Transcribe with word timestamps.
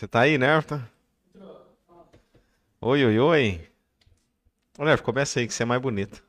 Você 0.00 0.08
tá 0.08 0.20
aí, 0.20 0.38
Nerfta? 0.38 0.90
Oi, 2.80 3.04
oi, 3.04 3.18
oi. 3.18 3.70
Ô, 4.78 4.84
Nerf, 4.86 5.02
começa 5.02 5.38
aí 5.38 5.46
que 5.46 5.52
você 5.52 5.62
é 5.62 5.66
mais 5.66 5.82
bonito. 5.82 6.24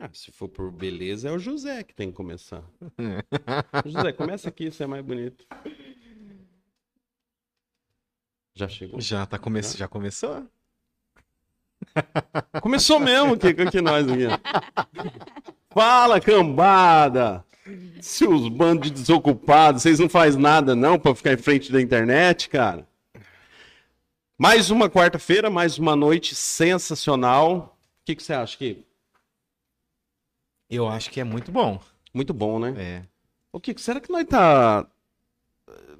Ah, 0.00 0.08
se 0.10 0.32
for 0.32 0.48
por 0.48 0.72
beleza, 0.72 1.28
é 1.28 1.32
o 1.32 1.38
José 1.38 1.82
que 1.82 1.94
tem 1.94 2.08
que 2.08 2.16
começar. 2.16 2.64
José, 3.84 4.14
começa 4.14 4.48
aqui, 4.48 4.70
você 4.70 4.84
é 4.84 4.86
mais 4.86 5.04
bonito. 5.04 5.46
Já 8.54 8.66
chegou? 8.68 8.98
Já 8.98 9.26
tá 9.26 9.38
come... 9.38 9.62
já 9.62 9.86
começou? 9.86 10.48
Começou 12.62 12.98
mesmo 12.98 13.36
que, 13.36 13.52
que 13.52 13.82
nós 13.82 14.06
aqui. 14.08 14.28
Fala, 15.68 16.18
cambada! 16.22 17.44
Seus 18.00 18.48
bandos 18.48 18.90
de 18.90 19.00
desocupados, 19.00 19.82
vocês 19.82 19.98
não 19.98 20.08
fazem 20.08 20.40
nada 20.40 20.74
não 20.74 20.98
pra 20.98 21.14
ficar 21.14 21.32
em 21.32 21.36
frente 21.36 21.70
da 21.70 21.80
internet, 21.80 22.48
cara? 22.48 22.86
Mais 24.36 24.70
uma 24.70 24.90
quarta-feira, 24.90 25.48
mais 25.48 25.78
uma 25.78 25.94
noite 25.94 26.34
sensacional. 26.34 27.78
O 28.02 28.04
que, 28.04 28.16
que 28.16 28.22
você 28.22 28.32
acha, 28.32 28.58
Kiko? 28.58 28.82
Eu 30.68 30.88
acho 30.88 31.10
que 31.10 31.20
é 31.20 31.24
muito 31.24 31.52
bom. 31.52 31.80
Muito 32.12 32.34
bom, 32.34 32.58
né? 32.58 32.74
É. 32.76 33.02
O 33.52 33.60
Kiko, 33.60 33.80
será 33.80 34.00
que 34.00 34.10
nós 34.10 34.26
tá... 34.26 34.86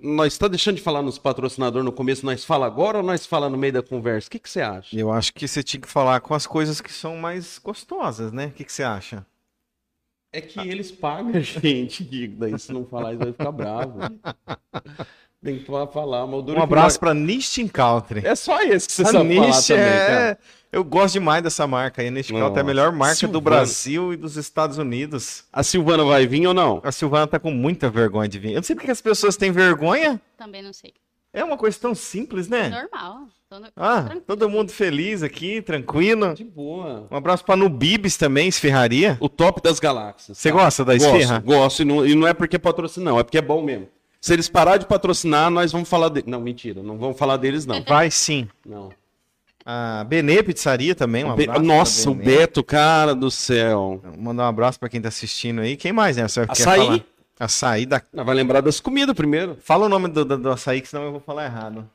Nós 0.00 0.36
tá 0.36 0.48
deixando 0.48 0.76
de 0.76 0.82
falar 0.82 1.00
nos 1.02 1.16
patrocinadores 1.16 1.84
no 1.84 1.92
começo, 1.92 2.26
nós 2.26 2.44
fala 2.44 2.66
agora 2.66 2.98
ou 2.98 3.04
nós 3.04 3.24
fala 3.24 3.48
no 3.48 3.56
meio 3.56 3.74
da 3.74 3.82
conversa? 3.84 4.26
O 4.26 4.30
que, 4.32 4.40
que 4.40 4.50
você 4.50 4.60
acha? 4.60 4.98
Eu 4.98 5.12
acho 5.12 5.32
que 5.32 5.46
você 5.46 5.62
tinha 5.62 5.80
que 5.80 5.86
falar 5.86 6.20
com 6.20 6.34
as 6.34 6.44
coisas 6.44 6.80
que 6.80 6.92
são 6.92 7.16
mais 7.16 7.60
gostosas, 7.60 8.32
né? 8.32 8.46
O 8.46 8.50
que, 8.50 8.64
que 8.64 8.72
você 8.72 8.82
acha? 8.82 9.24
É 10.32 10.40
que 10.40 10.58
eles 10.60 10.90
pagam 10.90 11.32
a 11.34 11.40
gente, 11.40 12.04
Kiko. 12.04 12.36
Daí 12.38 12.58
se 12.58 12.72
não 12.72 12.86
falar, 12.86 13.10
eles 13.10 13.22
vão 13.22 13.32
ficar 13.32 13.52
bravos. 13.52 14.04
Tem 15.44 15.58
que 15.58 15.64
falar, 15.64 16.24
Um 16.24 16.62
abraço 16.62 17.00
pra 17.00 17.12
Nistin 17.12 17.66
Country. 17.66 18.24
É 18.24 18.34
só 18.36 18.62
esse 18.62 18.86
que 18.86 18.92
você 18.94 19.02
A 19.02 19.06
sabe 19.06 19.34
falar 19.34 19.46
Niche 19.48 19.68
também, 19.68 19.84
é... 19.84 20.06
cara. 20.06 20.38
Eu 20.70 20.84
gosto 20.84 21.14
demais 21.14 21.42
dessa 21.42 21.66
marca 21.66 22.00
aí. 22.00 22.08
A 22.08 22.10
Nistin 22.12 22.34
Country 22.34 22.58
é 22.58 22.60
a 22.60 22.64
melhor 22.64 22.92
marca 22.92 23.14
do 23.14 23.18
Silvana. 23.18 23.40
Brasil 23.42 24.12
e 24.14 24.16
dos 24.16 24.36
Estados 24.36 24.78
Unidos. 24.78 25.44
A 25.52 25.64
Silvana 25.64 26.04
vai 26.04 26.26
vir 26.28 26.46
ou 26.46 26.54
não? 26.54 26.80
A 26.84 26.92
Silvana 26.92 27.26
tá 27.26 27.40
com 27.40 27.50
muita 27.50 27.90
vergonha 27.90 28.28
de 28.28 28.38
vir. 28.38 28.50
Eu 28.50 28.56
não 28.56 28.62
sei 28.62 28.76
porque 28.76 28.90
as 28.90 29.00
pessoas 29.00 29.36
têm 29.36 29.50
vergonha. 29.50 30.20
Também 30.38 30.62
não 30.62 30.72
sei. 30.72 30.94
É 31.32 31.42
uma 31.42 31.56
coisa 31.56 31.78
tão 31.80 31.94
simples, 31.94 32.48
né? 32.48 32.68
Normal. 32.68 33.26
Tô 33.48 33.58
no- 33.60 33.68
Ah, 33.76 34.00
tranquilo. 34.02 34.20
todo 34.26 34.48
mundo 34.50 34.70
feliz 34.70 35.22
aqui, 35.22 35.60
tranquilo. 35.62 36.34
De 36.34 36.44
boa. 36.44 37.06
Um 37.10 37.16
abraço 37.16 37.44
pra 37.44 37.56
Nubibs 37.56 38.16
também, 38.16 38.48
esfirraria. 38.48 39.16
O 39.20 39.28
top 39.28 39.62
das 39.62 39.78
galáxias. 39.80 40.36
Você 40.38 40.50
tá? 40.50 40.54
gosta 40.56 40.84
da 40.84 40.94
esfirra? 40.94 41.38
Gosto, 41.40 41.44
gosto. 41.58 41.82
E 41.82 41.84
não, 41.84 42.06
e 42.06 42.14
não 42.14 42.26
é 42.28 42.34
porque 42.34 42.58
patrocina, 42.58 43.10
não. 43.10 43.18
É 43.18 43.22
porque 43.24 43.38
é 43.38 43.42
bom 43.42 43.62
mesmo. 43.62 43.88
Se 44.20 44.32
eles 44.32 44.48
parar 44.48 44.76
de 44.76 44.86
patrocinar, 44.86 45.50
nós 45.50 45.72
vamos 45.72 45.88
falar 45.88 46.08
deles. 46.08 46.28
Não, 46.30 46.40
mentira. 46.40 46.82
Não 46.82 46.96
vamos 46.96 47.18
falar 47.18 47.36
deles, 47.38 47.66
não. 47.66 47.82
Vai 47.82 48.10
sim. 48.10 48.48
Não. 48.64 48.90
A 49.64 50.04
Benê 50.04 50.42
Pizzaria 50.42 50.94
também, 50.94 51.24
um 51.24 51.30
abraço. 51.30 51.62
Nossa, 51.62 52.10
o. 52.10 52.14
Beto, 52.14 52.64
cara 52.64 53.14
do 53.14 53.30
céu. 53.30 54.00
Mandar 54.18 54.44
um 54.44 54.48
abraço 54.48 54.78
pra 54.78 54.88
quem 54.88 55.00
tá 55.00 55.08
assistindo 55.08 55.60
aí. 55.60 55.76
Quem 55.76 55.92
mais, 55.92 56.16
né? 56.16 56.26
Você 56.26 56.44
quer 56.46 56.52
Açaí? 56.52 57.04
Açaí 57.40 57.86
da... 57.86 58.00
Não, 58.12 58.24
vai 58.24 58.34
lembrar 58.34 58.60
das 58.60 58.78
comidas 58.80 59.14
primeiro. 59.16 59.56
Fala 59.62 59.86
o 59.86 59.88
nome 59.88 60.08
do, 60.08 60.24
do, 60.24 60.38
do 60.38 60.50
açaí, 60.50 60.80
que 60.80 60.88
senão 60.88 61.04
eu 61.04 61.10
vou 61.12 61.20
falar 61.20 61.44
errado. 61.46 61.88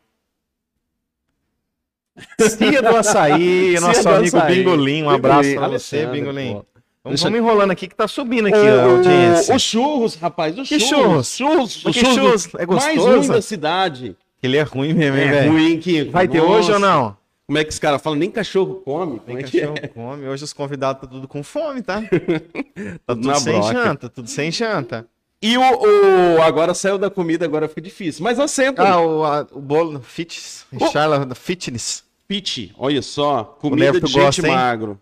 Cia 2.41 2.81
do 2.81 2.95
Açaí, 2.97 3.71
Cia 3.71 3.81
nosso 3.81 4.03
do 4.03 4.09
amigo 4.09 4.37
Açaí. 4.37 4.55
Bingolim. 4.55 5.03
Um 5.03 5.09
abraço 5.09 5.41
pra 5.41 5.67
Bingolim, 5.67 5.71
você, 5.79 5.95
Alexandre, 5.97 6.19
Bingolim. 6.19 6.53
pô. 6.55 6.65
Vamos, 7.03 7.23
enrolando 7.23 7.71
aqui 7.71 7.87
que 7.87 7.95
tá 7.95 8.07
subindo 8.07 8.47
aqui 8.47 8.57
a 8.57 8.85
O, 8.87 8.91
audiência. 8.97 9.55
o 9.55 9.59
churros, 9.59 10.15
rapaz. 10.15 10.57
O 10.59 10.63
Que 10.63 10.77
churros. 10.79 11.29
Churros. 11.37 11.85
O 11.85 11.91
que 11.91 11.99
churros? 12.03 12.49
É 12.55 12.65
Mais 12.65 12.97
gostoso? 12.97 13.17
ruim 13.19 13.27
da 13.29 13.41
cidade. 13.41 14.17
Ele 14.43 14.57
é 14.57 14.61
ruim 14.63 14.93
mesmo, 14.93 15.17
hein, 15.17 15.23
É 15.27 15.31
velho? 15.31 15.51
ruim, 15.53 15.79
Kiko. 15.79 16.11
Vai 16.11 16.27
ter 16.27 16.39
Nossa. 16.41 16.51
hoje 16.51 16.71
ou 16.73 16.79
não? 16.79 17.15
Como 17.45 17.57
é 17.59 17.63
que 17.63 17.69
os 17.69 17.79
caras 17.79 18.01
falam? 18.01 18.19
Nem 18.19 18.29
cachorro 18.29 18.81
come. 18.83 19.19
Tem 19.21 19.37
é 19.37 19.41
cachorro 19.41 19.75
é? 19.81 19.87
come. 19.87 20.27
Hoje 20.27 20.43
os 20.43 20.51
convidados 20.51 21.01
tá 21.01 21.07
tudo 21.07 21.29
com 21.29 21.41
fome, 21.43 21.81
tá? 21.81 22.01
tá 23.05 23.15
Tudo 23.15 23.21
tudo 23.21 23.39
sem 23.39 23.53
broca. 23.57 23.73
janta, 23.73 24.09
tudo 24.09 24.29
sem 24.29 24.51
janta. 24.51 25.07
E 25.41 25.57
o, 25.57 25.61
o- 25.61 26.41
Agora 26.41 26.73
saiu 26.73 26.97
da 26.97 27.09
comida, 27.09 27.45
agora 27.45 27.67
fica 27.67 27.81
difícil. 27.81 28.23
Mas 28.23 28.39
assenta. 28.39 28.81
Ah, 28.87 28.99
o, 28.99 29.23
a- 29.23 29.47
o 29.51 29.59
bolo 29.61 30.01
fitness. 30.01 30.65
Oh. 30.79 30.87
Charla 30.89 31.33
fitness. 31.35 32.03
Pitch, 32.27 32.71
olha 32.77 33.01
só. 33.01 33.43
Comida 33.43 34.01
de 34.01 34.07
gente 34.07 34.19
gosta, 34.19 34.47
hein? 34.47 34.53
magro. 34.53 34.99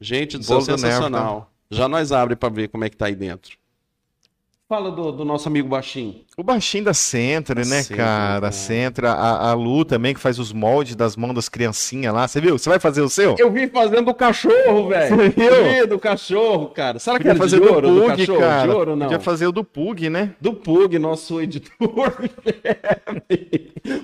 Gente 0.00 0.38
do 0.38 0.44
céu, 0.44 0.56
Bolo 0.56 0.66
do 0.66 0.70
Neto, 0.72 0.80
sensacional. 0.80 1.50
Já 1.70 1.88
nós 1.88 2.12
abre 2.12 2.34
pra 2.36 2.48
ver 2.48 2.68
como 2.68 2.84
é 2.84 2.88
que 2.90 2.96
tá 2.96 3.06
aí 3.06 3.14
dentro. 3.14 3.56
Fala 4.68 4.90
do, 4.90 5.12
do 5.12 5.24
nosso 5.24 5.48
amigo 5.48 5.68
baixinho. 5.68 6.24
O 6.34 6.42
baixinho 6.42 6.84
da 6.84 6.94
Centro, 6.94 7.56
né, 7.56 7.82
Centro, 7.82 7.96
cara? 7.98 8.40
cara. 8.40 8.52
Centro, 8.52 9.06
a, 9.06 9.50
a 9.50 9.52
Lu 9.52 9.84
também, 9.84 10.14
que 10.14 10.20
faz 10.20 10.38
os 10.38 10.50
moldes 10.50 10.96
das 10.96 11.14
mãos 11.14 11.34
das 11.34 11.46
criancinhas 11.46 12.14
lá. 12.14 12.26
Você 12.26 12.40
viu? 12.40 12.56
Você 12.58 12.70
vai 12.70 12.78
fazer 12.80 13.02
o 13.02 13.08
seu? 13.08 13.36
Eu 13.38 13.50
vi 13.52 13.68
fazendo 13.68 14.06
do 14.06 14.14
cachorro, 14.14 14.88
velho. 14.88 15.14
Você 15.14 15.28
viu? 15.28 15.44
Eu 15.44 15.64
vi 15.82 15.86
do 15.86 15.98
cachorro, 15.98 16.68
cara. 16.68 16.98
Será 16.98 17.18
que 17.18 17.24
Podia 17.24 17.32
era 17.32 17.38
fazer 17.38 17.60
de 17.60 17.66
do 17.66 17.72
ouro 17.74 17.88
do 17.94 18.00
Pug, 18.00 18.16
cachorro? 18.16 18.38
cara. 18.40 18.62
De 18.62 18.68
ouro 18.74 18.90
ou 18.92 18.96
não? 18.96 19.06
Podia 19.06 19.20
fazer 19.20 19.46
o 19.46 19.52
do 19.52 19.62
Pug, 19.62 20.08
né? 20.08 20.30
Do 20.40 20.54
Pug, 20.54 20.98
nosso 20.98 21.38
editor. 21.38 21.70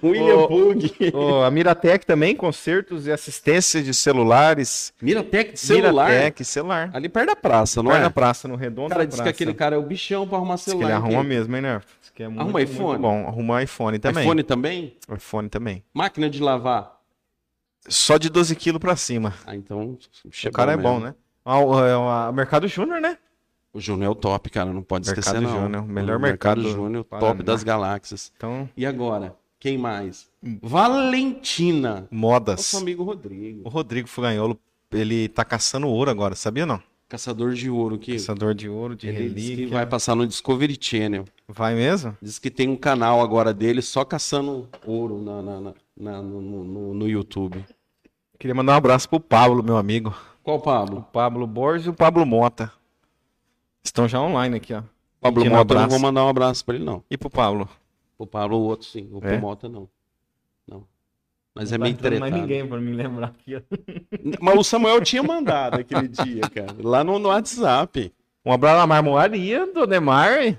William 0.02 0.36
Ô, 0.36 0.48
Pug. 0.48 0.92
Ô, 1.14 1.42
a 1.42 1.50
Miratec 1.50 2.04
também, 2.04 2.36
consertos 2.36 3.06
e 3.06 3.12
assistência 3.12 3.82
de 3.82 3.94
celulares. 3.94 4.92
Miratec 5.00 5.52
de 5.54 5.60
celular. 5.60 6.10
Miratec, 6.10 6.44
celular. 6.44 6.90
Ali 6.92 7.08
perto 7.08 7.28
da 7.28 7.36
praça, 7.36 7.82
não 7.82 7.90
Vai 7.90 8.00
é? 8.00 8.02
na 8.02 8.10
praça, 8.10 8.46
no 8.46 8.54
redondo 8.56 8.86
O 8.88 8.90
cara 8.90 9.04
da 9.04 9.08
disse 9.08 9.22
que 9.22 9.28
aquele 9.30 9.54
cara 9.54 9.76
é 9.76 9.78
o 9.78 9.82
bichão 9.82 10.28
pra 10.28 10.36
arrumar 10.36 10.56
Diz 10.56 10.64
que 10.64 10.70
celular. 10.72 10.88
ele 10.88 10.92
arruma 10.96 11.20
aqui. 11.20 11.28
mesmo, 11.28 11.56
hein, 11.56 11.62
né? 11.62 11.80
Que 12.18 12.24
é 12.24 12.28
muito, 12.28 12.40
Arruma 12.40 12.60
iPhone? 12.60 12.88
muito 12.88 13.00
bom. 13.00 13.28
Arruma 13.28 13.62
iPhone 13.62 13.96
também. 14.00 14.24
iPhone 14.24 14.42
também? 14.42 14.96
iPhone 15.16 15.48
também. 15.48 15.84
Máquina 15.94 16.28
de 16.28 16.42
lavar. 16.42 16.98
Só 17.88 18.18
de 18.18 18.28
12 18.28 18.56
quilos 18.56 18.80
pra 18.80 18.96
cima. 18.96 19.34
Ah, 19.46 19.54
então. 19.54 19.96
O 20.26 20.50
cara 20.50 20.72
é 20.72 20.76
bom, 20.76 20.98
né? 20.98 21.14
O 21.44 21.78
é 21.78 21.96
o 21.96 22.32
Mercado 22.32 22.66
Júnior, 22.66 23.00
né? 23.00 23.16
O 23.72 23.80
Júnior 23.80 24.06
é 24.08 24.10
o 24.10 24.16
top, 24.16 24.50
cara. 24.50 24.72
Não 24.72 24.82
pode 24.82 25.06
Mercado 25.06 25.24
esquecer, 25.24 25.40
não. 25.40 25.62
Júnior, 25.62 25.86
melhor 25.86 26.16
O 26.16 26.20
mercado 26.20 26.60
do 26.60 26.68
Júnior, 26.72 27.04
top 27.04 27.20
Paraná. 27.20 27.42
das 27.44 27.62
galáxias. 27.62 28.32
Então, 28.36 28.68
E 28.76 28.84
agora? 28.84 29.36
Quem 29.60 29.78
mais? 29.78 30.28
Valentina. 30.60 32.08
modas. 32.10 32.56
Nosso 32.56 32.78
amigo 32.78 33.04
Rodrigo. 33.04 33.60
O 33.64 33.68
Rodrigo 33.68 34.08
Fuganholo, 34.08 34.58
ele 34.90 35.28
tá 35.28 35.44
caçando 35.44 35.86
ouro 35.86 36.10
agora, 36.10 36.34
sabia 36.34 36.66
não? 36.66 36.82
Caçador 37.08 37.54
de 37.54 37.70
ouro 37.70 37.98
que 37.98 38.12
Caçador 38.12 38.54
de 38.54 38.68
ouro, 38.68 38.94
de 38.94 39.08
ele 39.08 39.30
disse 39.30 39.34
que 39.34 39.50
relíquia. 39.54 39.76
vai 39.78 39.86
passar 39.86 40.14
no 40.14 40.26
Discovery 40.26 40.76
Channel. 40.78 41.24
Vai 41.48 41.74
mesmo? 41.74 42.16
Diz 42.20 42.38
que 42.38 42.50
tem 42.50 42.68
um 42.68 42.76
canal 42.76 43.22
agora 43.22 43.54
dele 43.54 43.80
só 43.80 44.04
caçando 44.04 44.68
ouro 44.86 45.22
na, 45.22 45.40
na- 45.42 45.60
na- 45.60 45.74
na- 45.96 46.22
no, 46.22 46.40
no- 46.42 46.94
no 46.94 47.08
YouTube. 47.08 47.64
Queria 48.38 48.54
mandar 48.54 48.74
um 48.74 48.76
abraço 48.76 49.08
pro 49.08 49.18
Pablo, 49.18 49.62
meu 49.62 49.78
amigo. 49.78 50.14
Qual 50.42 50.58
O 50.58 50.60
Pablo? 50.60 51.06
Pablo 51.12 51.46
Borges 51.46 51.86
e 51.86 51.90
o 51.90 51.94
Pablo 51.94 52.26
Mota. 52.26 52.70
Estão 53.82 54.06
já 54.06 54.20
online 54.20 54.56
aqui, 54.56 54.74
ó. 54.74 54.82
Pablo 55.20 55.42
Pedindo 55.42 55.56
Mota, 55.56 55.74
não 55.74 55.88
vou 55.88 55.98
mandar 55.98 56.24
um 56.24 56.28
abraço 56.28 56.64
pra 56.64 56.74
ele, 56.76 56.84
não. 56.84 57.02
E 57.10 57.16
pro 57.16 57.30
Pablo? 57.30 57.68
O 58.18 58.26
Pablo, 58.26 58.56
o 58.58 58.62
outro 58.62 58.86
sim. 58.86 59.08
O 59.12 59.20
É? 59.26 59.38
Mota, 59.38 59.68
não. 59.68 59.88
Não. 60.66 60.84
Mas 61.58 61.72
é 61.72 61.78
meio 61.78 61.96
tretado. 61.96 62.68
pra 62.68 62.80
me 62.80 62.92
lembrar 62.92 63.26
aqui, 63.28 63.56
ó. 63.56 63.60
Mas 64.40 64.56
o 64.58 64.62
Samuel 64.64 65.00
tinha 65.02 65.22
mandado 65.22 65.80
aquele 65.80 66.06
dia, 66.24 66.42
cara. 66.42 66.74
Lá 66.82 67.02
no, 67.02 67.18
no 67.18 67.28
WhatsApp. 67.28 68.12
Um 68.46 68.52
abraço 68.52 68.78
na 68.78 68.86
marmoraria 68.86 69.66
do 69.66 69.86
Demar. 69.86 70.56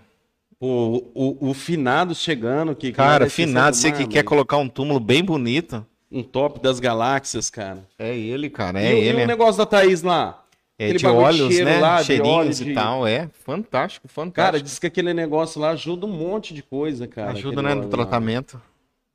O, 0.59 1.03
o, 1.15 1.49
o 1.49 1.53
finado 1.53 2.13
chegando. 2.13 2.75
Que, 2.75 2.91
Cara, 2.91 3.29
finado, 3.29 3.75
você 3.77 3.91
que 3.93 4.05
quer 4.05 4.23
colocar 4.23 4.57
um 4.57 4.67
túmulo 4.67 4.99
bem 4.99 5.23
bonito. 5.23 5.85
Um 6.11 6.21
top 6.21 6.59
das 6.59 6.79
galáxias, 6.81 7.49
cara. 7.49 7.79
É 7.97 8.15
ele, 8.17 8.49
cara, 8.49 8.81
e, 8.81 8.85
é 8.85 8.93
o- 8.93 8.97
e 8.97 9.07
ele. 9.07 9.23
o 9.23 9.27
negócio 9.27 9.57
da 9.59 9.65
Thaís 9.65 10.01
lá? 10.01 10.43
É 10.77 10.85
aquele 10.85 10.97
de 10.99 11.05
de 11.05 11.11
óleos, 11.11 11.53
cheiro 11.53 11.65
né? 11.69 11.79
lá, 11.79 11.99
de 11.99 12.05
Cheirinhos 12.07 12.35
óleo 12.37 12.51
e 12.51 12.65
de- 12.65 12.73
tal, 12.73 13.07
é. 13.07 13.29
Fantástico, 13.45 14.07
fantástico. 14.07 14.33
Cara, 14.35 14.61
diz 14.61 14.79
que 14.79 14.87
aquele 14.87 15.13
negócio 15.13 15.59
lá 15.61 15.71
ajuda 15.71 16.05
um 16.05 16.09
monte 16.11 16.53
de 16.53 16.61
coisa, 16.63 17.05
cara. 17.07 17.31
Ajuda, 17.31 17.61
né, 17.61 17.73
no 17.75 17.81
óleo 17.81 17.89
lá. 17.89 17.89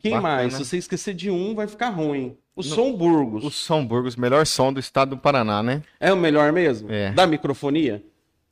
Quem 0.05 0.13
Bacana. 0.13 0.35
mais? 0.37 0.53
Se 0.53 0.65
você 0.67 0.77
esquecer 0.77 1.15
de 1.15 1.31
um, 1.31 1.55
vai 1.55 1.67
ficar 1.67 1.89
ruim. 1.89 2.37
O 2.55 2.63
Som 2.63 2.93
Burgos. 2.93 3.43
O 3.43 3.51
São 3.51 3.87
Burgos, 3.87 4.17
melhor 4.17 4.45
som 4.45 4.71
do 4.71 4.79
estado 4.79 5.11
do 5.11 5.17
Paraná, 5.17 5.63
né? 5.63 5.83
É 5.99 6.13
o 6.13 6.17
melhor 6.17 6.53
mesmo? 6.53 6.93
É. 6.93 7.11
Da 7.13 7.27
microfonia? 7.27 8.03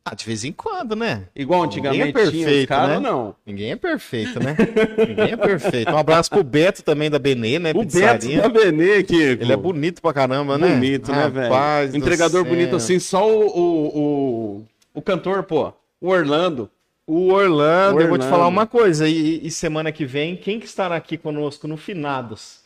Ah, 0.02 0.14
de 0.14 0.24
vez 0.24 0.44
em 0.44 0.50
quando, 0.50 0.96
né? 0.96 1.24
Igual 1.36 1.64
Ninguém 1.64 1.76
é 1.76 1.90
antigamente 1.90 2.12
tinha 2.14 2.24
os 2.24 2.32
perfeito, 2.44 2.68
caras, 2.70 3.02
né? 3.02 3.08
não. 3.10 3.36
Ninguém 3.44 3.70
é 3.72 3.76
perfeito, 3.76 4.40
né? 4.42 4.56
Ninguém 5.06 5.32
é 5.32 5.36
perfeito. 5.36 5.92
Um 5.92 5.98
abraço 5.98 6.30
pro 6.30 6.42
Beto 6.42 6.82
também 6.82 7.10
da 7.10 7.18
Benê, 7.18 7.58
né? 7.58 7.70
O 7.72 7.74
Beto 7.74 7.86
Pizzaria. 7.92 8.40
da 8.40 8.48
Benê 8.48 8.94
aqui. 8.94 9.20
Ele 9.22 9.52
é 9.52 9.56
bonito 9.56 10.00
pra 10.00 10.14
caramba, 10.14 10.56
né? 10.56 10.68
Bonito, 10.68 11.12
né, 11.12 11.28
velho? 11.28 11.54
Entregador 11.94 12.44
bonito 12.46 12.74
assim, 12.76 12.98
só 12.98 13.28
o, 13.30 13.46
o, 13.46 13.98
o, 13.98 14.64
o 14.94 15.02
cantor, 15.02 15.42
pô. 15.42 15.70
O 16.00 16.08
Orlando. 16.08 16.70
O 17.12 17.30
Orlando, 17.30 17.98
O 17.98 18.00
eu 18.00 18.08
vou 18.08 18.16
te 18.16 18.26
falar 18.26 18.48
uma 18.48 18.66
coisa. 18.66 19.06
E, 19.06 19.46
e 19.46 19.50
semana 19.50 19.92
que 19.92 20.06
vem, 20.06 20.34
quem 20.34 20.58
que 20.58 20.64
estará 20.64 20.96
aqui 20.96 21.18
conosco 21.18 21.68
no 21.68 21.76
Finados? 21.76 22.62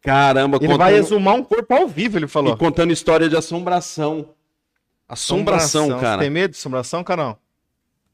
Caramba, 0.00 0.58
Ele 0.60 0.76
vai 0.76 0.96
exumar 0.96 1.34
um 1.36 1.44
corpo 1.44 1.72
ao 1.72 1.86
vivo, 1.86 2.18
ele 2.18 2.24
e 2.24 2.28
falou. 2.28 2.56
contando 2.56 2.92
história 2.92 3.28
de 3.28 3.36
assombração. 3.36 4.30
Assombração, 5.08 6.00
cara. 6.00 6.22
Tem 6.22 6.28
medo 6.30 6.50
de 6.50 6.58
assombração, 6.58 7.04
Carol? 7.04 7.38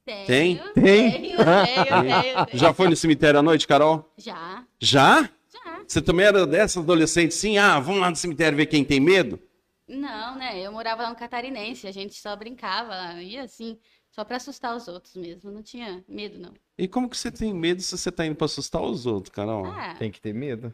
Tem? 0.05 0.25
Tenho, 0.27 0.73
tenho, 0.75 1.11
tenho, 1.11 1.35
tenho. 1.43 2.47
Já 2.53 2.71
foi 2.71 2.87
no 2.87 2.95
cemitério 2.95 3.39
à 3.39 3.43
noite, 3.43 3.67
Carol? 3.67 4.07
Já. 4.17 4.63
Já? 4.79 5.21
Já. 5.51 5.79
Você 5.87 5.99
também 5.99 6.27
era 6.27 6.45
dessa 6.45 6.79
adolescente, 6.79 7.33
sim? 7.33 7.57
Ah, 7.57 7.79
vamos 7.79 8.01
lá 8.01 8.11
no 8.11 8.15
cemitério 8.15 8.55
ver 8.55 8.67
quem 8.67 8.83
tem 8.83 8.99
medo? 8.99 9.39
Não, 9.87 10.35
né? 10.35 10.59
Eu 10.59 10.71
morava 10.71 11.01
lá 11.01 11.09
no 11.09 11.15
Catarinense, 11.15 11.87
a 11.87 11.91
gente 11.91 12.13
só 12.13 12.35
brincava, 12.35 13.19
ia 13.19 13.41
assim, 13.41 13.79
só 14.19 14.25
pra 14.25 14.35
assustar 14.35 14.75
os 14.75 14.85
outros 14.89 15.15
mesmo. 15.15 15.49
Não 15.49 15.63
tinha 15.63 16.03
medo, 16.05 16.37
não. 16.37 16.51
E 16.77 16.89
como 16.89 17.07
que 17.07 17.17
você 17.17 17.31
tem 17.31 17.53
medo 17.53 17.81
se 17.81 17.97
você 17.97 18.11
tá 18.11 18.25
indo 18.25 18.35
pra 18.35 18.45
assustar 18.45 18.81
os 18.81 19.05
outros, 19.05 19.33
Carol? 19.33 19.65
Ah, 19.65 19.95
Tem 19.97 20.11
que 20.11 20.19
ter 20.19 20.33
medo. 20.33 20.73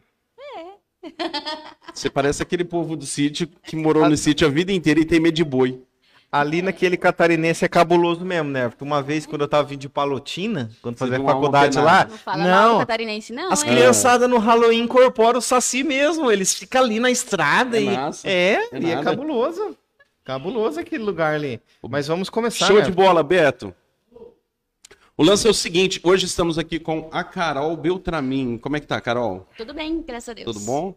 Você 1.94 2.10
parece 2.10 2.42
aquele 2.42 2.64
povo 2.64 2.96
do 2.96 3.06
sítio 3.06 3.48
que 3.62 3.76
morou 3.76 4.08
no 4.08 4.16
sítio 4.16 4.44
a 4.48 4.50
vida 4.50 4.72
inteira 4.72 4.98
e 4.98 5.04
tem 5.04 5.20
medo 5.20 5.34
de 5.34 5.44
boi. 5.44 5.80
Ali 6.32 6.60
naquele 6.60 6.96
catarinense 6.96 7.64
é 7.64 7.68
cabuloso 7.68 8.24
mesmo, 8.24 8.50
né? 8.50 8.68
Porque 8.68 8.82
uma 8.82 9.00
vez, 9.00 9.24
quando 9.24 9.42
eu 9.42 9.48
tava 9.48 9.68
vindo 9.68 9.80
de 9.80 9.88
Palotina, 9.88 10.68
quando 10.82 10.96
fazia 10.96 11.22
faculdade 11.22 11.78
lá, 11.78 12.04
não 12.04 12.18
fala 12.18 12.44
não, 12.44 12.78
Catarinense, 12.80 13.32
não, 13.32 13.52
as 13.52 13.62
criançadas 13.62 14.28
no 14.28 14.38
Halloween 14.38 14.82
incorporam 14.82 15.38
o 15.38 15.42
Saci 15.42 15.84
mesmo, 15.84 16.30
eles 16.32 16.52
ficam 16.52 16.82
ali 16.82 16.98
na 16.98 17.12
estrada 17.12 17.78
É 17.78 17.82
e... 17.82 17.84
massa. 17.86 18.28
É, 18.28 18.54
É 18.54 18.68
e 18.72 18.90
é 18.90 18.94
nada. 18.96 19.04
cabuloso. 19.04 19.76
Cabuloso 20.26 20.80
aquele 20.80 21.04
lugar 21.04 21.36
ali. 21.36 21.60
Mas 21.88 22.08
vamos 22.08 22.28
começar, 22.28 22.66
Show 22.66 22.78
né? 22.78 22.82
de 22.82 22.90
bola, 22.90 23.22
Beto. 23.22 23.72
O 25.16 25.22
lance 25.22 25.46
é 25.46 25.50
o 25.50 25.54
seguinte, 25.54 26.00
hoje 26.02 26.26
estamos 26.26 26.58
aqui 26.58 26.80
com 26.80 27.08
a 27.12 27.22
Carol 27.22 27.76
Beltramin. 27.76 28.58
Como 28.58 28.76
é 28.76 28.80
que 28.80 28.88
tá, 28.88 29.00
Carol? 29.00 29.48
Tudo 29.56 29.72
bem, 29.72 30.02
graças 30.02 30.30
a 30.30 30.32
Deus. 30.32 30.44
Tudo 30.52 30.66
bom? 30.66 30.96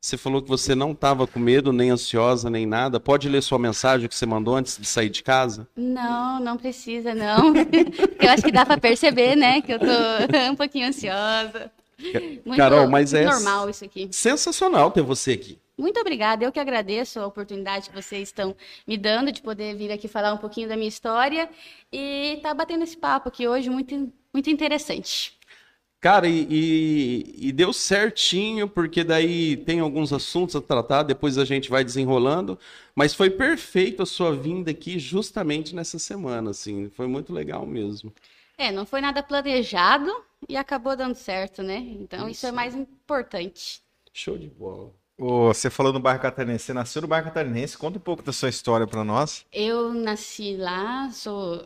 Você 0.00 0.16
falou 0.16 0.40
que 0.40 0.48
você 0.48 0.74
não 0.74 0.92
estava 0.92 1.26
com 1.26 1.38
medo, 1.38 1.70
nem 1.70 1.90
ansiosa, 1.90 2.48
nem 2.48 2.64
nada. 2.64 2.98
Pode 2.98 3.28
ler 3.28 3.42
sua 3.42 3.58
mensagem 3.58 4.08
que 4.08 4.14
você 4.16 4.24
mandou 4.24 4.56
antes 4.56 4.78
de 4.78 4.86
sair 4.86 5.10
de 5.10 5.22
casa? 5.22 5.68
Não, 5.76 6.40
não 6.40 6.56
precisa, 6.56 7.14
não. 7.14 7.52
eu 8.20 8.30
acho 8.30 8.42
que 8.42 8.50
dá 8.50 8.64
pra 8.64 8.78
perceber, 8.78 9.36
né? 9.36 9.60
Que 9.60 9.74
eu 9.74 9.78
tô 9.78 9.84
um 10.50 10.56
pouquinho 10.56 10.88
ansiosa. 10.88 11.70
Muito, 12.00 12.56
Carol, 12.56 12.88
mas 12.88 13.12
é- 13.12 13.26
normal 13.26 13.68
isso 13.68 13.84
aqui. 13.84 14.08
Sensacional 14.10 14.90
ter 14.90 15.02
você 15.02 15.32
aqui. 15.32 15.58
Muito 15.82 15.98
obrigada. 16.00 16.44
Eu 16.44 16.52
que 16.52 16.60
agradeço 16.60 17.18
a 17.18 17.26
oportunidade 17.26 17.90
que 17.90 17.94
vocês 18.00 18.28
estão 18.28 18.54
me 18.86 18.96
dando 18.96 19.32
de 19.32 19.42
poder 19.42 19.74
vir 19.74 19.90
aqui 19.90 20.06
falar 20.06 20.32
um 20.32 20.38
pouquinho 20.38 20.68
da 20.68 20.76
minha 20.76 20.88
história 20.88 21.50
e 21.92 22.38
tá 22.40 22.54
batendo 22.54 22.84
esse 22.84 22.96
papo 22.96 23.28
aqui 23.28 23.48
hoje 23.48 23.68
muito, 23.68 24.12
muito 24.32 24.48
interessante. 24.48 25.36
Cara, 26.00 26.28
e, 26.28 26.46
e- 26.50 27.48
e 27.48 27.52
deu 27.52 27.72
certinho, 27.72 28.68
porque 28.68 29.04
daí 29.04 29.56
tem 29.56 29.80
alguns 29.80 30.12
assuntos 30.12 30.54
a 30.56 30.60
tratar, 30.60 31.02
depois 31.04 31.36
a 31.38 31.44
gente 31.44 31.70
vai 31.70 31.84
desenrolando, 31.84 32.58
mas 32.94 33.14
foi 33.14 33.30
perfeito 33.30 34.02
a 34.02 34.06
sua 34.06 34.32
vinda 34.34 34.70
aqui 34.70 34.98
justamente 35.00 35.74
nessa 35.74 35.98
semana, 35.98 36.50
assim, 36.50 36.90
foi 36.90 37.06
muito 37.08 37.32
legal 37.32 37.66
mesmo. 37.66 38.12
É, 38.58 38.70
não 38.70 38.84
foi 38.86 39.00
nada 39.00 39.22
planejado 39.22 40.10
e 40.48 40.56
acabou 40.56 40.96
dando 40.96 41.14
certo, 41.14 41.62
né? 41.62 41.76
Então 41.78 42.28
isso, 42.28 42.46
é 42.46 42.52
mais 42.52 42.74
importante. 42.74 43.80
Show 44.12 44.38
de 44.38 44.48
bola. 44.48 44.92
Você 45.24 45.70
falou 45.70 45.92
no 45.92 46.00
bairro 46.00 46.20
Catarinense, 46.20 46.64
você 46.64 46.72
nasceu 46.74 47.02
no 47.02 47.08
bairro 47.08 47.26
Catarinense, 47.26 47.78
conta 47.78 47.96
um 47.98 48.00
pouco 48.00 48.22
da 48.24 48.32
sua 48.32 48.48
história 48.48 48.86
pra 48.88 49.04
nós. 49.04 49.46
Eu 49.52 49.92
nasci 49.94 50.56
lá, 50.56 51.10
sou. 51.12 51.64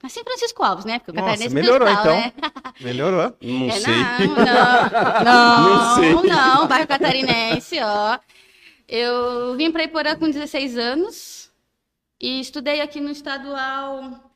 Nasci 0.00 0.20
em 0.20 0.24
Francisco 0.24 0.62
Alves, 0.62 0.84
né? 0.84 1.00
Porque 1.00 1.10
o 1.10 1.14
Nossa, 1.14 1.26
catarinense 1.26 1.54
melhorou 1.54 1.88
então. 1.88 2.14
né? 2.14 2.32
Melhorou? 2.80 3.34
Não 3.42 3.68
É, 3.68 3.72
sei. 3.72 3.94
Não, 3.96 4.28
não, 4.28 5.24
não, 5.24 5.62
Não 5.64 5.94
sei. 5.96 6.14
não, 6.22 6.68
bairro 6.68 6.86
catarinense, 6.86 7.80
ó. 7.80 8.18
Eu 8.86 9.56
vim 9.56 9.72
para 9.72 9.84
Iporã 9.84 10.16
com 10.16 10.30
16 10.30 10.78
anos 10.78 11.50
e 12.20 12.40
estudei 12.40 12.80
aqui 12.80 13.00
no 13.00 13.10
estadual, 13.10 14.32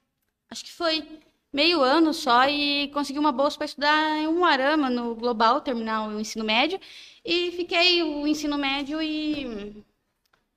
acho 0.50 0.64
que 0.64 0.72
foi 0.72 1.04
meio 1.52 1.82
ano 1.82 2.12
só 2.12 2.48
e 2.48 2.88
consegui 2.88 3.18
uma 3.18 3.32
bolsa 3.32 3.56
para 3.58 3.66
estudar 3.66 4.18
em 4.18 4.26
Umuarama, 4.26 4.90
no 4.90 5.14
Global, 5.14 5.60
terminar 5.60 6.08
o 6.08 6.20
ensino 6.20 6.44
médio. 6.44 6.80
E 7.24 7.52
fiquei 7.52 8.02
o 8.02 8.26
ensino 8.26 8.58
médio 8.58 9.00
e, 9.00 9.84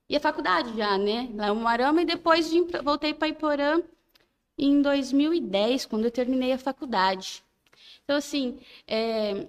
e 0.10 0.16
a 0.16 0.20
faculdade 0.20 0.76
já, 0.76 0.98
né? 0.98 1.30
Lá 1.36 1.48
em 1.48 1.52
Umuarama 1.52 2.02
e 2.02 2.06
depois 2.06 2.52
voltei 2.84 3.14
para 3.14 3.28
Iporã 3.28 3.82
em 4.58 4.82
2010, 4.82 5.86
quando 5.86 6.06
eu 6.06 6.12
terminei 6.12 6.54
a 6.54 6.58
faculdade. 6.58 7.44
Então, 8.04 8.16
assim, 8.16 8.60
é, 8.88 9.46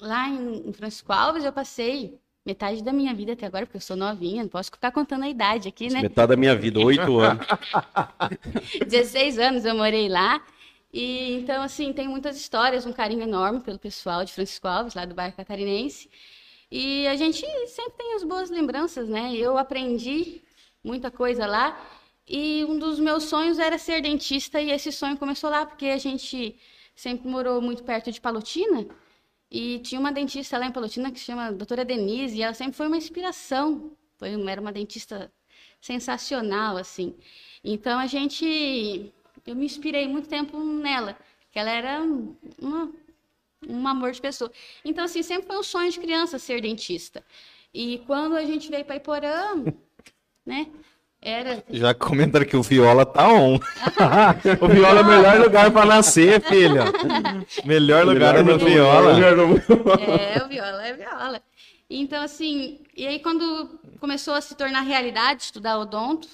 lá 0.00 0.28
em, 0.28 0.68
em 0.68 0.72
Francisco 0.72 1.12
Alves 1.12 1.44
eu 1.44 1.52
passei 1.52 2.18
metade 2.44 2.82
da 2.82 2.92
minha 2.92 3.12
vida 3.12 3.32
até 3.32 3.44
agora, 3.46 3.66
porque 3.66 3.76
eu 3.76 3.80
sou 3.80 3.96
novinha, 3.96 4.42
não 4.42 4.48
posso 4.48 4.70
ficar 4.70 4.92
contando 4.92 5.24
a 5.24 5.28
idade 5.28 5.68
aqui, 5.68 5.92
né? 5.92 6.00
Metade 6.02 6.28
da 6.28 6.36
minha 6.36 6.54
vida, 6.54 6.78
oito 6.78 7.18
anos. 7.18 7.44
16 8.86 9.38
anos 9.38 9.64
eu 9.64 9.74
morei 9.74 10.08
lá. 10.08 10.40
E 10.96 11.34
então, 11.34 11.62
assim, 11.62 11.92
tem 11.92 12.08
muitas 12.08 12.36
histórias, 12.38 12.86
um 12.86 12.92
carinho 12.92 13.20
enorme 13.22 13.60
pelo 13.60 13.78
pessoal 13.78 14.24
de 14.24 14.32
Francisco 14.32 14.66
Alves, 14.66 14.94
lá 14.94 15.04
do 15.04 15.14
bairro 15.14 15.36
Catarinense. 15.36 16.08
E 16.70 17.06
a 17.06 17.14
gente 17.16 17.44
sempre 17.68 17.98
tem 17.98 18.14
as 18.14 18.24
boas 18.24 18.48
lembranças, 18.48 19.06
né? 19.06 19.34
Eu 19.36 19.58
aprendi 19.58 20.42
muita 20.82 21.10
coisa 21.10 21.46
lá. 21.46 21.78
E 22.26 22.64
um 22.64 22.78
dos 22.78 22.98
meus 22.98 23.24
sonhos 23.24 23.58
era 23.58 23.76
ser 23.76 24.00
dentista, 24.00 24.58
e 24.58 24.70
esse 24.70 24.90
sonho 24.90 25.18
começou 25.18 25.50
lá, 25.50 25.66
porque 25.66 25.86
a 25.86 25.98
gente 25.98 26.58
sempre 26.94 27.28
morou 27.28 27.60
muito 27.60 27.84
perto 27.84 28.10
de 28.10 28.18
Palotina. 28.18 28.86
E 29.50 29.80
tinha 29.80 30.00
uma 30.00 30.10
dentista 30.10 30.56
lá 30.58 30.64
em 30.66 30.72
Palotina 30.72 31.12
que 31.12 31.18
se 31.18 31.26
chama 31.26 31.52
doutora 31.52 31.84
Denise, 31.84 32.38
e 32.38 32.42
ela 32.42 32.54
sempre 32.54 32.74
foi 32.74 32.86
uma 32.86 32.96
inspiração. 32.96 33.92
Foi, 34.16 34.30
era 34.50 34.60
uma 34.62 34.72
dentista 34.72 35.30
sensacional, 35.78 36.78
assim. 36.78 37.14
Então 37.62 37.98
a 37.98 38.06
gente. 38.06 39.12
Eu 39.46 39.54
me 39.54 39.64
inspirei 39.64 40.08
muito 40.08 40.28
tempo 40.28 40.58
nela, 40.58 41.16
que 41.52 41.58
ela 41.58 41.70
era 41.70 42.02
uma, 42.60 42.90
um 43.68 43.86
amor 43.86 44.12
de 44.12 44.20
pessoa. 44.20 44.50
Então, 44.84 45.04
assim, 45.04 45.22
sempre 45.22 45.46
foi 45.46 45.58
um 45.58 45.62
sonho 45.62 45.90
de 45.90 46.00
criança 46.00 46.38
ser 46.38 46.60
dentista. 46.60 47.22
E 47.72 47.98
quando 48.06 48.36
a 48.36 48.44
gente 48.44 48.70
veio 48.70 48.84
para 48.84 48.96
Iporã, 48.96 49.64
né? 50.44 50.66
Era. 51.20 51.64
Já 51.70 51.94
comentaram 51.94 52.44
que 52.44 52.56
o 52.56 52.62
Viola 52.62 53.04
tá 53.04 53.28
on. 53.28 53.58
o 54.60 54.68
Viola 54.68 55.00
é 55.00 55.02
o 55.02 55.06
melhor 55.06 55.40
lugar 55.40 55.70
pra 55.72 55.84
nascer, 55.84 56.40
filha. 56.42 56.84
Melhor 57.64 58.04
lugar 58.06 58.36
é 58.36 58.42
no 58.42 58.58
Viola. 58.58 59.12
É, 59.18 60.44
o 60.44 60.48
viola 60.48 60.86
é 60.86 60.92
viola. 60.92 61.42
Então, 61.88 62.22
assim, 62.22 62.80
e 62.96 63.06
aí 63.06 63.18
quando 63.18 63.80
começou 63.98 64.34
a 64.34 64.40
se 64.40 64.54
tornar 64.54 64.82
realidade 64.82 65.42
estudar 65.42 65.78
odonto, 65.78 66.28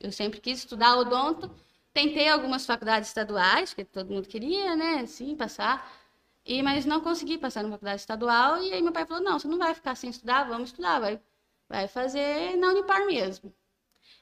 eu 0.00 0.12
sempre 0.12 0.40
quis 0.40 0.60
estudar 0.60 0.96
odonto, 0.96 1.50
tentei 1.98 2.28
algumas 2.28 2.64
faculdades 2.64 3.08
estaduais, 3.08 3.74
que 3.74 3.84
todo 3.84 4.12
mundo 4.12 4.28
queria, 4.28 4.76
né, 4.76 5.00
assim, 5.00 5.34
passar, 5.34 5.90
e, 6.46 6.62
mas 6.62 6.84
não 6.86 7.00
consegui 7.00 7.36
passar 7.36 7.64
na 7.64 7.70
faculdade 7.70 8.00
estadual, 8.00 8.62
e 8.62 8.72
aí 8.72 8.80
meu 8.80 8.92
pai 8.92 9.04
falou, 9.04 9.22
não, 9.22 9.36
você 9.36 9.48
não 9.48 9.58
vai 9.58 9.74
ficar 9.74 9.96
sem 9.96 10.08
estudar, 10.10 10.44
vamos 10.44 10.70
estudar, 10.70 11.00
vai, 11.00 11.20
vai 11.68 11.88
fazer 11.88 12.56
na 12.56 12.68
Unipar 12.68 13.04
mesmo. 13.04 13.52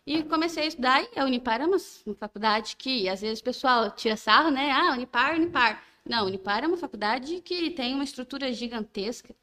E 0.06 0.22
comecei 0.24 0.64
a 0.64 0.66
estudar, 0.66 1.02
e 1.02 1.18
a 1.18 1.24
Unipar 1.26 1.60
é 1.60 1.66
uma, 1.66 1.76
uma 2.06 2.14
faculdade 2.14 2.76
que, 2.76 3.10
às 3.10 3.20
vezes, 3.20 3.40
o 3.40 3.44
pessoal 3.44 3.90
tira 3.90 4.16
sarro, 4.16 4.50
né? 4.50 4.70
Ah, 4.72 4.92
Unipar, 4.92 5.34
Unipar. 5.34 5.82
Não, 6.04 6.26
Unipar 6.26 6.64
é 6.64 6.66
uma 6.66 6.76
faculdade 6.78 7.42
que 7.42 7.70
tem 7.72 7.94
uma 7.94 8.04
estrutura 8.04 8.52
gigantesca. 8.52 9.34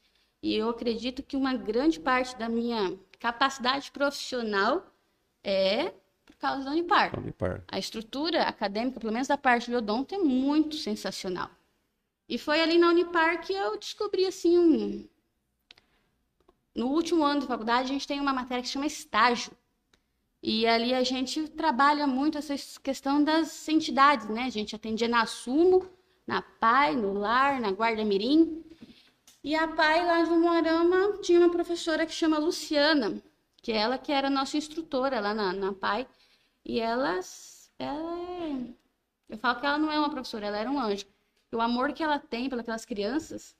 E 0.42 0.56
eu 0.56 0.70
acredito 0.70 1.22
que 1.22 1.38
uma 1.38 1.54
grande 1.54 2.00
parte 2.00 2.36
da 2.36 2.50
minha 2.50 2.98
capacidade 3.20 3.92
profissional 3.92 4.86
é 5.44 5.94
causa 6.44 6.66
da 6.66 6.72
Unipar. 6.72 7.10
A 7.70 7.80
estrutura 7.80 8.44
acadêmica, 8.44 9.00
pelo 9.00 9.14
menos 9.14 9.30
da 9.30 9.38
parte 9.38 9.72
de 9.72 9.78
odonto, 9.78 10.14
é 10.14 10.18
muito 10.18 10.76
sensacional. 10.76 11.50
E 12.28 12.38
foi 12.38 12.62
ali 12.62 12.78
na 12.78 12.90
Unipar 12.90 13.42
que 13.42 13.54
eu 13.54 13.78
descobri, 13.80 14.26
assim, 14.26 14.58
um... 14.58 15.08
No 16.76 16.88
último 16.88 17.24
ano 17.24 17.42
de 17.42 17.48
faculdade, 17.48 17.84
a 17.84 17.94
gente 17.94 18.08
tem 18.08 18.20
uma 18.20 18.34
matéria 18.34 18.62
que 18.62 18.70
chama 18.70 18.86
estágio. 18.86 19.52
E 20.42 20.68
ali 20.68 20.94
a 20.94 21.04
gente 21.04 21.48
trabalha 21.48 22.06
muito 22.06 22.38
essa 22.38 22.56
questão 22.82 23.24
das 23.24 23.70
entidades, 23.70 24.28
né? 24.28 24.44
A 24.44 24.50
gente 24.50 24.76
atendia 24.76 25.08
na 25.08 25.26
Sumo, 25.26 25.88
na 26.28 26.42
PAI, 26.42 26.96
no 26.96 27.14
LAR, 27.14 27.62
na 27.62 27.72
Guarda 27.72 28.04
Mirim. 28.04 28.66
E 29.42 29.56
a 29.56 29.68
PAI 29.68 30.06
lá 30.06 30.24
de 30.24 30.32
Moarama 30.32 31.20
tinha 31.22 31.40
uma 31.40 31.50
professora 31.50 32.06
que 32.06 32.12
chama 32.12 32.38
Luciana, 32.38 33.22
que 33.62 33.72
ela 33.72 33.98
que 33.98 34.12
era 34.12 34.30
nossa 34.30 34.58
instrutora 34.58 35.22
lá 35.22 35.34
na, 35.34 35.54
na 35.54 35.72
PAI. 35.72 36.06
E 36.66 36.80
ela, 36.80 37.20
ela 37.78 38.20
é... 38.20 38.74
Eu 39.30 39.38
falo 39.38 39.60
que 39.60 39.66
ela 39.66 39.78
não 39.78 39.92
é 39.92 40.00
uma 40.00 40.10
professora, 40.10 40.48
ela 40.48 40.58
era 40.58 40.70
um 40.70 40.80
anjo. 40.80 41.06
E 41.52 41.56
o 41.56 41.62
amor 41.62 41.94
que 41.94 42.04
ela 42.04 42.20
tem 42.20 42.50
pelas 42.50 42.86
crianças, 42.86 43.56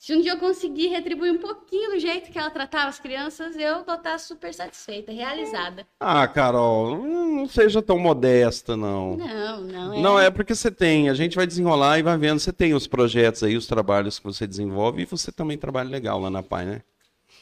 se 0.00 0.14
um 0.14 0.20
dia 0.22 0.32
eu 0.32 0.38
conseguir 0.38 0.88
retribuir 0.88 1.30
um 1.30 1.38
pouquinho 1.38 1.90
do 1.90 1.98
jeito 1.98 2.32
que 2.32 2.38
ela 2.38 2.48
tratava 2.48 2.88
as 2.88 2.98
crianças, 2.98 3.54
eu 3.54 3.84
vou 3.84 3.96
estar 3.96 4.18
super 4.18 4.52
satisfeita, 4.54 5.12
realizada. 5.12 5.86
Ah, 6.00 6.26
Carol, 6.26 6.96
não 7.06 7.46
seja 7.46 7.82
tão 7.82 7.98
modesta, 7.98 8.78
não. 8.78 9.18
Não, 9.18 9.60
não 9.60 9.92
é. 9.92 10.00
Não, 10.00 10.18
é 10.18 10.30
porque 10.30 10.54
você 10.54 10.70
tem, 10.70 11.10
a 11.10 11.14
gente 11.14 11.36
vai 11.36 11.46
desenrolar 11.46 11.98
e 11.98 12.02
vai 12.02 12.16
vendo, 12.16 12.38
você 12.38 12.50
tem 12.50 12.72
os 12.72 12.86
projetos 12.86 13.42
aí, 13.42 13.58
os 13.58 13.66
trabalhos 13.66 14.18
que 14.18 14.24
você 14.24 14.46
desenvolve 14.46 15.02
e 15.02 15.04
você 15.04 15.30
também 15.30 15.58
trabalha 15.58 15.90
legal 15.90 16.18
lá 16.18 16.30
na 16.30 16.42
PAI, 16.42 16.64
né? 16.64 16.82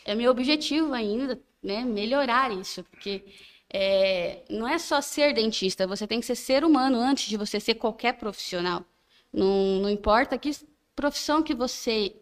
É 0.05 0.17
meu 0.17 0.33
objetivo 0.33 0.93
ainda, 0.93 1.41
né, 1.62 1.85
melhorar 1.85 2.50
isso, 2.50 2.83
porque 2.91 3.25
é, 3.72 4.42
não 4.48 4.68
é 4.68 4.78
só 4.78 5.00
ser 5.00 5.34
dentista, 5.34 5.87
você 5.87 6.06
tem 6.06 6.20
que 6.20 6.26
ser 6.26 6.37
ser 6.37 6.64
humano 6.64 6.98
antes 6.98 7.28
de 7.28 7.37
você 7.37 7.60
ser 7.60 7.75
qualquer 7.75 8.14
profissional. 8.14 8.84
Não, 9.32 9.80
não 9.80 9.90
importa 9.90 10.38
que 10.38 10.50
profissão 10.96 11.42
que 11.42 11.54
você 11.54 12.16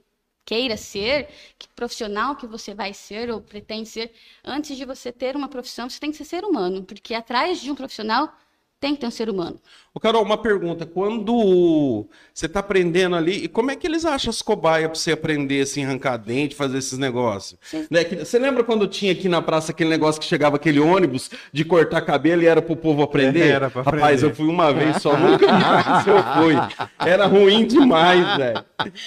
queira 0.44 0.76
ser, 0.76 1.28
que 1.58 1.68
profissional 1.68 2.36
que 2.36 2.46
você 2.46 2.74
vai 2.74 2.94
ser 2.94 3.30
ou 3.30 3.40
pretende 3.40 3.88
ser, 3.88 4.12
antes 4.44 4.76
de 4.76 4.84
você 4.84 5.12
ter 5.12 5.36
uma 5.36 5.48
profissão, 5.48 5.90
você 5.90 5.98
tem 5.98 6.10
que 6.10 6.16
ser 6.16 6.24
ser 6.24 6.44
humano, 6.44 6.84
porque 6.84 7.14
atrás 7.14 7.60
de 7.60 7.70
um 7.70 7.74
profissional 7.74 8.32
tem 8.78 8.94
que 8.94 9.00
ter 9.00 9.06
um 9.06 9.10
ser 9.10 9.28
humano. 9.30 9.58
Ô, 9.94 9.98
Carol, 9.98 10.22
uma 10.22 10.36
pergunta. 10.36 10.84
Quando 10.84 12.06
você 12.34 12.44
está 12.44 12.60
aprendendo 12.60 13.16
ali, 13.16 13.44
e 13.44 13.48
como 13.48 13.70
é 13.70 13.76
que 13.76 13.86
eles 13.86 14.04
acham 14.04 14.28
as 14.28 14.42
cobaias 14.42 14.88
para 14.90 14.94
você 14.98 15.12
aprender 15.12 15.62
assim, 15.62 15.82
arrancar 15.84 16.18
dente, 16.18 16.54
fazer 16.54 16.76
esses 16.78 16.98
negócios? 16.98 17.58
Sim. 17.62 17.86
Né, 17.90 18.04
que- 18.04 18.16
Você 18.16 18.38
lembra 18.38 18.62
quando 18.62 18.86
tinha 18.86 19.12
aqui 19.12 19.28
na 19.28 19.40
praça 19.40 19.72
aquele 19.72 19.88
negócio 19.88 20.20
que 20.20 20.26
chegava 20.26 20.56
aquele 20.56 20.78
ônibus 20.78 21.30
de 21.52 21.64
cortar 21.64 22.02
cabelo 22.02 22.42
e 22.42 22.46
era 22.46 22.60
pro 22.60 22.76
povo 22.76 23.02
aprender? 23.02 23.46
Era 23.56 23.70
pra 23.70 23.82
Rapaz, 23.82 24.22
aprender. 24.22 24.26
eu 24.26 24.34
fui 24.34 24.46
uma 24.46 24.72
vez 24.72 25.00
só, 25.00 25.16
nunca 25.16 25.50
mais 25.50 26.06
eu 26.06 26.22
fui. 26.34 26.54
Era 26.98 27.24
ruim 27.26 27.66
demais, 27.66 28.36
velho. 28.36 28.64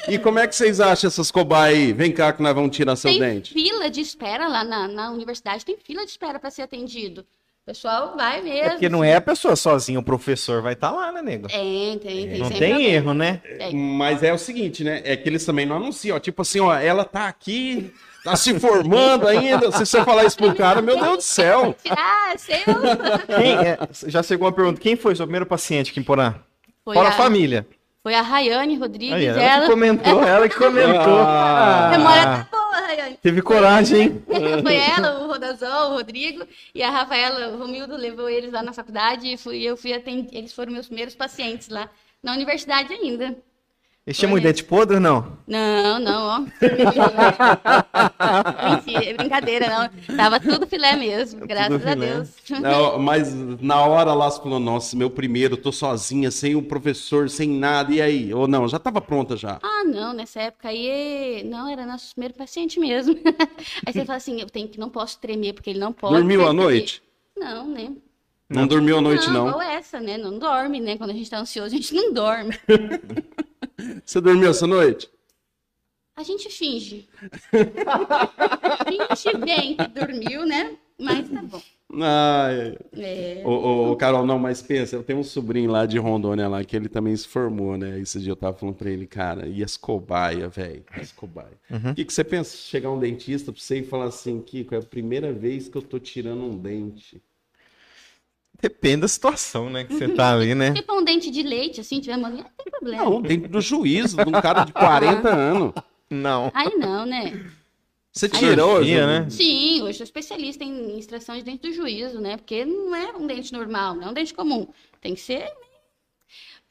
E 0.08 0.18
como 0.18 0.40
é 0.40 0.48
que 0.48 0.56
vocês 0.56 0.80
acham 0.80 1.08
essas 1.08 1.30
cobaias 1.30 1.78
aí? 1.78 1.94
Vem 1.94 2.12
cá 2.12 2.34
que 2.34 2.42
nós 2.42 2.56
vamos 2.56 2.76
tirar 2.76 2.96
seu 2.96 3.12
tem 3.12 3.20
dente. 3.20 3.54
fila 3.54 3.90
de 3.92 4.02
espera 4.02 4.48
lá 4.48 4.64
na, 4.64 4.88
na 4.88 5.12
universidade, 5.12 5.64
tem 5.64 5.78
fila 5.78 6.04
de 6.04 6.10
espera 6.12 6.40
para 6.40 6.50
ser 6.50 6.64
atendido. 6.64 7.24
O 7.70 7.72
pessoal 7.72 8.14
vai 8.18 8.42
mesmo. 8.42 8.64
É 8.66 8.70
porque 8.72 8.90
não 8.90 9.04
é 9.04 9.16
a 9.16 9.22
pessoa 9.22 9.56
sozinha, 9.56 10.00
o 10.00 10.04
professor 10.04 10.60
vai 10.60 10.74
estar 10.74 10.90
lá, 10.90 11.12
né, 11.12 11.22
nego? 11.22 11.48
Tem, 11.48 12.00
tem, 12.00 12.28
tem. 12.28 12.40
Não 12.40 12.50
tem 12.50 12.72
alguém. 12.74 12.88
erro, 12.94 13.14
né? 13.14 13.42
Mas 13.72 14.24
é 14.24 14.34
o 14.34 14.40
seguinte, 14.40 14.84
né? 14.84 15.02
É 15.06 15.16
que 15.16 15.30
eles 15.30 15.46
também 15.46 15.68
não 15.68 15.76
anunciam, 15.76 16.18
ó. 16.18 16.20
Tipo 16.20 16.42
assim, 16.42 16.60
ó, 16.60 16.74
ela 16.74 17.06
tá 17.06 17.28
aqui, 17.28 17.94
tá 18.24 18.36
se 18.36 18.60
formando 18.60 19.28
ainda. 19.28 19.72
Se 19.72 19.86
você 19.86 20.04
falar 20.04 20.26
isso 20.26 20.36
pro 20.36 20.56
cara, 20.56 20.82
meu 20.82 21.00
Deus 21.00 21.18
do 21.18 21.22
céu. 21.22 21.76
Ah, 21.92 22.34
seu. 22.38 22.56
É- 23.40 23.78
já 24.08 24.24
chegou 24.24 24.48
uma 24.48 24.54
pergunta: 24.54 24.82
quem 24.82 24.96
foi 24.96 25.14
o 25.14 25.16
seu 25.16 25.28
primeiro 25.28 25.46
paciente 25.46 25.92
aqui 25.92 26.00
em 26.00 26.04
Porã? 26.04 26.34
Foi 26.84 26.96
Fora 26.96 27.10
a 27.10 27.12
a, 27.12 27.16
família. 27.16 27.68
foi 28.02 28.16
a 28.16 28.22
Rayane 28.24 28.78
Rodrigues, 28.80 29.14
Aí, 29.14 29.26
ela, 29.28 29.40
ela. 29.44 29.66
que 29.66 29.72
comentou, 29.72 30.24
ela 30.24 30.50
que 30.50 30.56
comentou. 30.58 31.20
Ah. 31.20 31.86
A 31.88 31.92
memória 31.92 32.24
tá 32.24 32.48
boa, 32.52 32.59
Teve 33.22 33.42
coragem, 33.42 34.02
hein? 34.02 34.24
Foi 34.64 34.76
ela, 34.76 35.24
o 35.24 35.28
Rodazol, 35.28 35.92
o 35.92 35.94
Rodrigo 35.96 36.46
e 36.74 36.82
a 36.82 36.90
Rafaela, 36.90 37.50
o 37.50 37.60
Romildo 37.60 37.96
levou 37.96 38.30
eles 38.30 38.52
lá 38.52 38.64
na 38.64 38.74
faculdade 38.74 39.28
e 39.28 39.38
fui, 39.38 39.62
eu 39.62 39.76
fui 39.78 39.94
atender, 39.94 40.36
eles 40.36 40.54
foram 40.54 40.72
meus 40.72 40.88
primeiros 40.88 41.16
pacientes 41.16 41.70
lá 41.70 41.90
na 42.22 42.34
universidade 42.34 42.94
ainda. 42.94 43.38
Eles 44.10 44.18
chamam 44.18 44.38
de 44.40 44.44
dente 44.44 44.64
podre 44.64 44.96
ou 44.96 45.02
não? 45.02 45.38
Não, 45.46 46.00
não, 46.00 46.26
ó. 46.26 46.40
Mentira, 48.72 49.06
é 49.06 49.14
brincadeira, 49.14 49.68
não. 49.70 50.18
Tava 50.18 50.40
tudo 50.40 50.66
filé 50.66 50.96
mesmo, 50.96 51.46
graças 51.46 51.86
a 51.86 51.92
filé. 51.92 52.16
Deus. 52.16 52.34
Não, 52.60 52.98
mas 52.98 53.32
na 53.62 53.86
hora 53.86 54.12
lá 54.16 54.28
você 54.28 54.42
falou, 54.42 54.60
nossa, 54.60 54.98
meu 54.98 55.12
primeiro, 55.12 55.56
tô 55.56 55.72
sozinha, 55.72 56.32
sem 56.32 56.56
o 56.56 56.64
professor, 56.64 57.30
sem 57.30 57.48
nada, 57.48 57.94
e 57.94 58.02
aí? 58.02 58.34
Ou 58.34 58.48
não, 58.48 58.68
já 58.68 58.80
tava 58.80 59.00
pronta 59.00 59.38
já. 59.38 59.60
Ah, 59.62 59.84
não, 59.84 60.12
nessa 60.12 60.42
época 60.42 60.70
aí, 60.70 61.44
não, 61.46 61.70
era 61.70 61.86
nosso 61.86 62.16
primeiro 62.16 62.34
paciente 62.34 62.80
mesmo. 62.80 63.14
Aí 63.86 63.94
você 63.94 64.04
fala 64.06 64.18
assim, 64.18 64.42
eu 64.42 64.50
tenho 64.50 64.68
que, 64.68 64.80
não 64.80 64.90
posso 64.90 65.20
tremer, 65.20 65.54
porque 65.54 65.70
ele 65.70 65.78
não 65.78 65.94
pode. 65.94 66.16
Dormiu 66.16 66.48
à 66.48 66.54
noite? 66.54 67.04
Não, 67.38 67.68
né? 67.68 67.92
Não, 68.50 68.66
dormiu 68.66 68.98
à 68.98 69.02
noite, 69.02 69.28
não, 69.28 69.46
não. 69.46 69.50
igual 69.50 69.62
essa, 69.62 70.00
né? 70.00 70.18
Não 70.18 70.40
dorme, 70.40 70.80
né? 70.80 70.98
Quando 70.98 71.12
a 71.12 71.14
gente 71.14 71.30
tá 71.30 71.38
ansioso, 71.38 71.76
a 71.76 71.78
gente 71.78 71.94
não 71.94 72.12
dorme. 72.12 72.58
Você 74.06 74.20
dormiu 74.22 74.50
essa 74.50 74.68
noite? 74.68 75.10
A 76.16 76.24
gente 76.24 76.50
finge. 76.50 77.08
finge 78.88 79.38
bem 79.38 79.78
que 79.78 79.88
dormiu, 79.88 80.46
né? 80.46 80.78
Mas 81.00 81.30
tá 81.30 81.42
bom. 81.42 81.62
Ai, 82.02 82.78
É, 82.98 83.42
ô, 83.44 83.50
ô, 83.50 83.92
ô, 83.92 83.96
Carol, 83.96 84.26
não, 84.26 84.38
mas 84.38 84.62
pensa, 84.62 84.96
eu 84.96 85.02
tenho 85.04 85.20
um 85.20 85.24
sobrinho 85.24 85.72
lá 85.72 85.86
de 85.88 85.98
Rondônia 85.98 86.48
lá, 86.48 86.64
que 86.64 86.76
ele 86.76 86.88
também 86.88 87.16
se 87.16 87.28
formou, 87.28 87.78
né? 87.78 88.00
Esse 88.00 88.20
dia 88.20 88.32
eu 88.32 88.36
tava 88.36 88.56
falando 88.56 88.76
pra 88.76 88.92
ele, 88.92 89.08
cara, 89.08 89.48
e 89.48 89.64
as 89.64 89.76
cobaias, 89.76 90.54
velho? 90.54 90.84
As 90.92 91.12
cobaias. 91.12 91.58
O 91.72 91.96
que, 91.96 92.06
que 92.06 92.14
você 92.14 92.24
pensa? 92.24 92.56
Chegar 92.58 92.92
um 92.92 93.00
dentista 93.00 93.52
pra 93.52 93.60
você 93.60 93.80
e 93.80 93.84
falar 93.84 94.06
assim, 94.06 94.40
Kiko, 94.42 94.76
é 94.76 94.78
a 94.78 94.84
primeira 94.84 95.34
vez 95.34 95.68
que 95.68 95.78
eu 95.78 95.82
tô 95.82 95.98
tirando 95.98 96.44
um 96.44 96.56
dente. 96.58 97.22
Depende 98.62 99.02
da 99.02 99.08
situação, 99.08 99.70
né? 99.70 99.86
Que 99.86 99.94
você 99.94 100.10
tá 100.10 100.34
ali, 100.34 100.54
né? 100.54 100.76
Se 100.76 100.84
for 100.84 101.00
um 101.00 101.04
dente 101.04 101.32
de 101.32 101.42
leite, 101.42 101.80
assim, 101.80 102.00
tiver 102.02 102.18
molinha, 102.18 102.44
não 102.44 102.52
tem 102.58 102.72
problema. 102.72 103.04
Não, 103.04 103.22
dentro 103.22 103.50
do 103.50 103.62
juízo, 103.62 104.18
de 104.18 104.28
um 104.28 104.42
cara 104.42 104.66
de 104.66 104.74
40 104.74 105.30
anos. 105.30 105.74
Não. 106.10 106.52
Aí 106.54 106.76
não, 106.76 107.06
né? 107.06 107.52
Você 108.12 108.28
tirou, 108.28 108.84
Ju? 108.84 108.90
né? 108.90 109.30
Sim, 109.30 109.82
hoje 109.82 109.90
eu 109.90 109.94
sou 109.94 110.04
especialista 110.04 110.64
em 110.64 110.98
extração 110.98 111.38
de 111.38 111.44
dente 111.44 111.68
do 111.70 111.74
juízo, 111.74 112.20
né? 112.20 112.38
Porque 112.38 112.66
não 112.66 112.94
é 112.96 113.16
um 113.16 113.26
dente 113.26 113.54
normal, 113.54 113.96
não 113.96 114.08
é 114.08 114.10
um 114.10 114.14
dente 114.14 114.34
comum. 114.34 114.68
Tem 115.00 115.14
que 115.14 115.22
ser. 115.22 115.50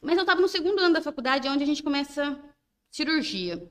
Mas 0.00 0.16
eu 0.16 0.22
estava 0.22 0.40
no 0.40 0.48
segundo 0.48 0.78
ano 0.80 0.94
da 0.94 1.00
faculdade, 1.00 1.48
onde 1.48 1.62
a 1.62 1.66
gente 1.66 1.82
começa 1.82 2.38
cirurgia. 2.90 3.70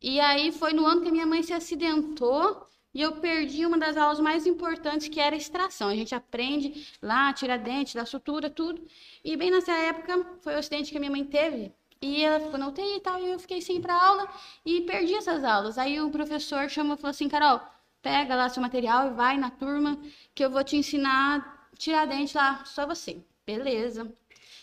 E 0.00 0.20
aí 0.20 0.52
foi 0.52 0.72
no 0.72 0.86
ano 0.86 1.02
que 1.02 1.08
a 1.08 1.12
minha 1.12 1.26
mãe 1.26 1.42
se 1.42 1.52
acidentou 1.52 2.66
e 2.96 3.02
eu 3.02 3.12
perdi 3.16 3.66
uma 3.66 3.76
das 3.76 3.94
aulas 3.94 4.18
mais 4.18 4.46
importantes, 4.46 5.06
que 5.06 5.20
era 5.20 5.36
extração. 5.36 5.88
A 5.90 5.94
gente 5.94 6.14
aprende 6.14 6.88
lá, 7.02 7.30
tira 7.30 7.58
dente, 7.58 7.94
dá 7.94 8.06
sutura, 8.06 8.48
tudo. 8.48 8.82
E 9.22 9.36
bem 9.36 9.50
nessa 9.50 9.72
época 9.72 10.24
foi 10.40 10.54
o 10.54 10.58
acidente 10.58 10.90
que 10.90 10.96
a 10.96 11.00
minha 11.00 11.12
mãe 11.12 11.22
teve. 11.22 11.74
E 12.00 12.24
ela 12.24 12.40
ficou 12.40 12.58
na 12.58 12.68
UTI 12.68 12.96
e 12.96 13.00
tal, 13.00 13.20
e 13.20 13.32
eu 13.32 13.38
fiquei 13.38 13.60
sem 13.60 13.76
ir 13.76 13.80
pra 13.82 14.02
aula 14.02 14.26
e 14.64 14.80
perdi 14.80 15.14
essas 15.14 15.44
aulas. 15.44 15.76
Aí 15.76 16.00
o 16.00 16.10
professor 16.10 16.70
chamou 16.70 16.94
e 16.94 16.96
falou 16.96 17.10
assim, 17.10 17.28
Carol, 17.28 17.60
pega 18.00 18.34
lá 18.34 18.48
seu 18.48 18.62
material 18.62 19.08
e 19.08 19.10
vai 19.14 19.36
na 19.36 19.50
turma 19.50 20.00
que 20.34 20.42
eu 20.42 20.50
vou 20.50 20.64
te 20.64 20.76
ensinar 20.76 21.68
a 21.72 21.76
tirar 21.76 22.06
dente 22.06 22.34
lá, 22.34 22.64
só 22.64 22.86
você. 22.86 23.22
Beleza. 23.44 24.10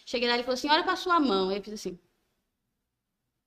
Cheguei 0.07 0.27
lá, 0.27 0.33
ele 0.33 0.43
falou 0.43 0.55
assim, 0.55 0.71
olha 0.71 0.83
pra 0.83 0.95
sua 0.95 1.19
mão. 1.19 1.51
Eu 1.51 1.61
fiz 1.61 1.73
assim, 1.73 1.91
o 1.91 1.99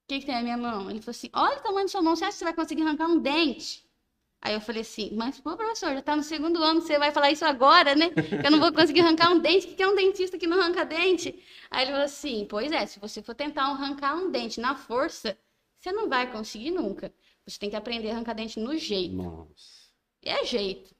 que, 0.06 0.20
que 0.20 0.26
tem 0.26 0.36
na 0.36 0.42
minha 0.42 0.56
mão? 0.56 0.88
Ele 0.88 1.00
falou 1.00 1.10
assim, 1.10 1.30
olha 1.32 1.58
o 1.58 1.62
tamanho 1.62 1.86
da 1.86 1.90
sua 1.90 2.02
mão, 2.02 2.14
você 2.14 2.24
acha 2.24 2.34
que 2.34 2.38
você 2.38 2.44
vai 2.44 2.54
conseguir 2.54 2.82
arrancar 2.82 3.08
um 3.08 3.18
dente? 3.18 3.85
Aí 4.46 4.54
eu 4.54 4.60
falei 4.60 4.82
assim, 4.82 5.10
mas 5.12 5.40
pô, 5.40 5.56
professor, 5.56 5.92
já 5.92 6.00
tá 6.00 6.14
no 6.14 6.22
segundo 6.22 6.62
ano, 6.62 6.80
você 6.80 7.00
vai 7.00 7.10
falar 7.10 7.32
isso 7.32 7.44
agora, 7.44 7.96
né? 7.96 8.10
Que 8.10 8.46
eu 8.46 8.50
não 8.52 8.60
vou 8.60 8.72
conseguir 8.72 9.00
arrancar 9.00 9.32
um 9.32 9.40
dente, 9.40 9.66
o 9.66 9.74
que 9.74 9.82
é 9.82 9.88
um 9.88 9.96
dentista 9.96 10.38
que 10.38 10.46
não 10.46 10.60
arranca 10.60 10.84
dente? 10.84 11.42
Aí 11.68 11.82
ele 11.82 11.90
falou 11.90 12.04
assim, 12.04 12.46
pois 12.48 12.70
é, 12.70 12.86
se 12.86 13.00
você 13.00 13.20
for 13.20 13.34
tentar 13.34 13.64
arrancar 13.64 14.14
um 14.14 14.30
dente 14.30 14.60
na 14.60 14.76
força, 14.76 15.36
você 15.76 15.90
não 15.90 16.08
vai 16.08 16.30
conseguir 16.30 16.70
nunca. 16.70 17.12
Você 17.44 17.58
tem 17.58 17.68
que 17.68 17.74
aprender 17.74 18.08
a 18.10 18.14
arrancar 18.14 18.34
dente 18.34 18.60
no 18.60 18.76
jeito. 18.76 19.16
Nossa. 19.16 19.90
É 20.22 20.44
jeito. 20.44 20.94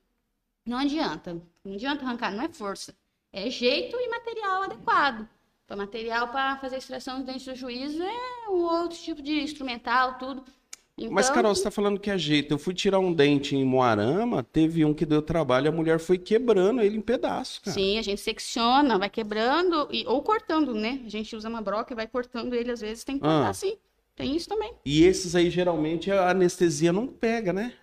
Não 0.66 0.78
adianta. 0.78 1.40
Não 1.64 1.74
adianta 1.74 2.04
arrancar, 2.04 2.32
não 2.32 2.42
é 2.42 2.48
força. 2.48 2.96
É 3.32 3.48
jeito 3.48 3.96
e 3.96 4.08
material 4.08 4.64
adequado. 4.64 5.28
Para 5.68 5.76
material 5.76 6.26
para 6.32 6.56
fazer 6.56 6.78
extração 6.78 7.18
dos 7.18 7.26
dentes 7.26 7.46
do 7.46 7.54
juízo 7.54 8.02
é 8.02 8.48
um 8.48 8.64
outro 8.64 8.98
tipo 8.98 9.22
de 9.22 9.40
instrumental, 9.40 10.18
tudo. 10.18 10.44
Mas, 11.10 11.26
Então, 11.26 11.34
Carol, 11.34 11.54
você 11.54 11.62
tá 11.62 11.70
falando 11.70 12.00
que 12.00 12.10
é 12.10 12.16
jeito. 12.16 12.54
Eu 12.54 12.58
fui 12.58 12.72
tirar 12.72 12.98
um 12.98 13.12
dente 13.12 13.54
em 13.54 13.64
Moarama, 13.64 14.42
teve 14.42 14.82
um 14.82 14.94
que 14.94 15.04
deu 15.04 15.20
trabalho, 15.20 15.68
a 15.68 15.72
mulher 15.72 15.98
foi 15.98 16.16
quebrando 16.16 16.80
ele 16.80 16.96
em 16.96 17.02
pedaços, 17.02 17.58
cara. 17.58 17.74
Sim, 17.74 17.98
a 17.98 18.02
gente 18.02 18.20
secciona, 18.20 18.98
vai 18.98 19.10
quebrando 19.10 19.86
e, 19.90 20.06
ou 20.06 20.22
cortando, 20.22 20.72
né? 20.74 21.02
A 21.04 21.08
gente 21.10 21.36
usa 21.36 21.50
uma 21.50 21.60
broca 21.60 21.92
e 21.92 21.96
vai 21.96 22.06
cortando 22.06 22.54
ele, 22.54 22.70
às 22.70 22.80
vezes 22.80 23.04
tem 23.04 23.16
que 23.16 23.20
cortar 23.22 23.46
Ah. 23.46 23.50
assim. 23.50 23.76
Tem 24.14 24.34
isso 24.34 24.48
também. 24.48 24.72
E 24.86 25.04
esses 25.04 25.36
aí, 25.36 25.50
geralmente, 25.50 26.10
a 26.10 26.30
anestesia 26.30 26.90
não 26.90 27.06
pega, 27.06 27.52
né? 27.52 27.74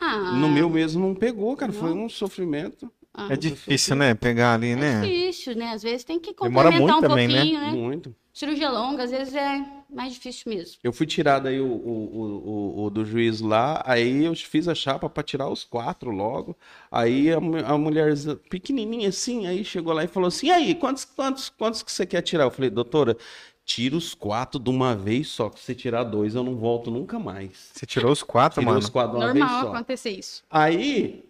Ah, 0.00 0.32
No 0.32 0.48
meu 0.48 0.68
mesmo 0.68 1.06
não 1.06 1.14
pegou, 1.14 1.56
cara. 1.56 1.72
Foi 1.72 1.90
Não? 1.90 2.06
um 2.06 2.08
sofrimento 2.08 2.90
ah, 3.16 3.28
É 3.32 3.36
difícil, 3.36 3.94
né? 3.94 4.12
Pegar 4.12 4.54
ali, 4.54 4.70
é 4.70 4.76
né? 4.76 5.00
difícil, 5.02 5.54
né? 5.54 5.70
Às 5.70 5.84
vezes 5.84 6.02
tem 6.02 6.18
que 6.18 6.34
complementar 6.34 6.98
um 6.98 7.00
também, 7.00 7.28
né? 7.28 7.34
pouquinho, 7.36 7.60
né? 7.60 7.70
muito. 7.70 8.16
Cirurgia 8.32 8.68
longa, 8.68 9.04
às 9.04 9.12
vezes 9.12 9.32
é 9.36 9.64
mais 9.94 10.12
difícil 10.14 10.52
mesmo. 10.52 10.76
Eu 10.82 10.92
fui 10.92 11.06
tirar 11.06 11.38
daí 11.38 11.60
o, 11.60 11.66
o, 11.66 11.70
o, 11.70 12.82
o- 12.82 12.84
o 12.86 12.90
do 12.90 13.04
juiz 13.04 13.40
lá, 13.40 13.82
aí 13.86 14.24
eu 14.24 14.34
fiz 14.34 14.68
a 14.68 14.74
chapa 14.74 15.08
pra 15.08 15.22
tirar 15.22 15.48
os 15.48 15.64
quatro 15.64 16.10
logo. 16.10 16.56
Aí 16.90 17.32
a, 17.32 17.36
a 17.38 17.78
mulher 17.78 18.12
pequenininha 18.50 19.08
assim, 19.08 19.46
aí 19.46 19.64
chegou 19.64 19.92
lá 19.92 20.04
e 20.04 20.08
falou 20.08 20.28
assim: 20.28 20.46
e 20.48 20.50
aí, 20.50 20.74
quantos, 20.74 21.04
quantos, 21.04 21.48
quantos 21.48 21.82
que 21.82 21.90
você 21.92 22.04
quer 22.06 22.22
tirar? 22.22 22.44
Eu 22.44 22.50
falei, 22.50 22.70
doutora, 22.70 23.16
tira 23.64 23.96
os 23.96 24.14
quatro 24.14 24.60
de 24.60 24.68
uma 24.70 24.94
vez 24.94 25.28
só, 25.28 25.48
que 25.48 25.58
se 25.58 25.66
você 25.66 25.74
tirar 25.74 26.04
dois 26.04 26.34
eu 26.34 26.44
não 26.44 26.56
volto 26.56 26.90
nunca 26.90 27.18
mais. 27.18 27.70
Você 27.74 27.86
tirou 27.86 28.12
os 28.12 28.22
quatro, 28.22 28.56
Tirei 28.60 28.66
mano. 28.66 28.78
os 28.78 28.88
quatro 28.90 29.12
de 29.18 29.24
uma 29.24 29.32
vez 29.32 29.44
Normal 29.44 29.62
só. 29.64 29.72
acontecer 29.74 30.10
isso. 30.10 30.42
Aí 30.50 31.24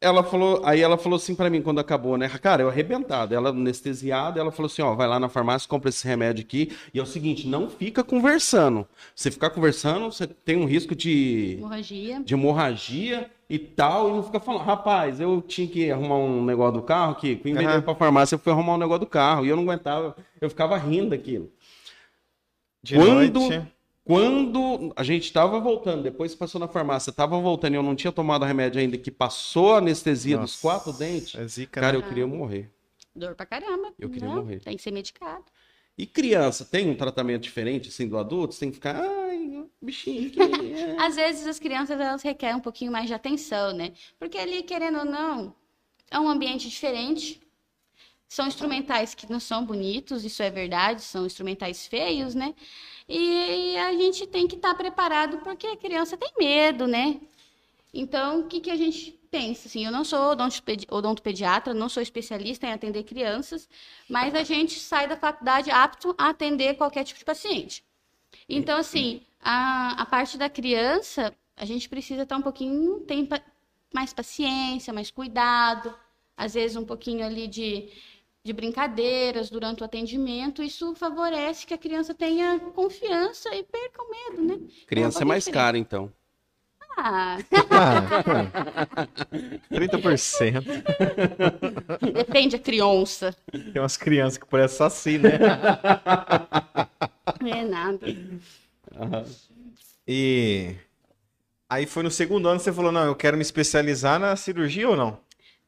ela 0.00 0.22
falou, 0.22 0.60
aí 0.64 0.80
ela 0.82 0.98
falou 0.98 1.16
assim 1.16 1.34
pra 1.34 1.48
mim 1.48 1.62
quando 1.62 1.78
acabou, 1.78 2.18
né? 2.18 2.28
Cara, 2.28 2.62
eu 2.62 2.68
arrebentado, 2.68 3.34
ela 3.34 3.48
anestesiada, 3.50 4.38
ela 4.38 4.52
falou 4.52 4.66
assim, 4.66 4.82
ó, 4.82 4.94
vai 4.94 5.08
lá 5.08 5.18
na 5.18 5.28
farmácia, 5.30 5.68
compra 5.68 5.88
esse 5.88 6.06
remédio 6.06 6.44
aqui. 6.44 6.76
E 6.92 6.98
é 6.98 7.02
o 7.02 7.06
seguinte, 7.06 7.46
não 7.48 7.70
fica 7.70 8.04
conversando. 8.04 8.86
Você 9.14 9.30
ficar 9.30 9.48
conversando, 9.50 10.12
você 10.12 10.26
tem 10.26 10.56
um 10.56 10.66
risco 10.66 10.94
de 10.94 11.54
Hemorragia. 11.58 12.20
de 12.22 12.34
hemorragia 12.34 13.30
e 13.48 13.58
tal, 13.58 14.08
e 14.10 14.12
não 14.12 14.22
fica 14.22 14.40
falando, 14.40 14.62
rapaz, 14.64 15.20
eu 15.20 15.40
tinha 15.40 15.66
que 15.68 15.90
arrumar 15.90 16.16
um 16.16 16.44
negócio 16.44 16.80
do 16.80 16.82
carro, 16.82 17.14
que 17.14 17.32
em 17.32 17.36
vez 17.54 17.58
de 17.58 17.62
ir 17.64 17.66
Aham. 17.68 17.82
pra 17.82 17.94
farmácia, 17.94 18.34
eu 18.34 18.38
fui 18.38 18.52
arrumar 18.52 18.74
um 18.74 18.78
negócio 18.78 19.00
do 19.00 19.06
carro, 19.06 19.46
e 19.46 19.48
eu 19.48 19.56
não 19.56 19.62
aguentava, 19.62 20.14
eu 20.40 20.50
ficava 20.50 20.76
rindo 20.76 21.10
daquilo. 21.10 21.50
De 22.82 22.96
Quando- 22.96 23.14
noite. 23.40 23.62
Quando 24.04 24.92
a 24.94 25.02
gente 25.02 25.24
estava 25.24 25.58
voltando, 25.58 26.02
depois 26.02 26.32
que 26.32 26.38
passou 26.38 26.60
na 26.60 26.68
farmácia, 26.68 27.10
estava 27.10 27.38
voltando 27.40 27.72
e 27.72 27.76
eu 27.76 27.82
não 27.82 27.96
tinha 27.96 28.12
tomado 28.12 28.44
remédio 28.44 28.78
ainda, 28.80 28.98
que 28.98 29.10
passou 29.10 29.74
a 29.74 29.78
anestesia 29.78 30.36
dos 30.36 30.62
Nossa, 30.62 30.62
quatro 30.62 30.92
dentes, 30.92 31.34
É 31.34 31.46
zica, 31.48 31.80
cara, 31.80 31.96
né? 31.98 32.04
eu 32.04 32.08
queria 32.08 32.26
morrer. 32.26 32.70
Dor 33.16 33.34
pra 33.34 33.46
caramba. 33.46 33.94
Eu 33.98 34.10
queria 34.10 34.28
Não, 34.28 34.42
morrer. 34.42 34.60
Tem 34.60 34.76
que 34.76 34.82
ser 34.82 34.90
medicado. 34.90 35.44
E 35.96 36.04
criança, 36.06 36.64
tem 36.64 36.90
um 36.90 36.96
tratamento 36.96 37.42
diferente 37.42 37.88
assim 37.88 38.06
do 38.08 38.18
adulto? 38.18 38.52
Você 38.54 38.60
tem 38.60 38.68
que 38.70 38.74
ficar, 38.76 38.96
ai, 39.00 39.64
bichinho 39.80 40.26
aqui. 40.28 40.40
é." 40.74 40.96
Às 41.00 41.14
vezes 41.16 41.46
as 41.46 41.58
crianças 41.58 41.98
elas 41.98 42.22
requerem 42.22 42.56
um 42.56 42.60
pouquinho 42.60 42.90
mais 42.92 43.06
de 43.06 43.14
atenção, 43.14 43.72
né? 43.72 43.92
Porque 44.18 44.36
ali, 44.36 44.62
querendo 44.64 44.98
ou 44.98 45.04
não, 45.04 45.54
é 46.10 46.18
um 46.18 46.28
ambiente 46.28 46.68
diferente. 46.68 47.40
São 48.28 48.46
instrumentais 48.46 49.14
que 49.14 49.30
não 49.30 49.38
são 49.38 49.64
bonitos, 49.64 50.24
isso 50.24 50.42
é 50.42 50.50
verdade, 50.50 51.02
são 51.02 51.24
instrumentais 51.26 51.86
feios, 51.86 52.34
né? 52.34 52.54
E 53.08 53.76
a 53.78 53.92
gente 53.92 54.26
tem 54.26 54.46
que 54.48 54.56
estar 54.56 54.74
preparado 54.74 55.38
porque 55.38 55.66
a 55.66 55.76
criança 55.76 56.16
tem 56.16 56.32
medo, 56.38 56.86
né? 56.86 57.20
Então, 57.92 58.40
o 58.40 58.46
que, 58.48 58.60
que 58.60 58.70
a 58.70 58.76
gente 58.76 59.12
pensa? 59.30 59.68
Assim, 59.68 59.84
eu 59.84 59.92
não 59.92 60.04
sou 60.04 60.32
odontopedi- 60.32 60.86
odontopediatra, 60.90 61.72
não 61.72 61.88
sou 61.88 62.02
especialista 62.02 62.66
em 62.66 62.72
atender 62.72 63.04
crianças, 63.04 63.68
mas 64.08 64.34
a 64.34 64.42
gente 64.42 64.78
sai 64.80 65.06
da 65.06 65.16
faculdade 65.16 65.70
apto 65.70 66.14
a 66.18 66.30
atender 66.30 66.74
qualquer 66.74 67.04
tipo 67.04 67.18
de 67.18 67.24
paciente. 67.24 67.84
Então, 68.48 68.78
assim, 68.78 69.22
a, 69.40 70.02
a 70.02 70.06
parte 70.06 70.36
da 70.36 70.48
criança, 70.48 71.32
a 71.56 71.64
gente 71.64 71.88
precisa 71.88 72.22
estar 72.22 72.36
um 72.36 72.42
pouquinho, 72.42 73.00
tem 73.00 73.28
mais 73.92 74.12
paciência, 74.12 74.92
mais 74.92 75.10
cuidado, 75.10 75.94
às 76.36 76.54
vezes 76.54 76.76
um 76.76 76.84
pouquinho 76.84 77.24
ali 77.24 77.46
de, 77.46 77.90
de 78.44 78.52
brincadeiras 78.52 79.48
durante 79.48 79.80
o 79.82 79.86
atendimento. 79.86 80.62
Isso 80.62 80.94
favorece 80.94 81.66
que 81.66 81.72
a 81.72 81.78
criança 81.78 82.14
tenha 82.14 82.60
confiança 82.74 83.48
e 83.54 83.62
perca 83.62 84.02
o 84.02 84.10
medo, 84.10 84.42
né? 84.44 84.60
Criança 84.86 85.22
é 85.22 85.24
um 85.24 85.28
mais 85.28 85.48
cara, 85.48 85.78
então. 85.78 86.12
Ah, 86.96 87.38
Ah, 87.70 88.26
30%. 89.70 90.62
depende 92.12 92.56
da 92.58 92.62
criança. 92.62 93.34
Tem 93.50 93.80
umas 93.82 93.96
crianças 93.96 94.36
que 94.38 94.46
parecem 94.46 94.86
assim, 94.86 95.18
né? 95.18 95.38
Não 97.40 97.48
é 97.48 97.64
nada. 97.64 98.06
E 100.06 100.76
aí 101.68 101.86
foi 101.86 102.02
no 102.02 102.10
segundo 102.10 102.46
ano 102.46 102.58
que 102.58 102.64
você 102.64 102.72
falou, 102.72 102.92
não, 102.92 103.06
eu 103.06 103.16
quero 103.16 103.36
me 103.38 103.42
especializar 103.42 104.20
na 104.20 104.36
cirurgia 104.36 104.88
ou 104.88 104.96
não? 104.96 105.18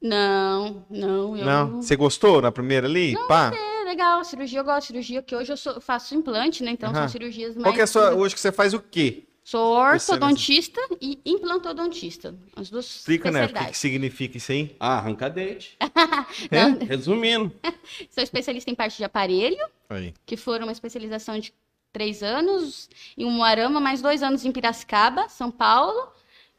Não, 0.02 0.84
não, 0.90 1.36
eu 1.36 1.44
Não? 1.44 1.82
Você 1.82 1.96
gostou 1.96 2.40
na 2.42 2.52
primeira 2.52 2.86
ali? 2.86 3.16
Pá. 3.26 3.52
É 3.54 3.84
legal, 3.84 4.22
cirurgia 4.24 4.60
eu 4.60 4.64
gosto 4.64 4.80
de 4.80 4.86
cirurgia, 4.88 5.22
que 5.22 5.34
hoje 5.34 5.52
eu 5.52 5.56
sou- 5.56 5.80
faço 5.80 6.14
implante, 6.14 6.62
né? 6.62 6.70
Então 6.72 6.92
são 6.94 7.08
cirurgias 7.08 7.54
mais. 7.54 7.64
Qual 7.64 7.74
que 7.74 7.80
é 7.80 7.84
a 7.84 7.86
sua, 7.86 8.14
hoje 8.14 8.34
que 8.34 8.40
você 8.40 8.52
faz 8.52 8.74
o 8.74 8.80
quê? 8.80 9.24
Sou 9.42 9.76
ortodontista 9.76 10.80
e 11.00 11.20
implantodontista. 11.24 12.34
As 12.56 12.68
duas 12.68 12.84
Explica, 12.84 13.30
né? 13.30 13.46
O 13.46 13.48
que, 13.48 13.64
que 13.66 13.78
significa 13.78 14.36
isso 14.36 14.50
aí? 14.50 14.74
Ah, 14.80 14.98
arranca 14.98 15.30
dente. 15.30 15.76
Não, 16.50 16.78
Resumindo. 16.84 17.52
Sou 18.10 18.24
especialista 18.24 18.68
em 18.70 18.74
parte 18.74 18.96
de 18.96 19.04
aparelho, 19.04 19.64
Aí. 19.88 20.12
que 20.26 20.36
foram 20.36 20.66
uma 20.66 20.72
especialização 20.72 21.38
de 21.38 21.54
três 21.92 22.24
anos 22.24 22.90
em 23.16 23.24
Umuarama, 23.24 23.78
mais 23.80 24.02
dois 24.02 24.20
anos 24.20 24.44
em 24.44 24.50
Piracicaba, 24.50 25.28
São 25.28 25.50
Paulo. 25.50 26.08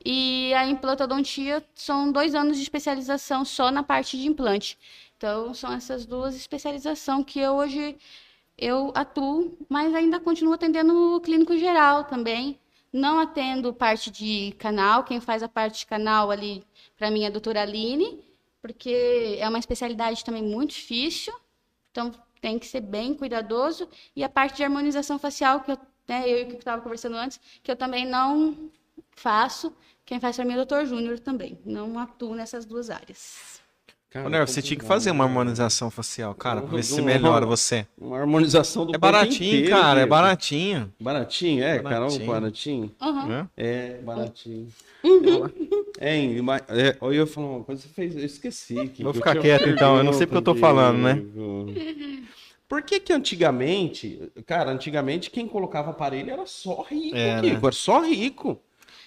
E 0.05 0.53
a 0.53 0.65
implantodontia 0.67 1.63
são 1.75 2.11
dois 2.11 2.35
anos 2.35 2.57
de 2.57 2.63
especialização 2.63 3.43
só 3.43 3.71
na 3.71 3.83
parte 3.83 4.17
de 4.17 4.27
implante. 4.27 4.77
Então, 5.17 5.53
são 5.53 5.73
essas 5.73 6.05
duas 6.05 6.35
especializações 6.35 7.25
que 7.25 7.39
eu 7.39 7.53
hoje 7.55 7.97
eu 8.57 8.91
atuo, 8.95 9.57
mas 9.69 9.93
ainda 9.93 10.19
continuo 10.19 10.53
atendendo 10.53 10.93
no 10.93 11.21
clínico 11.21 11.55
geral 11.57 12.05
também. 12.05 12.59
Não 12.91 13.19
atendo 13.19 13.73
parte 13.73 14.09
de 14.09 14.53
canal, 14.57 15.03
quem 15.03 15.19
faz 15.19 15.43
a 15.43 15.49
parte 15.49 15.79
de 15.79 15.85
canal 15.85 16.31
ali, 16.31 16.63
para 16.97 17.11
mim, 17.11 17.23
é 17.23 17.27
a 17.27 17.29
doutora 17.29 17.61
Aline, 17.61 18.23
porque 18.61 19.37
é 19.39 19.47
uma 19.47 19.59
especialidade 19.59 20.23
também 20.23 20.41
muito 20.41 20.71
difícil, 20.71 21.33
então 21.91 22.11
tem 22.41 22.57
que 22.57 22.65
ser 22.65 22.81
bem 22.81 23.13
cuidadoso. 23.13 23.87
E 24.15 24.23
a 24.23 24.29
parte 24.29 24.57
de 24.57 24.63
harmonização 24.63 25.19
facial, 25.19 25.61
que 25.61 25.71
eu, 25.71 25.77
né, 26.07 26.27
eu 26.27 26.47
que 26.47 26.55
estava 26.55 26.81
conversando 26.81 27.15
antes, 27.17 27.39
que 27.61 27.69
eu 27.71 27.75
também 27.75 28.05
não 28.05 28.71
faço, 29.15 29.73
quem 30.05 30.19
faz 30.19 30.35
para 30.35 30.45
mim 30.45 30.51
é 30.51 30.55
o 30.55 30.57
doutor 30.57 30.85
Júnior 30.85 31.19
também, 31.19 31.59
não 31.65 31.97
atuo 31.99 32.35
nessas 32.35 32.65
duas 32.65 32.89
áreas. 32.89 33.61
Cara, 34.09 34.25
Ô, 34.25 34.29
Nervo, 34.29 34.47
você 34.49 34.61
tinha 34.61 34.79
que 34.79 34.85
fazer 34.85 35.11
uma 35.11 35.25
harmonização 35.25 35.91
facial, 35.91 36.33
cara, 36.33 36.61
pra 36.61 36.77
ver 36.77 36.83
se 36.83 37.01
melhora 37.01 37.45
você. 37.45 37.85
Uma 37.97 38.17
harmonização 38.17 38.85
do 38.85 38.95
É 38.95 38.97
baratinho, 38.97 39.59
inteiro, 39.59 39.69
cara, 39.69 39.99
é 39.99 40.05
baratinho. 40.05 40.93
Baratinho, 40.97 41.63
é, 41.63 41.79
Carol, 41.79 42.07
Baratinho. 42.07 42.25
baratinho. 42.25 42.95
Aham. 43.01 43.27
Né? 43.27 43.49
É, 43.57 43.97
baratinho. 44.01 44.67
Uhum. 45.03 45.49
É, 45.99 46.17
é, 46.19 46.97
eu 47.01 47.13
ia 47.13 47.27
falar 47.27 47.47
uma 47.47 47.63
coisa, 47.65 47.81
você 47.81 47.89
fez, 47.89 48.15
eu 48.15 48.23
esqueci. 48.23 48.87
que 48.87 49.03
Vou 49.03 49.11
que 49.11 49.19
ficar 49.19 49.35
quieto, 49.37 49.67
então, 49.67 49.97
eu 49.97 50.03
não 50.03 50.13
sei 50.13 50.25
porque 50.25 50.37
eu 50.37 50.41
tô 50.41 50.55
falando, 50.55 50.99
né? 50.99 51.21
Por 52.67 52.81
que 52.81 52.99
que 52.99 53.13
antigamente, 53.13 54.21
cara, 54.45 54.71
antigamente 54.71 55.31
quem 55.31 55.47
colocava 55.47 55.91
aparelho 55.91 56.31
era 56.31 56.45
só 56.45 56.81
rico, 56.81 57.15
É, 57.15 57.29
era 57.39 57.71
só 57.71 58.01
rico. 58.01 58.59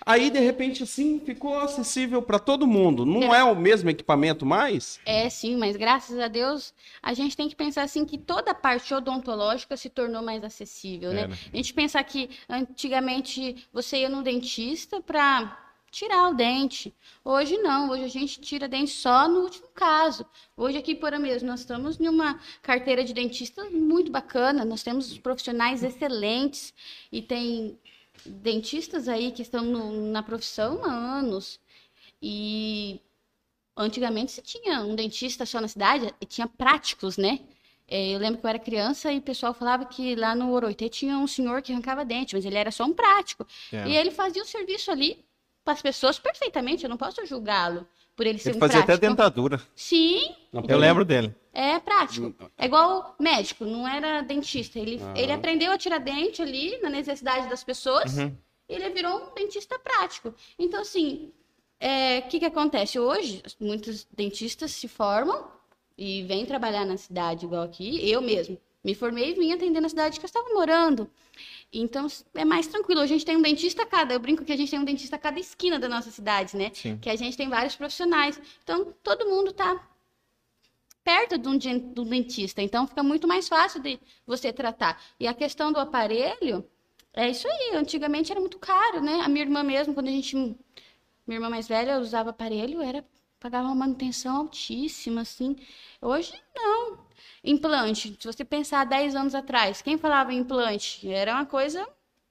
Aí, 0.04 0.30
de 0.30 0.38
repente, 0.40 0.82
assim, 0.82 1.20
ficou 1.20 1.58
acessível 1.58 2.22
para 2.22 2.38
todo 2.38 2.66
mundo. 2.66 3.04
Não 3.04 3.34
é 3.34 3.44
o 3.44 3.54
mesmo 3.54 3.90
equipamento 3.90 4.46
mais? 4.46 5.00
É, 5.04 5.28
sim, 5.28 5.56
mas 5.56 5.76
graças 5.76 6.18
a 6.18 6.28
Deus 6.28 6.72
a 7.02 7.14
gente 7.14 7.36
tem 7.36 7.48
que 7.48 7.56
pensar 7.56 7.82
assim 7.82 8.04
que 8.04 8.18
toda 8.18 8.50
a 8.50 8.54
parte 8.54 8.92
odontológica 8.92 9.76
se 9.76 9.88
tornou 9.88 10.22
mais 10.22 10.42
acessível, 10.42 11.12
né? 11.12 11.22
É, 11.22 11.28
né? 11.28 11.36
A 11.52 11.56
gente 11.56 11.74
pensar 11.74 12.02
que 12.04 12.30
antigamente 12.48 13.68
você 13.72 13.98
ia 13.98 14.08
no 14.08 14.22
dentista 14.22 15.00
para 15.00 15.70
tirar 15.90 16.28
o 16.28 16.34
dente. 16.34 16.94
Hoje 17.24 17.56
não, 17.58 17.90
hoje 17.90 18.04
a 18.04 18.08
gente 18.08 18.40
tira 18.40 18.68
dente 18.68 18.92
só 18.92 19.28
no 19.28 19.40
último 19.40 19.68
caso. 19.74 20.24
Hoje 20.56 20.78
aqui 20.78 20.94
por 20.94 21.16
mesmo 21.18 21.48
nós 21.48 21.60
estamos 21.60 21.98
em 21.98 22.08
uma 22.08 22.38
carteira 22.62 23.02
de 23.02 23.12
dentista 23.12 23.68
muito 23.70 24.10
bacana, 24.10 24.64
nós 24.64 24.82
temos 24.82 25.16
profissionais 25.18 25.82
excelentes 25.82 26.72
e 27.10 27.20
tem 27.20 27.78
dentistas 28.26 29.09
aí 29.09 29.30
que 29.33 29.42
estão 29.42 29.64
no- 29.64 30.11
na 30.11 30.22
profissão 30.22 30.85
há 30.85 30.92
anos. 30.92 31.59
E 32.22 33.00
antigamente 33.76 34.33
você 34.33 34.42
tinha 34.42 34.80
um 34.83 34.94
dentista 34.94 35.46
só 35.46 35.61
na 35.61 35.68
cidade, 35.68 36.12
e 36.20 36.26
tinha 36.26 36.46
práticos, 36.46 37.16
né? 37.16 37.40
É, 37.88 38.11
Eu 38.14 38.18
lembro 38.20 38.38
que 38.40 38.46
eu 38.46 38.48
era 38.50 38.59
criança 38.59 39.12
e 39.12 39.18
o 39.18 39.22
pessoal 39.22 39.52
falava 39.52 39.85
que 39.85 40.14
lá 40.14 40.35
no 40.35 40.52
Oroitê 40.52 40.88
tinha 40.88 41.18
um 41.18 41.26
senhor 41.26 41.61
que 41.62 41.72
arrancava 41.72 42.04
dente, 42.04 42.35
mas 42.37 42.44
ele 42.44 42.56
era 42.56 42.70
só 42.70 42.85
um 42.85 42.92
prático. 42.92 43.46
É. 43.72 43.88
E 43.88 43.96
ele 43.96 44.11
fazia 44.12 44.42
o 44.42 44.46
serviço 44.46 44.90
ali 44.90 45.24
para 45.64 45.72
as 45.74 45.83
pessoas 45.83 46.18
perfeitamente, 46.18 46.85
eu 46.85 46.90
não 46.90 46.96
posso 46.96 47.24
julgá-lo 47.26 47.87
por 48.20 48.26
ele 48.26 48.38
ser 48.38 48.50
Ele 48.50 48.59
um 48.59 48.61
fazia 48.61 48.83
prático. 48.83 48.92
até 48.92 49.09
dentadura. 49.09 49.62
Sim, 49.74 50.35
Eu 50.68 50.76
lembro 50.76 51.06
dele. 51.06 51.35
é 51.54 51.78
prático. 51.78 52.35
É 52.59 52.66
igual 52.66 53.14
médico, 53.18 53.64
não 53.64 53.88
era 53.88 54.20
dentista. 54.20 54.78
Ele, 54.78 55.00
ele 55.16 55.33
aprendeu 55.33 55.72
a 55.72 55.78
tirar 55.78 55.96
dente 55.96 56.42
ali 56.42 56.78
na 56.83 56.90
necessidade 56.90 57.48
das 57.48 57.64
pessoas. 57.64 58.18
Uhum. 58.18 58.37
E 58.68 58.74
ele 58.74 58.90
virou 58.90 59.16
um 59.30 59.35
dentista 59.35 59.78
prático. 59.78 60.35
Então, 60.59 60.83
assim, 60.83 61.33
é, 61.80 62.18
o 62.18 62.28
que, 62.28 62.40
que 62.40 62.44
acontece? 62.44 62.98
Hoje, 62.98 63.42
muitos 63.59 64.06
dentistas 64.14 64.70
se 64.72 64.87
formam 64.87 65.46
e 65.96 66.22
vêm 66.24 66.44
trabalhar 66.44 66.85
na 66.85 66.98
cidade, 66.98 67.46
igual 67.46 67.62
aqui. 67.62 68.06
Eu 68.06 68.20
mesmo 68.20 68.59
me 68.85 68.94
formei 68.94 69.30
e 69.30 69.35
vim 69.35 69.50
atender 69.50 69.80
na 69.80 69.88
cidade 69.88 70.20
que 70.20 70.26
eu 70.26 70.28
estava 70.28 70.50
morando. 70.50 71.09
Então, 71.72 72.06
é 72.35 72.44
mais 72.44 72.66
tranquilo. 72.66 73.00
A 73.00 73.06
gente 73.06 73.24
tem 73.24 73.37
um 73.37 73.42
dentista 73.42 73.83
a 73.83 73.87
cada. 73.87 74.12
Eu 74.12 74.18
brinco 74.18 74.44
que 74.44 74.52
a 74.52 74.56
gente 74.56 74.70
tem 74.70 74.78
um 74.78 74.85
dentista 74.85 75.16
a 75.16 75.18
cada 75.18 75.38
esquina 75.38 75.78
da 75.78 75.88
nossa 75.88 76.11
cidade, 76.11 76.56
né? 76.56 76.70
Sim. 76.74 76.98
Que 76.98 77.09
a 77.09 77.16
gente 77.16 77.37
tem 77.37 77.48
vários 77.48 77.76
profissionais. 77.76 78.40
Então, 78.62 78.92
todo 79.02 79.26
mundo 79.26 79.52
tá 79.52 79.80
perto 81.04 81.38
de 81.38 81.48
um, 81.48 81.56
de 81.56 82.00
um 82.00 82.04
dentista, 82.04 82.62
então 82.62 82.87
fica 82.87 83.02
muito 83.02 83.26
mais 83.26 83.48
fácil 83.48 83.80
de 83.80 83.98
você 84.26 84.52
tratar. 84.52 85.00
E 85.18 85.26
a 85.26 85.35
questão 85.35 85.72
do 85.72 85.78
aparelho, 85.78 86.64
é 87.12 87.28
isso 87.28 87.48
aí, 87.48 87.72
antigamente 87.74 88.30
era 88.30 88.40
muito 88.40 88.59
caro, 88.59 89.00
né? 89.00 89.20
A 89.24 89.28
minha 89.28 89.44
irmã 89.44 89.62
mesmo, 89.62 89.94
quando 89.94 90.09
a 90.09 90.12
gente, 90.12 90.37
minha 90.37 90.56
irmã 91.28 91.50
mais 91.50 91.66
velha 91.66 91.98
usava 91.98 92.30
aparelho, 92.30 92.80
era 92.80 93.04
pagava 93.40 93.66
uma 93.66 93.74
manutenção 93.74 94.37
altíssima, 94.37 95.22
assim. 95.22 95.57
Hoje, 96.00 96.33
não. 96.55 96.98
Implante, 97.42 98.16
se 98.20 98.26
você 98.26 98.44
pensar 98.44 98.85
10 98.85 99.16
anos 99.16 99.35
atrás, 99.35 99.81
quem 99.81 99.96
falava 99.96 100.33
implante? 100.33 101.11
Era 101.11 101.35
uma 101.35 101.46
coisa 101.46 101.88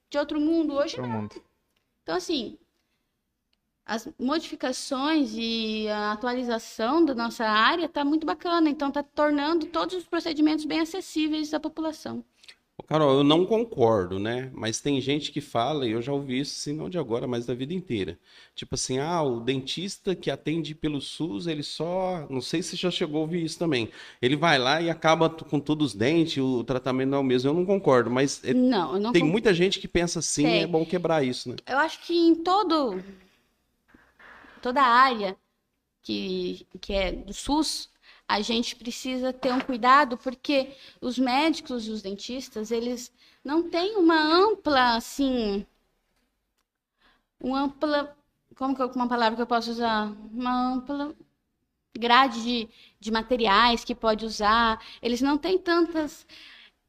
de 0.10 0.18
outro 0.18 0.40
mundo, 0.40 0.74
hoje 0.76 0.96
Todo 0.96 1.08
não. 1.08 1.22
mundo. 1.22 1.44
Então, 2.04 2.16
assim, 2.16 2.58
as 3.86 4.08
modificações 4.20 5.32
e 5.36 5.88
a 5.90 6.12
atualização 6.12 7.04
da 7.04 7.16
nossa 7.16 7.46
área 7.46 7.86
está 7.86 8.06
muito 8.06 8.26
bacana. 8.26 8.70
Então, 8.70 8.90
está 8.90 9.02
tornando 9.02 9.66
todos 9.66 9.96
os 9.96 10.06
procedimentos 10.06 10.66
bem 10.66 10.80
acessíveis 10.80 11.54
à 11.54 11.60
população. 11.60 12.24
Carol, 12.88 13.18
eu 13.18 13.24
não 13.24 13.46
concordo, 13.46 14.18
né? 14.20 14.50
Mas 14.54 14.80
tem 14.80 15.00
gente 15.00 15.32
que 15.32 15.42
fala, 15.42 15.86
e 15.88 15.92
eu 15.92 16.02
já 16.02 16.12
ouvi 16.12 16.40
isso, 16.40 16.56
assim, 16.58 16.74
não 16.78 16.90
de 16.90 16.98
agora, 16.98 17.28
mas 17.28 17.46
da 17.46 17.54
vida 17.54 17.74
inteira. 17.74 18.18
Tipo 18.56 18.76
assim, 18.76 18.98
ah, 19.00 19.22
o 19.22 19.40
dentista 19.40 20.16
que 20.16 20.32
atende 20.32 20.74
pelo 20.74 21.00
SUS, 21.00 21.48
ele 21.48 21.64
só. 21.64 22.26
Não 22.30 22.42
sei 22.42 22.62
se 22.64 22.76
já 22.76 22.90
chegou 22.90 23.20
a 23.20 23.22
ouvir 23.22 23.44
isso 23.44 23.60
também. 23.60 23.90
Ele 24.22 24.36
vai 24.36 24.58
lá 24.58 24.82
e 24.82 24.90
acaba 24.90 25.30
com 25.30 25.60
todos 25.60 25.88
os 25.88 25.96
dentes, 25.96 26.38
o 26.44 26.64
tratamento 26.64 27.10
não 27.10 27.20
é 27.20 27.22
o 27.22 27.24
mesmo. 27.24 27.50
Eu 27.50 27.54
não 27.54 27.66
concordo, 27.66 28.10
mas 28.10 28.42
é- 28.44 28.54
Não, 28.54 29.00
não 29.00 29.12
tem 29.12 29.24
muita 29.24 29.54
gente 29.54 29.80
que 29.80 29.88
pensa 29.88 30.20
assim, 30.20 30.44
Tem. 30.44 30.64
é 30.64 30.68
bom 30.68 30.86
quebrar 30.86 31.24
isso, 31.24 31.50
né? 31.50 31.56
Eu 31.68 31.78
acho 31.78 32.02
que 32.02 32.14
em 32.14 32.36
todo 32.36 33.02
toda 34.62 34.82
a 34.82 34.88
área 34.88 35.38
que, 36.02 36.66
que 36.82 36.94
é 36.94 37.12
do 37.12 37.34
SUS, 37.34 37.90
a 38.30 38.42
gente 38.42 38.76
precisa 38.76 39.34
ter 39.34 39.52
um 39.52 39.60
cuidado 39.60 40.18
porque 40.18 40.76
os 41.02 41.18
médicos 41.18 41.88
e 41.88 41.92
os 41.92 42.02
dentistas, 42.04 42.72
eles 42.72 43.12
não 43.44 43.70
têm 43.70 43.98
uma 43.98 44.16
ampla, 44.22 44.96
assim, 44.96 45.66
uma 47.40 47.62
ampla, 47.62 48.16
como 48.56 48.76
que 48.76 48.82
é 48.82 48.86
uma 48.86 49.08
palavra 49.08 49.36
que 49.36 49.42
eu 49.42 49.48
posso 49.48 49.72
usar? 49.72 50.12
Uma 50.32 50.74
ampla 50.74 51.16
grade 51.98 52.44
de, 52.44 52.70
de 53.00 53.12
materiais 53.12 53.84
que 53.84 53.96
pode 53.96 54.26
usar. 54.26 54.80
Eles 55.02 55.22
não 55.22 55.38
têm 55.38 55.58
tantas 55.58 56.26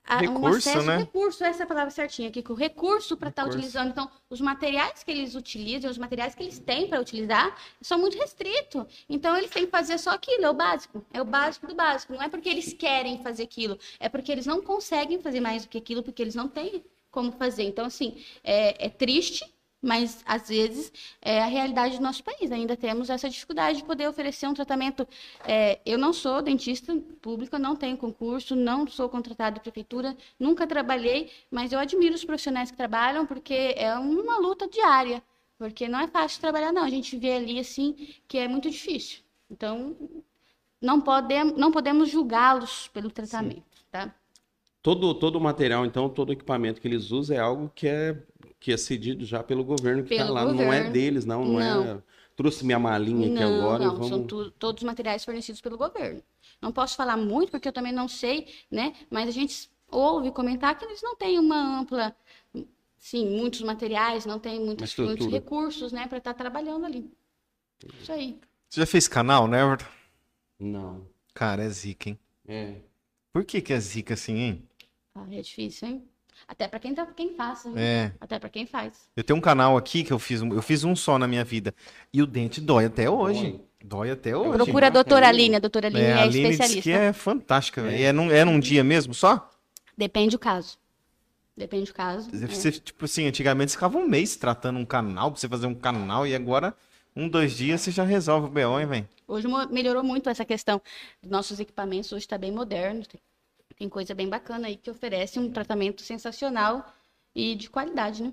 a- 0.05 0.17
um 0.29 0.41
Recurso, 0.43 0.69
acesso, 0.69 0.87
né? 0.87 0.97
recurso, 0.99 1.45
essa 1.45 1.63
é 1.63 1.65
a 1.65 1.67
palavra 1.67 1.91
certinha 1.91 2.29
aqui, 2.29 2.43
com 2.43 2.55
recurso 2.55 3.17
para 3.17 3.29
estar 3.29 3.43
Recurso. 3.43 3.59
utilizando. 3.59 3.91
Então, 3.91 4.11
os 4.29 4.41
materiais 4.41 5.03
que 5.05 5.11
eles 5.11 5.35
utilizam, 5.35 5.91
os 5.91 5.99
materiais 5.99 6.35
que 6.35 6.43
eles 6.43 6.59
têm 6.59 6.89
para 6.89 7.01
utilizar, 7.01 7.57
são 7.81 7.99
muito 7.99 8.19
restritos. 8.19 8.85
Então, 9.09 9.37
eles 9.37 9.51
têm 9.51 9.65
que 9.67 9.71
fazer 9.71 9.99
só 9.99 10.11
aquilo, 10.11 10.45
é 10.45 10.51
o 10.51 10.55
básico. 10.55 11.05
É 11.13 11.21
o 11.23 11.25
básico 11.25 11.67
do 11.67 11.75
básico. 11.75 12.13
Não 12.15 12.23
é 12.23 12.29
porque 12.29 12.49
eles 12.49 12.73
querem 12.73 13.23
fazer 13.23 13.45
aquilo, 13.45 13.79
é 14.01 14.09
porque 14.09 14.33
eles 14.33 14.47
não 14.47 14.61
conseguem 14.63 15.21
fazer 15.21 15.41
mais 15.41 15.65
do 15.65 15.69
que 15.69 15.79
aquilo, 15.79 16.03
porque 16.03 16.23
eles 16.23 16.35
não 16.35 16.49
têm 16.49 16.85
como 17.11 17.33
fazer. 17.33 17.65
Então, 17.65 17.85
assim, 17.85 18.23
é, 18.43 18.87
é 18.87 18.89
triste, 18.89 19.45
mas 19.83 20.23
às 20.27 20.49
vezes 20.49 20.93
é 21.23 21.41
a 21.43 21.47
realidade 21.47 21.97
do 21.97 22.03
nosso 22.03 22.23
país. 22.23 22.53
Ainda 22.53 22.77
temos 22.77 23.09
essa 23.11 23.29
dificuldade 23.29 23.79
de 23.79 23.85
poder 23.85 24.09
oferecer 24.09 24.47
um 24.47 24.55
tratamento. 24.55 25.07
é, 25.45 25.81
eu 25.85 25.99
não 25.99 26.13
sou 26.13 26.43
dentista 26.43 26.97
pública, 27.23 27.59
não 27.59 27.77
tenho 27.77 27.97
concurso, 27.97 28.55
não 28.55 28.87
sou 28.87 29.09
contratada 29.09 29.57
da 29.57 29.61
prefeitura, 29.61 30.17
nunca 30.39 30.67
trabalhei, 30.67 31.31
mas 31.51 31.73
eu 31.73 31.79
admiro 31.79 32.15
os 32.15 32.25
profissionais 32.25 32.71
que 32.71 32.77
trabalham 32.77 33.27
porque 33.27 33.75
é 33.77 33.95
uma 33.99 34.39
luta 34.39 34.69
diária. 34.69 35.23
Porque 35.59 35.89
não 35.89 36.01
é 36.01 36.09
fácil 36.09 36.41
trabalhar, 36.41 36.73
não. 36.73 36.83
A 36.83 36.89
gente 36.89 37.17
vê 37.19 37.33
ali 37.33 37.59
assim 37.59 38.15
que 38.27 38.39
é 38.39 38.49
muito 38.49 38.71
difícil. 38.71 39.21
Então, 39.51 39.95
não 40.81 41.01
podemos, 41.01 41.59
não 41.59 41.71
podemos 41.71 42.09
julgá-los 42.09 42.89
pelo 42.89 43.11
tratamento, 43.11 43.85
tá? 43.91 44.15
Todo, 44.83 45.15
todo 45.15 45.37
o 45.37 45.41
material, 45.41 45.85
então, 45.85 46.09
todo 46.09 46.31
o 46.31 46.33
equipamento 46.33 46.81
que 46.81 46.89
eles 46.89 47.11
usam 47.11 47.37
é 47.37 47.41
algo 47.41 47.71
que 47.75 47.87
é, 47.87 48.23
que 48.61 48.71
é 48.73 48.77
cedido 48.77 49.25
já 49.25 49.43
pelo 49.43 49.65
governo 49.65 50.05
que 50.05 50.15
está 50.15 50.31
lá. 50.31 50.45
Não 50.45 50.61
é 50.61 50.65
governo. 50.67 50.93
deles, 50.93 51.25
não. 51.25 51.45
Não, 51.45 51.61
é. 51.61 51.75
Não. 51.75 52.03
Trouxe 52.37 52.65
minha 52.65 52.79
malinha 52.79 53.27
aqui 53.27 53.35
Não, 53.35 53.65
agora 53.65 53.85
não, 53.85 53.93
vamos. 53.95 54.09
são 54.09 54.27
tu- 54.27 54.51
todos 54.53 54.83
materiais 54.83 55.25
fornecidos 55.25 55.61
pelo 55.61 55.77
governo. 55.77 56.23
Não 56.61 56.71
posso 56.73 56.97
falar 56.97 57.17
muito 57.17 57.51
porque 57.51 57.69
eu 57.69 57.73
também 57.73 57.93
não 57.93 58.07
sei, 58.09 58.47
né? 58.71 58.95
Mas 59.11 59.29
a 59.29 59.33
gente 59.33 59.69
ouve 59.91 60.31
comentar 60.31 60.79
que 60.79 60.85
eles 60.85 61.03
não 61.03 61.17
têm 61.17 61.39
uma 61.39 61.81
ampla, 61.81 62.15
sim, 62.97 63.29
muitos 63.37 63.61
materiais, 63.63 64.25
não 64.25 64.39
têm 64.39 64.61
muitos, 64.61 64.97
muitos 64.97 65.27
recursos, 65.27 65.93
né, 65.93 66.07
para 66.07 66.19
estar 66.19 66.33
trabalhando 66.35 66.87
ali. 66.87 67.11
Isso 68.01 68.13
aí. 68.13 68.39
Você 68.69 68.81
já 68.81 68.87
fez 68.87 69.09
canal, 69.09 69.49
né, 69.49 69.61
Everton? 69.63 69.87
Não. 70.59 71.07
Cara, 71.35 71.63
é 71.65 71.69
zica, 71.69 72.09
hein? 72.11 72.19
É. 72.47 72.77
Por 73.33 73.45
que 73.45 73.61
que 73.61 73.73
é 73.73 73.81
zica 73.81 74.15
assim, 74.15 74.37
hein? 74.37 74.69
Ah, 75.15 75.27
é 75.31 75.41
difícil, 75.43 75.89
hein? 75.89 76.09
Até 76.49 76.67
para 76.69 76.79
quem 76.79 76.95
tá, 76.95 77.07
quem 77.07 77.35
faz? 77.35 77.65
É. 77.77 78.13
Até 78.21 78.39
para 78.39 78.49
quem 78.49 78.67
faz. 78.67 79.09
Eu 79.17 79.23
tenho 79.25 79.39
um 79.39 79.43
canal 79.43 79.77
aqui 79.77 80.03
que 80.03 80.13
eu 80.13 80.19
fiz, 80.19 80.43
um- 80.43 80.53
eu 80.53 80.63
fiz 80.63 80.85
um 80.85 80.97
só 80.97 81.19
na 81.19 81.27
minha 81.29 81.45
vida. 81.45 81.75
E 82.13 82.23
o 82.23 82.27
dente 82.27 82.61
dói 82.61 82.87
até 82.87 83.09
hoje. 83.09 83.61
Dói 83.83 84.11
até 84.11 84.37
hoje. 84.37 84.57
Procura 84.57 84.89
a 84.89 84.91
doutora 84.91 85.29
Aline, 85.29 85.57
a 85.57 85.59
doutora 85.59 85.87
Aline 85.87 86.03
É, 86.03 86.09
é, 86.09 86.13
a 86.13 86.23
Aline 86.23 86.51
especialista. 86.51 86.83
que 86.83 86.93
é 86.93 87.13
fantástica, 87.13 87.83
velho. 87.83 88.05
É. 88.05 88.13
num, 88.13 88.31
é 88.31 88.45
num 88.45 88.61
dia 88.61 88.85
mesmo 88.85 89.15
só? 89.15 89.51
Depende 89.97 90.31
do 90.31 90.39
caso. 90.39 90.79
Depende 91.57 91.87
do 91.87 91.95
caso. 91.95 92.31
Deve 92.31 92.69
é. 92.69 92.71
tipo 92.73 93.05
assim, 93.05 93.27
antigamente 93.27 93.71
você 93.73 93.77
ficava 93.77 93.99
um 93.99 94.07
mês 94.09 94.37
tratando 94.37 94.79
um 94.79 94.85
canal, 94.85 95.31
pra 95.31 95.41
você 95.41 95.49
fazer 95.49 95.67
um 95.67 95.75
canal, 95.75 96.27
e 96.27 96.35
agora, 96.35 96.75
um, 97.15 97.29
dois 97.29 97.57
dias, 97.57 97.81
você 97.81 97.91
já 97.91 98.05
resolve 98.05 98.47
o 98.47 98.51
BO, 98.51 98.81
hein, 98.81 98.87
velho? 98.87 99.09
Hoje 99.27 99.47
melhorou 99.71 100.03
muito 100.03 100.29
essa 100.29 100.45
questão 100.45 100.81
dos 101.23 101.31
nossos 101.31 101.61
equipamentos, 101.61 102.11
hoje 102.13 102.25
está 102.25 102.37
bem 102.37 102.51
moderno, 102.51 103.03
tem, 103.77 103.89
coisa 103.89 104.15
bem 104.15 104.29
bacana 104.29 104.69
aí 104.69 104.77
que 104.77 104.91
oferece 104.91 105.39
um 105.39 105.51
tratamento 105.51 106.03
sensacional 106.03 106.93
e 107.35 107.55
de 107.55 107.69
qualidade, 107.71 108.23
né? 108.23 108.33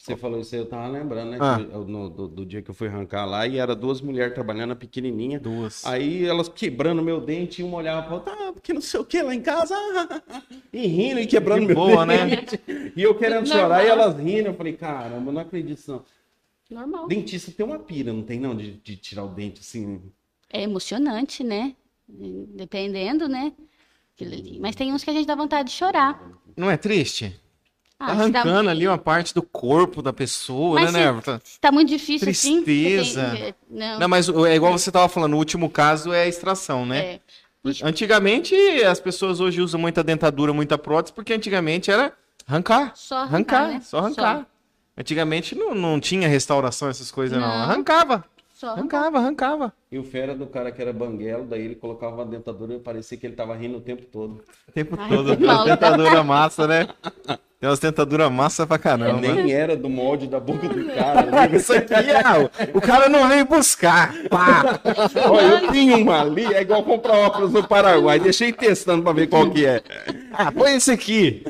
Você 0.00 0.16
falou 0.16 0.38
isso 0.40 0.54
aí, 0.54 0.60
eu 0.60 0.66
tava 0.68 0.86
lembrando, 0.88 1.30
né? 1.30 1.38
Ah. 1.40 1.56
que 1.56 1.62
eu- 1.74 1.84
no- 1.86 2.10
do, 2.10 2.28
do 2.28 2.44
dia 2.46 2.60
que 2.62 2.70
eu 2.70 2.74
fui 2.74 2.88
arrancar 2.88 3.24
lá 3.24 3.46
e 3.46 3.56
era 3.58 3.74
duas 3.74 4.00
mulheres 4.02 4.34
trabalhando, 4.34 4.72
a 4.72 4.76
pequenininha. 4.76 5.40
Duas. 5.40 5.84
Aí 5.86 6.24
elas 6.26 6.48
quebrando 6.48 7.02
meu 7.02 7.20
dente 7.20 7.60
e 7.62 7.64
uma 7.64 7.78
olhava 7.78 8.06
pra 8.06 8.14
outra, 8.16 8.32
ah, 8.48 8.52
porque 8.52 8.72
não 8.74 8.80
sei 8.82 9.00
o 9.00 9.04
que 9.04 9.22
lá 9.22 9.34
em 9.34 9.40
casa. 9.40 9.74
e 10.72 10.86
rindo 10.86 11.20
e 11.20 11.26
quebrando 11.26 11.60
Que 11.60 11.66
meu 11.68 11.74
boa, 11.76 12.04
né? 12.06 12.36
dente. 12.36 12.60
E 12.94 13.02
eu 13.02 13.14
querendo 13.14 13.46
Normal. 13.46 13.58
chorar 13.58 13.84
e 13.84 13.88
elas 13.88 14.18
rindo. 14.18 14.48
Eu 14.48 14.54
falei, 14.54 14.74
caramba, 14.74 15.32
não 15.32 15.40
acredito 15.40 15.82
não. 15.90 16.04
Normal. 16.70 17.06
Dentista 17.08 17.50
tem 17.52 17.64
uma 17.64 17.78
pira, 17.78 18.12
não 18.12 18.22
tem 18.22 18.38
não, 18.38 18.54
de, 18.54 18.72
de 18.72 18.96
tirar 18.96 19.24
o 19.24 19.28
dente 19.28 19.60
assim. 19.60 20.02
É 20.50 20.62
emocionante, 20.62 21.42
né? 21.42 21.74
Dependendo, 22.08 23.28
né? 23.28 23.52
Aquilo 24.14 24.32
ali. 24.32 24.58
Mas 24.60 24.74
tem 24.76 24.92
uns 24.92 25.02
que 25.02 25.10
a 25.10 25.12
gente 25.12 25.26
dá 25.26 25.34
vontade 25.34 25.68
de 25.70 25.74
chorar. 25.74 26.20
Não 26.56 26.70
é 26.70 26.76
triste? 26.76 27.38
Ah, 27.98 28.06
tá 28.06 28.24
se 28.24 28.30
dá- 28.30 28.40
arrancando 28.40 28.70
ali 28.70 28.86
uma 28.86 28.98
parte 28.98 29.32
do 29.34 29.42
corpo 29.42 30.02
da 30.02 30.12
pessoa, 30.12 30.80
Mas 30.80 30.92
né, 30.92 31.20
se- 31.22 31.30
né, 31.30 31.40
se 31.42 31.60
tá 31.60 31.72
muito 31.72 31.88
difícil 31.88 32.28
assim. 32.28 32.58
você 32.60 32.64
tem- 32.64 32.96
Tristeza. 32.98 33.54
Não, 33.70 33.98
Não, 34.00 34.08
mas 34.08 34.28
é 34.28 34.54
igual 34.54 34.72
você 34.72 34.90
tava 34.92 35.08
falando, 35.08 35.34
o 35.34 35.38
último 35.38 35.70
caso 35.70 36.12
é 36.12 36.22
a 36.22 36.26
extração, 36.28 36.84
né? 36.84 36.98
é. 37.14 37.20
Antigamente, 37.82 38.54
as 38.84 39.00
pessoas 39.00 39.40
hoje 39.40 39.62
usam 39.62 39.80
muita 39.80 40.04
dentadura, 40.04 40.52
muita 40.52 40.76
prótese, 40.76 41.14
porque 41.14 41.32
antigamente 41.32 41.90
era 41.90 42.12
arrancar. 42.46 42.92
Só 42.94 43.16
arrancar, 43.18 43.68
né? 43.68 43.80
só 43.82 43.98
arrancar. 43.98 44.46
Antigamente 44.98 45.54
não, 45.54 45.74
não 45.74 45.98
tinha 45.98 46.28
restauração, 46.28 46.88
essas 46.90 47.10
coisas, 47.10 47.38
não. 47.40 47.46
Não. 47.48 47.54
Arrancava, 47.62 48.22
Só 48.64 48.70
arrancava, 48.70 49.18
arrancava. 49.18 49.72
E 49.92 49.98
o 49.98 50.04
fera 50.04 50.34
do 50.34 50.46
cara 50.46 50.72
que 50.72 50.80
era 50.80 50.92
banguelo, 50.92 51.44
daí 51.44 51.62
ele 51.62 51.74
colocava 51.74 52.16
uma 52.16 52.24
dentadura 52.24 52.74
e 52.74 52.78
parecia 52.78 53.18
que 53.18 53.26
ele 53.26 53.36
tava 53.36 53.54
rindo 53.54 53.76
o 53.76 53.80
tempo 53.80 54.04
todo. 54.06 54.42
O 54.66 54.72
tempo 54.72 54.96
Ai, 54.98 55.08
todo. 55.10 55.36
que 55.36 55.44
mal. 55.44 55.64
Dentadura 55.66 56.24
massa, 56.24 56.66
né? 56.66 56.88
Tem 57.64 57.70
umas 57.70 57.78
dentaduras 57.78 58.30
massa 58.30 58.66
pra 58.66 58.76
caramba. 58.76 59.18
Nem 59.22 59.50
era 59.50 59.74
do 59.74 59.88
molde 59.88 60.26
da 60.26 60.38
boca 60.38 60.68
do 60.68 60.84
cara. 60.84 61.48
Isso 61.56 61.72
aqui, 61.72 61.94
ah, 61.94 62.50
o 62.74 62.78
cara 62.78 63.08
não 63.08 63.26
veio 63.26 63.46
buscar. 63.46 64.12
Pá. 64.28 64.78
Olha, 65.30 65.46
eu 65.46 65.72
tinha 65.72 65.96
uma 65.96 66.20
ali, 66.20 66.44
é 66.44 66.60
igual 66.60 66.82
comprar 66.82 67.14
óculos 67.14 67.54
no 67.54 67.66
Paraguai. 67.66 68.20
Deixei 68.20 68.52
testando 68.52 69.02
pra 69.02 69.14
ver 69.14 69.28
qual 69.28 69.50
que 69.50 69.64
é. 69.64 69.82
Ah, 70.30 70.52
põe 70.52 70.74
esse 70.76 70.90
aqui. 70.90 71.42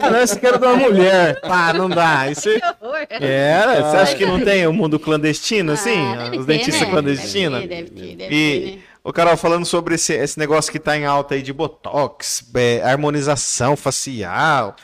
Ah, 0.00 0.10
não, 0.10 0.20
esse 0.20 0.38
aqui 0.38 0.46
era 0.48 0.58
de 0.58 0.66
uma 0.66 0.74
mulher. 0.76 1.40
Pá, 1.40 1.72
não 1.72 1.88
dá. 1.88 2.24
Que 2.34 2.48
horror. 2.82 3.06
Era? 3.08 3.80
Você 3.90 3.96
acha 3.96 4.16
que 4.16 4.26
não 4.26 4.40
tem 4.40 4.66
o 4.66 4.72
mundo 4.72 4.98
clandestino, 4.98 5.70
assim? 5.70 6.00
Ah, 6.16 6.32
Os 6.36 6.46
dentistas 6.46 6.80
né? 6.80 6.90
clandestinos? 6.90 7.60
Deve 7.60 7.68
ter, 7.68 7.84
deve 7.84 7.90
ter, 7.90 8.16
deve 8.16 8.34
E, 8.34 8.60
ter, 8.60 8.76
né? 8.76 8.82
ô 9.04 9.12
Carol, 9.12 9.36
falando 9.36 9.64
sobre 9.64 9.94
esse, 9.94 10.14
esse 10.14 10.36
negócio 10.36 10.72
que 10.72 10.80
tá 10.80 10.98
em 10.98 11.06
alta 11.06 11.36
aí 11.36 11.42
de 11.42 11.52
botox, 11.52 12.44
é, 12.56 12.82
harmonização 12.82 13.76
facial, 13.76 14.74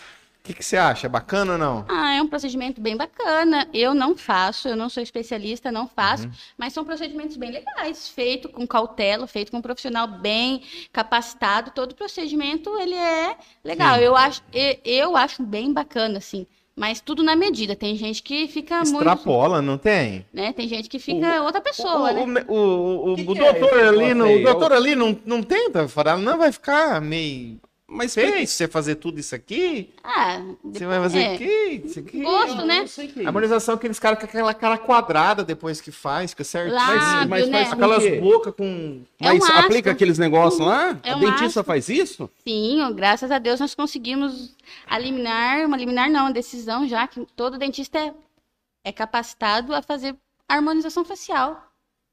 o 0.47 0.49
que, 0.49 0.55
que 0.55 0.65
você 0.65 0.77
acha? 0.77 1.07
É 1.07 1.11
bacana 1.11 1.53
ou 1.53 1.59
não? 1.59 1.85
Ah, 1.89 2.15
é 2.15 2.23
um 2.23 2.29
procedimento 2.29 2.81
bem 2.81 2.97
bacana. 2.97 3.69
Eu 3.75 3.95
não 3.95 4.17
faço, 4.17 4.69
eu 4.69 4.77
não 4.77 4.89
sou 4.89 5.03
especialista, 5.03 5.73
não 5.73 5.89
faço, 5.89 6.31
mas 6.57 6.73
são 6.73 6.85
procedimentos 6.85 7.37
bem 7.37 7.51
legais, 7.51 8.09
feito 8.09 8.49
com 8.49 8.65
cautela, 8.65 9.27
feito 9.27 9.51
com 9.51 9.59
um 9.59 9.63
profissional 9.63 10.07
bem 10.07 10.63
capacitado. 10.93 11.73
Todo 11.73 11.97
procedimento 11.97 12.79
ele 12.79 12.95
é 12.95 13.37
legal. 13.65 13.97
Sim. 13.97 14.05
Eu 14.05 14.17
acho, 14.17 14.43
eu 14.85 15.17
acho 15.17 15.43
bem 15.43 15.73
bacana, 15.73 16.19
assim. 16.19 16.47
Mas 16.77 17.01
tudo 17.01 17.25
na 17.25 17.35
medida. 17.35 17.75
Tem 17.75 17.97
gente 17.97 18.23
que 18.23 18.47
fica 18.47 18.77
muito, 18.85 18.99
Extrapola, 18.99 19.63
não 19.63 19.79
tem? 19.79 20.27
né? 20.33 20.53
Tem 20.53 20.69
gente 20.69 20.89
que 20.89 20.99
fica 20.99 21.43
outra 21.43 21.61
pessoa, 21.61 22.13
o, 22.13 22.27
né? 22.27 22.45
o, 22.47 22.55
o, 22.55 23.13
o, 23.13 23.17
Que 23.17 23.23
o 23.23 23.33
que 23.33 23.41
é 23.41 23.53
doutor 23.53 23.79
esse 23.79 23.89
ali, 23.89 24.15
não, 24.15 24.35
o 24.37 24.43
doutor 24.43 24.73
ali 24.75 24.95
não, 24.95 25.19
não 25.25 25.43
tenta 25.43 25.89
falar, 25.89 26.19
não 26.19 26.37
vai 26.37 26.53
ficar 26.53 27.01
meio 27.01 27.59
Mas 27.89 28.15
feio 28.15 28.45
se 28.47 28.49
você 28.55 28.67
fazer 28.67 28.97
tudo 28.97 29.21
isso 29.21 29.33
aqui, 29.33 29.95
Ah, 30.03 30.43
você 30.65 30.85
vai 30.85 30.99
fazer 30.99 31.21
é. 31.21 31.35
aqui, 31.35 31.83
isso 31.85 32.01
aqui. 32.01 32.21
Gosto, 32.21 32.65
né? 32.67 32.85
A 33.25 33.29
harmonização 33.29 33.75
é 33.75 33.77
aqueles 33.77 33.99
caras 34.01 34.19
com 34.19 34.25
aquela 34.25 34.53
cara 34.53 34.77
quadrada 34.77 35.45
depois 35.45 35.81
que 35.81 35.93
faz, 35.93 36.33
fica 36.33 36.43
certinho. 36.43 36.75
Lábio, 36.75 37.29
mas 37.31 37.49
né? 37.49 37.59
faz 37.65 37.73
Aquelas 37.73 38.21
bocas 38.21 38.55
com. 38.57 39.03
É 39.21 39.31
um 39.31 39.35
Mas 39.39 39.45
asco. 39.45 39.59
aplica 39.59 39.93
aqueles 39.93 40.19
negócios 40.19 40.61
lá? 40.67 40.99
É 41.05 41.13
a 41.13 41.17
um 41.17 41.21
dentista 41.21 41.61
asco. 41.61 41.65
faz 41.65 41.89
isso? 41.89 42.29
Sim, 42.43 42.93
graças 42.93 43.31
a 43.31 43.39
Deus 43.39 43.61
nós 43.61 43.73
conseguimos 43.75 44.57
eliminar, 44.91 45.65
uma 45.65 45.77
liminar 45.77 46.11
não, 46.11 46.23
uma 46.23 46.33
decisão 46.33 46.89
já 46.89 47.07
que 47.07 47.25
todo 47.37 47.57
dentista 47.57 47.99
é, 48.01 48.13
é 48.85 48.91
capacitado 48.93 49.73
a 49.73 49.81
fazer 49.81 50.17
harmonização 50.49 51.05
facial. 51.05 51.63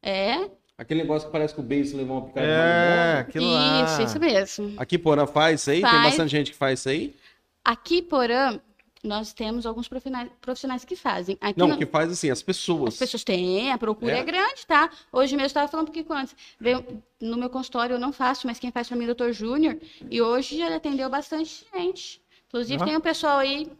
É, 0.03 0.51
Aquele 0.83 1.01
negócio 1.01 1.27
que 1.27 1.31
parece 1.31 1.53
que 1.53 1.59
o 1.59 1.63
beijo 1.63 1.95
levou 1.97 2.17
uma 2.17 2.27
picada 2.27 2.45
de 2.45 2.51
É, 2.53 2.57
marimbondo. 2.57 3.29
aquilo 3.29 3.51
lá. 3.53 3.85
isso, 3.85 4.01
isso 4.03 4.19
mesmo. 4.19 4.73
Aqui 4.77 4.97
Porã 4.97 5.25
faz 5.25 5.61
isso 5.61 5.69
aí? 5.71 5.81
Tem 5.81 5.89
Faz. 5.89 6.03
bastante 6.03 6.29
gente 6.29 6.51
que 6.51 6.57
faz 6.57 6.79
isso 6.79 6.89
aí? 6.89 7.15
Aqui, 7.63 8.01
porém, 8.01 8.59
nós 9.03 9.31
temos 9.33 9.65
alguns 9.65 9.87
profissionais, 9.87 10.29
profissionais 10.41 10.83
que 10.85 10.95
fazem. 10.95 11.37
Aqui 11.41 11.57
Não, 11.57 11.69
no- 11.69 11.77
que 11.77 11.85
faz 11.85 12.11
assim, 12.11 12.29
as 12.29 12.41
pessoas. 12.43 12.93
As 12.93 12.99
pessoas 12.99 13.23
têm, 13.23 13.71
a 13.71 13.77
procura 13.77 14.13
É? 14.13 14.19
é, 14.19 14.23
grande, 14.23 14.65
tá? 14.67 14.89
Hoje 15.11 15.33
mesmo 15.35 15.43
eu 15.43 15.47
estava 15.47 15.67
falando 15.69 15.87
porque 15.91 16.05
antes. 16.09 16.35
Veio, 16.59 16.85
no 17.21 17.37
meu 17.37 17.49
consultório 17.49 17.95
eu 17.95 17.99
não 17.99 18.11
faço, 18.13 18.45
mas 18.45 18.59
quem 18.59 18.71
faz 18.71 18.87
para 18.87 18.97
mim 18.97 19.05
é 19.05 19.11
o 19.11 19.15
Dr. 19.15 19.31
Júnior. 19.31 19.77
E 20.11 20.21
hoje 20.21 20.61
ele 20.61 20.73
atendeu 20.75 21.09
bastante 21.09 21.65
gente. 21.73 22.21
Inclusive 22.49 22.83
tem 22.85 22.95
um 22.97 23.01
pessoal 23.01 23.39
aí, 23.39 23.71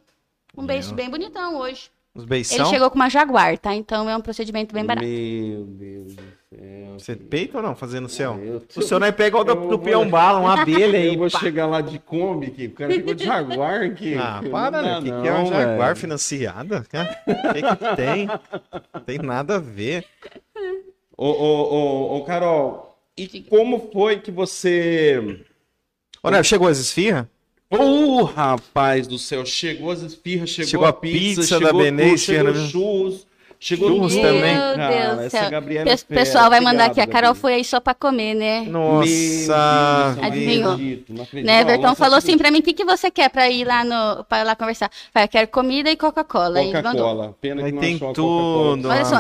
um 0.58 0.66
beijo 0.66 0.94
bem 0.96 1.10
bonitão 1.10 1.58
hoje. 1.58 1.90
Os 2.16 2.22
Ele 2.24 2.30
beição. 2.30 2.66
chegou 2.68 2.90
com 2.92 2.96
uma 2.96 3.10
Jaguar, 3.10 3.58
tá? 3.58 3.74
Então 3.74 4.08
é 4.10 4.16
um 4.16 4.22
procedimento 4.22 4.74
bem 4.74 4.86
barato. 4.86 5.06
Meu 5.08 5.64
Deus 5.66 6.14
do 6.16 6.22
céu. 6.22 6.94
Você 7.00 7.16
peita 7.16 7.58
ou 7.58 7.64
não 7.64 7.76
fazer 7.76 8.00
no 8.00 8.08
céu? 8.08 8.40
Eu 8.40 8.60
tô- 8.60 8.80
O 8.80 8.84
seu 8.84 9.00
não 9.00 9.08
é 9.08 9.12
pega 9.12 9.30
igual 9.40 9.44
do, 9.44 9.68
do 9.68 9.80
peão 9.80 10.08
bala, 10.08 10.40
uma 10.40 10.62
abelha 10.62 10.96
aí. 11.00 11.08
Eu 11.14 11.18
vou 11.18 11.32
pá. 11.32 11.40
chegar 11.40 11.66
lá 11.66 11.82
de 11.82 11.98
Kombi 11.98 12.48
aqui. 12.48 12.68
O 12.68 12.72
cara 12.74 12.94
ficou 12.94 13.16
de 13.16 13.26
Jaguar 13.26 13.82
aqui. 13.82 14.14
Ah, 14.14 14.42
Não 14.44 14.52
para, 14.52 14.82
né? 14.84 15.00
O 15.00 15.02
que, 15.02 15.10
não, 15.12 15.22
que 15.24 15.28
é 15.28 15.32
uma 15.34 15.46
Jaguar 15.48 15.88
velho. 15.88 15.96
financiada? 15.96 16.78
O 16.80 17.54
que, 17.54 17.62
que 17.64 17.96
tem? 17.96 18.28
Tem 19.08 19.18
nada 19.18 19.56
a 19.56 19.60
ver. 19.60 20.06
Ô, 21.18 21.26
ô, 21.28 21.74
ô, 21.74 22.18
ô, 22.18 22.24
Carol, 22.26 22.96
e 23.18 23.42
como 23.42 23.90
foi 23.92 24.20
que 24.20 24.30
você. 24.32 25.44
Ô, 26.22 26.30
né, 26.30 26.44
chegou 26.44 26.68
as 26.68 26.78
esfirras? 26.78 27.26
Ô, 27.78 28.24
rapaz 28.24 29.08
do 29.08 29.18
céu, 29.18 29.44
chegou 29.46 29.90
as 29.90 30.02
esfirras, 30.02 30.50
chegou, 30.50 30.70
Chegou 30.70 30.86
a 30.86 30.94
pizza, 30.94 31.42
pizza 31.42 31.58
chegou 31.58 31.74
da 31.74 31.84
Benê, 31.84 32.18
chegou 32.18 32.54
né? 32.54 32.68
churros, 32.68 33.28
chegou 33.60 33.90
Churros 33.90 34.14
tudo, 34.14 34.22
também. 34.22 34.56
Meu 34.56 34.76
cara. 34.76 34.96
Deus 34.96 35.16
do 35.16 35.22
Essa. 35.24 35.50
Gabriela 35.50 35.94
O 35.94 36.06
pessoal 36.06 36.50
vai 36.52 36.60
que 36.60 36.66
mandar 36.66 36.86
aqui. 36.86 37.02
A 37.02 37.08
Carol 37.08 37.34
foi 37.34 37.56
aí 37.56 37.66
só 37.66 37.80
pra 37.80 37.96
comer, 37.96 38.36
né? 38.36 38.62
Nossa, 38.62 39.08
Deus, 39.08 40.26
Adivinhou. 40.26 40.78
Né, 40.78 41.62
Everton 41.62 41.82
lança 41.82 41.96
falou 41.96 42.18
assim, 42.18 42.38
pra 42.38 42.52
mim, 42.52 42.60
o 42.60 42.64
que, 42.64 42.74
que 42.74 42.86
você 42.86 43.10
quer 43.10 43.30
pra 43.30 43.50
ir 43.50 43.66
lá 43.66 43.84
no, 43.84 44.24
pra 44.26 44.42
ir 44.42 44.44
lá 44.44 44.56
conversar? 44.56 44.92
Falei, 45.12 45.26
eu 45.26 45.32
quero 45.32 45.48
comida 45.48 45.90
e 45.90 45.98
Coca-Cola. 45.98 46.62
E. 46.62 46.72
Coca-Cola. 46.72 47.36
Pena 47.42 47.62
que 47.62 47.66
Aí 47.66 47.72
não 47.72 47.82
tem 47.82 47.96
achou 47.96 48.14
tudo. 48.14 48.88
Olha 48.88 49.06
só, 49.06 49.20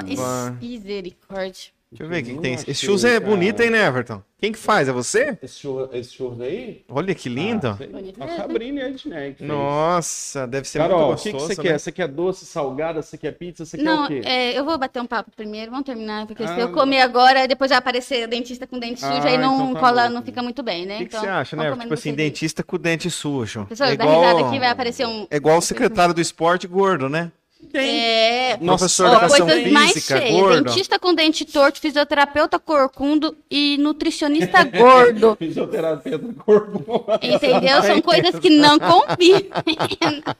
misericórdia. 0.61 1.73
Deixa 1.93 2.03
eu 2.03 2.10
ver 2.10 2.21
o 2.21 2.25
que, 2.25 2.34
que 2.34 2.41
tem. 2.41 2.56
achei, 2.56 2.71
Esse 2.71 2.86
shoes 2.86 3.03
é 3.06 3.19
cara. 3.19 3.32
bonito, 3.32 3.60
hein, 3.62 3.69
né, 3.69 3.86
Everton? 3.86 4.21
Quem 4.39 4.51
que 4.51 4.58
faz? 4.60 4.89
É 4.89 4.91
você? 4.91 5.38
Esse 5.41 5.60
churro, 5.62 5.89
esse? 5.93 6.84
Olha 6.89 7.15
que 7.15 7.29
lindo. 7.29 7.67
Ah. 7.67 7.73
Bonito 7.89 8.21
a. 8.21 8.27
Sabrina 8.36 8.79
e 8.82 8.84
a 8.84 8.89
Ednei 8.89 9.34
que. 9.36 9.43
Nossa, 9.45 10.45
deve 10.45 10.67
ser 10.67 10.79
Carol, 10.79 11.03
o 11.03 11.08
muito 11.08 11.21
que, 11.23 11.32
gostoso. 11.32 11.49
que 11.49 11.56
você 11.56 11.62
né? 11.62 11.69
quer? 11.69 11.79
Você 11.79 11.91
quer 11.93 12.08
doce, 12.10 12.45
salgada? 12.45 13.01
Você 13.01 13.17
quer 13.17 13.32
pizza? 13.32 13.63
Você 13.65 13.77
quer 13.77 13.84
Não, 13.84 14.03
o 14.06 14.08
quê? 14.08 14.21
é, 14.25 14.58
eu 14.58 14.65
vou 14.65 14.77
bater 14.77 15.01
um 15.01 15.06
papo 15.06 15.32
primeiro, 15.36 15.71
vamos 15.71 15.86
terminar, 15.86 16.25
porque 16.27 16.43
Ah, 16.43 16.56
se 16.56 16.60
eu 16.60 16.71
comer 16.73 16.99
agora, 17.01 17.47
depois 17.47 17.69
vai 17.69 17.77
aparecer 17.77 18.27
dentista 18.27 18.67
com 18.67 18.77
dente 18.79 18.99
sujo, 18.99 19.13
Ah, 19.13 19.27
aí 19.29 19.38
não 19.38 19.56
então 19.56 19.73
tá 19.75 19.79
cola, 19.79 20.08
bom. 20.08 20.15
não 20.15 20.23
fica 20.23 20.41
muito 20.43 20.62
bem, 20.62 20.86
né? 20.86 20.95
O 20.95 20.97
que, 20.99 21.06
que 21.06 21.10
Então, 21.15 21.21
você 21.21 21.27
acha, 21.29 21.56
né? 21.56 21.71
Tipo 21.77 21.93
assim, 21.93 22.13
dentista 22.13 22.63
com 22.63 22.77
dente 22.77 23.10
sujo. 23.10 23.65
Pessoal, 23.67 23.91
é 23.91 23.95
dá 23.95 24.03
risada 24.03 24.32
igual, 24.32 24.47
aqui, 24.49 24.60
vai 24.60 24.69
aparecer 24.69 25.06
um... 25.08 25.25
é 25.32 25.38
igual 25.38 25.58
o 25.58 25.62
secretário 25.62 26.13
do 26.13 26.19
esporte 26.19 26.67
gordo, 26.67 27.08
né? 27.08 27.32
É, 27.73 28.58
Professor 28.58 29.10
de 29.10 29.15
educação 29.15 29.47
coisas 29.47 29.71
mais 29.71 29.91
física, 29.93 30.17
feias. 30.17 30.32
gordo. 30.39 30.63
Dentista 30.65 30.99
com 30.99 31.13
dente 31.13 31.45
torto, 31.45 31.80
fisioterapeuta 31.80 32.60
corcundo 32.60 33.36
e 33.49 33.78
nutricionista 33.80 34.63
gordo. 34.63 35.36
Fisioterapia 35.39 36.17
do 36.17 36.34
corpo. 36.34 37.06
Entendeu? 37.21 37.82
São 37.84 38.02
coisas 38.02 38.38
que 38.39 38.49
não 38.49 38.78
combinam. 38.80 39.41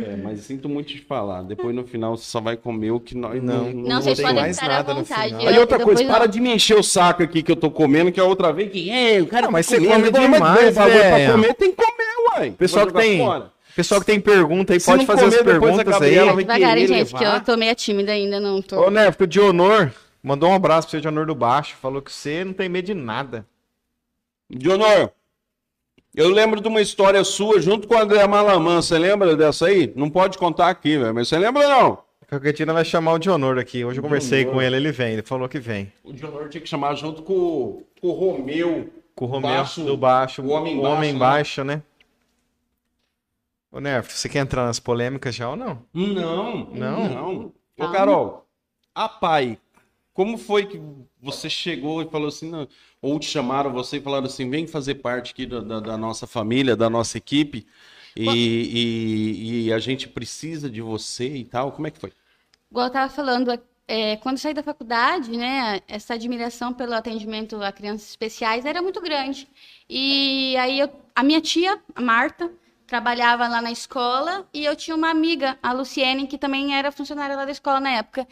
É, 0.00 0.14
mas 0.14 0.42
sinto 0.42 0.68
muito 0.68 0.90
te 0.92 1.00
falar. 1.00 1.42
Depois 1.42 1.74
no 1.74 1.82
final 1.84 2.16
você 2.16 2.22
só 2.24 2.40
vai 2.40 2.56
comer 2.56 2.92
o 2.92 3.00
que 3.00 3.16
nós 3.16 3.42
Não. 3.42 3.64
Não, 3.72 4.00
vocês 4.00 4.16
tem 4.16 4.26
podem 4.26 4.42
mais 4.42 4.56
nada 4.60 4.94
no 4.94 5.00
vontade. 5.00 5.26
final. 5.30 5.42
eu- 5.42 5.48
Aí 5.48 5.58
outra 5.58 5.80
coisa, 5.80 6.04
não. 6.04 6.08
para 6.12 6.26
de 6.26 6.40
me 6.40 6.54
encher 6.54 6.78
o 6.78 6.84
saco 6.84 7.24
aqui 7.24 7.42
que 7.42 7.50
eu 7.50 7.56
tô 7.56 7.68
comendo, 7.68 8.12
que 8.12 8.20
a 8.20 8.24
outra 8.24 8.52
vez 8.52 8.70
que 8.70 8.88
é, 8.88 9.20
o 9.20 9.26
cara 9.26 9.46
Não, 9.46 9.50
mas 9.52 9.66
tá 9.66 9.74
você 9.74 9.84
come 9.84 10.08
demais, 10.12 10.76
velho. 10.76 11.00
pra 11.26 11.32
comer, 11.32 11.54
tem 11.54 11.72
que 11.72 11.76
comer, 11.76 12.30
uai. 12.32 12.50
Pessoal 12.52 12.86
que 12.86 12.92
tem, 12.92 13.18
fora. 13.18 13.50
Pessoal 13.76 14.00
que 14.00 14.06
tem 14.06 14.20
pergunta 14.20 14.72
aí, 14.72 14.80
Se 14.80 14.86
pode 14.90 15.06
fazer 15.06 15.26
as 15.26 15.34
a 15.34 15.44
perguntas 15.44 15.78
aí. 15.78 15.84
Gabriela 15.84 16.32
vai 16.32 16.44
devagarinho, 16.44 16.86
querer 16.88 16.98
gente, 16.98 17.14
que 17.14 17.24
levar. 17.24 17.36
eu 17.36 17.44
tô 17.44 17.56
meio 17.56 17.74
tímida 17.74 18.12
ainda, 18.12 18.40
não 18.40 18.60
tô. 18.62 18.80
Ô, 18.86 18.90
Neto, 18.90 19.22
o 19.24 19.26
Dionor 19.26 19.90
mandou 20.22 20.50
um 20.50 20.54
abraço 20.54 20.88
pra 20.88 20.98
você, 20.98 21.00
Dionor 21.00 21.26
do 21.26 21.34
Baixo. 21.34 21.76
Falou 21.80 22.02
que 22.02 22.12
você 22.12 22.44
não 22.44 22.52
tem 22.52 22.68
medo 22.68 22.86
de 22.86 22.94
nada. 22.94 23.46
Dionor, 24.50 25.10
eu 26.14 26.28
lembro 26.30 26.60
de 26.60 26.68
uma 26.68 26.80
história 26.80 27.22
sua 27.22 27.60
junto 27.60 27.86
com 27.86 27.94
o 27.94 27.98
André 27.98 28.26
Malaman. 28.26 28.80
Você 28.82 28.98
lembra 28.98 29.36
dessa 29.36 29.66
aí? 29.66 29.92
Não 29.94 30.08
pode 30.10 30.38
contar 30.38 30.68
aqui, 30.68 30.96
velho. 30.98 31.14
Mas 31.14 31.28
você 31.28 31.38
lembra 31.38 31.68
não? 31.68 31.98
Dia 32.54 32.66
nós 32.66 32.74
vai 32.74 32.84
chamar 32.84 33.12
o 33.14 33.18
Dionor 33.18 33.58
aqui. 33.58 33.84
Hoje 33.84 33.98
eu 34.00 34.02
conversei 34.02 34.44
com 34.44 34.60
ele, 34.60 34.76
ele 34.76 34.92
vem. 34.92 35.14
Ele 35.14 35.22
falou 35.22 35.48
que 35.48 35.58
vem. 35.58 35.90
O 36.04 36.12
Dionor 36.12 36.48
tinha 36.50 36.60
que 36.60 36.68
chamar 36.68 36.94
junto 36.94 37.22
com, 37.22 37.82
com 38.00 38.08
o 38.08 38.12
Romeu. 38.12 38.90
Com 39.14 39.24
o 39.24 39.28
Romeu 39.28 39.50
Baixo- 39.50 39.82
do 39.82 39.96
Baixo. 39.96 40.42
o 40.42 40.48
Homem 40.50 40.78
o 40.78 40.82
Baixo, 40.82 40.94
Homem 40.96 41.12
né? 41.14 41.18
Baixo, 41.18 41.64
né? 41.64 41.82
Ô, 43.70 43.80
Nerf, 43.80 44.12
você 44.12 44.28
quer 44.28 44.40
entrar 44.40 44.64
nas 44.64 44.80
polêmicas 44.80 45.34
já 45.34 45.48
ou 45.50 45.56
não? 45.56 45.84
Não, 45.94 46.66
Não? 46.72 47.08
não. 47.08 47.54
Ô. 47.78 47.88
Carol, 47.88 48.46
a 48.94 49.08
pai, 49.08 49.58
como 50.12 50.38
foi 50.38 50.66
que 50.66 50.80
você 51.20 51.50
chegou 51.50 52.02
e 52.02 52.08
falou 52.10 52.28
assim, 52.28 52.50
não, 52.50 52.66
ou 53.02 53.18
te 53.18 53.26
chamaram 53.26 53.72
você 53.72 53.98
e 53.98 54.00
falaram 54.00 54.26
assim, 54.26 54.48
vem 54.50 54.66
fazer 54.66 54.96
parte 54.96 55.32
aqui 55.32 55.46
da, 55.46 55.60
da- 55.60 55.80
da 55.80 55.96
nossa 55.98 56.26
família, 56.26 56.76
da 56.76 56.90
nossa 56.90 57.18
equipe, 57.18 57.66
e, 58.16 59.64
e- 59.64 59.66
e 59.68 59.72
a 59.72 59.78
gente 59.78 60.08
precisa 60.08 60.70
de 60.70 60.80
você 60.82 61.28
e 61.36 61.44
tal? 61.44 61.72
Como 61.72 61.86
é 61.86 61.90
que 61.90 62.00
foi? 62.00 62.12
Igual 62.70 62.86
eu 62.86 62.92
tava 62.92 63.12
falando, 63.12 63.50
é, 63.86 64.16
quando 64.16 64.36
eu 64.36 64.40
saí 64.40 64.54
da 64.54 64.62
faculdade, 64.62 65.30
né, 65.36 65.80
essa 65.88 66.14
admiração 66.14 66.72
pelo 66.74 66.94
atendimento 66.94 67.62
a 67.62 67.72
crianças 67.72 68.08
especiais 68.10 68.64
era 68.64 68.82
muito 68.82 69.00
grande. 69.00 69.48
E 69.88 70.56
aí 70.58 70.78
eu, 70.80 70.90
a 71.14 71.22
minha 71.22 71.40
tia, 71.40 71.80
a 71.94 72.00
Marta, 72.00 72.50
trabalhava 72.88 73.46
lá 73.46 73.60
na 73.62 73.70
escola 73.70 74.48
e 74.52 74.64
eu 74.64 74.74
tinha 74.74 74.96
uma 74.96 75.10
amiga, 75.10 75.58
a 75.62 75.72
Luciene, 75.72 76.26
que 76.26 76.38
também 76.38 76.74
era 76.74 76.90
funcionária 76.90 77.36
lá 77.36 77.44
da 77.44 77.52
escola 77.52 77.78
na 77.78 77.90
época. 77.90 78.26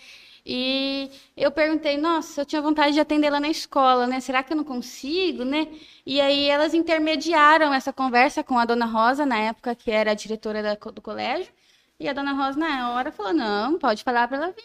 E 0.44 1.10
eu 1.36 1.50
perguntei, 1.50 1.96
nossa, 1.98 2.40
eu 2.40 2.46
tinha 2.46 2.62
vontade 2.62 2.94
de 2.94 3.00
atender 3.00 3.30
lá 3.30 3.38
na 3.38 3.48
escola, 3.48 4.06
né? 4.06 4.20
Será 4.20 4.42
que 4.42 4.52
eu 4.52 4.56
não 4.56 4.64
consigo, 4.64 5.44
né? 5.44 5.68
E 6.06 6.20
aí 6.20 6.48
elas 6.48 6.72
intermediaram 6.72 7.74
essa 7.74 7.92
conversa 7.92 8.42
com 8.42 8.58
a 8.58 8.64
dona 8.64 8.86
Rosa, 8.86 9.26
na 9.26 9.38
época, 9.38 9.74
que 9.74 9.90
era 9.90 10.12
a 10.12 10.14
diretora 10.14 10.78
do 10.94 11.02
colégio. 11.02 11.52
E 12.00 12.08
a 12.08 12.12
dona 12.12 12.32
Rosa, 12.32 12.58
na 12.58 12.92
hora, 12.92 13.12
falou: 13.12 13.32
não, 13.34 13.78
pode 13.78 14.04
falar 14.04 14.28
para 14.28 14.36
ela 14.38 14.46
vir. 14.52 14.64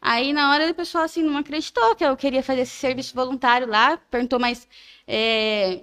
Aí, 0.00 0.32
na 0.32 0.50
hora, 0.52 0.70
o 0.70 0.74
pessoal 0.74 1.04
assim, 1.04 1.22
não 1.22 1.36
acreditou 1.38 1.94
que 1.96 2.04
eu 2.04 2.16
queria 2.16 2.42
fazer 2.42 2.62
esse 2.62 2.72
serviço 2.76 3.14
voluntário 3.14 3.66
lá. 3.68 3.96
Perguntou, 4.10 4.38
mas 4.38 4.68
é, 5.06 5.80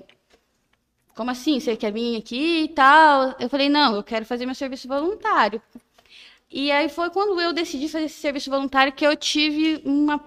como 1.16 1.32
assim? 1.32 1.60
Você 1.60 1.76
quer 1.76 1.92
vir 1.92 2.18
aqui 2.18 2.64
e 2.64 2.68
tal? 2.70 3.36
Eu 3.40 3.50
falei: 3.50 3.70
não, 3.70 3.96
eu 3.96 4.04
quero 4.04 4.26
fazer 4.26 4.46
meu 4.46 4.56
serviço 4.56 4.88
voluntário. 4.88 5.62
E 6.50 6.72
aí 6.72 6.90
foi 6.90 7.10
quando 7.10 7.40
eu 7.40 7.54
decidi 7.54 7.88
fazer 7.88 8.06
esse 8.06 8.20
serviço 8.20 8.50
voluntário 8.50 8.94
que 8.94 9.06
eu 9.06 9.16
tive 9.16 9.82
uma, 9.86 10.24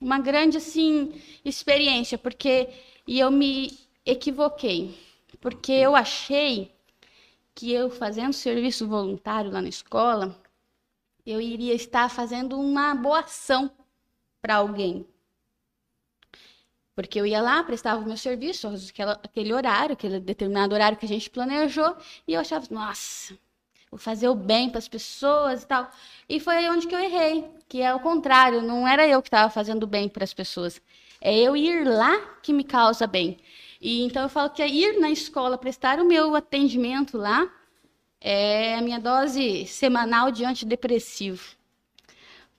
uma 0.00 0.18
grande 0.18 0.58
assim 0.58 1.12
experiência, 1.44 2.18
porque 2.18 2.68
e 3.06 3.18
eu 3.18 3.30
me 3.30 3.78
equivoquei, 4.04 4.94
porque 5.40 5.72
eu 5.72 5.96
achei 5.96 6.70
que 7.54 7.72
eu 7.72 7.88
fazendo 7.90 8.32
serviço 8.34 8.86
voluntário 8.86 9.50
lá 9.50 9.62
na 9.62 9.68
escola, 9.68 10.36
eu 11.24 11.40
iria 11.40 11.74
estar 11.74 12.10
fazendo 12.10 12.58
uma 12.60 12.94
boa 12.94 13.20
ação 13.20 13.70
para 14.42 14.56
alguém. 14.56 15.06
Porque 16.96 17.20
eu 17.20 17.26
ia 17.26 17.42
lá, 17.42 17.62
prestava 17.62 18.00
o 18.00 18.06
meu 18.06 18.16
serviço, 18.16 18.66
aquele 19.22 19.52
horário, 19.52 19.92
aquele 19.92 20.18
determinado 20.18 20.74
horário 20.74 20.96
que 20.96 21.04
a 21.04 21.08
gente 21.08 21.28
planejou, 21.28 21.94
e 22.26 22.32
eu 22.32 22.40
achava, 22.40 22.66
nossa, 22.70 23.36
vou 23.90 24.00
fazer 24.00 24.28
o 24.28 24.34
bem 24.34 24.70
para 24.70 24.78
as 24.78 24.88
pessoas 24.88 25.62
e 25.62 25.66
tal. 25.66 25.90
E 26.26 26.40
foi 26.40 26.56
aí 26.56 26.70
onde 26.70 26.86
que 26.86 26.94
eu 26.94 26.98
errei, 26.98 27.44
que 27.68 27.82
é 27.82 27.94
o 27.94 28.00
contrário, 28.00 28.62
não 28.62 28.88
era 28.88 29.06
eu 29.06 29.20
que 29.20 29.28
estava 29.28 29.50
fazendo 29.50 29.82
o 29.82 29.86
bem 29.86 30.08
para 30.08 30.24
as 30.24 30.32
pessoas, 30.32 30.80
é 31.20 31.36
eu 31.36 31.54
ir 31.54 31.86
lá 31.86 32.18
que 32.42 32.52
me 32.52 32.64
causa 32.64 33.06
bem. 33.06 33.36
E 33.78 34.02
então 34.02 34.22
eu 34.22 34.28
falo 34.30 34.48
que 34.48 34.62
é 34.62 34.68
ir 34.68 34.98
na 34.98 35.10
escola, 35.10 35.58
prestar 35.58 36.00
o 36.00 36.04
meu 36.04 36.34
atendimento 36.34 37.18
lá, 37.18 37.46
é 38.18 38.74
a 38.74 38.80
minha 38.80 38.98
dose 38.98 39.66
semanal 39.66 40.30
de 40.30 40.46
antidepressivo. 40.46 41.56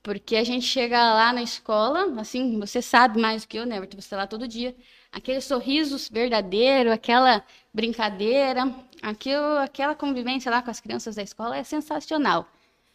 Porque 0.02 0.36
a 0.36 0.44
gente 0.44 0.64
chega 0.64 0.96
lá 1.14 1.32
na 1.32 1.42
escola, 1.42 2.20
assim, 2.20 2.58
você 2.58 2.80
sabe 2.80 3.20
mais 3.20 3.42
do 3.42 3.48
que 3.48 3.58
eu, 3.58 3.66
né? 3.66 3.80
Você 3.80 3.98
está 3.98 4.16
lá 4.16 4.26
todo 4.26 4.48
dia. 4.48 4.74
Aquele 5.12 5.40
sorriso 5.40 5.96
verdadeiro, 6.12 6.92
aquela 6.92 7.44
brincadeira, 7.72 8.74
aquilo, 9.02 9.58
aquela 9.58 9.94
convivência 9.94 10.50
lá 10.50 10.62
com 10.62 10.70
as 10.70 10.80
crianças 10.80 11.16
da 11.16 11.22
escola 11.22 11.56
é 11.56 11.64
sensacional. 11.64 12.48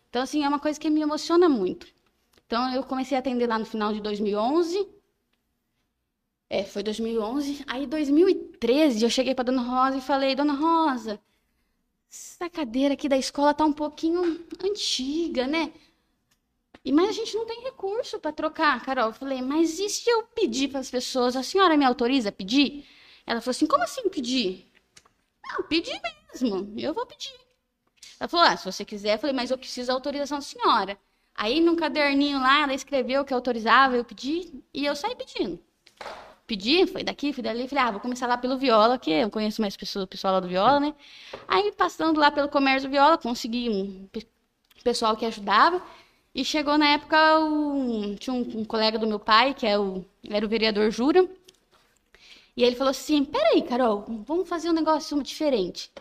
Então, 0.09 0.21
assim, 0.21 0.43
é 0.43 0.47
uma 0.47 0.59
coisa 0.59 0.79
que 0.79 0.89
me 0.89 1.01
emociona 1.01 1.49
muito. 1.49 1.87
Então, 2.45 2.73
eu 2.73 2.83
comecei 2.83 3.17
a 3.17 3.19
atender 3.19 3.47
lá 3.47 3.57
no 3.57 3.65
final 3.65 3.93
de 3.93 4.01
2011. 4.01 4.87
É, 6.49 6.63
foi 6.63 6.83
2011. 6.83 7.63
Aí, 7.67 7.87
2013, 7.87 9.03
eu 9.03 9.09
cheguei 9.09 9.33
para 9.33 9.45
Dona 9.45 9.61
Rosa 9.63 9.97
e 9.97 10.01
falei: 10.01 10.35
Dona 10.35 10.53
Rosa, 10.53 11.19
essa 12.11 12.47
cadeira 12.49 12.93
aqui 12.93 13.09
da 13.09 13.17
escola 13.17 13.55
tá 13.55 13.65
um 13.65 13.73
pouquinho 13.73 14.45
antiga, 14.63 15.47
né? 15.47 15.73
E, 16.85 16.91
mas 16.91 17.09
a 17.09 17.11
gente 17.13 17.35
não 17.35 17.45
tem 17.45 17.61
recurso 17.63 18.19
para 18.19 18.33
trocar, 18.33 18.83
Carol. 18.83 19.07
Eu 19.07 19.13
falei, 19.13 19.41
mas 19.41 19.79
e 19.79 19.89
se 19.89 20.09
eu 20.09 20.23
pedir 20.23 20.69
para 20.69 20.79
as 20.79 20.91
pessoas, 20.91 21.35
a 21.35 21.43
senhora 21.43 21.77
me 21.77 21.85
autoriza 21.85 22.29
a 22.29 22.31
pedir? 22.31 22.85
Ela 23.25 23.39
falou 23.39 23.51
assim, 23.51 23.67
como 23.67 23.83
assim 23.83 24.09
pedir? 24.09 24.67
Não, 25.45 25.63
pedir 25.63 25.99
mesmo, 26.33 26.73
eu 26.77 26.93
vou 26.93 27.05
pedir. 27.05 27.33
Ela 28.19 28.27
falou, 28.27 28.45
ah, 28.45 28.57
se 28.57 28.65
você 28.65 28.83
quiser. 28.83 29.15
Eu 29.15 29.19
falei, 29.19 29.35
mas 29.35 29.51
eu 29.51 29.57
preciso 29.57 29.87
da 29.87 29.93
autorização 29.93 30.39
da 30.39 30.43
senhora. 30.43 30.97
Aí, 31.35 31.59
num 31.59 31.75
caderninho 31.75 32.39
lá, 32.39 32.63
ela 32.63 32.73
escreveu 32.73 33.25
que 33.25 33.33
autorizava, 33.33 33.95
eu 33.95 34.03
pedi, 34.03 34.63
e 34.73 34.85
eu 34.85 34.95
saí 34.95 35.15
pedindo. 35.15 35.59
Pedi, 36.45 36.85
foi 36.85 37.03
daqui, 37.03 37.33
fui 37.33 37.41
dali, 37.41 37.67
falei, 37.67 37.83
ah, 37.85 37.91
vou 37.91 37.99
começar 38.01 38.27
lá 38.27 38.37
pelo 38.37 38.57
Viola, 38.57 38.99
que 38.99 39.09
eu 39.09 39.29
conheço 39.29 39.61
mais 39.61 39.75
pessoas, 39.75 40.05
pessoal 40.05 40.33
lá 40.33 40.39
do 40.41 40.47
Viola, 40.47 40.79
né? 40.79 40.93
Aí, 41.47 41.71
passando 41.71 42.19
lá 42.19 42.29
pelo 42.29 42.49
comércio 42.49 42.89
do 42.89 42.91
Viola, 42.91 43.17
consegui 43.17 43.69
um 43.69 44.07
pessoal 44.83 45.15
que 45.15 45.25
ajudava. 45.25 45.81
E 46.33 46.43
chegou 46.43 46.77
na 46.77 46.87
época, 46.87 47.39
um, 47.39 48.15
tinha 48.15 48.33
um, 48.33 48.61
um 48.61 48.65
colega 48.65 48.97
do 48.97 49.05
meu 49.07 49.19
pai, 49.19 49.53
que 49.53 49.67
é 49.67 49.77
o, 49.77 50.03
era 50.27 50.45
o 50.45 50.49
vereador 50.49 50.89
Jura, 50.89 51.29
e 52.55 52.63
ele 52.63 52.75
falou 52.75 52.91
assim: 52.91 53.23
Peraí, 53.25 53.61
Carol, 53.63 54.05
vamos 54.25 54.47
fazer 54.47 54.69
um 54.69 54.73
negócio 54.73 55.21
diferente. 55.21 55.91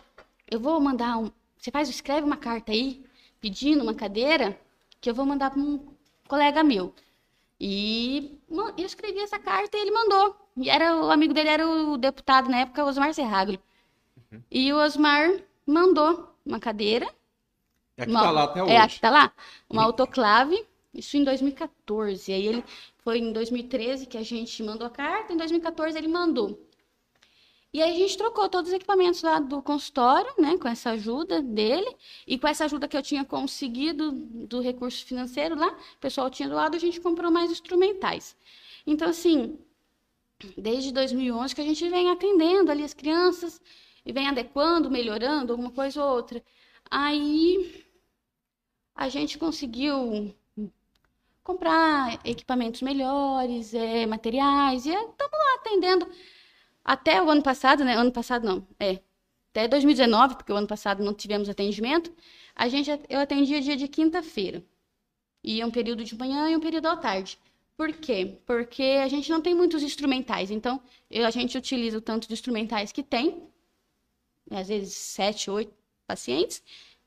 Eu 0.49 0.59
vou 0.59 0.79
mandar 0.79 1.17
um. 1.17 1.31
Você 1.57 1.71
faz, 1.71 1.89
escreve 1.89 2.25
uma 2.25 2.37
carta 2.37 2.71
aí, 2.71 3.03
pedindo 3.39 3.83
uma 3.83 3.93
cadeira, 3.93 4.59
que 4.99 5.09
eu 5.09 5.15
vou 5.15 5.25
mandar 5.25 5.51
para 5.51 5.59
um 5.59 5.79
colega 6.27 6.63
meu. 6.63 6.93
E 7.59 8.37
eu 8.77 8.85
escrevi 8.85 9.19
essa 9.19 9.39
carta 9.39 9.77
e 9.77 9.81
ele 9.81 9.91
mandou. 9.91 10.35
E 10.57 10.69
era, 10.69 10.95
o 10.97 11.09
amigo 11.09 11.33
dele 11.33 11.49
era 11.49 11.67
o 11.67 11.97
deputado 11.97 12.49
na 12.49 12.59
época, 12.59 12.85
Osmar 12.85 13.13
Serraglio. 13.13 13.59
Uhum. 14.31 14.41
E 14.51 14.73
o 14.73 14.77
Osmar 14.77 15.41
mandou 15.65 16.29
uma 16.45 16.59
cadeira. 16.59 17.07
É 17.97 18.05
que 18.05 18.11
uma, 18.11 18.21
tá 18.21 18.31
lá 18.31 18.43
até 18.43 18.63
hoje. 18.63 18.73
É, 18.73 18.77
aqui 18.79 18.99
tá 18.99 19.09
lá. 19.09 19.31
Uma 19.69 19.83
autoclave, 19.83 20.65
isso 20.93 21.17
em 21.17 21.23
2014. 21.23 22.31
Aí 22.33 22.47
ele 22.47 22.63
foi 22.99 23.19
em 23.19 23.31
2013 23.31 24.05
que 24.05 24.17
a 24.17 24.23
gente 24.23 24.61
mandou 24.63 24.87
a 24.87 24.89
carta, 24.89 25.33
em 25.33 25.37
2014 25.37 25.97
ele 25.97 26.07
mandou. 26.07 26.59
E 27.73 27.81
aí 27.81 27.91
a 27.91 27.97
gente 27.97 28.15
trocou 28.15 28.47
todos 28.47 28.69
os 28.69 28.75
equipamentos 28.75 29.23
lá 29.23 29.39
do 29.39 29.59
consultório, 29.59 30.31
né, 30.37 30.57
com 30.59 30.67
essa 30.67 30.91
ajuda 30.91 31.41
dele 31.41 31.95
e 32.27 32.37
com 32.37 32.47
essa 32.47 32.65
ajuda 32.65 32.87
que 32.87 32.95
eu 32.95 33.01
tinha 33.01 33.25
conseguido 33.25 34.11
do 34.11 34.61
recurso 34.61 35.03
financeiro 35.03 35.55
lá, 35.55 35.69
o 35.69 35.99
pessoal 35.99 36.29
tinha 36.29 36.47
doado, 36.47 36.75
a 36.77 36.79
gente 36.79 37.01
comprou 37.01 37.31
mais 37.31 37.49
instrumentais. 37.49 38.37
Então 38.85 39.09
assim, 39.09 39.57
desde 40.55 40.93
2011 40.93 41.55
que 41.55 41.61
a 41.61 41.63
gente 41.63 41.89
vem 41.89 42.11
atendendo 42.11 42.71
ali 42.71 42.83
as 42.83 42.93
crianças 42.93 43.59
e 44.05 44.13
vem 44.13 44.27
adequando, 44.27 44.91
melhorando 44.91 45.51
alguma 45.51 45.71
coisa 45.71 46.03
ou 46.03 46.15
outra. 46.15 46.43
Aí 46.91 47.82
a 48.95 49.09
gente 49.09 49.37
conseguiu 49.37 50.33
comprar 51.43 52.19
equipamentos 52.25 52.81
melhores, 52.81 53.73
é, 53.73 54.05
materiais, 54.05 54.85
e 54.85 54.89
estamos 54.89 55.31
lá 55.31 55.55
atendendo 55.55 56.09
até 56.83 57.21
o 57.21 57.29
ano 57.29 57.43
passado, 57.43 57.83
né? 57.83 57.95
Ano 57.95 58.11
passado 58.11 58.45
não, 58.45 58.67
é. 58.79 59.01
Até 59.51 59.67
2019, 59.67 60.35
porque 60.35 60.51
o 60.51 60.55
ano 60.55 60.67
passado 60.67 61.03
não 61.03 61.13
tivemos 61.13 61.47
atendimento, 61.47 62.11
a 62.55 62.67
gente, 62.67 62.89
eu 63.09 63.19
atendia 63.19 63.61
dia 63.61 63.75
de 63.75 63.87
quinta-feira. 63.87 64.63
E 65.43 65.63
um 65.63 65.71
período 65.71 66.03
de 66.03 66.17
manhã 66.17 66.49
e 66.49 66.55
um 66.55 66.59
período 66.59 66.87
à 66.87 66.97
tarde. 66.97 67.37
Por 67.75 67.91
quê? 67.93 68.39
Porque 68.45 68.83
a 69.03 69.07
gente 69.07 69.29
não 69.29 69.41
tem 69.41 69.53
muitos 69.53 69.83
instrumentais. 69.83 70.51
Então, 70.51 70.81
eu, 71.09 71.25
a 71.25 71.31
gente 71.31 71.57
utiliza 71.57 71.97
o 71.97 72.01
tanto 72.01 72.27
de 72.27 72.33
instrumentais 72.33 72.91
que 72.91 73.03
tem, 73.03 73.43
às 74.49 74.67
vezes 74.67 74.93
sete, 74.93 75.49
oito 75.51 75.73
pacientes, 76.07 76.63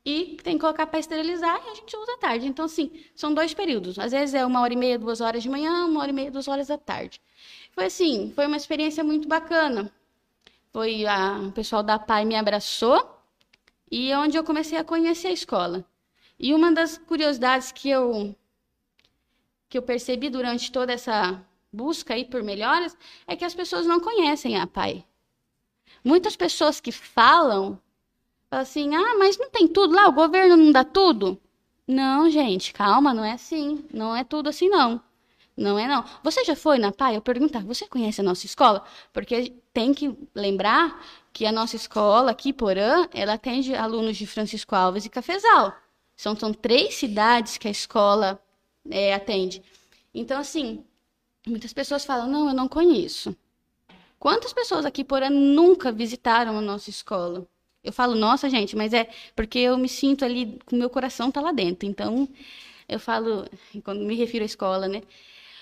e 0.07 0.37
tem 0.41 0.55
que 0.55 0.61
colocar 0.61 0.87
para 0.87 1.01
esterilizar 1.01 1.61
e 1.67 1.71
a 1.71 1.75
gente 1.75 1.97
usa 1.97 2.13
à 2.13 2.17
tarde. 2.17 2.47
Então, 2.47 2.67
assim, 2.67 2.93
são 3.13 3.35
dois 3.35 3.53
períodos. 3.53 3.99
Às 3.99 4.13
vezes 4.13 4.37
é 4.37 4.47
uma 4.47 4.61
hora 4.61 4.73
e 4.73 4.77
meia, 4.77 4.97
duas 4.97 5.21
horas 5.21 5.43
de 5.43 5.49
manhã, 5.49 5.85
uma 5.85 6.01
hora 6.01 6.11
e 6.11 6.15
meia, 6.15 6.31
duas 6.31 6.47
horas 6.47 6.69
da 6.69 6.79
tarde. 6.79 7.21
Foi 7.73 7.87
assim, 7.87 8.33
foi 8.33 8.47
uma 8.47 8.57
experiência 8.57 9.03
muito 9.03 9.27
bacana. 9.27 9.93
Foi 10.73 11.05
a, 11.07 11.41
o 11.41 11.51
pessoal 11.51 11.83
da 11.83 11.99
PAI 11.99 12.25
me 12.25 12.37
abraçou 12.37 13.21
e 13.91 14.13
é 14.13 14.17
onde 14.17 14.37
eu 14.37 14.45
comecei 14.45 14.79
a 14.79 14.85
conhecer 14.85 15.27
a 15.27 15.33
escola. 15.33 15.85
E 16.39 16.55
uma 16.55 16.71
das 16.71 16.97
curiosidades 16.97 17.73
que 17.73 17.91
eu 17.91 18.33
que 19.69 19.77
eu 19.77 19.83
percebi 19.83 20.31
durante 20.31 20.71
toda 20.71 20.93
essa 20.93 21.45
busca 21.73 22.15
aí 22.15 22.25
por 22.25 22.45
melhoras 22.45 22.97
é 23.27 23.35
que 23.35 23.45
as 23.45 23.55
pessoas 23.55 23.85
não 23.85 23.99
conhecem 23.99 24.57
a 24.57 24.69
PAI. 24.69 25.05
Muitas 26.05 26.37
pessoas 26.37 26.81
que 26.81 26.93
falam, 26.93 27.81
falam 28.51 28.63
assim: 28.63 28.95
"Ah, 28.95 29.17
mas 29.19 29.39
não 29.39 29.51
tem 29.51 29.69
tudo 29.69 29.95
lá, 29.95 30.09
o 30.09 30.13
governo 30.13 30.57
não 30.57 30.73
dá 30.73 30.85
tudo". 30.85 31.41
Não, 31.87 32.29
gente, 32.31 32.73
calma, 32.73 33.15
não 33.15 33.25
é 33.25 33.33
assim. 33.33 33.85
Não 33.93 34.15
é 34.17 34.25
tudo 34.25 34.49
assim 34.49 34.69
não. 34.69 35.01
Não 35.57 35.79
é 35.79 35.87
não. 35.89 36.05
Você 36.23 36.45
já 36.45 36.55
foi 36.57 36.79
na 36.79 36.93
PAI? 36.93 37.17
Eu 37.17 37.23
perguntar, 37.23 37.61
você 37.65 37.87
conhece 37.87 38.21
a 38.21 38.25
nossa 38.25 38.45
escola? 38.45 38.85
Porque 39.13 39.55
tem 39.73 39.95
que 39.95 40.15
lembrar 40.35 41.03
que 41.33 41.47
a 41.47 41.53
nossa 41.53 41.77
escola 41.77 42.31
aqui, 42.31 42.53
Porã, 42.53 43.09
ela 43.13 43.35
atende 43.35 43.75
alunos 43.75 44.17
de 44.17 44.27
Francisco 44.27 44.75
Alves 44.75 45.07
e 45.07 45.09
Cafezal. 45.09 45.75
São, 46.17 46.37
são 46.37 46.53
três 46.53 46.95
cidades 46.97 47.57
que 47.57 47.69
a 47.69 47.71
escola 47.71 48.41
é, 48.91 49.15
atende. 49.15 49.63
Então, 50.15 50.39
assim, 50.41 50.85
muitas 51.47 51.73
pessoas 51.73 52.05
falam, 52.05 52.27
não, 52.27 52.49
eu 52.49 52.55
não 52.55 52.69
conheço. 52.69 53.37
Quantas 54.19 54.53
pessoas 54.53 54.85
aqui, 54.85 55.05
Porã, 55.05 55.31
nunca 55.31 55.93
visitaram 55.93 56.59
a 56.59 56.63
nossa 56.63 56.91
escola? 56.91 57.47
Eu 57.87 57.93
falo, 57.93 58.17
nossa, 58.17 58.51
gente, 58.51 58.75
mas 58.75 58.93
é 58.93 59.09
porque 59.37 59.61
eu 59.61 59.79
me 59.79 59.89
sinto 59.89 60.25
ali, 60.25 60.59
o 60.73 60.75
meu 60.75 60.91
coração 60.91 61.31
tá 61.31 61.41
lá 61.41 61.53
dentro. 61.53 61.89
Então, 61.89 62.29
eu 62.89 62.99
falo, 62.99 63.47
quando 63.85 64.05
me 64.05 64.17
refiro 64.17 64.43
à 64.43 64.47
escola, 64.47 64.89
né? 64.89 65.03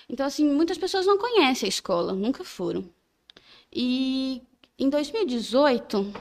Então, 0.08 0.24
assim, 0.24 0.42
muitas 0.48 0.78
pessoas 0.78 1.04
não 1.04 1.18
conhecem 1.18 1.66
a 1.66 1.68
escola, 1.68 2.14
nunca 2.14 2.42
foram. 2.42 2.88
E 3.70 4.40
em 4.78 4.88
2018, 4.88 6.14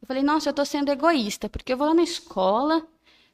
eu 0.00 0.06
falei, 0.06 0.22
nossa, 0.22 0.48
eu 0.48 0.52
estou 0.52 0.64
sendo 0.64 0.90
egoísta, 0.90 1.46
porque 1.46 1.74
eu 1.74 1.76
vou 1.76 1.88
lá 1.88 1.94
na 1.94 2.02
escola, 2.02 2.86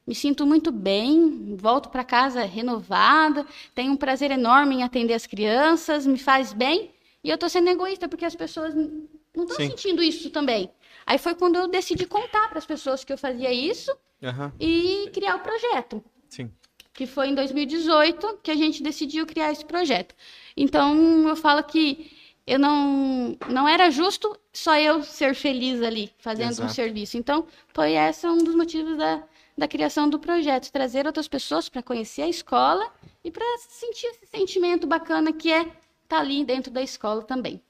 me 0.04 0.16
sinto 0.16 0.44
muito 0.44 0.72
bem, 0.72 1.54
volto 1.56 1.90
para 1.90 2.02
casa 2.02 2.42
renovada, 2.42 3.46
tenho 3.72 3.92
um 3.92 3.96
prazer 3.96 4.32
enorme 4.32 4.74
em 4.74 4.82
atender 4.82 5.14
as 5.14 5.28
crianças, 5.28 6.08
me 6.08 6.18
faz 6.18 6.52
bem, 6.52 6.90
e 7.22 7.30
eu 7.30 7.36
estou 7.36 7.48
sendo 7.48 7.70
egoísta 7.70 8.08
porque 8.08 8.24
as 8.24 8.34
pessoas 8.34 8.74
não 8.74 9.44
estão 9.44 9.56
sentindo 9.56 10.02
isso 10.02 10.28
também. 10.30 10.68
Aí 11.06 11.18
foi 11.18 11.34
quando 11.34 11.56
eu 11.56 11.68
decidi 11.68 12.06
contar 12.06 12.48
para 12.48 12.58
as 12.58 12.66
pessoas 12.66 13.04
que 13.04 13.12
eu 13.12 13.18
fazia 13.18 13.52
isso 13.52 13.90
uhum. 14.22 14.52
e 14.58 15.10
criar 15.12 15.36
o 15.36 15.40
projeto. 15.40 16.02
Sim 16.28 16.50
que 16.92 17.06
foi 17.06 17.28
em 17.28 17.34
2018 17.34 18.40
que 18.42 18.50
a 18.50 18.54
gente 18.54 18.82
decidiu 18.82 19.26
criar 19.26 19.50
esse 19.50 19.64
projeto. 19.64 20.14
Então, 20.56 21.28
eu 21.28 21.36
falo 21.36 21.62
que 21.62 22.12
eu 22.46 22.58
não 22.58 23.36
não 23.48 23.68
era 23.68 23.90
justo 23.90 24.36
só 24.52 24.76
eu 24.76 25.02
ser 25.02 25.34
feliz 25.34 25.80
ali 25.80 26.12
fazendo 26.18 26.50
Exato. 26.50 26.68
um 26.68 26.72
serviço. 26.72 27.16
Então, 27.16 27.46
foi 27.72 27.92
esse 27.92 28.26
um 28.26 28.38
dos 28.38 28.54
motivos 28.54 28.96
da, 28.96 29.22
da 29.56 29.68
criação 29.68 30.08
do 30.08 30.18
projeto, 30.18 30.70
trazer 30.70 31.06
outras 31.06 31.28
pessoas 31.28 31.68
para 31.68 31.82
conhecer 31.82 32.22
a 32.22 32.28
escola 32.28 32.92
e 33.24 33.30
para 33.30 33.44
sentir 33.58 34.06
esse 34.06 34.26
sentimento 34.26 34.86
bacana 34.86 35.32
que 35.32 35.50
é 35.50 35.60
estar 35.60 35.74
tá 36.08 36.18
ali 36.20 36.44
dentro 36.44 36.70
da 36.70 36.82
escola 36.82 37.22
também. 37.22 37.62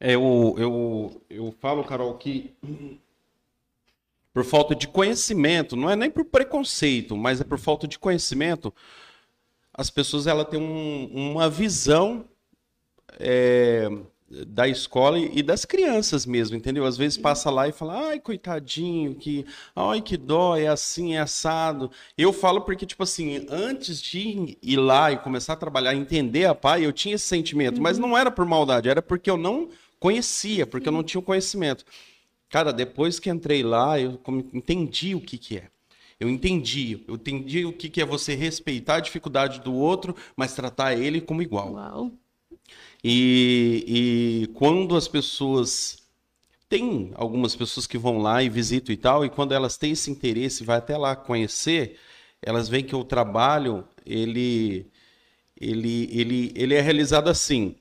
É, 0.00 0.14
eu, 0.14 0.54
eu, 0.56 1.22
eu 1.28 1.54
falo, 1.60 1.84
Carol, 1.84 2.14
que 2.14 2.54
por 4.32 4.44
falta 4.44 4.74
de 4.74 4.88
conhecimento, 4.88 5.76
não 5.76 5.90
é 5.90 5.94
nem 5.94 6.10
por 6.10 6.24
preconceito, 6.24 7.16
mas 7.16 7.40
é 7.40 7.44
por 7.44 7.58
falta 7.58 7.86
de 7.86 7.98
conhecimento, 7.98 8.72
as 9.74 9.90
pessoas 9.90 10.26
ela 10.26 10.44
têm 10.44 10.60
um, 10.60 11.32
uma 11.32 11.50
visão 11.50 12.24
é, 13.18 13.90
da 14.46 14.68
escola 14.68 15.18
e 15.18 15.42
das 15.42 15.64
crianças 15.64 16.24
mesmo, 16.24 16.56
entendeu? 16.56 16.86
Às 16.86 16.96
vezes 16.96 17.18
passa 17.18 17.50
lá 17.50 17.68
e 17.68 17.72
fala, 17.72 18.08
ai, 18.10 18.20
coitadinho, 18.20 19.16
que, 19.16 19.44
ai, 19.74 20.00
que 20.00 20.16
dó, 20.16 20.56
é 20.56 20.68
assim, 20.68 21.16
é 21.16 21.20
assado. 21.20 21.90
Eu 22.16 22.32
falo 22.32 22.60
porque, 22.60 22.86
tipo 22.86 23.02
assim, 23.02 23.46
antes 23.50 24.00
de 24.00 24.56
ir 24.62 24.76
lá 24.76 25.10
e 25.10 25.18
começar 25.18 25.54
a 25.54 25.56
trabalhar, 25.56 25.94
entender 25.94 26.46
a 26.46 26.54
pai, 26.54 26.86
eu 26.86 26.92
tinha 26.92 27.16
esse 27.16 27.26
sentimento, 27.26 27.78
uhum. 27.78 27.82
mas 27.82 27.98
não 27.98 28.16
era 28.16 28.30
por 28.30 28.46
maldade, 28.46 28.88
era 28.88 29.02
porque 29.02 29.28
eu 29.28 29.36
não 29.36 29.68
conhecia, 30.00 30.66
porque 30.66 30.88
eu 30.88 30.92
não 30.92 31.04
tinha 31.04 31.20
o 31.20 31.22
conhecimento. 31.22 31.84
Cara, 32.48 32.72
depois 32.72 33.20
que 33.20 33.30
entrei 33.30 33.62
lá, 33.62 34.00
eu 34.00 34.20
entendi 34.52 35.14
o 35.14 35.20
que, 35.20 35.38
que 35.38 35.58
é. 35.58 35.68
Eu 36.18 36.28
entendi. 36.28 37.02
Eu 37.06 37.14
entendi 37.14 37.64
o 37.64 37.72
que, 37.72 37.88
que 37.88 38.00
é 38.00 38.04
você 38.04 38.34
respeitar 38.34 38.96
a 38.96 39.00
dificuldade 39.00 39.60
do 39.60 39.72
outro, 39.72 40.16
mas 40.36 40.54
tratar 40.54 40.94
ele 40.94 41.20
como 41.20 41.42
igual. 41.42 41.74
Uau. 41.74 42.12
E, 43.02 43.84
e 43.86 44.46
quando 44.54 44.96
as 44.96 45.06
pessoas. 45.06 45.98
Tem 46.68 47.10
algumas 47.16 47.56
pessoas 47.56 47.84
que 47.84 47.98
vão 47.98 48.18
lá 48.18 48.44
e 48.44 48.48
visitam 48.48 48.92
e 48.92 48.96
tal, 48.96 49.24
e 49.24 49.30
quando 49.30 49.52
elas 49.52 49.76
têm 49.76 49.90
esse 49.90 50.08
interesse, 50.08 50.62
vai 50.62 50.76
até 50.76 50.96
lá 50.96 51.16
conhecer, 51.16 51.98
elas 52.40 52.68
veem 52.68 52.84
que 52.84 52.94
o 52.94 53.02
trabalho 53.02 53.84
ele, 54.06 54.86
ele, 55.60 56.08
ele, 56.12 56.52
ele 56.54 56.74
é 56.74 56.80
realizado 56.80 57.28
assim. 57.28 57.74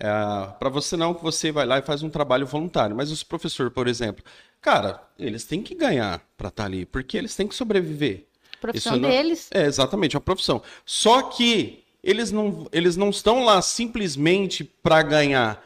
É, 0.00 0.52
para 0.58 0.68
você 0.68 0.96
não, 0.96 1.12
que 1.12 1.22
você 1.22 1.50
vai 1.50 1.66
lá 1.66 1.78
e 1.78 1.82
faz 1.82 2.02
um 2.02 2.08
trabalho 2.08 2.46
voluntário. 2.46 2.94
Mas 2.94 3.10
os 3.10 3.22
professores, 3.24 3.72
por 3.72 3.88
exemplo, 3.88 4.24
cara, 4.60 5.02
eles 5.18 5.44
têm 5.44 5.60
que 5.60 5.74
ganhar 5.74 6.20
para 6.36 6.48
estar 6.48 6.62
tá 6.62 6.66
ali, 6.66 6.86
porque 6.86 7.16
eles 7.16 7.34
têm 7.34 7.48
que 7.48 7.54
sobreviver. 7.54 8.24
Profissão 8.60 8.96
não... 8.96 9.08
deles. 9.08 9.48
É, 9.50 9.66
exatamente, 9.66 10.14
é 10.14 10.18
uma 10.18 10.24
profissão. 10.24 10.62
Só 10.84 11.22
que 11.22 11.84
eles 12.02 12.30
não, 12.30 12.66
eles 12.70 12.96
não 12.96 13.10
estão 13.10 13.44
lá 13.44 13.60
simplesmente 13.60 14.62
para 14.62 15.02
ganhar. 15.02 15.64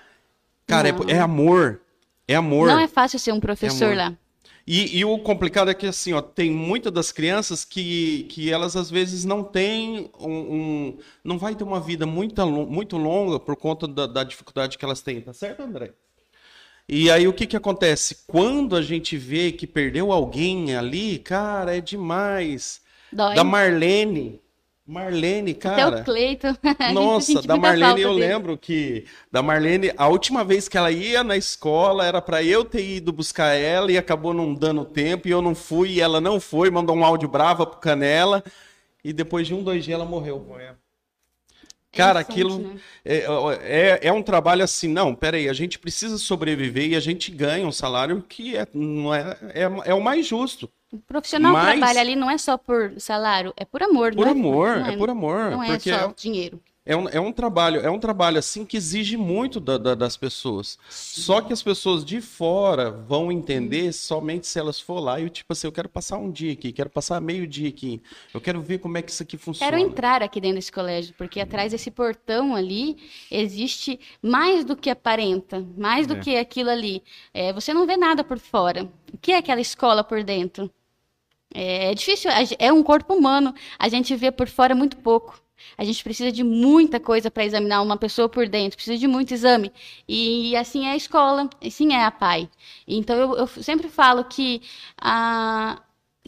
Cara, 0.67 0.89
é, 0.89 0.95
é, 1.09 1.21
amor. 1.21 1.81
É 2.27 2.35
amor. 2.35 2.69
Não 2.69 2.79
é 2.79 2.89
fácil 2.89 3.19
ser 3.19 3.33
um 3.33 3.41
professor 3.41 3.93
é 3.93 3.97
lá. 3.97 4.19
E, 4.67 4.99
e, 4.99 5.05
o 5.05 5.19
complicado 5.19 5.71
é 5.71 5.75
que, 5.75 5.87
assim, 5.87 6.13
ó, 6.13 6.23
tem 6.23 6.51
muitas 6.51 6.93
das 6.93 7.11
crianças 7.11 7.65
que, 7.65 8.25
que 8.31 8.51
elas, 8.53 8.77
às 8.77 8.91
vezes, 8.91 9.25
não 9.25 9.43
têm 9.43 10.11
um, 10.21 10.31
um 10.31 10.99
não 11.25 11.37
vai 11.37 11.55
ter 11.55 11.65
uma 11.65 11.81
vida 11.81 12.07
muito, 12.07 12.47
muito 12.47 12.97
longa 12.97 13.41
por 13.41 13.57
conta 13.57 13.89
da, 13.89 14.07
da, 14.07 14.23
dificuldade 14.23 14.79
que 14.79 14.85
elas 14.85 15.01
têm, 15.01 15.21
tá 15.21 15.33
certo, 15.33 15.63
André? 15.63 15.93
E 16.89 17.11
aí, 17.11 17.27
o 17.27 17.33
que 17.33 17.47
que 17.47 17.57
acontece? 17.57 18.19
Quando 18.27 18.77
a 18.77 18.83
gente 18.83 19.17
vê 19.17 19.51
que 19.51 19.67
perdeu 19.67 20.13
alguém 20.13 20.77
ali, 20.77 21.19
cara, 21.19 21.77
é 21.77 21.81
demais. 21.81 22.81
Dói. 23.13 23.35
Da 23.35 23.43
Marlene. 23.43 24.41
Marlene, 24.87 25.53
Até 25.53 25.61
cara. 25.61 26.01
o 26.01 26.05
Cleiton. 26.05 26.57
Nossa, 26.93 27.41
da 27.41 27.57
Marlene 27.57 28.01
eu 28.03 28.15
dele. 28.15 28.27
lembro 28.27 28.59
que 28.59 29.07
da 29.31 29.41
Marlene, 29.41 29.93
a 29.97 30.09
última 30.09 30.45
vez 30.45 30.69
que 30.69 30.77
ela 30.77 30.91
ia 30.91 31.23
na 31.23 31.37
escola 31.37 32.05
era 32.05 32.21
pra 32.21 32.43
eu 32.43 32.65
ter 32.65 32.85
ido 32.85 33.13
buscar 33.13 33.55
ela 33.55 33.93
e 33.93 33.97
acabou 33.97 34.35
não 34.35 34.53
dando 34.53 34.85
tempo 34.85 35.29
e 35.29 35.31
eu 35.31 35.41
não 35.41 35.55
fui 35.55 35.93
e 35.93 36.01
ela 36.01 36.21
não 36.21 36.41
foi, 36.41 36.71
mandou 36.71 36.97
um 36.97 37.05
áudio 37.05 37.29
brava 37.29 37.65
pro 37.65 37.79
Canela 37.79 38.43
e 39.05 39.13
depois 39.13 39.47
de 39.47 39.55
um, 39.55 39.63
dois 39.63 39.85
dias 39.85 39.95
ela 39.95 40.05
morreu. 40.05 40.47
Cara, 41.93 42.21
É 42.21 42.23
aquilo 42.23 42.59
né? 42.59 42.81
é, 43.05 43.25
é, 43.63 44.09
é 44.09 44.13
um 44.13 44.23
trabalho 44.23 44.65
assim, 44.65 44.89
não, 44.89 45.15
peraí, 45.15 45.49
a 45.49 45.53
gente 45.53 45.79
precisa 45.79 46.19
sobreviver 46.19 46.89
e 46.91 46.97
a 46.97 47.01
gente 47.01 47.31
ganha 47.31 47.67
um 47.67 47.73
salário 47.73 48.23
que 48.23 48.57
é, 48.57 48.67
não 48.75 49.15
é, 49.15 49.37
é, 49.55 49.63
é 49.91 49.95
o 49.95 50.03
mais 50.03 50.27
justo. 50.27 50.69
O 50.93 50.99
profissional 50.99 51.53
Mas- 51.55 51.79
trabalha 51.79 52.01
ali 52.03 52.15
não 52.15 52.31
é 52.31 52.37
só 52.37 52.59
por 52.59 52.93
salário, 52.99 53.53
é 53.57 53.65
por 53.65 53.83
amor, 53.83 54.15
Por 54.15 54.27
não 54.27 54.29
é? 54.29 54.31
amor, 54.31 54.77
não 54.79 54.87
é 54.87 54.97
por 54.97 55.09
amor. 55.11 55.51
Não 55.51 55.63
é 55.63 55.69
porque 55.69 55.91
só 55.91 55.97
é- 56.11 56.15
dinheiro. 56.15 56.61
É 56.85 56.97
um, 56.97 57.09
é 57.09 57.21
um 57.21 57.31
trabalho, 57.33 57.81
é 57.81 57.89
um 57.89 57.99
trabalho 57.99 58.41
assim 58.41 58.65
que 58.65 58.77
exige 58.77 59.17
muito 59.17 59.61
da- 59.61 59.79
da- 59.79 59.95
das 59.95 60.17
pessoas. 60.17 60.77
Só 60.91 61.41
que 61.41 61.53
as 61.53 61.63
pessoas 61.63 62.05
de 62.05 62.21
fora 62.21 62.91
vão 62.91 63.31
entender 63.31 63.93
somente 63.93 64.49
se 64.49 64.59
elas 64.59 64.81
for 64.81 64.99
lá 64.99 65.21
e 65.21 65.31
tipo 65.31 65.53
assim, 65.53 65.69
eu 65.69 65.73
quero 65.73 65.89
passar 65.89 66.19
um 66.19 66.29
dia 66.29 66.53
aqui, 66.53 66.73
quero 66.73 66.91
passar 66.91 67.21
meio 67.21 67.47
dia 67.47 67.69
aqui, 67.69 68.03
eu 68.35 68.41
quero 68.41 68.61
ver 68.61 68.79
como 68.79 68.99
é 68.99 69.03
que 69.03 69.13
isso 69.13 69.23
aqui 69.23 69.39
funciona. 69.39 69.71
Quero 69.71 69.81
entrar 69.81 70.25
aqui 70.25 70.41
dentro 70.41 70.57
desse 70.57 70.73
colégio, 70.73 71.15
porque 71.17 71.39
atrás 71.41 71.71
desse 71.71 71.89
portão 71.89 72.57
ali 72.57 72.97
existe 73.31 74.01
mais 74.21 74.65
do 74.65 74.77
que 74.77 74.91
aparenta, 74.91 75.65
mais 75.79 76.05
do 76.09 76.15
É. 76.15 76.19
que 76.19 76.37
aquilo 76.37 76.69
ali. 76.71 77.01
É, 77.33 77.53
você 77.53 77.73
não 77.73 77.87
vê 77.87 77.97
nada 77.97 78.25
por 78.25 78.41
fora. 78.41 78.89
O 79.15 79.19
que 79.19 79.31
é 79.31 79.37
aquela 79.37 79.61
escola 79.61 80.03
por 80.03 80.25
dentro? 80.25 80.69
É, 81.55 81.91
é 81.91 81.95
difícil, 81.95 82.31
é 82.59 82.73
um 82.73 82.83
corpo 82.83 83.15
humano, 83.15 83.55
a 83.79 83.89
gente 83.89 84.15
vê 84.17 84.31
por 84.31 84.49
fora 84.49 84.75
muito 84.75 84.97
pouco. 84.99 85.41
A 85.79 85.85
gente 85.85 86.03
precisa 86.03 86.33
de 86.33 86.43
muita 86.43 86.99
coisa 86.99 87.31
para 87.31 87.45
examinar 87.45 87.83
uma 87.83 87.97
pessoa 87.97 88.29
por 88.29 88.49
dentro, 88.49 88.77
precisa 88.77 88.99
de 88.99 89.07
muito 89.07 89.33
exame. 89.33 89.73
E 90.09 90.57
assim 90.57 90.87
é 90.87 90.93
a 90.93 90.97
escola, 90.97 91.49
assim 91.65 91.93
é 91.95 92.05
a 92.05 92.11
PAI. 92.11 92.51
Então 92.87 93.17
eu, 93.17 93.37
eu 93.37 93.47
sempre 93.47 93.89
falo 93.89 94.25
que 94.25 94.61
a, 95.01 95.81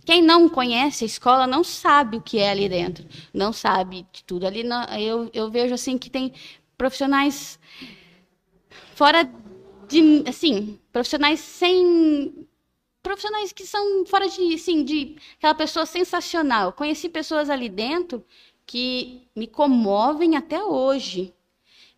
quem 0.04 0.22
não 0.22 0.48
conhece 0.48 1.04
a 1.04 1.06
escola 1.06 1.46
não 1.46 1.64
sabe 1.64 2.16
o 2.18 2.20
que 2.22 2.38
é 2.38 2.50
ali 2.50 2.68
dentro, 2.68 3.04
não 3.32 3.52
sabe 3.52 4.06
de 4.12 4.22
tudo. 4.24 4.46
Ali 4.46 4.62
não- 4.62 4.84
eu, 4.98 5.28
eu 5.34 5.50
vejo 5.50 5.74
assim 5.74 5.98
que 5.98 6.08
tem 6.10 6.32
profissionais 6.78 7.58
fora 8.94 9.28
de, 9.88 10.22
assim, 10.26 10.78
profissionais 10.92 11.40
sem 11.40 12.46
profissionais 13.04 13.52
que 13.52 13.64
são 13.66 14.04
fora 14.06 14.28
de, 14.28 14.54
assim, 14.54 14.82
de 14.82 15.16
aquela 15.38 15.54
pessoa 15.54 15.86
sensacional. 15.86 16.72
Conheci 16.72 17.08
pessoas 17.08 17.50
ali 17.50 17.68
dentro 17.68 18.24
que 18.66 19.22
me 19.36 19.46
comovem 19.46 20.36
até 20.36 20.64
hoje. 20.64 21.32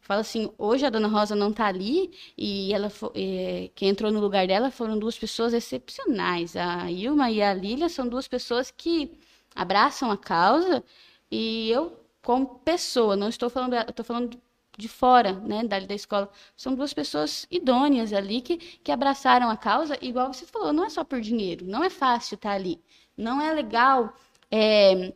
Falo 0.01 0.21
assim, 0.21 0.53
hoje 0.59 0.85
a 0.85 0.91
Dona 0.91 1.09
Rosa 1.09 1.35
não 1.35 1.51
está 1.51 1.67
ali 1.67 2.13
e 2.37 2.73
ela 2.73 2.93
eh, 3.15 3.71
quem 3.75 3.89
entrou 3.89 4.13
no 4.13 4.21
lugar 4.21 4.47
dela 4.47 4.71
foram 4.71 4.99
duas 4.99 5.19
pessoas 5.19 5.53
excepcionais. 5.55 6.57
A 6.57 6.91
Ilma 6.91 7.31
e 7.31 7.43
a 7.43 7.55
Lília 7.55 7.89
são 7.89 8.09
duas 8.09 8.29
pessoas 8.29 8.71
que 8.71 9.19
abraçam 9.55 10.11
a 10.11 10.17
causa 10.17 10.85
e 11.31 11.71
eu, 11.71 11.99
como 12.23 12.61
pessoa, 12.61 13.17
não 13.17 13.29
estou 13.29 13.51
falando, 13.51 13.75
estou 13.75 14.05
falando 14.05 14.41
de 14.77 14.89
fora, 14.89 15.33
né, 15.33 15.65
dali 15.65 15.87
da 15.87 15.95
escola, 15.95 16.31
são 16.57 16.75
duas 16.75 16.93
pessoas 16.95 17.47
idôneas 17.51 18.13
ali 18.13 18.41
que, 18.41 18.57
que 18.59 18.93
abraçaram 18.93 19.49
a 19.51 19.57
causa, 19.57 19.99
igual 20.03 20.33
você 20.33 20.47
falou, 20.47 20.73
não 20.73 20.85
é 20.85 20.91
só 20.91 21.05
por 21.05 21.21
dinheiro, 21.21 21.65
não 21.67 21.83
é 21.85 21.91
fácil 21.91 22.35
estar 22.37 22.53
ali, 22.53 22.81
não 23.17 23.41
é 23.41 23.53
legal 23.53 24.15
eh, 24.51 25.13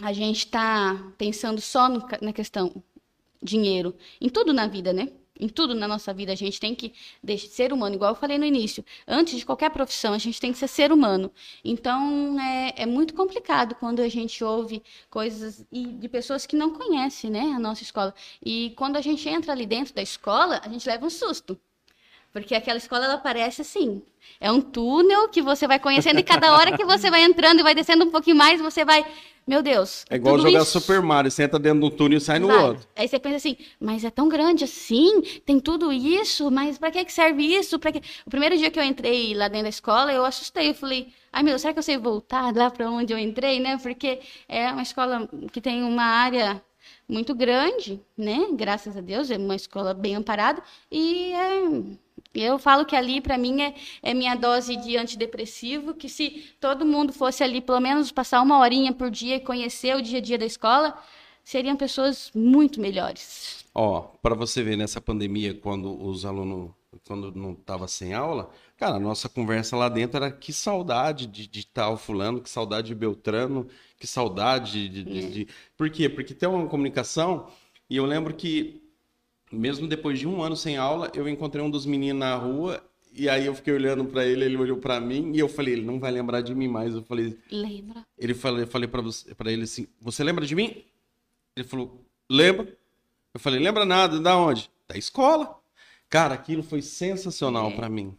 a 0.00 0.12
gente 0.12 0.38
estar 0.46 1.12
pensando 1.18 1.60
só 1.60 1.88
no 1.88 2.06
na 2.20 2.32
questão 2.32 2.82
dinheiro, 3.42 3.94
em 4.20 4.28
tudo 4.28 4.52
na 4.52 4.66
vida, 4.66 4.92
né? 4.92 5.08
Em 5.44 5.48
tudo 5.48 5.74
na 5.74 5.86
nossa 5.86 6.14
vida 6.14 6.32
a 6.32 6.34
gente 6.34 6.58
tem 6.58 6.74
que 6.74 6.94
ser 7.38 7.70
humano, 7.70 7.94
igual 7.94 8.12
eu 8.12 8.14
falei 8.14 8.38
no 8.38 8.46
início. 8.46 8.82
Antes 9.06 9.38
de 9.38 9.44
qualquer 9.44 9.70
profissão, 9.70 10.14
a 10.14 10.18
gente 10.18 10.40
tem 10.40 10.50
que 10.52 10.58
ser 10.58 10.68
ser 10.68 10.90
humano. 10.90 11.30
Então 11.62 12.40
é, 12.40 12.72
é 12.84 12.86
muito 12.86 13.12
complicado 13.12 13.74
quando 13.74 14.00
a 14.00 14.08
gente 14.08 14.42
ouve 14.42 14.82
coisas 15.10 15.66
e 15.70 15.84
de 15.86 16.08
pessoas 16.08 16.46
que 16.46 16.56
não 16.56 16.70
conhecem, 16.72 17.30
né, 17.30 17.52
a 17.54 17.58
nossa 17.58 17.82
escola. 17.82 18.14
E 18.42 18.72
quando 18.76 18.96
a 18.96 19.02
gente 19.02 19.28
entra 19.28 19.52
ali 19.52 19.66
dentro 19.66 19.94
da 19.94 20.00
escola, 20.00 20.60
a 20.64 20.68
gente 20.70 20.88
leva 20.88 21.04
um 21.04 21.10
susto. 21.10 21.60
Porque 22.34 22.52
aquela 22.52 22.78
escola 22.78 23.04
ela 23.04 23.16
parece 23.16 23.62
assim, 23.62 24.02
é 24.40 24.50
um 24.50 24.60
túnel 24.60 25.28
que 25.28 25.40
você 25.40 25.68
vai 25.68 25.78
conhecendo 25.78 26.18
e 26.18 26.22
cada 26.24 26.52
hora 26.56 26.76
que 26.76 26.84
você 26.84 27.08
vai 27.08 27.22
entrando 27.22 27.60
e 27.60 27.62
vai 27.62 27.76
descendo 27.76 28.04
um 28.04 28.10
pouquinho 28.10 28.34
mais, 28.34 28.60
você 28.60 28.84
vai, 28.84 29.06
meu 29.46 29.62
Deus. 29.62 30.04
É 30.10 30.16
igual 30.16 30.36
jogar 30.38 30.50
isso- 30.62 30.80
Super 30.80 31.00
Mario, 31.00 31.30
você 31.30 31.44
entra 31.44 31.60
dentro 31.60 31.78
de 31.78 31.86
um 31.86 31.90
túnel 31.90 32.18
e 32.18 32.20
sai 32.20 32.40
no 32.40 32.48
outro. 32.50 32.88
Aí 32.96 33.06
você 33.06 33.20
pensa 33.20 33.36
assim, 33.36 33.56
mas 33.78 34.02
é 34.04 34.10
tão 34.10 34.28
grande 34.28 34.64
assim, 34.64 35.22
tem 35.46 35.60
tudo 35.60 35.92
isso, 35.92 36.50
mas 36.50 36.76
pra 36.76 36.90
que 36.90 37.08
serve 37.12 37.44
isso? 37.44 37.78
Pra 37.78 37.92
que... 37.92 38.02
O 38.26 38.30
primeiro 38.30 38.58
dia 38.58 38.68
que 38.68 38.80
eu 38.80 38.84
entrei 38.84 39.32
lá 39.32 39.46
dentro 39.46 39.62
da 39.66 39.68
escola, 39.68 40.12
eu 40.12 40.24
assustei, 40.24 40.70
eu 40.70 40.74
falei, 40.74 41.12
ai 41.32 41.44
meu, 41.44 41.52
Deus, 41.52 41.62
será 41.62 41.72
que 41.72 41.78
eu 41.78 41.84
sei 41.84 41.96
voltar 41.98 42.52
lá 42.52 42.68
pra 42.68 42.90
onde 42.90 43.12
eu 43.12 43.18
entrei, 43.18 43.60
né? 43.60 43.78
Porque 43.80 44.18
é 44.48 44.72
uma 44.72 44.82
escola 44.82 45.28
que 45.52 45.60
tem 45.60 45.84
uma 45.84 46.02
área 46.02 46.60
muito 47.08 47.32
grande, 47.32 48.00
né? 48.18 48.48
Graças 48.54 48.96
a 48.96 49.00
Deus, 49.00 49.30
é 49.30 49.36
uma 49.36 49.54
escola 49.54 49.94
bem 49.94 50.16
amparada 50.16 50.60
e 50.90 51.32
é... 51.32 52.03
Eu 52.34 52.58
falo 52.58 52.84
que 52.84 52.96
ali, 52.96 53.20
para 53.20 53.38
mim, 53.38 53.62
é, 53.62 53.74
é 54.02 54.14
minha 54.14 54.34
dose 54.34 54.76
de 54.76 54.96
antidepressivo, 54.96 55.94
que 55.94 56.08
se 56.08 56.44
todo 56.60 56.84
mundo 56.84 57.12
fosse 57.12 57.42
ali, 57.44 57.60
pelo 57.60 57.80
menos, 57.80 58.10
passar 58.12 58.42
uma 58.42 58.58
horinha 58.58 58.92
por 58.92 59.10
dia 59.10 59.36
e 59.36 59.40
conhecer 59.40 59.94
o 59.96 60.02
dia 60.02 60.18
a 60.18 60.22
dia 60.22 60.38
da 60.38 60.46
escola, 60.46 60.96
seriam 61.44 61.76
pessoas 61.76 62.30
muito 62.34 62.80
melhores. 62.80 63.64
Ó, 63.74 64.00
para 64.22 64.34
você 64.34 64.62
ver 64.62 64.76
nessa 64.76 65.00
pandemia, 65.00 65.54
quando 65.54 66.00
os 66.00 66.24
alunos, 66.24 66.70
quando 67.06 67.32
não 67.34 67.54
tava 67.54 67.88
sem 67.88 68.14
aula, 68.14 68.50
cara, 68.76 68.96
a 68.96 69.00
nossa 69.00 69.28
conversa 69.28 69.76
lá 69.76 69.88
dentro 69.88 70.16
era 70.18 70.30
que 70.30 70.52
saudade 70.52 71.26
de, 71.26 71.46
de 71.46 71.66
tal 71.66 71.96
fulano, 71.96 72.40
que 72.40 72.48
saudade 72.48 72.88
de 72.88 72.94
Beltrano, 72.94 73.66
que 73.98 74.06
saudade 74.06 74.88
de, 74.88 75.02
de, 75.04 75.30
de- 75.30 75.48
Por 75.76 75.90
quê? 75.90 76.08
Porque 76.08 76.34
tem 76.34 76.48
uma 76.48 76.68
comunicação, 76.68 77.48
e 77.90 77.96
eu 77.96 78.06
lembro 78.06 78.32
que, 78.34 78.80
mesmo 79.54 79.86
depois 79.86 80.18
de 80.18 80.26
um 80.26 80.42
ano 80.42 80.56
sem 80.56 80.76
aula, 80.76 81.10
eu 81.14 81.28
encontrei 81.28 81.64
um 81.64 81.70
dos 81.70 81.86
meninos 81.86 82.20
na 82.20 82.34
rua, 82.36 82.82
e 83.12 83.28
aí 83.28 83.46
eu 83.46 83.54
fiquei 83.54 83.72
olhando 83.72 84.04
para 84.04 84.24
ele, 84.26 84.44
ele 84.44 84.56
olhou 84.56 84.76
para 84.78 85.00
mim, 85.00 85.32
e 85.34 85.38
eu 85.38 85.48
falei, 85.48 85.74
ele 85.74 85.84
não 85.84 85.98
vai 86.00 86.10
lembrar 86.10 86.40
de 86.40 86.54
mim 86.54 86.68
mais. 86.68 86.94
Eu 86.94 87.02
falei, 87.02 87.38
Lembra? 87.50 88.04
ele 88.18 88.34
falei, 88.34 88.62
eu 88.64 88.66
falei 88.66 88.88
para 88.88 89.00
você, 89.02 89.34
para 89.34 89.52
ele 89.52 89.62
assim: 89.62 89.86
"Você 90.00 90.22
lembra 90.24 90.44
de 90.44 90.54
mim?" 90.54 90.82
Ele 91.56 91.66
falou: 91.66 92.04
"Lembro". 92.28 92.66
Eu 93.32 93.40
falei: 93.40 93.60
"Lembra 93.60 93.84
nada? 93.84 94.18
Da 94.20 94.36
onde?" 94.36 94.68
Da 94.88 94.96
escola. 94.98 95.56
Cara, 96.10 96.34
aquilo 96.34 96.62
foi 96.62 96.82
sensacional 96.82 97.70
É. 97.70 97.76
para 97.76 97.88
mim. 97.88 98.14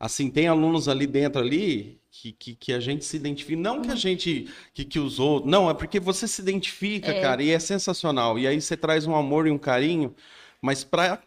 Assim, 0.00 0.30
tem 0.30 0.46
alunos 0.46 0.88
ali 0.88 1.06
dentro 1.08 1.40
ali 1.40 2.00
que, 2.10 2.30
que, 2.32 2.54
que 2.54 2.72
a 2.72 2.78
gente 2.80 3.04
se 3.04 3.16
identifica, 3.16 3.60
não 3.60 3.82
que 3.82 3.90
a 3.90 3.96
gente 3.96 4.48
que, 4.72 4.84
que 4.84 4.98
os 5.00 5.18
outros, 5.18 5.50
não, 5.50 5.68
é 5.68 5.74
porque 5.74 5.98
você 5.98 6.26
se 6.28 6.40
identifica, 6.40 7.10
É. 7.10 7.20
cara, 7.20 7.42
e 7.42 7.50
é 7.50 7.58
sensacional. 7.58 8.38
E 8.38 8.46
aí 8.46 8.60
você 8.60 8.76
traz 8.76 9.06
um 9.06 9.14
amor 9.16 9.46
e 9.48 9.50
um 9.50 9.58
carinho, 9.58 10.14
mas 10.60 10.84
para 10.84 11.22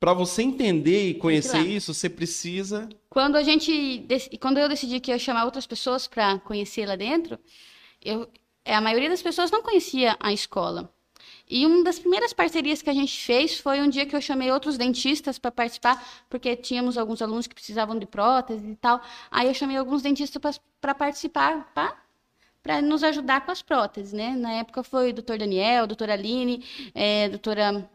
para 0.00 0.12
você 0.12 0.42
entender 0.42 1.08
e 1.08 1.14
conhecer 1.14 1.60
isso, 1.60 1.94
você 1.94 2.10
precisa 2.10 2.90
Quando 3.08 3.36
a 3.36 3.42
gente, 3.42 4.06
quando 4.38 4.58
eu 4.58 4.68
decidi 4.68 5.00
que 5.00 5.10
ia 5.10 5.18
chamar 5.18 5.46
outras 5.46 5.66
pessoas 5.66 6.06
para 6.06 6.38
conhecer 6.40 6.84
lá 6.84 6.94
dentro, 6.94 7.38
eu, 8.04 8.28
a 8.66 8.82
maioria 8.82 9.08
das 9.08 9.22
pessoas 9.22 9.50
não 9.50 9.62
conhecia 9.62 10.14
a 10.20 10.30
escola. 10.30 10.92
E 11.48 11.66
uma 11.66 11.84
das 11.84 11.98
primeiras 11.98 12.32
parcerias 12.32 12.80
que 12.80 12.88
a 12.88 12.94
gente 12.94 13.18
fez 13.18 13.58
foi 13.58 13.80
um 13.80 13.88
dia 13.88 14.06
que 14.06 14.16
eu 14.16 14.20
chamei 14.20 14.50
outros 14.50 14.78
dentistas 14.78 15.38
para 15.38 15.50
participar, 15.50 16.02
porque 16.28 16.56
tínhamos 16.56 16.96
alguns 16.96 17.20
alunos 17.20 17.46
que 17.46 17.54
precisavam 17.54 17.98
de 17.98 18.06
prótese 18.06 18.66
e 18.66 18.76
tal. 18.76 19.00
Aí 19.30 19.48
eu 19.48 19.54
chamei 19.54 19.76
alguns 19.76 20.02
dentistas 20.02 20.58
para 20.80 20.94
participar, 20.94 21.72
para 22.62 22.80
nos 22.80 23.02
ajudar 23.04 23.44
com 23.44 23.52
as 23.52 23.60
próteses, 23.60 24.12
né? 24.12 24.34
Na 24.36 24.52
época 24.52 24.82
foi 24.82 25.10
o 25.10 25.14
doutor 25.14 25.36
Daniel, 25.36 25.86
doutora 25.86 26.14
Aline, 26.14 26.64
é, 26.94 27.28
doutora 27.28 27.88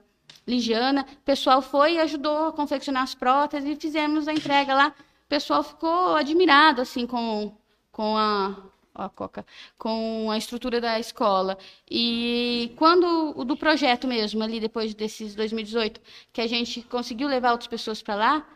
Ligiana. 0.47 1.05
O 1.11 1.23
pessoal 1.23 1.61
foi 1.61 1.93
e 1.93 1.99
ajudou 1.99 2.47
a 2.47 2.51
confeccionar 2.51 3.03
as 3.03 3.15
próteses 3.15 3.69
e 3.69 3.75
fizemos 3.75 4.27
a 4.27 4.33
entrega 4.33 4.73
lá. 4.73 4.87
O 4.89 5.29
pessoal 5.29 5.63
ficou 5.63 6.15
admirado, 6.15 6.81
assim, 6.81 7.05
com, 7.05 7.55
com 7.91 8.17
a, 8.17 8.55
ó, 8.95 9.03
a 9.03 9.09
Coca, 9.09 9.45
com 9.77 10.29
a 10.31 10.37
estrutura 10.37 10.81
da 10.81 10.99
escola. 10.99 11.57
E 11.89 12.73
quando 12.75 13.33
o 13.37 13.43
do 13.45 13.55
projeto 13.55 14.07
mesmo, 14.07 14.43
ali 14.43 14.59
depois 14.59 14.93
desses 14.93 15.35
2018, 15.35 16.01
que 16.33 16.41
a 16.41 16.47
gente 16.47 16.81
conseguiu 16.83 17.27
levar 17.27 17.51
outras 17.51 17.67
pessoas 17.67 18.01
para 18.01 18.15
lá, 18.15 18.47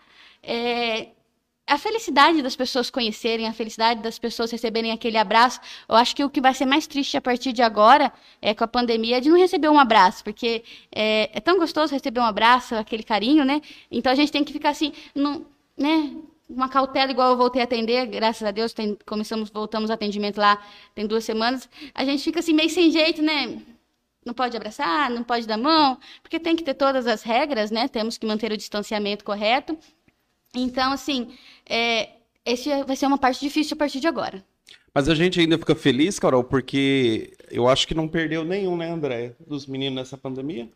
é, 0.41 1.11
a 1.65 1.77
felicidade 1.77 2.41
das 2.41 2.55
pessoas 2.55 2.89
conhecerem, 2.89 3.47
a 3.47 3.53
felicidade 3.53 4.01
das 4.01 4.19
pessoas 4.19 4.51
receberem 4.51 4.91
aquele 4.91 5.17
abraço, 5.17 5.59
eu 5.87 5.95
acho 5.95 6.15
que 6.15 6.23
o 6.23 6.29
que 6.29 6.41
vai 6.41 6.53
ser 6.53 6.65
mais 6.65 6.85
triste 6.85 7.15
a 7.15 7.21
partir 7.21 7.53
de 7.53 7.61
agora, 7.61 8.11
é 8.41 8.53
com 8.53 8.63
a 8.63 8.67
pandemia, 8.67 9.17
é 9.17 9.19
de 9.19 9.29
não 9.29 9.37
receber 9.37 9.69
um 9.69 9.79
abraço, 9.79 10.23
porque 10.23 10.63
é, 10.91 11.29
é 11.33 11.39
tão 11.39 11.57
gostoso 11.57 11.93
receber 11.93 12.19
um 12.19 12.25
abraço, 12.25 12.75
aquele 12.75 13.03
carinho, 13.03 13.45
né? 13.45 13.61
Então 13.89 14.11
a 14.11 14.15
gente 14.15 14.31
tem 14.31 14.43
que 14.43 14.51
ficar 14.51 14.69
assim, 14.69 14.91
né? 15.77 16.11
uma 16.49 16.69
cautela 16.69 17.11
igual 17.11 17.31
eu 17.31 17.37
voltei 17.37 17.61
a 17.61 17.65
atender, 17.65 18.05
graças 18.07 18.43
a 18.43 18.51
Deus, 18.51 18.73
tem, 18.73 18.97
começamos, 19.05 19.49
voltamos 19.49 19.89
ao 19.89 19.95
atendimento 19.95 20.37
lá 20.37 20.61
tem 20.93 21.07
duas 21.07 21.23
semanas, 21.23 21.67
a 21.95 22.05
gente 22.05 22.23
fica 22.23 22.39
assim 22.39 22.53
meio 22.53 22.69
sem 22.69 22.91
jeito, 22.91 23.21
né? 23.21 23.59
Não 24.25 24.33
pode 24.33 24.55
abraçar, 24.55 25.09
não 25.09 25.23
pode 25.23 25.47
dar 25.47 25.57
mão, 25.57 25.97
porque 26.21 26.39
tem 26.39 26.55
que 26.55 26.63
ter 26.63 26.73
todas 26.73 27.07
as 27.07 27.23
regras, 27.23 27.71
né? 27.71 27.87
Temos 27.87 28.17
que 28.17 28.25
manter 28.25 28.51
o 28.51 28.57
distanciamento 28.57 29.23
correto. 29.23 29.77
Então, 30.55 30.91
assim, 30.91 31.33
é, 31.67 32.09
esse 32.45 32.69
vai 32.83 32.95
ser 32.95 33.07
uma 33.07 33.17
parte 33.17 33.39
difícil 33.39 33.75
a 33.75 33.77
partir 33.77 33.99
de 33.99 34.07
agora. 34.07 34.43
Mas 34.93 35.09
a 35.09 35.15
gente 35.15 35.39
ainda 35.39 35.57
fica 35.57 35.73
feliz, 35.73 36.19
Carol, 36.19 36.43
porque 36.43 37.33
eu 37.49 37.67
acho 37.67 37.87
que 37.87 37.95
não 37.95 38.07
perdeu 38.07 38.43
nenhum, 38.43 38.77
né, 38.77 38.91
André, 38.91 39.35
dos 39.45 39.65
meninos 39.65 39.95
nessa 39.95 40.17
pandemia? 40.17 40.69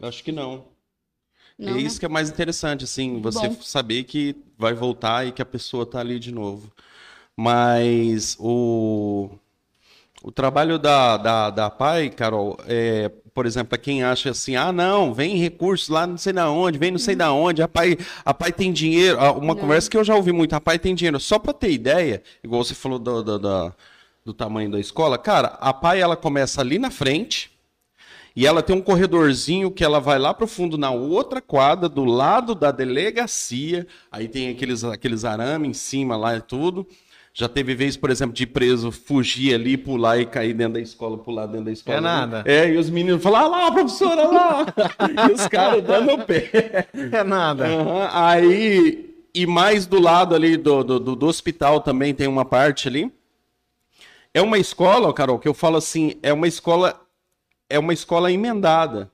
Eu 0.00 0.08
acho 0.08 0.24
que 0.24 0.32
não. 0.32 0.64
Não, 1.56 1.76
é 1.76 1.80
isso 1.80 1.96
né? 1.96 2.00
que 2.00 2.06
é 2.06 2.08
mais 2.08 2.28
interessante, 2.28 2.84
assim, 2.84 3.20
você 3.20 3.48
Bom. 3.48 3.62
saber 3.62 4.02
que 4.02 4.34
vai 4.58 4.74
voltar 4.74 5.26
e 5.26 5.32
que 5.32 5.40
a 5.40 5.46
pessoa 5.46 5.86
tá 5.86 6.00
ali 6.00 6.18
de 6.18 6.32
novo. 6.32 6.72
Mas 7.36 8.36
o, 8.40 9.30
o 10.22 10.32
trabalho 10.32 10.76
da, 10.76 11.16
da, 11.16 11.50
da 11.50 11.70
PAI, 11.70 12.10
Carol, 12.10 12.58
é, 12.66 13.12
por 13.34 13.46
exemplo, 13.46 13.68
para 13.70 13.78
quem 13.78 14.02
acha 14.02 14.30
assim, 14.30 14.56
ah, 14.56 14.72
não, 14.72 15.14
vem 15.14 15.36
recursos 15.36 15.88
lá 15.88 16.06
não 16.06 16.18
sei 16.18 16.32
da 16.32 16.50
onde, 16.50 16.78
vem 16.78 16.90
não 16.90 16.98
sei 16.98 17.16
da 17.16 17.32
onde, 17.32 17.62
a 17.62 17.68
PAI, 17.68 17.96
a 18.24 18.34
PAI 18.34 18.52
tem 18.52 18.72
dinheiro. 18.72 19.18
Ah, 19.20 19.32
Uma 19.32 19.54
Não. 19.54 19.60
conversa 19.60 19.88
que 19.90 19.96
eu 19.96 20.04
já 20.04 20.14
ouvi 20.14 20.32
muito, 20.32 20.54
a 20.54 20.60
PAI 20.60 20.78
tem 20.78 20.94
dinheiro. 20.94 21.18
Só 21.20 21.38
para 21.38 21.52
ter 21.52 21.70
ideia, 21.70 22.22
igual 22.44 22.62
você 22.64 22.74
falou 22.74 22.98
do, 22.98 23.22
do, 23.22 23.38
da- 23.38 23.72
do 24.24 24.32
tamanho 24.32 24.70
da 24.70 24.78
escola, 24.78 25.18
cara, 25.18 25.48
a 25.60 25.72
PAI 25.72 26.00
ela 26.00 26.16
começa 26.16 26.60
ali 26.60 26.78
na 26.78 26.90
frente, 26.90 27.50
e 28.34 28.46
ela 28.46 28.62
tem 28.62 28.74
um 28.74 28.80
corredorzinho 28.80 29.70
que 29.70 29.84
ela 29.84 30.00
vai 30.00 30.18
lá 30.18 30.32
pro 30.32 30.46
fundo 30.46 30.78
na 30.78 30.90
outra 30.90 31.40
quadra, 31.40 31.88
do 31.88 32.04
lado 32.04 32.54
da 32.54 32.70
delegacia. 32.70 33.86
Aí 34.10 34.26
tem 34.26 34.48
aqueles, 34.48 34.82
aqueles 34.84 35.24
arame 35.24 35.68
em 35.68 35.74
cima 35.74 36.16
lá 36.16 36.36
e 36.36 36.40
tudo. 36.40 36.86
Já 37.34 37.48
teve 37.48 37.74
vez, 37.74 37.96
por 37.96 38.10
exemplo, 38.10 38.34
de 38.34 38.46
preso 38.46 38.92
fugir 38.92 39.54
ali, 39.54 39.76
pular 39.78 40.18
e 40.18 40.26
cair 40.26 40.52
dentro 40.52 40.74
da 40.74 40.80
escola, 40.80 41.16
pular 41.16 41.46
dentro 41.46 41.64
da 41.66 41.72
escola. 41.72 41.96
É 41.96 42.00
nada. 42.00 42.42
É, 42.46 42.68
e 42.68 42.76
os 42.76 42.90
meninos 42.90 43.22
falam, 43.22 43.40
ah 43.44 43.48
lá, 43.48 43.72
professora, 43.72 44.28
lá. 44.28 44.66
e 45.30 45.32
os 45.32 45.46
caras 45.48 45.82
dando 45.82 46.12
o 46.12 46.18
pé. 46.26 46.86
É 47.10 47.24
nada. 47.24 47.66
Aham, 47.66 48.08
Aí, 48.12 49.14
e 49.34 49.46
mais 49.46 49.86
do 49.86 49.98
lado 49.98 50.34
ali 50.34 50.58
do, 50.58 50.84
do, 50.84 51.00
do- 51.00 51.16
do 51.16 51.26
hospital 51.26 51.80
também 51.80 52.12
tem 52.14 52.26
uma 52.26 52.44
parte 52.44 52.86
ali. 52.86 53.10
É 54.34 54.42
uma 54.42 54.58
escola, 54.58 55.12
Carol, 55.14 55.38
que 55.38 55.48
eu 55.48 55.54
falo 55.54 55.76
assim, 55.78 56.16
é 56.22 56.32
uma 56.34 56.46
escola 56.48 57.00
é 57.72 57.78
uma 57.78 57.94
escola 57.94 58.30
emendada. 58.30 59.10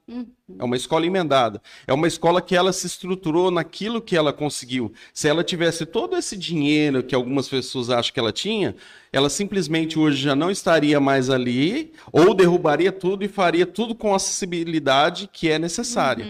É 0.58 0.64
uma 0.64 0.76
escola 0.76 1.06
emendada. 1.06 1.62
É 1.86 1.92
uma 1.92 2.08
escola 2.08 2.42
que 2.42 2.56
ela 2.56 2.72
se 2.72 2.86
estruturou 2.86 3.52
naquilo 3.52 4.02
que 4.02 4.16
ela 4.16 4.32
conseguiu. 4.32 4.92
Se 5.14 5.28
ela 5.28 5.44
tivesse 5.44 5.86
todo 5.86 6.16
esse 6.16 6.36
dinheiro 6.36 7.02
que 7.04 7.14
algumas 7.14 7.48
pessoas 7.48 7.88
acham 7.88 8.12
que 8.12 8.18
ela 8.18 8.32
tinha, 8.32 8.74
ela 9.12 9.30
simplesmente 9.30 9.96
hoje 9.96 10.20
já 10.20 10.34
não 10.34 10.50
estaria 10.50 10.98
mais 10.98 11.30
ali, 11.30 11.92
ou 12.10 12.34
derrubaria 12.34 12.90
tudo 12.90 13.24
e 13.24 13.28
faria 13.28 13.64
tudo 13.64 13.94
com 13.94 14.12
a 14.12 14.16
acessibilidade 14.16 15.30
que 15.32 15.48
é 15.48 15.58
necessária. 15.58 16.26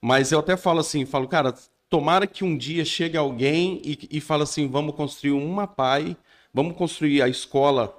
Mas 0.00 0.32
eu 0.32 0.40
até 0.40 0.56
falo 0.56 0.80
assim, 0.80 1.06
falo, 1.06 1.28
cara, 1.28 1.54
tomara 1.88 2.26
que 2.26 2.42
um 2.42 2.56
dia 2.56 2.84
chegue 2.84 3.16
alguém 3.16 3.80
e, 3.84 4.08
e 4.10 4.20
fala 4.20 4.42
assim, 4.42 4.66
vamos 4.66 4.96
construir 4.96 5.30
uma 5.30 5.66
PAI, 5.66 6.16
vamos 6.52 6.76
construir 6.76 7.22
a 7.22 7.28
escola 7.28 7.96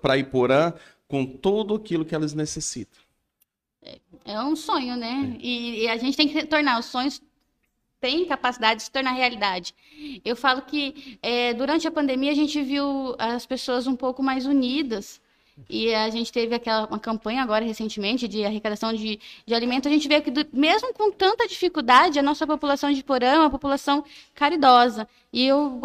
para 0.00 0.16
Iporã 0.16 0.72
com 1.12 1.26
tudo 1.26 1.74
aquilo 1.74 2.06
que 2.06 2.14
elas 2.14 2.32
necessitam. 2.32 2.98
É 4.24 4.40
um 4.40 4.56
sonho, 4.56 4.96
né? 4.96 5.36
E, 5.38 5.82
e 5.82 5.88
a 5.88 5.98
gente 5.98 6.16
tem 6.16 6.26
que 6.26 6.46
tornar 6.46 6.78
os 6.80 6.86
sonhos 6.86 7.20
têm 8.00 8.24
capacidade 8.24 8.78
de 8.78 8.84
se 8.84 8.90
tornar 8.90 9.12
realidade. 9.12 9.74
Eu 10.24 10.34
falo 10.34 10.62
que 10.62 11.18
é, 11.22 11.52
durante 11.52 11.86
a 11.86 11.90
pandemia 11.90 12.32
a 12.32 12.34
gente 12.34 12.62
viu 12.62 13.14
as 13.18 13.44
pessoas 13.44 13.86
um 13.86 13.94
pouco 13.94 14.22
mais 14.22 14.46
unidas. 14.46 15.20
E 15.68 15.94
a 15.94 16.08
gente 16.08 16.32
teve 16.32 16.54
aquela 16.54 16.86
uma 16.86 16.98
campanha 16.98 17.42
agora 17.42 17.62
recentemente 17.62 18.26
de 18.26 18.42
arrecadação 18.42 18.90
de, 18.94 19.20
de 19.46 19.54
alimento. 19.54 19.86
A 19.86 19.90
gente 19.90 20.08
vê 20.08 20.18
que, 20.22 20.30
do- 20.30 20.48
mesmo 20.50 20.94
com 20.94 21.12
tanta 21.12 21.46
dificuldade, 21.46 22.18
a 22.18 22.22
nossa 22.22 22.46
população 22.46 22.90
de 22.90 23.04
Porã 23.04 23.26
é 23.26 23.38
uma 23.38 23.50
população 23.50 24.02
caridosa. 24.34 25.06
E 25.30 25.44
eu, 25.46 25.78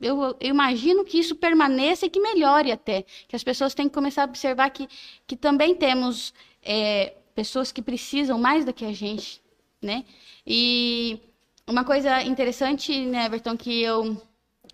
eu, 0.00 0.36
eu 0.40 0.50
imagino 0.50 1.04
que 1.04 1.18
isso 1.18 1.34
permaneça 1.34 2.06
e 2.06 2.10
que 2.10 2.20
melhore 2.20 2.70
até. 2.70 3.04
Que 3.28 3.36
as 3.36 3.42
pessoas 3.42 3.74
têm 3.74 3.88
que 3.88 3.94
começar 3.94 4.22
a 4.22 4.26
observar 4.26 4.70
que, 4.70 4.88
que 5.26 5.36
também 5.36 5.74
temos 5.74 6.34
é, 6.62 7.14
pessoas 7.34 7.72
que 7.72 7.82
precisam 7.82 8.38
mais 8.38 8.64
do 8.64 8.72
que 8.72 8.84
a 8.84 8.92
gente, 8.92 9.42
né? 9.80 10.04
E 10.46 11.18
uma 11.66 11.84
coisa 11.84 12.22
interessante, 12.22 13.06
né, 13.06 13.26
Everton, 13.26 13.56
que 13.56 13.82
eu 13.82 14.20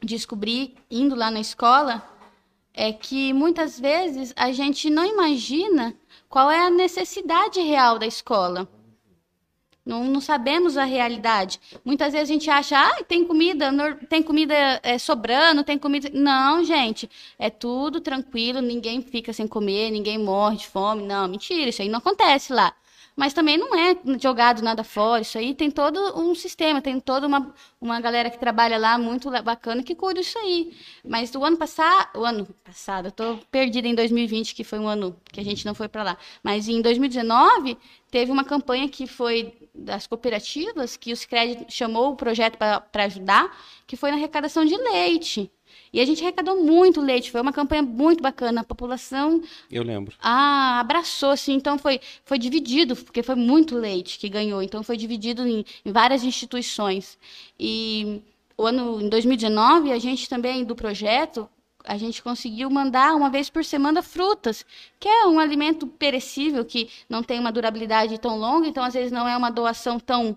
descobri 0.02 0.74
indo 0.90 1.14
lá 1.14 1.30
na 1.30 1.40
escola 1.40 2.02
é 2.74 2.92
que 2.92 3.32
muitas 3.32 3.78
vezes 3.78 4.32
a 4.36 4.50
gente 4.50 4.88
não 4.88 5.04
imagina 5.04 5.94
qual 6.28 6.50
é 6.50 6.58
a 6.58 6.70
necessidade 6.70 7.60
real 7.60 7.98
da 7.98 8.06
escola. 8.06 8.68
Não, 9.84 10.04
não 10.04 10.20
sabemos 10.20 10.76
a 10.76 10.84
realidade. 10.84 11.60
Muitas 11.84 12.12
vezes 12.12 12.30
a 12.30 12.32
gente 12.32 12.48
acha, 12.48 12.78
ah, 12.78 13.02
tem 13.02 13.24
comida, 13.24 13.70
tem 14.08 14.22
comida 14.22 14.54
é, 14.82 14.96
sobrando, 14.96 15.64
tem 15.64 15.76
comida. 15.76 16.08
Não, 16.12 16.62
gente, 16.64 17.10
é 17.38 17.50
tudo 17.50 18.00
tranquilo, 18.00 18.60
ninguém 18.60 19.02
fica 19.02 19.32
sem 19.32 19.46
comer, 19.48 19.90
ninguém 19.90 20.18
morre 20.18 20.58
de 20.58 20.68
fome. 20.68 21.02
Não, 21.02 21.26
mentira, 21.26 21.68
isso 21.70 21.82
aí 21.82 21.88
não 21.88 21.98
acontece 21.98 22.52
lá. 22.52 22.72
Mas 23.14 23.34
também 23.34 23.58
não 23.58 23.74
é 23.74 23.96
jogado 24.18 24.62
nada 24.62 24.82
fora, 24.82 25.20
isso 25.20 25.36
aí 25.36 25.54
tem 25.54 25.70
todo 25.70 25.98
um 26.18 26.34
sistema, 26.34 26.80
tem 26.80 26.98
toda 26.98 27.26
uma, 27.26 27.54
uma 27.80 28.00
galera 28.00 28.30
que 28.30 28.38
trabalha 28.38 28.78
lá 28.78 28.96
muito 28.96 29.30
bacana 29.42 29.82
que 29.82 29.94
cuida 29.94 30.20
disso 30.20 30.38
aí. 30.38 30.74
Mas 31.04 31.30
do 31.30 31.44
ano 31.44 31.56
passado, 31.56 32.18
o 32.18 32.24
ano 32.24 32.46
passado, 32.64 33.08
eu 33.08 33.12
tô 33.12 33.38
perdida 33.50 33.86
em 33.86 33.94
2020, 33.94 34.54
que 34.54 34.64
foi 34.64 34.78
um 34.78 34.88
ano 34.88 35.16
que 35.30 35.40
a 35.40 35.44
gente 35.44 35.66
não 35.66 35.74
foi 35.74 35.88
para 35.88 36.02
lá. 36.02 36.18
Mas 36.42 36.68
em 36.68 36.80
2019, 36.80 37.76
teve 38.10 38.32
uma 38.32 38.44
campanha 38.44 38.88
que 38.88 39.06
foi 39.06 39.54
das 39.74 40.06
cooperativas, 40.06 40.96
que 40.96 41.12
o 41.12 41.16
Sicredi 41.16 41.66
chamou 41.68 42.12
o 42.12 42.16
projeto 42.16 42.56
para 42.56 43.04
ajudar, 43.04 43.56
que 43.86 43.96
foi 43.96 44.10
na 44.10 44.16
arrecadação 44.16 44.64
de 44.64 44.76
leite. 44.76 45.50
E 45.92 46.00
a 46.00 46.04
gente 46.06 46.22
arrecadou 46.22 46.62
muito 46.64 47.00
leite, 47.00 47.30
foi 47.30 47.40
uma 47.40 47.52
campanha 47.52 47.82
muito 47.82 48.22
bacana, 48.22 48.62
a 48.62 48.64
população 48.64 49.42
Eu 49.70 49.82
lembro. 49.82 50.16
ah, 50.20 50.80
abraçou, 50.80 51.30
assim, 51.30 51.52
então 51.52 51.78
foi, 51.78 52.00
foi 52.24 52.38
dividido, 52.38 52.96
porque 52.96 53.22
foi 53.22 53.34
muito 53.34 53.76
leite 53.76 54.18
que 54.18 54.28
ganhou, 54.28 54.62
então 54.62 54.82
foi 54.82 54.96
dividido 54.96 55.46
em, 55.46 55.64
em 55.84 55.92
várias 55.92 56.24
instituições. 56.24 57.18
E 57.60 58.22
o 58.56 58.66
ano, 58.66 59.02
em 59.02 59.08
2019, 59.08 59.92
a 59.92 59.98
gente 59.98 60.28
também, 60.28 60.64
do 60.64 60.74
projeto, 60.74 61.48
a 61.84 61.96
gente 61.98 62.22
conseguiu 62.22 62.70
mandar 62.70 63.14
uma 63.14 63.28
vez 63.28 63.50
por 63.50 63.64
semana 63.64 64.02
frutas, 64.02 64.64
que 64.98 65.08
é 65.08 65.26
um 65.26 65.38
alimento 65.38 65.86
perecível, 65.86 66.64
que 66.64 66.88
não 67.08 67.22
tem 67.22 67.38
uma 67.38 67.52
durabilidade 67.52 68.18
tão 68.18 68.38
longa, 68.38 68.66
então 68.66 68.84
às 68.84 68.94
vezes 68.94 69.12
não 69.12 69.28
é 69.28 69.36
uma 69.36 69.50
doação 69.50 69.98
tão 69.98 70.36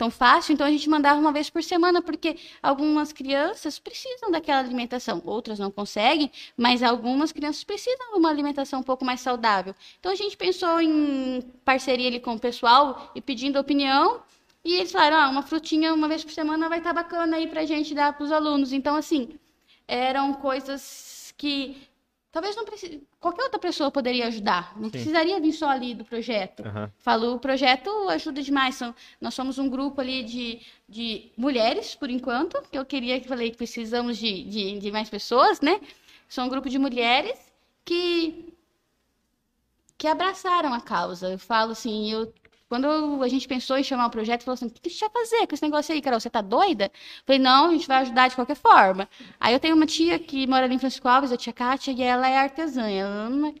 tão 0.00 0.10
fácil, 0.10 0.54
então 0.54 0.66
a 0.66 0.70
gente 0.70 0.88
mandava 0.88 1.20
uma 1.20 1.30
vez 1.30 1.50
por 1.50 1.62
semana, 1.62 2.00
porque 2.00 2.38
algumas 2.62 3.12
crianças 3.12 3.78
precisam 3.78 4.30
daquela 4.30 4.58
alimentação, 4.58 5.20
outras 5.26 5.58
não 5.58 5.70
conseguem, 5.70 6.32
mas 6.56 6.82
algumas 6.82 7.32
crianças 7.32 7.62
precisam 7.64 8.12
de 8.12 8.18
uma 8.18 8.30
alimentação 8.30 8.80
um 8.80 8.82
pouco 8.82 9.04
mais 9.04 9.20
saudável. 9.20 9.74
Então 9.98 10.10
a 10.10 10.14
gente 10.14 10.38
pensou 10.38 10.80
em 10.80 11.42
parceria 11.66 12.08
ali 12.08 12.18
com 12.18 12.32
o 12.32 12.40
pessoal 12.40 13.12
e 13.14 13.20
pedindo 13.20 13.60
opinião, 13.60 14.22
e 14.64 14.72
eles 14.76 14.90
falaram, 14.90 15.18
ah, 15.18 15.28
uma 15.28 15.42
frutinha 15.42 15.92
uma 15.92 16.08
vez 16.08 16.24
por 16.24 16.32
semana 16.32 16.66
vai 16.66 16.78
estar 16.78 16.94
bacana 16.94 17.36
aí 17.36 17.46
pra 17.46 17.66
gente 17.66 17.94
dar 17.94 18.14
para 18.14 18.24
os 18.24 18.32
alunos. 18.32 18.72
Então, 18.72 18.96
assim, 18.96 19.28
eram 19.86 20.32
coisas 20.32 21.34
que 21.36 21.76
talvez 22.32 22.54
não 22.56 22.64
precise, 22.64 23.02
qualquer 23.18 23.42
outra 23.44 23.58
pessoa 23.58 23.90
poderia 23.90 24.26
ajudar, 24.26 24.78
não 24.78 24.90
precisaria 24.90 25.40
vir 25.40 25.52
só 25.52 25.68
ali 25.68 25.94
do 25.94 26.04
projeto. 26.04 26.66
Aham. 26.66 26.92
Falou, 26.98 27.36
o 27.36 27.38
projeto 27.38 27.90
ajuda 28.08 28.42
demais. 28.42 28.74
São, 28.76 28.94
nós 29.20 29.34
somos 29.34 29.58
um 29.58 29.68
grupo 29.68 30.00
ali 30.00 30.22
de, 30.22 30.60
de 30.88 31.30
mulheres, 31.36 31.94
por 31.94 32.10
enquanto, 32.10 32.62
que 32.70 32.78
eu 32.78 32.84
queria 32.84 33.20
que 33.20 33.28
falei 33.28 33.50
que 33.50 33.56
precisamos 33.56 34.16
de, 34.16 34.44
de, 34.44 34.78
de 34.78 34.90
mais 34.92 35.08
pessoas, 35.08 35.60
né? 35.60 35.80
São 36.28 36.46
um 36.46 36.48
grupo 36.48 36.68
de 36.68 36.78
mulheres 36.78 37.38
que 37.84 38.46
que 39.98 40.06
abraçaram 40.06 40.72
a 40.72 40.80
causa. 40.80 41.28
Eu 41.28 41.38
falo 41.38 41.72
assim, 41.72 42.10
eu 42.10 42.32
quando 42.70 42.86
a 43.20 43.28
gente 43.28 43.48
pensou 43.48 43.76
em 43.76 43.82
chamar 43.82 44.06
o 44.06 44.10
projeto, 44.10 44.44
falou 44.44 44.54
assim: 44.54 44.66
o 44.66 44.70
que 44.70 44.80
a 44.86 44.88
gente 44.88 45.00
vai 45.00 45.10
fazer 45.10 45.46
com 45.48 45.54
esse 45.54 45.62
negócio 45.64 45.92
aí, 45.92 46.00
Carol? 46.00 46.20
Você 46.20 46.30
tá 46.30 46.40
doida? 46.40 46.90
Falei, 47.26 47.40
não, 47.40 47.68
a 47.68 47.72
gente 47.72 47.88
vai 47.88 47.98
ajudar 47.98 48.28
de 48.28 48.36
qualquer 48.36 48.54
forma. 48.54 49.08
Aí 49.40 49.52
eu 49.52 49.58
tenho 49.58 49.74
uma 49.74 49.86
tia 49.86 50.20
que 50.20 50.46
mora 50.46 50.66
ali 50.66 50.76
em 50.76 50.78
Francisco 50.78 51.08
Alves, 51.08 51.32
a 51.32 51.36
tia 51.36 51.52
Kátia, 51.52 51.90
e 51.90 52.00
ela 52.00 52.28
é 52.28 52.38
artesã. 52.38 52.88
Ela 52.88 53.10
ama 53.10 53.52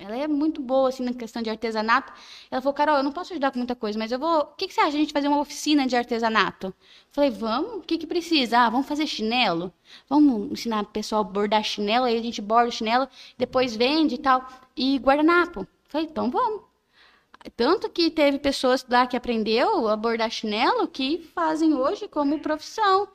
ela 0.00 0.16
é 0.16 0.26
muito 0.28 0.60
boa, 0.60 0.88
assim, 0.88 1.04
na 1.04 1.12
questão 1.12 1.40
de 1.42 1.50
artesanato. 1.50 2.12
Ela 2.50 2.60
falou, 2.60 2.74
Carol, 2.74 2.96
eu 2.96 3.02
não 3.02 3.12
posso 3.12 3.32
ajudar 3.32 3.50
com 3.52 3.58
muita 3.58 3.74
coisa, 3.76 3.98
mas 3.98 4.12
eu 4.12 4.18
vou... 4.18 4.40
O 4.40 4.46
que, 4.56 4.66
que 4.66 4.74
você 4.74 4.80
acha 4.80 4.90
de 4.90 4.96
a 4.96 5.00
gente 5.00 5.12
fazer 5.12 5.28
uma 5.28 5.40
oficina 5.40 5.86
de 5.86 5.96
artesanato? 5.96 6.74
Falei, 7.12 7.30
vamos? 7.30 7.76
O 7.76 7.80
que, 7.80 7.96
que 7.96 8.06
precisa? 8.06 8.58
Ah, 8.58 8.70
vamos 8.70 8.86
fazer 8.86 9.06
chinelo? 9.06 9.72
Vamos 10.08 10.52
ensinar 10.52 10.82
o 10.82 10.86
pessoal 10.86 11.22
a 11.22 11.24
bordar 11.24 11.62
chinelo, 11.64 12.06
aí 12.06 12.18
a 12.18 12.22
gente 12.22 12.42
borda 12.42 12.68
o 12.68 12.72
chinelo, 12.72 13.08
depois 13.36 13.74
vende 13.76 14.16
e 14.16 14.18
tal. 14.18 14.46
E 14.76 14.98
guardanapo. 14.98 15.66
Falei, 15.88 16.06
então 16.06 16.30
vamos. 16.30 16.67
Tanto 17.56 17.88
que 17.88 18.10
teve 18.10 18.38
pessoas 18.38 18.84
lá 18.88 19.06
que 19.06 19.16
aprendeu 19.16 19.88
a 19.88 19.96
bordar 19.96 20.30
chinelo 20.30 20.88
que 20.88 21.18
fazem 21.34 21.74
hoje 21.74 22.08
como 22.08 22.40
profissão. 22.40 23.08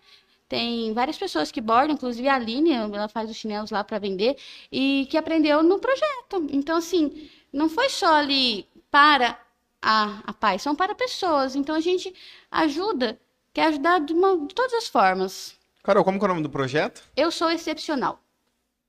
Tem 0.47 0.93
várias 0.93 1.17
pessoas 1.17 1.51
que 1.51 1.59
bordam, 1.59 1.95
inclusive 1.95 2.27
a 2.27 2.35
Aline, 2.35 2.73
ela 2.73 3.07
faz 3.07 3.29
os 3.29 3.35
chinelos 3.35 3.71
lá 3.71 3.83
para 3.83 3.97
vender, 3.99 4.37
e 4.71 5.07
que 5.09 5.17
aprendeu 5.17 5.63
no 5.63 5.79
projeto. 5.79 6.47
Então, 6.51 6.77
assim, 6.77 7.29
não 7.51 7.67
foi 7.69 7.89
só 7.89 8.13
ali 8.15 8.67
para 8.91 9.39
a, 9.81 10.19
a 10.25 10.33
paz, 10.33 10.61
são 10.61 10.75
para 10.75 10.93
pessoas. 10.93 11.55
Então, 11.55 11.75
a 11.75 11.79
gente 11.79 12.13
ajuda, 12.51 13.19
quer 13.51 13.67
ajudar 13.67 13.99
de, 13.99 14.13
uma, 14.13 14.45
de 14.45 14.53
todas 14.53 14.73
as 14.73 14.87
formas. 14.87 15.55
Carol, 15.81 16.03
como 16.03 16.19
que 16.19 16.25
é 16.25 16.27
o 16.27 16.29
nome 16.29 16.43
do 16.43 16.49
projeto? 16.49 17.03
Eu 17.15 17.31
sou 17.31 17.49
excepcional. 17.49 18.19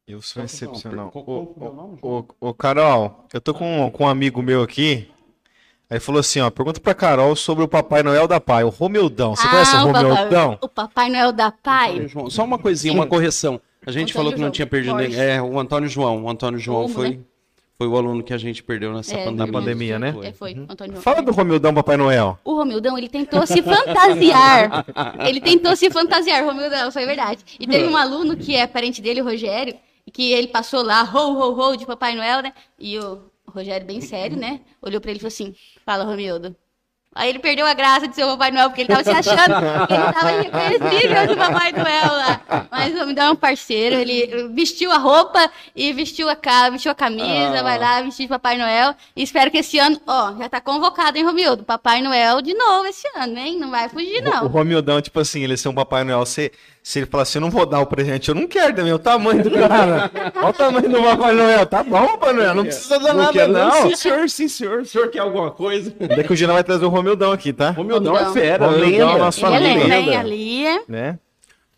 Eu 0.06 0.20
sou 0.20 0.42
Qual- 0.42 0.44
excepcional. 0.44 1.10
é 1.14 2.06
ô, 2.06 2.24
ô, 2.38 2.52
Carol, 2.52 3.26
eu 3.32 3.40
tô 3.40 3.54
com, 3.54 3.90
com 3.90 4.04
um 4.04 4.08
amigo 4.08 4.42
meu 4.42 4.62
aqui. 4.62 5.10
Aí 5.90 6.00
falou 6.00 6.18
assim, 6.20 6.40
ó, 6.40 6.50
pergunta 6.50 6.80
pra 6.80 6.94
Carol 6.94 7.36
sobre 7.36 7.62
o 7.62 7.68
Papai 7.68 8.02
Noel 8.02 8.26
da 8.26 8.40
Pai, 8.40 8.64
o 8.64 8.68
Romeldão. 8.70 9.36
Você 9.36 9.46
conhece 9.46 9.74
o 9.74 9.78
Ah, 9.78 9.84
o 9.84 9.92
Romeldão? 9.92 10.48
papai, 10.52 10.58
o 10.62 10.68
Papai 10.68 11.10
Noel 11.10 11.32
da 11.32 11.52
Pai. 11.52 12.08
João, 12.08 12.30
Só 12.30 12.42
uma 12.44 12.58
coisinha, 12.58 12.94
uma 12.94 13.06
correção. 13.06 13.60
A 13.86 13.90
gente 13.90 14.10
Antônio 14.10 14.14
falou 14.14 14.32
que 14.32 14.38
não 14.38 14.44
João 14.46 14.52
tinha 14.52 14.66
perdido 14.66 14.96
ninguém. 14.96 15.20
É, 15.20 15.42
o 15.42 15.58
Antônio 15.60 15.88
João. 15.88 16.24
O 16.24 16.28
Antônio 16.30 16.58
João 16.58 16.82
Como, 16.84 16.94
foi, 16.94 17.10
né? 17.10 17.18
foi 17.76 17.86
o 17.86 17.96
aluno 17.98 18.22
que 18.22 18.32
a 18.32 18.38
gente 18.38 18.62
perdeu 18.62 18.94
nessa 18.94 19.14
É, 19.14 19.24
pandemia. 19.26 19.52
pandemia, 19.52 19.98
né? 19.98 20.14
É, 20.22 20.32
foi, 20.32 20.54
Antônio 20.68 20.96
Fala 21.02 21.20
do 21.20 21.30
Romeldão 21.32 21.74
Papai 21.74 21.98
Noel. 21.98 22.38
O 22.42 22.54
Romildão, 22.56 22.96
ele 22.96 23.08
tentou 23.10 23.46
se 23.46 23.60
fantasiar. 23.62 24.86
Ele 25.28 25.40
tentou 25.40 25.76
se 25.76 25.90
fantasiar, 25.90 26.44
Romildão, 26.44 26.90
foi 26.90 27.04
verdade. 27.04 27.44
E 27.60 27.66
teve 27.66 27.86
um 27.86 27.96
aluno 27.96 28.36
que 28.36 28.54
é 28.56 28.66
parente 28.66 29.02
dele, 29.02 29.20
o 29.20 29.24
Rogério, 29.24 29.74
que 30.12 30.32
ele 30.32 30.48
passou 30.48 30.82
lá, 30.82 31.02
ho, 31.02 31.18
ho, 31.34 31.60
ho, 31.72 31.76
de 31.76 31.84
Papai 31.86 32.14
Noel, 32.14 32.42
né? 32.42 32.52
E 32.78 32.98
o 32.98 33.18
Rogério, 33.54 33.86
bem 33.86 34.00
sério, 34.00 34.36
né? 34.36 34.60
Olhou 34.82 35.00
pra 35.00 35.10
ele 35.10 35.18
e 35.18 35.20
falou 35.20 35.28
assim: 35.28 35.54
Fala, 35.84 36.04
Romildo. 36.04 36.54
Aí 37.16 37.28
ele 37.30 37.38
perdeu 37.38 37.64
a 37.64 37.72
graça 37.74 38.08
de 38.08 38.14
ser 38.16 38.24
o 38.24 38.30
Papai 38.30 38.50
Noel, 38.50 38.70
porque 38.70 38.80
ele 38.80 38.88
tava 38.88 39.04
se 39.04 39.10
achando 39.10 39.86
que 39.86 39.92
ele 39.94 40.12
tava 40.12 40.32
irreconhecível 40.32 41.26
do 41.28 41.36
Papai 41.36 41.70
Noel 41.70 42.12
lá. 42.12 42.66
Mas 42.72 42.92
o 42.92 42.98
Romildão 42.98 43.26
é 43.26 43.30
um 43.30 43.36
parceiro, 43.36 43.94
ele 43.94 44.48
vestiu 44.48 44.90
a 44.90 44.98
roupa 44.98 45.48
e 45.76 45.92
vestiu 45.92 46.28
a, 46.28 46.34
ca- 46.34 46.70
vestiu 46.70 46.90
a 46.90 46.94
camisa, 46.94 47.60
Ah. 47.60 47.62
vai 47.62 47.78
lá, 47.78 48.02
vestiu 48.02 48.24
de 48.24 48.28
Papai 48.30 48.58
Noel. 48.58 48.96
E 49.14 49.22
espero 49.22 49.48
que 49.48 49.58
esse 49.58 49.78
ano, 49.78 50.00
ó, 50.04 50.34
já 50.36 50.48
tá 50.48 50.60
convocado, 50.60 51.16
hein, 51.16 51.24
Romildo? 51.24 51.62
Papai 51.62 52.02
Noel 52.02 52.42
de 52.42 52.52
novo 52.52 52.86
esse 52.86 53.06
ano, 53.16 53.38
hein? 53.38 53.60
Não 53.60 53.70
vai 53.70 53.88
fugir, 53.88 54.20
O, 54.24 54.28
o 54.28 54.30
não. 54.32 54.46
Romeldão, 54.48 55.00
tipo 55.00 55.20
assim, 55.20 55.44
ele 55.44 55.56
ser 55.56 55.68
um 55.68 55.74
Papai 55.74 56.02
Noel, 56.02 56.26
se, 56.26 56.50
se 56.86 56.98
ele 56.98 57.06
falar 57.06 57.22
assim, 57.22 57.38
eu 57.38 57.40
não 57.40 57.50
vou 57.50 57.64
dar 57.64 57.80
o 57.80 57.86
presente, 57.86 58.28
eu 58.28 58.34
não 58.34 58.46
quero 58.46 58.74
também, 58.74 58.92
o 58.92 58.98
tamanho 58.98 59.42
do 59.42 59.50
cara. 59.50 60.10
Olha 60.36 60.48
o 60.48 60.52
tamanho 60.52 60.86
do 60.90 61.02
Papai 61.02 61.32
Noel. 61.34 61.64
Tá 61.64 61.82
bom, 61.82 62.06
Papai 62.08 62.34
Noel, 62.34 62.54
não 62.54 62.64
precisa 62.64 62.98
dar 62.98 63.14
nada, 63.14 63.32
quero, 63.32 63.52
não. 63.54 63.72
Sim, 63.88 63.96
senhor, 63.96 64.28
sim, 64.28 64.48
senhor. 64.48 64.80
O 64.82 64.84
senhor 64.84 65.08
quer 65.08 65.20
alguma 65.20 65.50
coisa? 65.50 65.90
Daqui 66.14 66.30
o 66.30 66.36
Gina 66.36 66.52
vai 66.52 66.62
trazer 66.62 66.84
o 66.84 66.90
Romeldão 66.90 67.32
aqui, 67.32 67.54
tá? 67.54 67.74
O 67.78 67.82
meu 67.82 67.98
não 67.98 68.14
é 68.14 68.24
Romildão. 68.24 68.32
fera. 68.34 68.66
Romildão, 68.66 69.08
lenda. 69.12 69.18
nosso 69.24 69.46
Ele 69.46 69.54
é 69.54 69.56
amigo. 69.56 69.80
lenda, 69.88 69.96
hein? 69.96 70.16
Ali 70.16 70.66
é. 70.66 70.80
Né? 70.86 71.18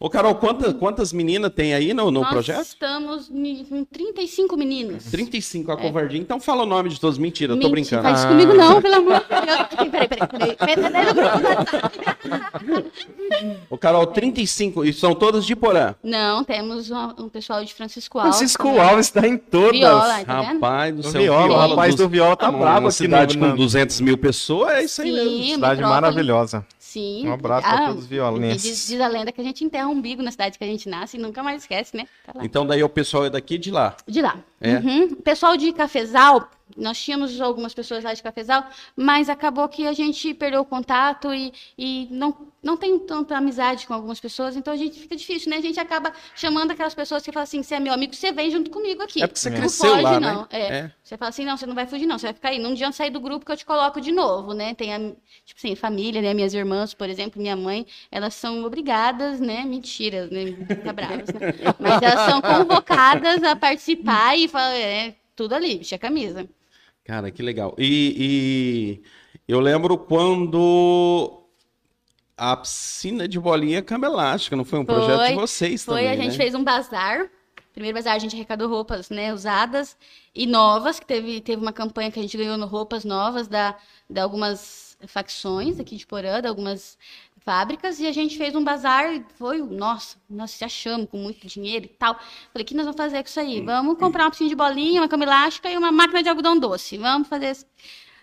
Ô, 0.07 0.09
Carol, 0.11 0.37
quantas, 0.37 0.73
quantas 0.75 1.13
meninas 1.13 1.51
tem 1.53 1.75
aí 1.75 1.93
no, 1.93 2.13
no 2.13 2.21
Nós 2.21 2.31
projeto? 2.31 2.61
estamos 2.63 3.29
em 3.29 3.65
com 3.65 3.85
35 3.85 4.57
meninos. 4.57 5.03
35, 5.11 5.73
a 5.73 5.77
covardia. 5.77 6.21
Então 6.21 6.39
fala 6.39 6.63
o 6.63 6.67
nome 6.67 6.91
de 6.91 7.01
todos. 7.01 7.19
Mentira, 7.19 7.55
eu 7.55 7.59
tô 7.59 7.67
É. 7.67 7.71
Mentira, 7.71 8.01
brincando. 8.01 8.03
Faz 8.03 8.19
isso 8.21 8.29
comigo 8.29 8.55
não, 8.55 8.81
pelo 8.81 8.95
amor 8.95 9.21
de 9.21 9.27
Deus. 9.27 9.57
Peraí, 9.91 10.09
peraí, 10.09 10.29
peraí. 10.29 10.57
peraí. 10.57 10.87
Ô, 13.69 13.77
Carol, 13.77 14.07
35. 14.07 14.85
E 14.85 14.93
são 14.93 15.13
todas 15.15 15.45
de 15.45 15.57
Porã. 15.57 15.95
Não, 16.03 16.45
temos 16.45 16.91
um, 16.91 17.09
um 17.25 17.29
pessoal 17.29 17.65
de 17.65 17.75
Francisco 17.75 18.19
Alves. 18.19 18.37
Francisco 18.37 18.63
também. 18.65 18.81
Alves 18.81 19.11
tá 19.11 19.27
em 19.27 19.37
todas. 19.37 19.73
Viola, 19.73 20.25
tá? 20.25 20.41
Rapaz 20.41 20.95
do 20.95 21.01
O 21.01 21.05
céu. 21.05 21.21
Viola, 21.23 21.55
o 21.55 21.69
rapaz 21.69 21.95
dos- 21.95 22.05
do 22.05 22.09
Viola 22.09 22.37
tá 22.37 22.49
Ah, 22.49 22.53
bravo 22.53 22.79
Uma 22.81 22.89
aqui 22.89 22.97
cidade 22.97 23.37
com 23.39 23.47
na- 23.47 23.55
200 23.55 24.01
mil 24.01 24.17
pessoas, 24.17 24.71
é 24.75 24.85
isso 24.85 25.03
aí 25.03 25.13
mesmo. 25.13 25.29
Sim, 25.31 25.55
Cidade 25.55 25.61
metrópole. 25.81 25.89
maravilhosa. 26.01 26.67
Sim. 26.97 27.29
Um 27.29 27.33
abraço 27.35 27.67
Ah, 27.69 27.89
todos 27.89 28.05
os 28.05 28.07
violenses. 28.07 28.63
Diz, 28.63 28.87
diz 28.87 29.01
a 29.03 29.07
lenda 29.07 29.31
que 29.31 29.39
a 29.39 29.45
gente 29.45 29.63
enterra 29.63 29.87
um 29.87 29.93
umbigo 29.93 30.23
na 30.23 30.31
cidade 30.31 30.57
que 30.57 30.65
a 30.65 30.67
gente 30.67 30.89
nasce 30.89 31.19
e 31.19 31.21
nunca 31.21 31.43
mais 31.43 31.61
esquece, 31.61 31.95
né? 31.95 32.07
Tá 32.25 32.33
lá. 32.35 32.43
Então 32.43 32.67
daí 32.67 32.83
o 32.83 32.89
pessoal 32.89 33.27
é 33.27 33.31
daqui 33.31 33.57
e 33.57 33.59
de 33.59 33.71
lá. 33.71 33.95
De 34.09 34.23
lá. 34.23 34.39
É? 34.59 34.77
Uhum. 34.77 35.15
Pessoal 35.17 35.59
de 35.59 35.75
Cafezal, 35.75 36.49
nós 36.77 36.99
tínhamos 36.99 37.41
algumas 37.41 37.73
pessoas 37.75 38.03
lá 38.03 38.13
de 38.13 38.23
Cafezal, 38.23 38.67
mas 38.97 39.29
acabou 39.29 39.69
que 39.69 39.87
a 39.87 39.93
gente 39.93 40.35
perdeu 40.35 40.63
o 40.63 40.65
contato 40.65 41.33
e, 41.33 41.53
e 41.79 42.09
não, 42.11 42.37
não 42.63 42.77
tem 42.77 42.99
tanta 42.99 43.37
amizade 43.37 43.87
com 43.87 43.95
algumas 43.95 44.19
pessoas, 44.19 44.57
então 44.57 44.75
a 44.75 44.77
gente 44.77 44.99
fica 44.99 45.15
difícil, 45.15 45.51
né? 45.51 45.59
A 45.59 45.61
gente 45.61 45.79
acaba 45.79 46.13
chamando 46.35 46.73
aquelas 46.73 46.95
pessoas 46.95 47.23
que 47.23 47.31
falam 47.31 47.45
assim, 47.45 47.63
você 47.63 47.77
é 47.77 47.81
meu 47.81 47.93
amigo, 47.93 48.15
você 48.15 48.33
vem 48.33 48.51
junto 48.51 48.71
comigo 48.71 49.03
aqui. 49.03 49.23
É 49.23 49.27
porque 49.27 49.39
você 49.39 49.51
não 49.51 49.59
cresceu 49.59 49.91
foge, 49.91 50.03
lá, 50.03 50.21
não. 50.21 50.41
né? 50.43 50.47
É. 50.51 50.67
É. 50.67 50.93
Você 51.03 51.17
fala 51.17 51.29
assim, 51.29 51.45
não, 51.45 51.57
você 51.57 51.67
não 51.67 51.75
vai 51.75 51.87
fugir, 51.87 52.07
não, 52.07 52.19
você 52.19 52.27
vai 52.27 52.35
ficar 52.35 52.49
aí. 52.49 52.59
Não 52.59 52.71
adianta 52.71 52.93
sair 52.93 53.11
do 53.11 53.21
grupo 53.21 53.47
que 53.47 53.53
eu 53.53 53.57
te 53.57 53.65
coloco 53.65 54.01
de 54.01 54.11
novo, 54.11 54.53
né? 54.53 54.75
Tem, 54.75 54.93
a, 54.93 54.99
tipo 54.99 55.59
assim, 55.59 55.77
família, 55.77 56.21
né? 56.21 56.35
Minhas 56.35 56.53
irmãs, 56.53 56.95
por 56.95 57.09
exemplo, 57.09 57.41
minha 57.41 57.57
mãe, 57.57 57.87
elas 58.11 58.35
são 58.35 58.65
obrigadas, 58.65 59.39
né? 59.39 59.65
Mentira, 59.65 60.27
né? 60.27 60.51
Bravas, 60.93 61.29
né? 61.29 61.55
Mas 61.79 62.03
elas 62.03 62.29
são 62.29 62.41
convocadas 62.41 63.43
a 63.45 63.55
participar 63.55 64.37
e 64.37 64.49
falar, 64.49 64.75
é, 64.75 65.15
tudo 65.37 65.55
ali, 65.55 65.79
vestir 65.79 65.95
a 65.95 65.99
camisa. 65.99 66.49
Cara, 67.05 67.31
que 67.31 67.43
legal. 67.43 67.75
E, 67.79 68.17
e 68.19 69.03
eu 69.47 69.61
lembro 69.61 69.97
quando 69.97 71.43
a 72.37 72.57
piscina 72.57 73.29
de 73.29 73.39
bolinha 73.39 73.83
cama 73.83 74.07
elástica, 74.07 74.57
não 74.57 74.65
foi 74.65 74.81
um 74.81 74.85
projeto 74.85 75.21
de 75.21 75.27
Foi, 75.27 75.35
vocês 75.35 75.85
Foi, 75.85 76.03
também, 76.03 76.09
a 76.09 76.17
gente 76.17 76.33
né? 76.33 76.37
fez 76.37 76.55
um 76.55 76.65
bazar. 76.65 77.31
Primeiro 77.73 77.95
bazar 77.95 78.15
a 78.15 78.19
gente 78.19 78.35
arrecadou 78.35 78.69
roupas, 78.69 79.11
né, 79.11 79.33
usadas 79.33 79.97
e 80.35 80.47
novas, 80.47 80.99
que 80.99 81.07
teve, 81.07 81.41
teve 81.43 81.61
uma 81.61 81.73
campanha 81.73 82.11
que 82.11 82.19
a 82.19 82.23
gente 82.23 82.37
ganhou 82.37 82.57
no 82.57 82.67
roupas 82.67 83.05
novas 83.05 83.47
da, 83.47 83.77
de 84.09 84.19
algumas 84.19 84.97
facções 85.07 85.79
aqui 85.79 85.97
de 85.97 86.07
Porã, 86.07 86.41
de 86.41 86.49
algumas 86.49 86.97
fábricas, 87.47 88.01
e 88.01 88.07
a 88.09 88.13
gente 88.13 88.37
fez 88.37 88.57
um 88.57 88.65
bazar, 88.65 89.15
e 89.15 89.25
foi, 89.37 89.63
nossa, 89.63 90.19
nós 90.29 90.51
se 90.51 90.65
achamos 90.65 91.09
com 91.09 91.17
muito 91.17 91.47
dinheiro 91.47 91.85
e 91.85 91.89
tal. 91.89 92.17
Falei, 92.53 92.65
o 92.65 92.67
que 92.67 92.75
nós 92.75 92.85
vamos 92.85 92.97
fazer 92.97 93.23
com 93.23 93.29
isso 93.29 93.39
aí? 93.39 93.61
Vamos 93.61 93.97
comprar 93.97 94.25
uma 94.25 94.31
piscina 94.31 94.51
de 94.51 94.57
bolinha, 94.57 95.01
uma 95.01 95.09
cama 95.09 95.23
elástica 95.23 95.71
e 95.71 95.77
uma 95.79 95.93
máquina 95.93 96.25
de 96.25 96.29
algodão 96.29 96.59
doce. 96.59 96.99
Vamos 96.99 97.29
fazer 97.29 97.53
isso. 97.53 97.65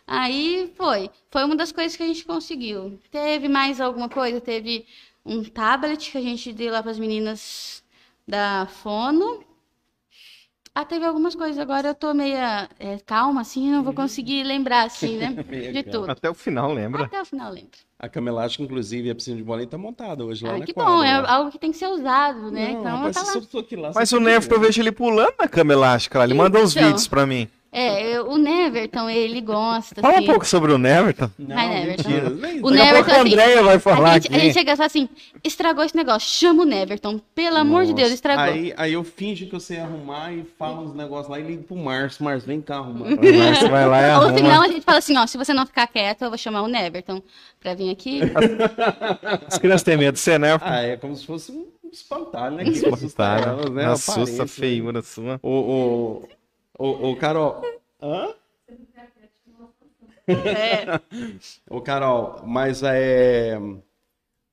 Aí 0.06 0.74
foi. 0.76 1.10
Foi 1.32 1.46
uma 1.46 1.56
das 1.56 1.72
coisas 1.72 1.96
que 1.96 2.04
a 2.04 2.08
gente 2.08 2.26
conseguiu. 2.26 3.00
Teve 3.10 3.48
mais 3.48 3.80
alguma 3.80 4.10
coisa? 4.10 4.42
Teve 4.42 4.86
um 5.26 5.42
tablet 5.42 6.12
que 6.12 6.18
a 6.18 6.22
gente 6.22 6.52
deu 6.52 6.74
lá 6.74 6.82
para 6.82 6.92
as 6.92 7.00
meninas 7.00 7.82
da 8.28 8.66
Fono. 8.66 9.42
Ah, 10.76 10.84
teve 10.86 11.06
algumas 11.06 11.36
coisas. 11.36 11.60
Agora 11.60 11.90
eu 11.90 11.94
tô 11.96 12.14
meia 12.16 12.68
é, 12.80 12.98
calma, 13.06 13.42
assim, 13.42 13.70
não 13.72 13.84
vou 13.84 13.94
conseguir 13.94 14.44
lembrar, 14.44 14.86
assim, 14.88 15.18
né? 15.18 15.28
De 15.72 15.84
tudo. 15.84 16.10
Até 16.10 16.30
o 16.30 16.34
final, 16.34 16.74
lembra? 16.74 17.04
Até 17.04 17.22
o 17.22 17.26
final 17.26 17.50
eu 17.50 17.54
lembro. 17.56 17.70
A 18.00 18.10
cama 18.10 18.30
elástica, 18.30 18.64
inclusive, 18.64 19.10
a 19.12 19.16
piscina 19.16 19.38
de 19.38 19.44
bolinha 19.44 19.68
tá 19.68 19.78
montada 19.78 20.26
hoje 20.26 20.44
lá 20.44 20.56
Ah, 20.56 20.58
na 20.58 20.66
que 20.66 20.74
quadra, 20.74 20.92
bom, 20.92 21.04
é 21.04 21.22
lá. 21.22 21.32
algo 21.36 21.52
que 21.52 21.60
tem 21.60 21.72
que 21.72 21.78
ser 21.78 21.88
usado, 21.88 22.50
né? 22.52 22.72
Não, 22.74 22.80
então 22.80 22.98
rapaz, 22.98 23.16
tá 23.16 23.22
lá. 23.22 23.82
lá, 23.82 23.92
Mas 23.94 24.12
o 24.12 24.18
tá 24.18 24.24
Neverton, 24.24 24.56
eu 24.56 24.60
vendo. 24.60 24.66
vejo 24.68 24.82
ele 24.82 24.92
pulando 24.92 25.34
na 25.40 25.48
cama 25.48 25.74
elástica 25.74 26.18
lá. 26.20 26.26
Ele 26.26 26.34
manda 26.34 26.60
uns 26.60 26.76
Então. 26.76 26.88
vídeos 26.88 27.08
pra 27.08 27.26
mim. 27.26 27.48
É, 27.74 28.18
eu- 28.18 28.28
o 28.30 28.38
Neverton, 28.38 29.10
ele 29.10 29.42
gosta. 29.42 30.00
Fala 30.00 30.14
um 30.14 30.18
assim. 30.18 30.26
pouco 30.28 30.46
sobre 30.46 30.72
o 30.72 30.78
Neverton. 30.78 31.30
Não, 31.40 31.58
Ai, 31.58 31.70
Neverton. 31.70 32.10
mentira. 32.10 32.28
O 32.28 32.70
Daqui 32.70 32.82
a 32.82 32.86
Neverton, 32.86 33.12
a 33.12 33.16
assim, 33.22 33.32
Andréia 33.32 33.64
vai 33.64 33.80
falar 33.80 34.10
a, 34.12 34.14
gente, 34.14 34.28
a 34.32 34.36
aqui. 34.36 34.46
gente 34.46 34.54
chega 34.54 34.72
e 34.74 34.76
fala 34.76 34.86
assim, 34.88 35.10
estragou 35.44 35.84
esse 35.84 35.96
negócio, 35.98 36.30
chama 36.30 36.62
o 36.62 36.66
Neverton, 36.66 37.20
pelo 37.34 37.58
amor 37.58 37.86
de 37.86 37.94
Deus, 37.94 38.10
Nossa. 38.10 38.14
estragou. 38.14 38.44
Aí, 38.44 38.74
aí 38.78 38.94
eu 38.94 39.04
finjo 39.04 39.48
que 39.48 39.56
eu 39.56 39.60
sei 39.60 39.80
arrumar 39.80 40.32
e 40.32 40.46
falo 40.58 40.84
uns 40.84 40.94
negócios 40.96 41.30
lá 41.30 41.40
e 41.40 41.44
ligo 41.44 41.64
pro 41.64 41.76
Márcio. 41.76 42.24
Márcio, 42.24 42.48
vem 42.48 42.62
cá 42.62 42.76
arrumar. 42.78 43.08
O 43.08 43.40
Márcio 43.40 43.70
vai 43.70 43.88
lá 43.88 44.02
e 44.02 44.06
Ou 44.06 44.22
arruma. 44.22 44.38
senão 44.38 44.62
a 44.62 44.68
gente 44.68 44.82
fala 44.84 44.98
assim, 45.00 45.18
ó, 45.18 45.26
se 45.26 45.38
você 45.38 45.54
não 45.54 45.66
ficar 45.66 45.88
quieto, 45.88 46.22
eu 46.22 46.30
vou 46.30 46.38
chamar 46.38 46.62
o 46.62 46.68
Neverton 46.68 47.22
pra 47.60 47.74
vir 47.74 47.90
aqui. 47.90 48.20
As 49.48 49.58
crianças 49.58 49.84
têm 49.84 49.98
medo 49.98 50.14
de 50.14 50.20
ser 50.20 50.40
Neverton. 50.40 50.66
Ah, 50.68 50.82
é 50.82 50.98
como 50.98 51.16
se 51.16 51.26
fosse 51.26 51.52
um 51.52 51.66
espantalho, 51.92 52.56
né? 52.58 52.64
Espantalho. 52.64 53.70
né? 53.72 53.86
Assusta 53.86 54.44
a 54.44 54.48
feiura 54.48 55.02
sua. 55.02 55.40
Ô, 55.42 55.50
ô, 55.50 56.24
ô, 56.78 57.12
ô, 57.12 57.16
Carol. 57.16 57.62
Hã? 58.02 58.34
É. 60.28 60.86
Ô, 61.70 61.82
Carol, 61.82 62.42
mas 62.46 62.82
é. 62.84 63.58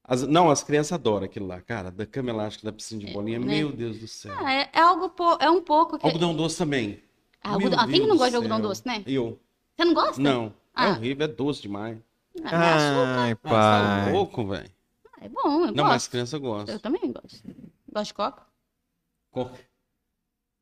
as- 0.04 0.26
não, 0.26 0.50
as 0.50 0.62
crianças 0.64 0.92
adoram 0.92 1.26
aquilo 1.26 1.46
lá, 1.46 1.60
cara. 1.60 1.90
Da 1.90 2.04
cama 2.06 2.30
elástica, 2.30 2.64
da 2.66 2.72
piscina 2.72 3.04
de 3.04 3.12
bolinha. 3.12 3.38
né? 3.38 3.46
Meu 3.46 3.70
Deus 3.72 3.98
do 3.98 4.08
céu. 4.08 4.34
Ah, 4.36 4.52
é, 4.52 4.68
é 4.72 4.80
algo, 4.80 5.10
po- 5.10 5.38
é 5.40 5.48
um 5.48 5.62
pouco 5.62 5.96
que... 5.98 6.04
Algodão 6.06 6.34
doce 6.34 6.58
também. 6.58 7.00
Ah, 7.42 7.50
Meu 7.50 7.54
algodão- 7.68 7.78
ah, 7.80 7.86
quem 7.88 8.00
não 8.06 8.16
gosta 8.16 8.30
de 8.30 8.36
algodão 8.36 8.60
doce, 8.60 8.82
né? 8.86 9.02
Eu. 9.06 9.38
Você 9.76 9.84
não 9.84 9.94
gosta? 9.94 10.20
Não. 10.20 10.46
É 10.76 10.84
Ah. 10.84 10.90
horrível, 10.90 11.24
é 11.24 11.28
doce 11.28 11.62
demais. 11.62 11.98
Ah, 12.44 12.50
mas. 12.50 12.82
Ai, 12.82 13.32
Ah, 13.32 13.36
tá 13.36 13.48
pai. 13.48 14.12
louco, 14.12 14.46
velho. 14.46 14.70
É 15.20 15.28
bom, 15.28 15.66
eu 15.66 15.72
Não, 15.72 15.84
mas 15.84 15.96
as 15.96 16.02
gosto. 16.02 16.10
crianças 16.10 16.40
gostam. 16.40 16.74
Eu 16.74 16.80
também 16.80 17.00
gosto. 17.12 17.42
Gosto 17.92 18.06
de 18.08 18.14
coca? 18.14 18.42
Coca. 19.30 19.58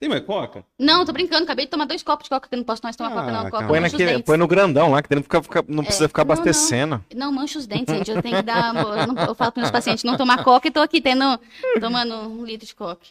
Tem 0.01 0.09
mais 0.09 0.25
coca? 0.25 0.65
Não, 0.79 1.05
tô 1.05 1.13
brincando, 1.13 1.43
acabei 1.43 1.65
de 1.65 1.71
tomar 1.73 1.85
dois 1.85 2.05
copos 2.05 2.25
de 2.25 2.31
coca, 2.31 2.49
que 2.49 2.55
eu 2.55 2.59
não 2.59 2.65
posso 2.65 2.81
mais 2.85 2.95
tomar 2.95 3.11
Ah, 3.11 3.15
coca 3.15 3.33
não. 3.33 3.51
Coca. 3.51 3.67
Põe, 3.67 3.81
naquele, 3.81 4.23
põe 4.23 4.37
no 4.37 4.47
grandão 4.47 4.93
lá, 4.93 5.03
que 5.03 5.13
não, 5.13 5.23
fica, 5.23 5.43
fica- 5.43 5.65
não 5.67 5.83
precisa 5.83 6.07
ficar 6.07 6.25
não, 6.25 6.29
não. 6.29 6.35
abastecendo. 6.35 7.05
Não, 7.17 7.33
mancha 7.33 7.59
os 7.59 7.67
dentes, 7.67 7.93
gente. 7.93 8.09
Eu 8.11 8.23
tenho 8.23 8.37
que 8.37 8.43
dar. 8.43 8.75
Eu, 8.77 9.07
não- 9.13 9.25
eu 9.27 9.35
falo 9.35 9.51
para 9.51 9.61
meus 9.61 9.73
pacientes 9.73 10.05
não 10.05 10.17
tomar 10.17 10.45
coca 10.45 10.69
e 10.69 10.71
tô 10.71 10.79
aqui 10.81 11.01
tendo, 11.01 11.25
tomando 11.81 12.15
um 12.15 12.45
litro 12.45 12.65
de 12.65 12.75
coca. 12.77 13.05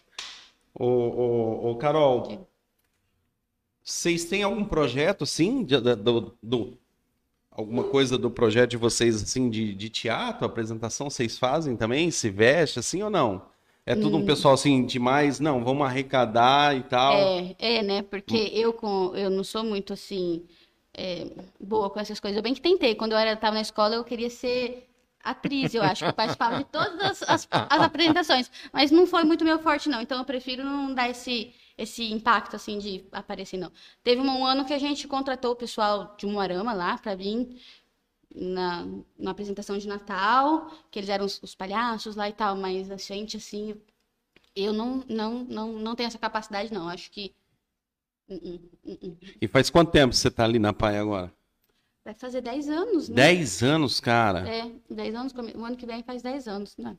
Ô, 0.74 0.86
ô, 0.86 1.72
ô, 1.72 1.76
Carol, 1.76 2.48
vocês 3.84 4.24
têm 4.24 4.44
algum 4.44 4.64
projeto, 4.64 5.26
sim, 5.26 5.66
de- 5.66 5.82
do, 5.82 6.38
do- 6.42 6.78
alguma 7.52 7.84
coisa 7.84 8.18
do 8.18 8.32
projeto 8.32 8.70
de 8.72 8.78
vocês, 8.78 9.22
assim, 9.22 9.50
de, 9.50 9.74
de 9.74 9.90
teatro, 9.90 10.46
apresentação, 10.46 11.10
vocês 11.10 11.38
fazem 11.38 11.76
também? 11.76 12.12
Se 12.12 12.30
veste, 12.30 12.80
assim, 12.80 13.04
ou 13.04 13.10
não? 13.10 13.42
É 13.88 13.96
tudo 13.96 14.18
um 14.18 14.26
pessoal, 14.26 14.54
assim, 14.54 14.86
demais, 14.86 15.40
não, 15.40 15.64
vamos 15.64 15.88
arrecadar 15.88 16.76
e 16.76 16.84
tal. 16.84 17.14
É, 17.14 17.56
é, 17.58 17.82
né? 17.82 18.02
Porque 18.02 18.52
eu 18.54 18.74
com 18.74 19.16
eu 19.16 19.30
não 19.30 19.46
sou 19.46 19.64
muito 19.64 19.94
assim 19.94 20.44
é, 20.94 21.28
boa 21.58 21.90
com 21.90 21.98
essas 21.98 22.20
coisas. 22.20 22.36
Eu 22.36 22.44
bem 22.44 22.54
que 22.54 22.60
tentei. 22.60 22.96
Quando 22.96 23.14
eu 23.14 23.18
era 23.18 23.34
tava 23.38 23.56
na 23.56 23.62
escola, 23.62 23.96
eu 23.96 24.04
queria 24.04 24.30
ser 24.30 24.90
atriz, 25.24 25.74
eu 25.74 25.82
acho 25.84 26.04
que 26.04 26.10
eu 26.10 26.14
participava 26.14 26.58
de 26.58 26.66
todas 26.66 27.00
as, 27.02 27.24
as, 27.24 27.48
as 27.50 27.82
apresentações, 27.82 28.52
mas 28.74 28.92
não 28.92 29.08
foi 29.08 29.24
muito 29.24 29.46
meu 29.46 29.58
forte 29.60 29.88
não. 29.88 30.02
Então 30.02 30.18
eu 30.18 30.26
prefiro 30.26 30.66
não 30.66 30.94
dar 30.94 31.10
esse 31.10 31.54
esse 31.78 32.12
impacto 32.12 32.56
assim 32.56 32.80
de 32.80 33.06
aparecer 33.12 33.58
não. 33.58 33.72
Teve 34.04 34.20
um 34.20 34.46
ano 34.46 34.66
que 34.66 34.74
a 34.74 34.80
gente 34.80 35.08
contratou 35.08 35.52
o 35.52 35.56
pessoal 35.56 36.14
de 36.18 36.26
Moarama 36.26 36.74
lá 36.74 36.98
para 36.98 37.16
vir 37.16 37.56
na, 38.40 38.86
na 39.18 39.32
apresentação 39.32 39.78
de 39.78 39.88
Natal, 39.88 40.72
que 40.92 41.00
eles 41.00 41.10
eram 41.10 41.26
os, 41.26 41.42
os 41.42 41.56
palhaços 41.56 42.16
lá 42.16 42.30
e 42.30 42.34
tal, 42.34 42.56
mas 42.56 42.92
a 42.92 42.98
gente 42.98 43.38
assim, 43.38 43.76
eu 44.56 44.74
não 44.74 45.04
não 45.10 45.44
não 45.44 45.74
não 45.74 45.96
tenho 45.96 46.08
essa 46.08 46.20
capacidade 46.20 46.74
não. 46.74 46.88
Acho 46.88 47.12
que 47.12 47.34
Uh-uh, 48.30 48.60
uh-uh. 48.84 49.18
E 49.42 49.48
faz 49.48 49.70
quanto 49.70 49.92
tempo 49.92 50.14
você 50.14 50.30
tá 50.30 50.44
ali 50.44 50.60
na 50.60 50.74
PAI 50.74 50.98
agora? 50.98 51.34
Vai 52.04 52.14
fazer 52.14 52.42
10 52.42 52.70
anos, 52.70 53.10
né? 53.10 53.16
10 53.16 53.64
anos, 53.64 54.00
cara. 54.00 54.48
É, 54.48 54.72
10 54.90 55.16
anos, 55.16 55.34
o 55.34 55.64
ano 55.64 55.78
que 55.78 55.86
vem 55.86 56.04
faz 56.04 56.22
10 56.22 56.48
anos, 56.48 56.78
né? 56.78 56.98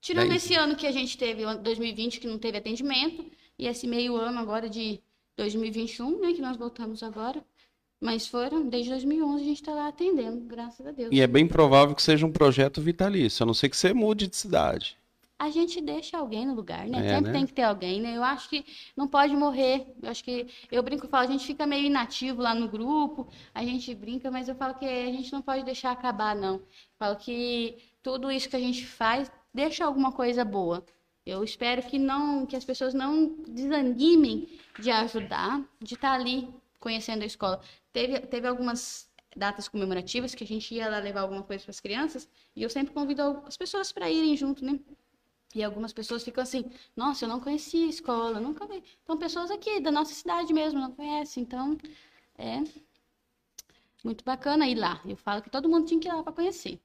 Tirando 0.00 0.28
Dez. 0.28 0.44
esse 0.44 0.54
ano 0.54 0.76
que 0.76 0.86
a 0.86 0.92
gente 0.92 1.16
teve, 1.16 1.44
o 1.44 1.48
ano 1.48 1.62
2020, 1.62 2.20
que 2.20 2.26
não 2.26 2.38
teve 2.38 2.58
atendimento, 2.58 3.30
e 3.58 3.66
esse 3.66 3.86
meio 3.86 4.16
ano 4.16 4.38
agora 4.38 4.68
de 4.68 5.00
2021, 5.36 6.20
né, 6.20 6.32
que 6.32 6.42
nós 6.42 6.56
voltamos 6.56 7.02
agora. 7.02 7.44
Mas 8.04 8.26
foram, 8.26 8.68
desde 8.68 8.90
2011 8.90 9.42
a 9.42 9.46
gente 9.46 9.62
tá 9.62 9.72
lá 9.72 9.88
atendendo, 9.88 10.38
graças 10.40 10.86
a 10.86 10.90
Deus. 10.90 11.08
E 11.10 11.22
é 11.22 11.26
bem 11.26 11.48
provável 11.48 11.94
que 11.94 12.02
seja 12.02 12.26
um 12.26 12.30
projeto 12.30 12.82
vitalício, 12.82 13.42
a 13.42 13.46
não 13.46 13.54
ser 13.54 13.70
que 13.70 13.76
você 13.78 13.94
mude 13.94 14.26
de 14.26 14.36
cidade. 14.36 14.98
A 15.38 15.48
gente 15.48 15.80
deixa 15.80 16.18
alguém 16.18 16.46
no 16.46 16.54
lugar, 16.54 16.86
né? 16.86 16.98
É, 16.98 17.14
Sempre 17.14 17.32
né? 17.32 17.38
tem 17.38 17.46
que 17.46 17.54
ter 17.54 17.62
alguém, 17.62 18.02
né? 18.02 18.14
Eu 18.14 18.22
acho 18.22 18.50
que 18.50 18.62
não 18.94 19.08
pode 19.08 19.34
morrer. 19.34 19.86
Eu 20.02 20.10
acho 20.10 20.22
que 20.22 20.46
eu 20.70 20.82
brinco 20.82 21.06
e 21.06 21.08
falo, 21.08 21.26
a 21.26 21.32
gente 21.32 21.46
fica 21.46 21.66
meio 21.66 21.86
inativo 21.86 22.42
lá 22.42 22.54
no 22.54 22.68
grupo, 22.68 23.26
a 23.54 23.64
gente 23.64 23.94
brinca, 23.94 24.30
mas 24.30 24.50
eu 24.50 24.54
falo 24.54 24.74
que 24.74 24.84
a 24.84 25.10
gente 25.10 25.32
não 25.32 25.40
pode 25.40 25.64
deixar 25.64 25.90
acabar, 25.90 26.36
não. 26.36 26.56
Eu 26.56 26.62
falo 26.98 27.16
que 27.16 27.78
tudo 28.02 28.30
isso 28.30 28.50
que 28.50 28.56
a 28.56 28.60
gente 28.60 28.84
faz 28.84 29.32
deixa 29.52 29.82
alguma 29.82 30.12
coisa 30.12 30.44
boa. 30.44 30.84
Eu 31.24 31.42
espero 31.42 31.82
que 31.82 31.98
não, 31.98 32.44
que 32.44 32.54
as 32.54 32.66
pessoas 32.66 32.92
não 32.92 33.34
desanimem 33.48 34.46
de 34.78 34.90
ajudar, 34.90 35.62
de 35.80 35.94
estar 35.94 36.12
ali 36.12 36.46
conhecendo 36.78 37.22
a 37.22 37.26
escola. 37.26 37.62
Teve, 37.94 38.20
teve 38.26 38.48
algumas 38.48 39.08
datas 39.36 39.68
comemorativas 39.68 40.34
que 40.34 40.42
a 40.42 40.46
gente 40.46 40.74
ia 40.74 40.88
lá 40.90 40.98
levar 40.98 41.20
alguma 41.20 41.44
coisa 41.44 41.62
para 41.62 41.70
as 41.70 41.80
crianças 41.80 42.28
e 42.54 42.62
eu 42.62 42.68
sempre 42.68 42.92
convido 42.92 43.22
as 43.46 43.56
pessoas 43.56 43.92
para 43.92 44.10
irem 44.10 44.36
junto, 44.36 44.64
né? 44.64 44.80
E 45.54 45.62
algumas 45.62 45.92
pessoas 45.92 46.24
ficam 46.24 46.42
assim, 46.42 46.64
nossa, 46.96 47.24
eu 47.24 47.28
não 47.28 47.38
conhecia 47.40 47.86
a 47.86 47.88
escola, 47.88 48.40
nunca 48.40 48.66
vi. 48.66 48.82
Então, 49.04 49.16
pessoas 49.16 49.48
aqui 49.52 49.78
da 49.80 49.92
nossa 49.92 50.12
cidade 50.12 50.52
mesmo 50.52 50.80
não 50.80 50.90
conhecem. 50.90 51.44
Então, 51.44 51.78
é 52.36 52.64
muito 54.02 54.24
bacana 54.24 54.66
ir 54.66 54.74
lá. 54.74 55.00
Eu 55.06 55.16
falo 55.16 55.40
que 55.40 55.48
todo 55.48 55.68
mundo 55.68 55.86
tinha 55.86 56.00
que 56.00 56.08
ir 56.08 56.12
lá 56.12 56.22
para 56.24 56.32
conhecer. 56.32 56.80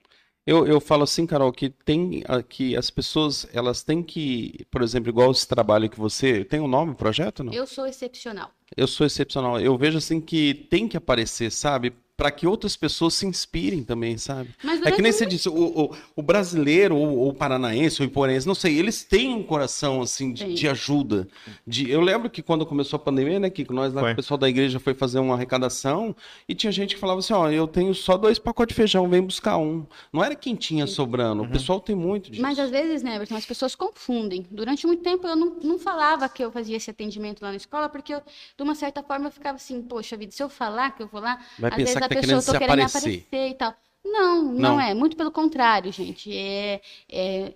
Eu, 0.45 0.65
eu 0.65 0.79
falo 0.79 1.03
assim, 1.03 1.25
Carol, 1.27 1.51
que 1.51 1.69
tem 1.69 2.23
que 2.47 2.75
as 2.75 2.89
pessoas, 2.89 3.47
elas 3.53 3.83
têm 3.83 4.01
que, 4.01 4.65
por 4.71 4.81
exemplo, 4.81 5.09
igual 5.09 5.31
esse 5.31 5.47
trabalho 5.47 5.89
que 5.89 5.99
você, 5.99 6.43
tem 6.43 6.59
um 6.59 6.67
nome, 6.67 6.95
projeto, 6.95 7.43
não? 7.43 7.53
Eu 7.53 7.67
sou 7.67 7.85
excepcional. 7.85 8.49
Eu 8.75 8.87
sou 8.87 9.05
excepcional. 9.05 9.59
Eu 9.59 9.77
vejo 9.77 9.97
assim 9.97 10.19
que 10.19 10.53
tem 10.69 10.87
que 10.87 10.97
aparecer, 10.97 11.51
sabe? 11.51 11.93
Para 12.19 12.31
que 12.31 12.45
outras 12.45 12.75
pessoas 12.75 13.13
se 13.13 13.25
inspirem 13.25 13.81
também, 13.81 14.17
sabe? 14.17 14.49
Mas 14.61 14.81
É 14.81 14.91
que 14.91 15.01
nem 15.01 15.11
você 15.11 15.25
disse, 15.25 15.47
o, 15.47 15.53
o, 15.53 15.95
o 16.17 16.21
brasileiro, 16.21 16.97
ou 16.97 17.29
o 17.29 17.33
paranaense, 17.33 18.01
ou 18.01 18.07
o 18.07 18.11
iporense, 18.11 18.45
não 18.45 18.53
sei, 18.53 18.77
eles 18.77 19.03
têm 19.03 19.33
um 19.33 19.41
coração, 19.41 20.01
assim, 20.01 20.33
de, 20.33 20.53
de 20.53 20.67
ajuda. 20.67 21.27
De, 21.65 21.89
eu 21.89 22.01
lembro 22.01 22.29
que 22.29 22.41
quando 22.41 22.65
começou 22.65 22.97
a 22.97 22.99
pandemia, 22.99 23.39
né, 23.39 23.49
que 23.49 23.65
nós 23.71 23.93
lá, 23.93 24.01
Foi. 24.01 24.11
o 24.11 24.15
pessoal 24.17 24.37
da 24.37 24.49
igreja 24.49 24.79
foi 24.81 24.93
fazer 24.93 25.19
uma 25.19 25.35
arrecadação, 25.35 26.13
e 26.47 26.53
tinha 26.53 26.71
gente 26.71 26.95
que 26.95 26.99
falava 26.99 27.19
assim, 27.19 27.33
ó, 27.33 27.49
eu 27.49 27.67
tenho 27.67 27.95
só 27.95 28.17
dois 28.17 28.37
pacotes 28.37 28.75
de 28.75 28.75
feijão, 28.75 29.07
vem 29.07 29.21
buscar 29.21 29.57
um. 29.57 29.85
Não 30.11 30.21
era 30.21 30.35
quem 30.35 30.55
tinha 30.55 30.85
sobrando, 30.85 31.43
o 31.43 31.49
pessoal 31.49 31.79
tem 31.79 31.95
muito 31.95 32.29
disso. 32.29 32.41
Mas 32.41 32.59
às 32.59 32.69
vezes, 32.69 33.01
né, 33.01 33.15
Everton, 33.15 33.35
as 33.37 33.45
pessoas 33.45 33.75
confundem. 33.75 34.45
Durante 34.51 34.85
muito 34.85 35.01
tempo 35.01 35.25
eu 35.25 35.37
não, 35.37 35.55
não 35.63 35.79
falava 35.79 36.27
que 36.27 36.43
eu 36.43 36.51
fazia 36.51 36.75
esse 36.75 36.89
atendimento 36.89 37.41
lá 37.41 37.51
na 37.51 37.57
escola, 37.57 37.87
porque 37.87 38.13
eu, 38.13 38.19
de 38.19 38.63
uma 38.63 38.75
certa 38.75 39.01
forma 39.01 39.27
eu 39.27 39.31
ficava 39.31 39.55
assim, 39.55 39.81
poxa 39.81 40.17
vida, 40.17 40.31
se 40.31 40.43
eu 40.43 40.49
falar 40.49 40.91
que 40.91 41.01
eu 41.01 41.07
vou 41.07 41.21
lá, 41.21 41.39
Vai 41.57 41.69
às 41.69 41.75
pensar 41.77 41.99
vezes 41.99 42.03
a 42.03 42.08
tá 42.15 42.21
pessoa 42.21 42.41
tô 42.41 42.51
se 42.51 42.57
querendo 42.59 42.79
aparecer. 42.85 43.27
e 43.31 43.53
tal. 43.55 43.73
Não, 44.03 44.43
não, 44.43 44.53
Não. 44.53 44.81
é. 44.81 44.93
Muito 44.93 45.15
pelo 45.17 45.31
contrário, 45.31 45.91
gente. 45.91 46.35
É, 46.35 46.81
é 47.09 47.53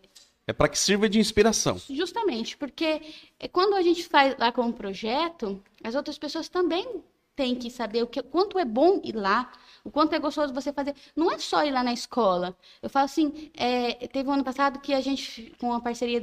É 0.48 0.52
para 0.54 0.68
que 0.68 0.78
sirva 0.78 1.08
de 1.08 1.20
inspiração. 1.20 1.78
justamente 1.90 2.58
porque 2.58 3.02
é, 3.40 3.48
quando 3.48 3.76
a 3.76 3.82
gente 3.82 4.04
faz 4.04 4.36
lá 4.38 4.52
com 4.52 4.64
um 4.64 4.72
projeto, 4.72 5.62
as 5.84 5.96
outras 5.96 6.18
pessoas 6.18 6.50
também 6.50 7.02
têm 7.36 7.56
que 7.56 7.72
saber 7.72 8.04
o 8.04 8.08
que, 8.08 8.22
quanto 8.22 8.60
é 8.60 8.66
bom 8.66 9.02
ir 9.04 9.16
lá, 9.16 9.52
o 9.84 9.90
quanto 9.90 10.14
é 10.14 10.20
gostoso 10.20 10.54
você 10.54 10.72
fazer. 10.72 10.94
Não 11.16 11.32
é 11.32 11.40
só 11.40 11.64
ir 11.66 11.72
lá 11.72 11.84
na 11.84 11.92
escola. 11.94 12.56
Eu 12.82 12.90
falo 12.90 13.06
assim, 13.06 13.50
é, 13.56 14.06
teve 14.08 14.30
um 14.30 14.34
ano 14.34 14.44
passado 14.44 14.80
que 14.80 14.94
a 14.94 15.02
gente, 15.02 15.52
com 15.60 15.74
a 15.74 15.80
parceria 15.82 16.22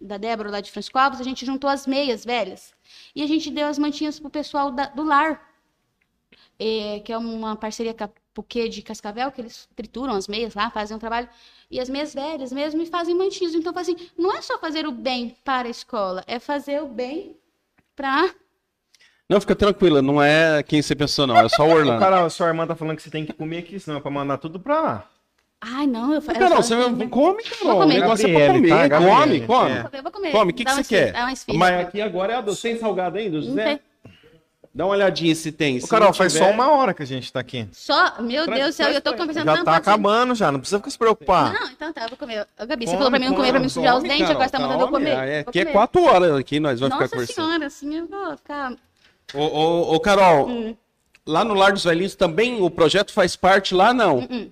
da 0.00 0.16
Débora 0.16 0.50
lá 0.50 0.60
de 0.60 0.70
Francisco 0.70 0.96
Alves, 0.98 1.20
a 1.20 1.24
gente 1.24 1.44
juntou 1.44 1.68
as 1.68 1.86
meias 1.86 2.24
velhas 2.24 2.72
e 3.14 3.22
a 3.22 3.26
gente 3.26 3.50
deu 3.50 3.66
as 3.66 3.78
mantinhas 3.78 4.18
pro 4.18 4.30
pessoal 4.30 4.70
da- 4.72 4.86
do 4.86 5.02
lar, 5.02 5.47
é, 6.58 7.00
que 7.00 7.12
é 7.12 7.18
uma 7.18 7.54
parceria 7.56 7.94
com 7.94 8.04
a 8.04 8.10
Puquê 8.34 8.68
de 8.68 8.82
Cascavel, 8.82 9.30
que 9.32 9.40
eles 9.40 9.68
trituram 9.74 10.14
as 10.14 10.28
meias 10.28 10.54
lá, 10.54 10.70
fazem 10.70 10.96
um 10.96 11.00
trabalho, 11.00 11.28
e 11.70 11.80
as 11.80 11.88
meias 11.88 12.14
velhas 12.14 12.52
mesmo, 12.52 12.80
e 12.82 12.86
fazem 12.86 13.14
mantinhos. 13.14 13.54
Então, 13.54 13.72
assim, 13.76 13.96
não 14.16 14.32
é 14.32 14.40
só 14.40 14.58
fazer 14.58 14.86
o 14.86 14.92
bem 14.92 15.36
para 15.44 15.68
a 15.68 15.70
escola, 15.70 16.22
é 16.26 16.38
fazer 16.38 16.82
o 16.82 16.86
bem 16.86 17.36
para... 17.96 18.30
Não, 19.28 19.40
fica 19.40 19.54
tranquila, 19.54 20.00
não 20.00 20.22
é 20.22 20.62
quem 20.62 20.80
você 20.80 20.94
pensou, 20.94 21.26
não, 21.26 21.36
é 21.36 21.48
só 21.48 21.66
o 21.66 21.70
Orlando. 21.74 22.00
Carol, 22.00 22.26
a 22.26 22.30
sua 22.30 22.46
irmã 22.48 22.66
tá 22.66 22.74
falando 22.74 22.96
que 22.96 23.02
você 23.02 23.10
tem 23.10 23.26
que 23.26 23.32
comer 23.32 23.58
aqui, 23.58 23.78
senão 23.78 23.98
é 23.98 24.00
pra 24.00 24.10
mandar 24.10 24.38
tudo 24.38 24.58
pra 24.58 24.80
lá. 24.80 25.10
Ai, 25.60 25.86
não, 25.88 26.14
eu 26.14 26.22
faço... 26.22 26.38
Carol, 26.38 26.62
você 26.62 26.76
come, 27.08 27.42
Carol. 27.42 27.76
O 27.76 27.80
comer. 27.80 28.00
negócio 28.00 28.28
é 28.28 28.32
pra 28.32 28.54
comer. 28.54 28.68
tá? 28.68 28.76
Come, 28.76 28.88
Gabriele, 28.88 29.46
come. 29.46 29.70
é. 29.70 29.88
Eu 29.92 30.02
vou 30.02 30.12
comer. 30.12 30.32
Come, 30.32 30.52
o 30.52 30.54
que, 30.54 30.64
que 30.64 30.70
você 30.70 30.84
quer? 30.84 31.32
esfirra. 31.32 31.58
Mas 31.58 31.80
aqui 31.80 32.00
agora 32.00 32.34
é 32.34 32.36
a 32.36 32.40
do 32.40 32.54
sem 32.54 32.78
salgado 32.78 33.18
ainda, 33.18 33.38
Não 33.38 33.44
José? 33.44 33.80
Dá 34.78 34.84
uma 34.84 34.94
olhadinha 34.94 35.34
se 35.34 35.50
tem. 35.50 35.78
Ô, 35.78 35.80
Se 35.80 35.88
Carol, 35.88 36.12
faz 36.12 36.32
tiver- 36.32 36.44
só 36.44 36.52
uma 36.52 36.70
hora 36.70 36.94
que 36.94 37.02
a 37.02 37.04
gente 37.04 37.32
tá 37.32 37.40
aqui. 37.40 37.66
Só, 37.72 38.22
meu 38.22 38.44
Traz- 38.44 38.60
Deus 38.60 38.74
do 38.74 38.76
céu, 38.76 38.90
eu 38.90 39.00
tô 39.00 39.12
conversando 39.16 39.44
Já 39.44 39.64
tá 39.64 39.72
você. 39.72 39.78
acabando 39.80 40.34
já, 40.36 40.52
não 40.52 40.60
precisa 40.60 40.78
ficar 40.78 40.90
se 40.92 40.96
preocupar. 40.98 41.52
Não, 41.52 41.68
então 41.72 41.92
tá, 41.92 42.02
eu 42.04 42.08
vou 42.10 42.16
comer. 42.16 42.46
Ô, 42.56 42.64
Gabi, 42.64 42.84
você 42.86 42.92
Come, 42.92 42.96
falou 42.98 43.10
pra 43.10 43.18
mim 43.18 43.26
não 43.26 43.34
comer, 43.34 43.50
pra 43.50 43.58
mim 43.58 43.68
sujar 43.68 43.96
os 43.96 44.04
dentes, 44.04 44.18
Carol, 44.20 44.32
agora 44.34 44.46
você 44.48 44.52
tá 44.52 44.60
mandando 44.60 44.82
eu 44.84 44.88
come. 44.88 45.04
comer. 45.10 45.28
É, 45.28 45.38
aqui 45.40 45.58
é 45.58 45.64
quatro 45.64 46.04
horas 46.04 46.32
aqui, 46.36 46.60
nós 46.60 46.78
vamos 46.78 46.94
ficar 46.94 47.06
Nossa 47.06 47.16
conversando. 47.16 47.44
senhora, 47.46 47.66
assim 47.66 47.96
eu 47.96 48.06
vou 48.06 48.36
ficar... 48.36 48.72
Ô, 49.34 49.40
ô, 49.40 49.94
ô, 49.96 50.00
Carol, 50.00 50.48
Hum. 50.48 50.76
lá 51.26 51.42
no 51.44 51.54
Lar 51.54 51.72
dos 51.72 51.82
Velhinhos 51.82 52.14
também 52.14 52.62
o 52.62 52.70
projeto 52.70 53.12
faz 53.12 53.34
parte 53.34 53.74
lá, 53.74 53.92
não? 53.92 54.18
Hum, 54.30 54.50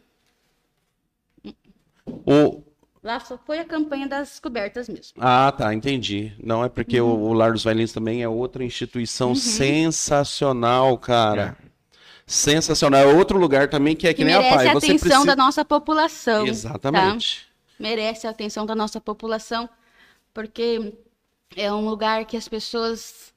O... 2.26 2.62
Lá 3.07 3.20
só 3.20 3.38
foi 3.38 3.61
a 3.61 3.64
campanha 3.64 4.09
das 4.09 4.40
cobertas 4.40 4.88
mesmo. 4.88 5.12
Ah, 5.20 5.52
tá, 5.57 5.72
entendi. 5.72 6.32
Não 6.42 6.64
é 6.64 6.68
porque 6.68 7.00
Uhum. 7.00 7.09
o, 7.09 7.28
o 7.28 7.32
Lar 7.32 7.52
dos 7.52 7.62
Velhinhos 7.62 7.92
também 7.92 8.20
é 8.20 8.28
outra 8.28 8.64
instituição 8.64 9.32
sensacional, 9.36 10.98
cara. 10.98 11.57
Sensacional. 12.26 13.00
É 13.02 13.07
outro 13.14 13.38
lugar 13.38 13.68
também 13.70 13.94
que 13.94 14.09
é 14.09 14.12
que, 14.12 14.18
Que 14.18 14.24
nem 14.24 14.34
a 14.34 14.38
merece 14.38 14.57
pai. 14.57 14.66
a 14.68 14.72
Você 14.72 14.86
atenção 14.86 15.09
precisa... 15.09 15.26
da 15.26 15.36
nossa 15.36 15.64
população. 15.64 16.44
tá? 16.44 16.50
Exatamente. 16.50 17.46
merece 17.78 18.26
a 18.26 18.30
atenção 18.30 18.66
da 18.66 18.74
nossa 18.74 19.00
população, 19.00 19.68
porque 20.34 20.92
é 21.57 21.72
um 21.72 21.88
lugar 21.88 22.24
que 22.24 22.36
as 22.36 22.48
pessoas 22.48 23.32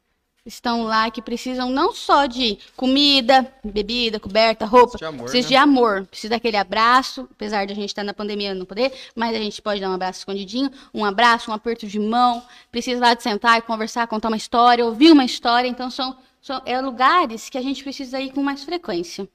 estão 0.46 0.84
lá 0.84 1.10
que 1.12 1.22
precisam 1.22 1.70
não 1.70 1.94
só 1.94 2.26
de 2.26 2.58
comida, 2.76 3.52
bebida, 3.64 4.20
coberta, 4.20 4.66
roupa, 4.66 4.98
de 4.98 5.06
amor, 5.06 5.24
precisa 5.24 5.48
né? 5.48 5.50
de 5.50 5.56
amor, 5.56 6.06
precisa 6.08 6.32
daquele 6.32 6.58
abraço, 6.58 7.28
apesar 7.32 7.66
de 7.66 7.74
a 7.74 7.76
gente 7.76 7.90
estar 7.90 8.04
na 8.04 8.14
pandemia 8.14 8.54
não 8.54 8.66
poder, 8.66 8.92
mas 9.16 9.36
a 9.36 9.40
gente 9.40 9.62
pode 9.62 9.82
dar 9.82 9.90
um 9.90 9.94
abraço 9.94 10.20
escondidinho, 10.20 10.72
um 10.94 11.06
abraço, 11.06 11.52
um 11.52 11.54
aperto 11.54 11.86
de 11.88 12.00
mão, 12.00 12.44
precisa 12.72 13.00
lá 13.00 13.14
de 13.14 13.24
sentar 13.24 13.60
e 13.60 13.62
conversar, 13.62 14.08
contar 14.08 14.30
uma 14.30 14.38
história, 14.38 14.86
ouvir 14.86 15.12
uma 15.12 15.26
história, 15.26 15.68
então 15.68 15.90
são, 15.90 16.18
são 16.42 16.62
é 16.66 16.80
lugares 16.82 17.50
que 17.50 17.58
a 17.58 17.62
gente 17.62 17.84
precisa 17.84 18.20
ir 18.20 18.32
com 18.32 18.42
mais 18.42 18.64
frequência. 18.64 19.28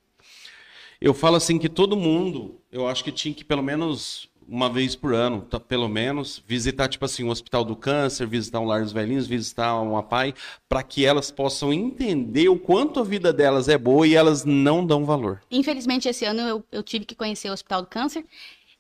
Eu 1.01 1.13
falo 1.13 1.37
assim 1.37 1.59
que 1.59 1.69
todo 1.69 1.97
mundo, 1.97 2.61
eu 2.73 2.89
acho 2.89 3.05
que 3.05 3.13
tinha 3.13 3.35
que 3.35 3.45
pelo 3.45 3.63
menos 3.63 4.29
uma 4.49 4.69
vez 4.71 4.95
por 4.97 5.15
ano, 5.15 5.43
tá, 5.43 5.59
pelo 5.59 5.89
menos, 5.89 6.43
visitar 6.47 6.89
tipo 6.89 7.05
assim 7.05 7.25
o 7.25 7.29
Hospital 7.31 7.65
do 7.65 7.75
Câncer, 7.77 8.27
visitar 8.27 8.61
um 8.61 8.65
Lar 8.67 8.83
dos 8.83 8.93
Velhinhos, 8.93 9.27
visitar 9.27 9.81
uma 9.81 10.03
PAI, 10.03 10.35
para 10.69 10.83
que 10.83 11.05
elas 11.05 11.31
possam 11.31 11.73
entender 11.73 12.49
o 12.49 12.59
quanto 12.59 13.01
a 13.01 13.05
vida 13.05 13.33
delas 13.33 13.69
é 13.69 13.77
boa 13.79 14.07
e 14.07 14.15
elas 14.15 14.45
não 14.45 14.85
dão 14.85 15.05
valor. 15.05 15.41
Infelizmente, 15.51 16.09
esse 16.09 16.25
ano 16.25 16.41
eu, 16.43 16.65
eu 16.71 16.83
tive 16.83 17.05
que 17.05 17.15
conhecer 17.15 17.49
o 17.51 17.53
Hospital 17.53 17.83
do 17.83 17.89
Câncer 17.89 18.25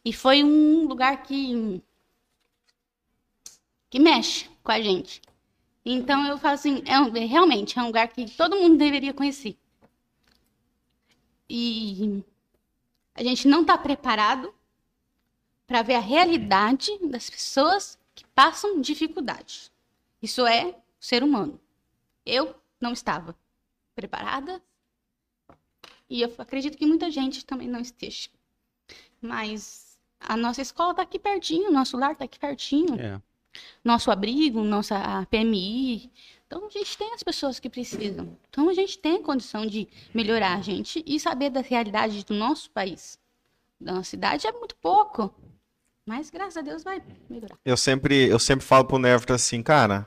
e 0.04 0.12
foi 0.12 0.42
um 0.44 0.86
lugar 0.86 1.22
que 1.22 1.80
que 3.90 3.98
mexe 3.98 4.48
com 4.62 4.72
a 4.72 4.80
gente. 4.80 5.22
Então 5.84 6.26
eu 6.26 6.38
falo 6.38 6.54
assim, 6.54 6.82
é 6.86 6.98
um- 6.98 7.10
realmente 7.12 7.78
é 7.78 7.82
um 7.82 7.86
lugar 7.86 8.08
que 8.08 8.28
todo 8.30 8.56
mundo 8.56 8.76
deveria 8.76 9.12
conhecer. 9.14 9.56
e 11.48 12.22
a 13.14 13.22
gente 13.22 13.46
não 13.46 13.60
está 13.60 13.76
preparado 13.76 14.52
para 15.74 15.82
ver 15.82 15.94
a 15.96 16.00
realidade 16.00 16.96
das 17.02 17.28
pessoas 17.28 17.98
que 18.14 18.24
passam 18.26 18.80
dificuldade. 18.80 19.72
Isso 20.22 20.46
é 20.46 20.72
ser 21.00 21.24
humano. 21.24 21.60
Eu 22.24 22.54
não 22.80 22.92
estava 22.92 23.34
preparada 23.92 24.62
e 26.08 26.22
eu 26.22 26.32
acredito 26.38 26.78
que 26.78 26.86
muita 26.86 27.10
gente 27.10 27.44
também 27.44 27.66
não 27.66 27.80
esteja. 27.80 28.28
Mas 29.20 29.98
a 30.20 30.36
nossa 30.36 30.62
escola 30.62 30.92
está 30.92 31.02
aqui 31.02 31.18
pertinho, 31.18 31.72
nosso 31.72 31.96
lar 31.96 32.12
está 32.12 32.24
aqui 32.24 32.38
pertinho. 32.38 32.94
É. 32.94 33.20
Nosso 33.82 34.12
abrigo, 34.12 34.62
nossa 34.62 35.26
PMI. 35.28 36.08
Então 36.46 36.66
a 36.66 36.70
gente 36.70 36.96
tem 36.96 37.12
as 37.14 37.24
pessoas 37.24 37.58
que 37.58 37.68
precisam. 37.68 38.38
Então 38.48 38.68
a 38.68 38.74
gente 38.74 38.96
tem 38.96 39.20
condição 39.20 39.66
de 39.66 39.88
melhorar 40.14 40.56
a 40.56 40.62
gente 40.62 41.02
e 41.04 41.18
saber 41.18 41.50
da 41.50 41.62
realidade 41.62 42.24
do 42.24 42.32
nosso 42.32 42.70
país. 42.70 43.18
Da 43.80 43.94
nossa 43.94 44.10
cidade 44.10 44.46
é 44.46 44.52
muito 44.52 44.76
pouco. 44.76 45.34
Mas 46.06 46.30
graças 46.30 46.56
a 46.56 46.60
Deus 46.60 46.82
vai 46.84 47.00
melhorar. 47.30 47.56
Eu 47.64 47.76
sempre, 47.76 48.28
eu 48.28 48.38
sempre 48.38 48.64
falo 48.64 48.84
pro 48.84 48.98
Neverton 48.98 49.32
assim, 49.34 49.62
cara, 49.62 50.06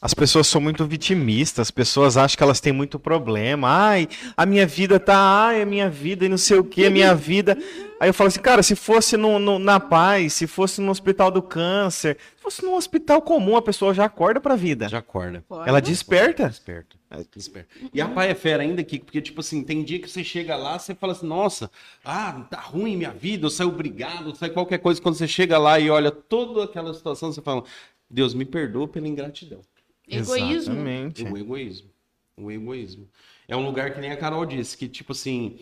as 0.00 0.12
pessoas 0.12 0.46
são 0.46 0.60
muito 0.60 0.84
vitimistas, 0.84 1.68
as 1.68 1.70
pessoas 1.70 2.16
acham 2.16 2.36
que 2.36 2.42
elas 2.42 2.60
têm 2.60 2.72
muito 2.72 2.98
problema. 2.98 3.68
Ai, 3.68 4.08
a 4.36 4.44
minha 4.44 4.66
vida 4.66 5.00
tá, 5.00 5.16
ai, 5.16 5.62
a 5.62 5.66
minha 5.66 5.88
vida 5.88 6.26
e 6.26 6.28
não 6.28 6.36
sei 6.36 6.58
o 6.58 6.64
que, 6.64 6.84
a 6.86 6.90
minha 6.90 7.14
vida. 7.16 7.56
Aí 7.98 8.08
eu 8.10 8.14
falo 8.14 8.28
assim, 8.28 8.40
cara, 8.40 8.62
se 8.62 8.74
fosse 8.74 9.16
no, 9.16 9.38
no- 9.38 9.58
na 9.60 9.78
paz, 9.80 10.34
se 10.34 10.46
fosse 10.46 10.80
no 10.80 10.90
hospital 10.90 11.30
do 11.30 11.40
câncer, 11.40 12.18
se 12.36 12.42
fosse 12.42 12.62
num 12.64 12.74
hospital 12.74 13.22
comum, 13.22 13.56
a 13.56 13.62
pessoa 13.62 13.94
já 13.94 14.04
acorda 14.04 14.40
pra 14.40 14.56
vida. 14.56 14.88
Já 14.88 14.98
acorda. 14.98 15.42
Ela 15.64 15.80
desperta. 15.80 16.48
Desperto. 16.48 16.98
Desperto. 17.34 17.68
E 17.92 18.00
a 18.00 18.08
pai 18.08 18.30
é 18.30 18.34
fera 18.34 18.62
ainda, 18.62 18.82
Kiko, 18.82 19.04
porque, 19.04 19.20
tipo 19.20 19.40
assim, 19.40 19.62
tem 19.62 19.84
dia 19.84 19.98
que 19.98 20.08
você 20.08 20.24
chega 20.24 20.56
lá, 20.56 20.78
você 20.78 20.94
fala 20.94 21.12
assim, 21.12 21.26
nossa, 21.26 21.70
ah, 22.04 22.46
tá 22.50 22.60
ruim 22.60 22.96
minha 22.96 23.12
vida, 23.12 23.46
eu 23.46 23.50
saio 23.50 23.70
obrigado, 23.70 24.30
eu 24.30 24.34
saio 24.34 24.52
qualquer 24.52 24.78
coisa. 24.78 25.00
Quando 25.00 25.16
você 25.16 25.28
chega 25.28 25.58
lá 25.58 25.78
e 25.78 25.90
olha 25.90 26.10
toda 26.10 26.64
aquela 26.64 26.94
situação, 26.94 27.32
você 27.32 27.42
fala, 27.42 27.64
Deus 28.08 28.34
me 28.34 28.44
perdoa 28.44 28.88
pela 28.88 29.06
ingratidão. 29.08 29.60
Egoísmo. 30.08 30.52
Exatamente. 30.52 31.24
O 31.24 31.36
egoísmo. 31.36 31.90
O 32.36 32.50
egoísmo. 32.50 33.08
É 33.46 33.56
um 33.56 33.64
lugar 33.64 33.92
que 33.92 34.00
nem 34.00 34.10
a 34.10 34.16
Carol 34.16 34.44
disse, 34.46 34.76
que, 34.76 34.88
tipo 34.88 35.12
assim, 35.12 35.58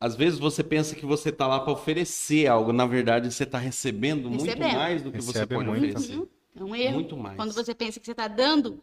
às 0.00 0.16
vezes 0.16 0.38
você 0.38 0.64
pensa 0.64 0.94
que 0.94 1.04
você 1.04 1.30
tá 1.30 1.46
lá 1.46 1.60
para 1.60 1.72
oferecer 1.72 2.46
algo, 2.46 2.72
na 2.72 2.86
verdade 2.86 3.30
você 3.30 3.44
tá 3.44 3.58
recebendo, 3.58 4.30
muito 4.30 4.44
Recebendo. 4.44 4.74
mais 4.74 5.02
do 5.02 5.12
que 5.12 5.20
você 5.20 5.32
Recebe 5.32 5.54
pode 5.54 5.68
muito. 5.68 5.84
oferecer. 5.84 6.16
Uhum. 6.16 6.28
É 6.56 6.64
um 6.64 6.74
erro. 6.74 6.94
Muito 6.94 7.16
mais. 7.16 7.36
Quando 7.36 7.52
você 7.52 7.74
pensa 7.74 8.00
que 8.00 8.06
você 8.06 8.12
está 8.12 8.26
dando 8.26 8.82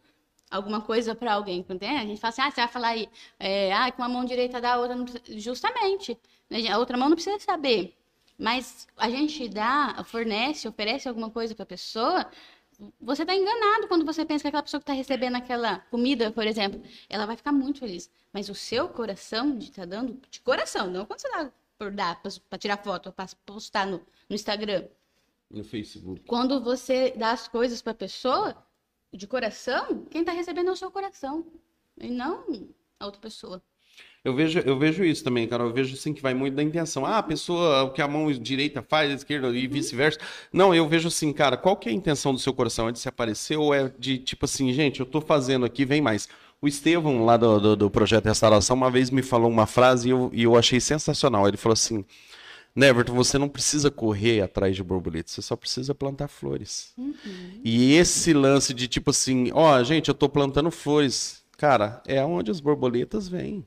alguma 0.50 0.82
coisa 0.82 1.14
para 1.16 1.34
alguém, 1.34 1.60
entende? 1.60 1.86
A 1.86 2.06
gente 2.06 2.20
fala 2.20 2.30
assim, 2.30 2.42
ah, 2.42 2.52
você 2.52 2.62
vai 2.62 2.68
falar 2.68 2.88
aí, 2.90 3.10
é, 3.40 3.74
ah, 3.74 3.92
com 3.92 4.04
a 4.04 4.10
mão 4.10 4.26
direita 4.26 4.62
dá 4.62 4.74
a 4.74 4.80
outra, 4.80 4.98
precisa... 4.98 5.40
justamente. 5.40 6.18
né? 6.50 6.68
A 6.70 6.78
outra 6.78 6.98
mão 6.98 7.10
não 7.10 7.16
precisa 7.16 7.40
saber. 7.40 7.96
Mas 8.38 8.88
a 8.96 9.10
gente 9.10 9.50
dá, 9.50 10.04
fornece, 10.06 10.68
oferece 10.68 11.08
alguma 11.10 11.30
coisa 11.30 11.56
para 11.56 11.64
a 11.64 11.68
pessoa, 11.68 12.30
você 13.02 13.24
está 13.24 13.36
enganado 13.36 13.88
quando 13.88 14.06
você 14.06 14.24
pensa 14.24 14.44
que 14.44 14.48
aquela 14.50 14.64
pessoa 14.64 14.80
que 14.80 14.84
está 14.84 14.94
recebendo 14.94 15.36
aquela 15.36 15.80
comida, 15.90 16.32
por 16.32 16.46
exemplo, 16.46 16.82
ela 17.10 17.26
vai 17.26 17.36
ficar 17.36 17.52
muito 17.52 17.80
feliz. 17.80 18.10
Mas 18.32 18.50
o 18.50 18.56
seu 18.56 18.88
coração 18.88 19.58
de 19.58 19.66
estar 19.66 19.86
dando, 19.86 20.20
de 20.30 20.40
coração, 20.42 20.88
não 20.88 21.06
quando 21.06 21.22
você 21.22 21.30
dá 21.30 21.52
por 21.78 21.92
dar, 21.92 22.22
para 22.50 22.60
tirar 22.60 22.78
foto, 22.78 23.12
para 23.12 23.28
postar 23.46 23.88
no, 23.88 23.98
no 24.30 24.36
Instagram. 24.36 24.88
No 25.50 25.64
Facebook. 25.64 26.22
Quando 26.28 26.62
você 26.62 27.14
dá 27.16 27.32
as 27.32 27.48
coisas 27.48 27.82
para 27.82 27.94
a 27.94 27.96
pessoa, 27.96 28.56
de 29.14 29.28
coração, 29.28 30.06
quem 30.10 30.22
está 30.22 30.32
recebendo 30.32 30.70
é 30.70 30.72
o 30.72 30.76
seu 30.76 30.92
coração. 30.92 31.46
E 32.00 32.10
não 32.10 32.44
a 33.00 33.06
outra 33.06 33.22
pessoa. 33.22 33.62
Eu 34.24 34.36
vejo, 34.36 34.60
eu 34.60 34.78
vejo 34.78 35.06
isso 35.06 35.24
também, 35.24 35.48
cara. 35.48 35.64
Eu 35.64 35.72
vejo 35.72 35.96
assim 35.96 36.14
que 36.14 36.22
vai 36.22 36.34
muito 36.34 36.56
da 36.56 36.62
intenção. 36.62 37.06
Ah, 37.06 37.20
a 37.20 37.24
pessoa, 37.24 37.84
o 37.84 37.92
que 37.92 38.02
a 38.02 38.08
mão 38.08 38.30
direita 38.32 38.82
faz, 38.82 39.10
a 39.10 39.14
esquerda 39.14 39.48
e 39.50 39.68
vice-versa. 39.68 40.20
Não, 40.52 40.76
eu 40.76 40.88
vejo 40.88 41.08
assim, 41.08 41.32
cara, 41.32 41.56
qual 41.56 41.78
que 41.78 41.88
é 41.88 41.92
a 41.92 41.96
intenção 41.96 42.34
do 42.34 42.40
seu 42.40 42.54
coração? 42.54 42.90
É 42.90 42.92
de 42.92 43.00
se 43.00 43.08
aparecer 43.08 43.58
ou 43.58 43.74
é 43.74 43.92
de 43.98 44.18
tipo 44.18 44.46
assim, 44.46 44.74
gente, 44.74 45.00
eu 45.00 45.06
tô 45.06 45.22
fazendo 45.22 45.66
aqui, 45.66 45.86
vem 45.86 46.02
mais. 46.02 46.28
O 46.62 46.68
Estevão, 46.68 47.24
lá 47.24 47.38
do, 47.38 47.60
do, 47.60 47.76
do 47.76 47.90
Projeto 47.90 48.26
Restauração, 48.26 48.76
uma 48.76 48.92
vez 48.92 49.10
me 49.10 49.22
falou 49.22 49.50
uma 49.50 49.66
frase 49.66 50.10
e 50.10 50.12
eu, 50.12 50.30
e 50.34 50.44
eu 50.44 50.58
achei 50.58 50.80
sensacional. 50.80 51.48
Ele 51.48 51.56
falou 51.56 51.74
assim: 51.74 52.04
Neverton, 52.78 53.16
você 53.16 53.40
não 53.40 53.50
precisa 53.50 53.90
correr 53.90 54.40
atrás 54.40 54.76
de 54.76 54.84
borboletas, 54.84 55.32
você 55.32 55.42
só 55.42 55.56
precisa 55.56 55.96
plantar 55.96 56.28
flores. 56.28 56.94
E 57.64 57.96
esse 57.96 58.34
lance 58.34 58.72
de 58.72 58.88
tipo 58.88 59.10
assim, 59.10 59.50
ó, 59.52 59.82
gente, 59.84 60.10
eu 60.10 60.14
tô 60.14 60.30
plantando 60.30 60.70
flores. 60.70 61.44
Cara, 61.58 62.04
é 62.06 62.24
onde 62.24 62.52
as 62.52 62.60
borboletas 62.60 63.28
vêm. 63.28 63.66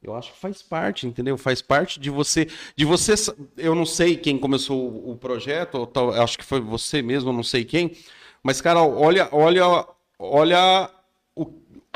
Eu 0.00 0.14
acho 0.14 0.32
que 0.32 0.38
faz 0.38 0.62
parte, 0.62 1.04
entendeu? 1.04 1.36
Faz 1.36 1.60
parte 1.60 1.98
de 1.98 2.10
você, 2.10 2.46
de 2.76 2.84
você. 2.84 3.14
Eu 3.56 3.74
não 3.74 3.84
sei 3.84 4.16
quem 4.16 4.38
começou 4.38 5.10
o, 5.10 5.16
projeto, 5.16 5.74
ou 5.74 5.86
tal, 5.86 6.12
acho 6.12 6.38
que 6.38 6.44
foi 6.44 6.60
você 6.60 7.02
mesmo, 7.02 7.32
não 7.32 7.42
sei 7.42 7.64
quem. 7.64 7.96
Mas, 8.40 8.60
cara, 8.60 8.82
olha, 8.82 9.28
olha, 9.32 9.86
olha 10.16 10.90
o, 11.34 11.52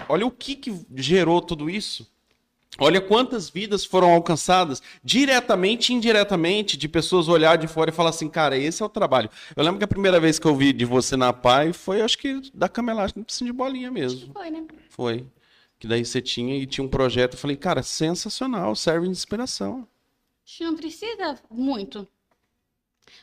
olha 0.09 0.27
o 0.27 0.31
que, 0.33 0.57
que 0.57 0.87
gerou 0.97 1.41
tudo 1.41 1.71
isso. 1.71 2.11
Olha 2.79 3.01
quantas 3.01 3.49
vidas 3.49 3.85
foram 3.87 4.11
alcançadas, 4.11 4.83
diretamente 5.03 5.93
e 5.93 5.97
indiretamente, 5.97 6.77
de 6.77 6.89
pessoas 6.89 7.27
olhar 7.27 7.57
de 7.57 7.67
fora 7.67 7.91
e 7.91 7.93
falar 7.93 8.11
assim, 8.11 8.29
cara, 8.29 8.57
esse 8.59 8.83
é 8.83 8.87
o 8.87 8.89
trabalho. 8.89 9.31
Eu 9.57 9.65
lembro 9.65 9.79
que 9.79 9.85
a 9.85 9.89
primeira 9.89 10.21
vez 10.21 10.39
que 10.39 10.47
eu 10.47 10.55
vi 10.55 10.73
de 10.75 10.85
você 10.85 11.17
na 11.17 11.33
PAI 11.33 11.73
foi, 11.73 12.03
acho 12.03 12.19
que, 12.19 12.43
da 12.53 12.69
camelagem, 12.69 13.23
piscina 13.23 13.51
de 13.51 13.57
bolinha 13.57 13.91
mesmo. 13.91 14.33
Foi, 14.33 14.51
né? 14.51 14.65
Foi. 14.91 15.27
Que 15.79 15.87
daí 15.87 16.05
você 16.05 16.21
tinha 16.21 16.55
e 16.57 16.67
tinha 16.67 16.85
um 16.85 16.89
projeto. 16.89 17.35
Eu 17.35 17.39
falei, 17.39 17.57
cara, 17.57 17.83
sensacional, 17.83 18.75
serve 18.77 19.07
de 19.07 19.13
inspiração. 19.13 19.87
A 20.47 20.49
gente 20.49 20.65
não 20.65 20.77
precisa 20.77 21.39
muito. 21.51 22.07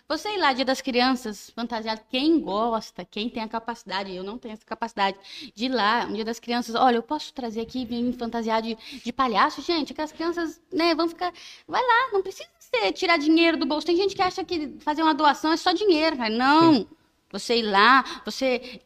Você 0.08 0.30
ir 0.30 0.38
lá, 0.38 0.54
dia 0.54 0.66
das 0.66 0.82
crianças, 0.82 1.50
fantasiado, 1.56 2.02
quem 2.10 2.40
gosta, 2.40 3.06
quem 3.06 3.30
tem 3.30 3.44
a 3.44 3.48
capacidade, 3.48 4.14
eu 4.16 4.24
não 4.24 4.38
tenho 4.38 4.54
essa 4.54 4.66
capacidade, 4.66 5.18
de 5.56 5.66
ir 5.66 5.70
lá, 5.70 6.06
um 6.10 6.14
dia 6.14 6.26
das 6.26 6.40
crianças, 6.40 6.76
olha, 6.76 6.96
eu 6.98 7.04
posso 7.04 7.34
trazer 7.34 7.62
aqui, 7.62 7.86
vir 7.86 8.14
fantasiar 8.14 8.62
de, 8.62 8.78
de 9.04 9.14
palhaço? 9.14 9.62
Gente, 9.62 9.94
aquelas 9.94 10.12
crianças, 10.12 10.62
né, 10.72 10.94
vão 10.96 11.08
ficar. 11.08 11.34
Vai 11.68 11.82
lá, 11.82 12.12
não 12.12 12.22
precisa 12.22 12.48
você 12.60 12.92
tirar 12.92 13.18
dinheiro 13.18 13.58
do 13.58 13.66
bolso. 13.66 13.86
Tem 13.88 13.96
gente 13.96 14.16
que 14.16 14.22
acha 14.22 14.44
que 14.44 14.76
fazer 14.80 15.02
uma 15.04 15.14
doação 15.14 15.52
é 15.52 15.58
só 15.58 15.72
dinheiro, 15.72 16.18
cara. 16.18 16.30
Não. 16.30 16.88
Você 17.32 17.58
ir 17.58 17.64
lá, 17.64 18.22
você. 18.26 18.82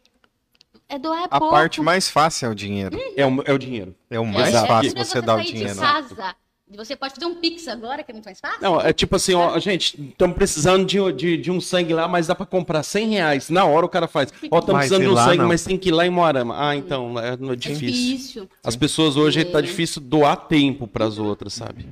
É 0.89 0.98
doar 0.98 1.26
A 1.30 1.39
pouco. 1.39 1.54
parte 1.54 1.82
mais 1.82 2.10
fácil 2.10 2.45
é 2.48 2.50
o 2.50 2.56
dinheiro. 2.56 2.98
É 3.16 3.26
o, 3.26 3.43
é 3.45 3.54
o 3.54 3.58
dinheiro. 3.58 3.93
É 4.10 4.20
o 4.20 4.26
mais 4.26 4.50
Exato. 4.50 4.68
fácil 4.68 4.93
é 4.98 5.04
você 5.04 5.22
dar 5.22 5.36
o 5.38 5.41
de 5.41 5.52
dinheiro. 5.52 5.78
casa. 5.78 6.36
Você 6.76 6.97
pode 6.97 7.13
fazer 7.13 7.26
um 7.26 7.36
pix 7.36 7.65
agora, 7.70 8.03
que 8.03 8.11
é 8.11 8.13
muito 8.13 8.26
mais 8.26 8.41
fácil. 8.41 8.61
Não, 8.61 8.82
é 8.82 8.91
tipo 8.91 9.15
assim, 9.15 9.34
ó, 9.34 9.57
gente, 9.57 10.01
estamos 10.01 10.36
precisando 10.36 10.86
de, 10.86 10.97
de, 11.13 11.38
de 11.38 11.49
um 11.49 11.61
sangue 11.61 11.93
lá, 11.93 12.09
mas 12.09 12.28
dá 12.28 12.36
pra 12.36 12.45
comprar 12.45 12.84
100 12.84 13.09
reais. 13.09 13.49
Na 13.49 13.63
hora 13.63 13.86
o 13.86 13.89
cara 13.89 14.05
faz. 14.05 14.34
Ó, 14.51 14.59
estamos 14.59 14.80
precisando 14.80 15.03
de 15.03 15.07
um 15.07 15.15
sangue, 15.15 15.38
não. 15.38 15.47
mas 15.47 15.63
tem 15.63 15.78
que 15.78 15.88
ir 15.89 15.91
lá 15.93 16.05
em 16.05 16.09
Moarama. 16.09 16.55
Ah, 16.57 16.76
então, 16.76 17.18
é, 17.18 17.30
é 17.30 17.34
é 17.34 17.55
difícil. 17.55 17.88
difícil. 17.88 18.49
As 18.61 18.76
pessoas 18.76 19.15
hoje 19.15 19.45
tá 19.45 19.59
É. 19.59 19.61
difícil 19.61 20.01
doar 20.01 20.36
tempo 20.47 20.88
pras 20.88 21.18
outras, 21.18 21.53
sabe? 21.53 21.86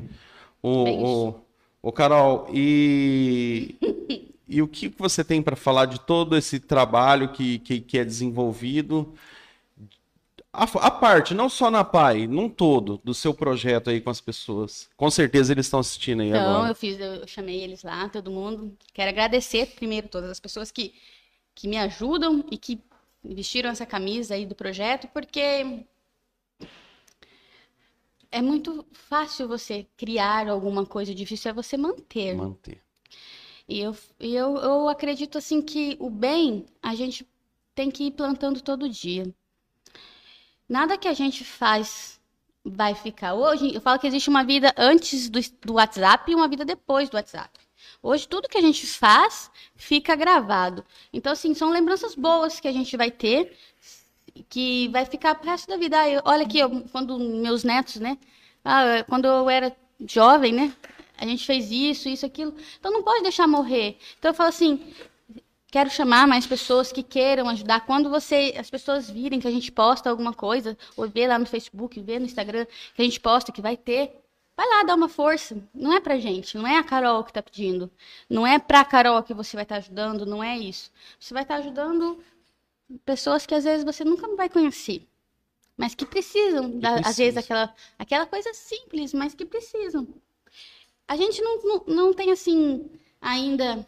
O, 0.62 0.84
Bem 0.84 1.00
o, 1.02 1.36
o 1.82 1.92
Carol, 1.94 2.50
e, 2.54 3.76
e 4.50 4.62
o 4.62 4.68
que 4.68 4.90
você 4.98 5.24
tem 5.24 5.42
para 5.42 5.56
falar 5.56 5.86
de 5.86 6.02
todo 6.02 6.36
esse 6.36 6.60
trabalho 6.60 7.30
que, 7.30 7.60
que, 7.60 7.80
que 7.80 7.98
é 7.98 8.04
desenvolvido? 8.04 9.14
A, 10.58 10.64
a 10.88 10.92
parte, 10.92 11.34
não 11.34 11.50
só 11.50 11.70
na 11.70 11.84
PAI, 11.84 12.28
num 12.28 12.50
todo, 12.50 13.00
do 13.04 13.14
seu 13.14 13.34
projeto 13.34 13.90
aí 13.90 14.00
com 14.02 14.10
as 14.10 14.22
pessoas. 14.22 14.90
Com 14.96 15.10
certeza 15.12 15.52
eles 15.54 15.66
estão 15.66 15.80
assistindo 15.80 16.22
aí 16.22 16.30
Então, 16.30 16.40
agora. 16.42 16.72
eu 16.72 16.76
fiz, 16.76 17.00
eu 17.00 17.28
chamei 17.28 17.62
eles 17.62 17.84
lá, 17.84 18.08
todo 18.10 18.32
mundo. 18.32 18.76
Quero 18.94 19.10
agradecer 19.10 19.68
primeiro 19.76 20.08
todas 20.08 20.30
as 20.30 20.40
pessoas 20.40 20.72
que, 20.72 20.94
que 21.54 21.68
me 21.68 21.78
ajudam 21.78 22.44
e 22.52 22.58
que 22.58 22.80
vestiram 23.24 23.70
essa 23.70 23.86
camisa 23.86 24.36
aí 24.36 24.46
do 24.46 24.56
projeto, 24.56 25.08
porque 25.10 25.84
é 28.32 28.42
muito 28.42 28.86
fácil 28.92 29.48
você 29.48 29.88
criar 29.98 30.48
alguma 30.50 30.86
coisa, 30.86 31.16
difícil 31.16 31.52
é 31.52 31.54
você 31.54 31.78
manter. 31.78 32.36
Manter. 32.36 32.82
E 33.68 33.80
eu, 33.80 33.96
eu, 34.20 34.58
eu 34.58 34.90
acredito 34.90 35.38
assim 35.38 35.62
que 35.62 35.98
o 36.00 36.10
bem 36.10 36.66
a 36.82 36.94
gente 36.94 37.28
tem 37.74 37.90
que 37.90 38.06
ir 38.06 38.12
plantando 38.12 38.62
todo 38.62 38.88
dia. 38.90 39.26
Nada 40.68 40.98
que 40.98 41.08
a 41.08 41.14
gente 41.14 41.44
faz 41.44 42.20
vai 42.64 42.96
ficar. 42.96 43.34
Hoje, 43.36 43.74
eu 43.76 43.82
falo 43.82 44.00
que 44.00 44.08
existe 44.08 44.30
uma 44.30 44.44
vida 44.44 44.74
antes 44.78 45.30
do, 45.30 45.40
do 45.64 45.74
WhatsApp 45.74 46.32
e 46.32 46.36
uma 46.36 46.48
vida 46.48 46.66
depois 46.66 47.10
do 47.10 47.16
WhatsApp. 47.16 47.52
Hoje, 48.02 48.28
tudo 48.28 48.50
que 48.50 48.58
a 48.58 48.62
gente 48.62 48.86
faz 48.88 49.52
fica 49.76 50.16
gravado. 50.16 50.84
Então, 51.14 51.32
assim, 51.32 51.54
são 51.54 51.70
lembranças 51.70 52.16
boas 52.16 52.60
que 52.60 52.68
a 52.68 52.72
gente 52.72 52.98
vai 52.98 53.12
ter, 53.12 53.56
que 54.50 54.88
vai 54.90 55.06
ficar 55.06 55.36
pro 55.36 55.50
resto 55.50 55.68
da 55.68 55.78
vida. 55.78 56.00
Ah, 56.00 56.10
eu- 56.10 56.22
olha 56.26 56.44
aqui, 56.46 56.60
eu- 56.60 56.84
quando 56.92 57.18
meus 57.20 57.64
netos, 57.64 57.98
né? 57.98 58.18
Ah, 58.64 59.04
quando 59.08 59.26
eu 59.26 59.50
era 59.50 59.76
jovem, 60.08 60.52
né? 60.54 60.74
A 61.18 61.26
gente 61.26 61.46
fez 61.46 61.72
isso, 61.72 62.10
isso, 62.10 62.26
aquilo. 62.26 62.54
Então, 62.80 62.92
não 62.92 63.04
pode 63.04 63.24
deixar 63.24 63.48
morrer. 63.48 63.98
Então, 64.20 64.32
eu 64.32 64.36
falo 64.36 64.50
assim, 64.50 64.94
quero 65.76 65.90
chamar 65.90 66.26
mais 66.26 66.48
pessoas 66.48 66.90
que 66.90 67.04
queiram 67.04 67.50
ajudar. 67.50 67.86
Quando 67.86 68.10
você, 68.10 68.56
as 68.58 68.70
pessoas 68.70 69.10
virem 69.10 69.42
que 69.42 69.48
a 69.48 69.52
gente 69.52 69.70
posta 69.74 70.10
alguma 70.10 70.34
coisa, 70.34 70.78
ou 70.96 71.06
vê 71.10 71.28
lá 71.28 71.38
no 71.38 71.46
Facebook, 71.46 72.00
vê 72.00 72.18
no 72.18 72.24
Instagram 72.24 72.66
que 72.96 73.02
a 73.02 73.04
gente 73.04 73.20
posta, 73.20 73.52
que 73.52 73.62
vai 73.62 73.76
ter, 73.76 74.22
Vai 74.56 74.66
lá, 74.70 74.84
dá 74.84 74.96
uma 74.96 75.10
força. 75.10 75.62
Não 75.74 75.92
é 75.92 76.00
pra 76.00 76.18
gente, 76.18 76.58
não 76.58 76.66
é 76.66 76.78
a 76.78 76.84
Carol 76.84 77.26
que 77.26 77.34
tá 77.34 77.44
pedindo. 77.44 77.92
Não 78.30 78.48
é 78.48 78.58
pra 78.58 78.86
Carol 78.86 79.22
que 79.22 79.34
você 79.34 79.58
vai 79.58 79.64
estar 79.64 79.76
ajudando, 79.76 80.26
não 80.26 80.42
é 80.42 80.58
isso. 80.58 80.90
Você 81.20 81.34
vai 81.34 81.44
estar 81.44 81.56
ajudando 81.58 82.24
pessoas 83.04 83.46
que 83.46 83.54
às 83.54 83.66
vezes 83.66 83.84
você 83.84 84.06
nunca 84.06 84.34
vai 84.34 84.48
conhecer. 84.48 85.06
Mas 85.76 85.94
que 85.94 86.06
precisam, 86.06 86.80
da- 86.80 87.02
às 87.04 87.18
vezes, 87.18 87.36
aquela, 87.36 87.76
aquela 88.00 88.26
coisa 88.26 88.54
simples, 88.54 89.14
mas 89.14 89.36
que 89.36 89.44
precisam. 89.46 90.08
A 91.06 91.18
gente 91.18 91.42
não, 91.42 91.62
não, 91.64 91.84
não 91.88 92.14
tem, 92.14 92.32
assim, 92.32 92.90
ainda 93.20 93.86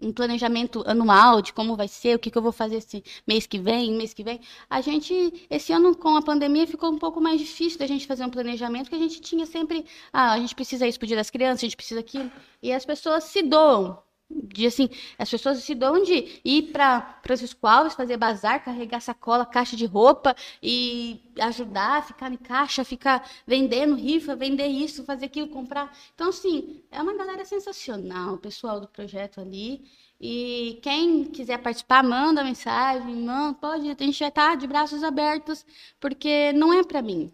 um 0.00 0.12
planejamento 0.12 0.82
anual 0.86 1.40
de 1.40 1.52
como 1.52 1.76
vai 1.76 1.88
ser, 1.88 2.16
o 2.16 2.18
que, 2.18 2.30
que 2.30 2.38
eu 2.38 2.42
vou 2.42 2.52
fazer 2.52 2.76
esse 2.76 3.02
mês 3.26 3.46
que 3.46 3.58
vem, 3.58 3.92
mês 3.92 4.12
que 4.12 4.22
vem. 4.22 4.40
A 4.68 4.80
gente, 4.80 5.46
esse 5.50 5.72
ano 5.72 5.96
com 5.96 6.16
a 6.16 6.22
pandemia, 6.22 6.66
ficou 6.66 6.90
um 6.90 6.98
pouco 6.98 7.20
mais 7.20 7.40
difícil 7.40 7.78
da 7.78 7.86
gente 7.86 8.06
fazer 8.06 8.24
um 8.24 8.30
planejamento, 8.30 8.84
porque 8.84 8.96
a 8.96 9.08
gente 9.08 9.20
tinha 9.20 9.46
sempre, 9.46 9.86
ah, 10.12 10.32
a 10.32 10.38
gente 10.38 10.54
precisa 10.54 10.86
isso 10.86 10.98
pro 10.98 11.06
dia 11.08 11.16
das 11.16 11.30
crianças, 11.30 11.60
a 11.60 11.66
gente 11.66 11.76
precisa 11.76 12.00
aquilo, 12.00 12.30
e 12.62 12.72
as 12.72 12.84
pessoas 12.84 13.24
se 13.24 13.42
doam. 13.42 14.05
De 14.28 14.66
assim, 14.66 14.88
as 15.18 15.30
pessoas 15.30 15.58
se 15.62 15.74
doam 15.74 16.02
de 16.02 16.40
ir 16.44 16.72
para 16.72 17.20
os 17.30 17.42
escolas, 17.42 17.94
fazer 17.94 18.16
bazar, 18.16 18.64
carregar 18.64 19.00
sacola, 19.00 19.46
caixa 19.46 19.76
de 19.76 19.86
roupa 19.86 20.34
e 20.62 21.20
ajudar, 21.38 22.04
ficar 22.04 22.32
em 22.32 22.36
caixa, 22.36 22.84
ficar 22.84 23.28
vendendo 23.46 23.94
rifa, 23.94 24.34
vender 24.34 24.66
isso, 24.66 25.04
fazer 25.04 25.26
aquilo, 25.26 25.48
comprar. 25.48 25.96
Então, 26.14 26.30
assim, 26.30 26.82
é 26.90 27.00
uma 27.00 27.14
galera 27.14 27.44
sensacional, 27.44 28.34
o 28.34 28.38
pessoal 28.38 28.80
do 28.80 28.88
projeto 28.88 29.40
ali. 29.40 29.84
E 30.20 30.80
quem 30.82 31.24
quiser 31.26 31.58
participar, 31.58 32.02
manda 32.02 32.42
mensagem, 32.42 33.14
manda, 33.16 33.58
pode, 33.58 33.88
a 33.88 34.04
gente 34.04 34.18
vai 34.18 34.28
estar 34.28 34.56
de 34.56 34.66
braços 34.66 35.04
abertos, 35.04 35.64
porque 36.00 36.52
não 36.52 36.72
é 36.72 36.82
para 36.82 37.02
mim. 37.02 37.32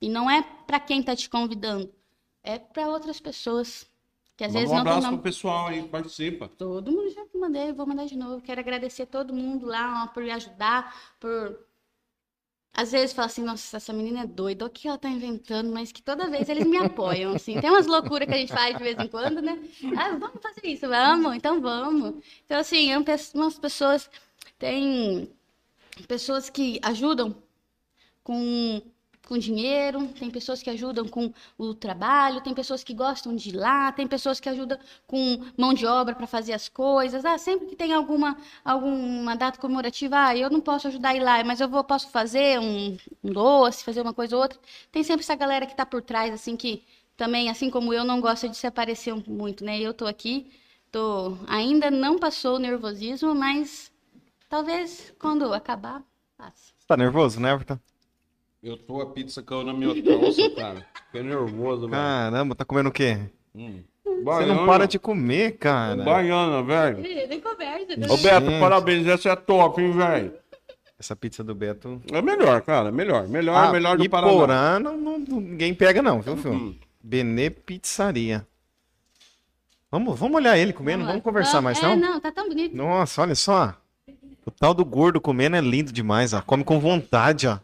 E 0.00 0.08
não 0.08 0.30
é 0.30 0.42
para 0.42 0.80
quem 0.80 1.00
está 1.00 1.14
te 1.14 1.28
convidando, 1.28 1.92
é 2.42 2.58
para 2.58 2.88
outras 2.88 3.20
pessoas. 3.20 3.91
Que 4.42 4.46
às 4.46 4.54
Manda 4.54 4.58
vezes 4.58 4.72
um 4.72 4.74
não 4.74 4.80
abraço 4.80 5.00
tão 5.02 5.12
pro 5.12 5.22
pessoal 5.22 5.68
aí 5.68 5.82
que 5.82 5.88
participa. 5.88 6.48
Todo 6.48 6.90
mundo 6.90 7.08
já 7.10 7.24
mandei, 7.32 7.72
vou 7.72 7.86
mandar 7.86 8.06
de 8.06 8.18
novo. 8.18 8.42
Quero 8.42 8.60
agradecer 8.60 9.06
todo 9.06 9.32
mundo 9.32 9.66
lá 9.66 10.02
ó, 10.02 10.12
por 10.12 10.20
me 10.20 10.32
ajudar, 10.32 11.14
por. 11.20 11.60
Às 12.74 12.90
vezes 12.90 13.12
fala 13.12 13.26
assim, 13.26 13.44
nossa, 13.44 13.76
essa 13.76 13.92
menina 13.92 14.22
é 14.22 14.26
doida, 14.26 14.66
o 14.66 14.70
que 14.70 14.88
ela 14.88 14.98
tá 14.98 15.08
inventando, 15.08 15.70
mas 15.72 15.92
que 15.92 16.02
toda 16.02 16.28
vez 16.28 16.48
eles 16.48 16.66
me 16.66 16.76
apoiam, 16.76 17.36
assim. 17.36 17.60
Tem 17.60 17.70
umas 17.70 17.86
loucuras 17.86 18.26
que 18.26 18.34
a 18.34 18.38
gente 18.38 18.52
faz 18.52 18.76
de 18.76 18.82
vez 18.82 18.98
em 18.98 19.06
quando, 19.06 19.40
né? 19.40 19.62
Ah, 19.96 20.16
vamos 20.18 20.42
fazer 20.42 20.66
isso, 20.66 20.88
vamos, 20.88 21.36
então 21.36 21.60
vamos. 21.60 22.14
Então, 22.44 22.58
assim, 22.58 22.90
é 22.90 22.98
um 22.98 23.04
umas 23.34 23.58
pessoas, 23.60 24.10
tem 24.58 25.30
pessoas 26.08 26.50
que 26.50 26.80
ajudam 26.82 27.36
com, 28.24 28.82
com 29.32 29.38
dinheiro, 29.38 30.08
tem 30.08 30.30
pessoas 30.30 30.62
que 30.62 30.68
ajudam 30.68 31.08
com 31.08 31.32
o 31.56 31.72
trabalho, 31.72 32.42
tem 32.42 32.52
pessoas 32.52 32.84
que 32.84 32.92
gostam 32.92 33.34
de 33.34 33.48
ir 33.48 33.56
lá, 33.56 33.90
tem 33.90 34.06
pessoas 34.06 34.38
que 34.38 34.46
ajudam 34.46 34.78
com 35.06 35.42
mão 35.56 35.72
de 35.72 35.86
obra 35.86 36.14
para 36.14 36.26
fazer 36.26 36.52
as 36.52 36.68
coisas. 36.68 37.24
Ah, 37.24 37.38
sempre 37.38 37.68
que 37.68 37.74
tem 37.74 37.94
alguma, 37.94 38.36
alguma 38.62 39.34
data 39.34 39.58
comemorativa, 39.58 40.26
ah, 40.26 40.36
eu 40.36 40.50
não 40.50 40.60
posso 40.60 40.86
ajudar 40.88 41.10
a 41.10 41.16
ir 41.16 41.20
lá, 41.20 41.42
mas 41.44 41.62
eu 41.62 41.68
vou, 41.68 41.82
posso 41.82 42.10
fazer 42.10 42.60
um, 42.60 42.94
um 43.24 43.32
doce, 43.32 43.82
fazer 43.82 44.02
uma 44.02 44.12
coisa 44.12 44.36
ou 44.36 44.42
outra. 44.42 44.58
Tem 44.90 45.02
sempre 45.02 45.22
essa 45.22 45.34
galera 45.34 45.64
que 45.64 45.72
está 45.72 45.86
por 45.86 46.02
trás, 46.02 46.34
assim, 46.34 46.54
que 46.54 46.84
também, 47.16 47.48
assim 47.48 47.70
como 47.70 47.94
eu, 47.94 48.04
não 48.04 48.20
gosta 48.20 48.50
de 48.50 48.56
se 48.58 48.66
aparecer 48.66 49.14
muito, 49.26 49.64
né? 49.64 49.80
Eu 49.80 49.94
tô 49.94 50.04
aqui, 50.06 50.52
tô, 50.90 51.38
ainda 51.48 51.90
não 51.90 52.18
passou 52.18 52.56
o 52.56 52.58
nervosismo, 52.58 53.34
mas 53.34 53.90
talvez 54.46 55.14
quando 55.18 55.54
acabar, 55.54 56.02
passe. 56.36 56.74
Tá 56.86 56.98
nervoso, 56.98 57.40
né, 57.40 57.50
Everton? 57.50 57.78
Eu 58.62 58.76
tô 58.76 59.00
a 59.00 59.06
pizza 59.06 59.42
caiu 59.42 59.64
na 59.64 59.72
minha 59.72 59.92
calça, 60.02 60.50
cara. 60.50 60.86
Fiquei 61.06 61.22
nervoso, 61.22 61.80
velho. 61.88 61.92
Caramba, 61.92 62.54
tá 62.54 62.64
comendo 62.64 62.90
o 62.90 62.92
quê? 62.92 63.18
Hum. 63.54 63.82
Você 64.24 64.46
não 64.46 64.66
para 64.66 64.86
de 64.86 64.98
comer, 65.00 65.58
cara. 65.58 66.02
Baiana, 66.04 66.62
velho. 66.62 66.98
Nem 67.28 67.40
conversa, 67.40 67.96
né? 67.96 68.06
Ô, 68.08 68.16
Beto, 68.16 68.46
Gente. 68.50 68.60
parabéns. 68.60 69.06
Essa 69.06 69.30
é 69.30 69.36
top, 69.36 69.82
hein, 69.82 69.90
velho. 69.92 70.32
Essa 70.98 71.16
pizza 71.16 71.42
do 71.42 71.54
Beto. 71.56 72.00
É 72.12 72.22
melhor, 72.22 72.60
cara. 72.62 72.92
Melhor. 72.92 73.26
Melhor, 73.26 73.56
Ah, 73.56 73.72
melhor 73.72 73.96
do 73.96 74.04
e 74.04 74.08
Paraná. 74.08 74.32
Porã, 74.32 74.78
não, 74.78 74.96
não- 74.96 75.18
ninguém 75.18 75.74
pega 75.74 76.00
não, 76.00 76.20
viu, 76.22 76.36
filho? 76.36 76.54
Hum. 76.54 76.78
Benê 77.02 77.50
Pizzaria. 77.50 78.46
Vamos, 79.90 80.16
vamos 80.18 80.36
olhar 80.36 80.56
ele 80.56 80.72
comendo, 80.72 81.02
lá. 81.02 81.08
vamos 81.10 81.24
conversar 81.24 81.60
mais 81.60 81.82
É, 81.82 81.82
não? 81.82 81.96
não, 81.96 82.20
tá 82.20 82.30
tão 82.30 82.48
bonito. 82.48 82.76
Nossa, 82.76 83.20
olha 83.22 83.34
só. 83.34 83.74
O 84.46 84.50
tal 84.52 84.72
do 84.72 84.84
gordo 84.84 85.20
comendo 85.20 85.56
é 85.56 85.60
lindo 85.60 85.92
demais, 85.92 86.32
ó. 86.32 86.40
Come 86.40 86.62
com 86.62 86.78
vontade, 86.78 87.48
ó. 87.48 87.58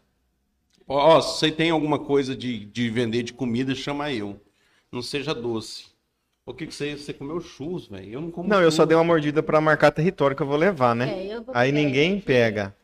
Ó, 0.89 1.16
ó, 1.16 1.20
se 1.20 1.39
você 1.39 1.53
tem 1.53 1.70
alguma 1.70 1.99
coisa 1.99 2.34
de, 2.34 2.64
de 2.64 2.89
vender 2.89 3.22
de 3.22 3.32
comida, 3.34 3.74
chama 3.74 4.11
eu. 4.11 4.41
Não 4.91 5.03
seja 5.03 5.34
doce. 5.34 5.86
O 6.47 6.55
que 6.55 6.66
que 6.66 6.74
você, 6.74 6.97
você 6.97 7.12
comeu 7.12 7.41
churros, 7.41 7.86
velho? 7.89 8.11
Eu 8.11 8.20
não 8.22 8.30
como 8.30 8.49
Não, 8.49 8.62
eu 8.62 8.70
só 8.70 8.76
churros. 8.76 8.89
dei 8.89 8.97
uma 8.97 9.05
mordida 9.05 9.43
pra 9.43 9.61
marcar 9.61 9.91
território 9.91 10.34
que 10.34 10.43
eu 10.43 10.47
vou 10.47 10.57
levar, 10.57 10.95
né? 10.97 11.26
É, 11.26 11.34
eu 11.34 11.43
vou 11.43 11.55
Aí 11.55 11.70
ninguém 11.70 12.18
pega. 12.18 12.74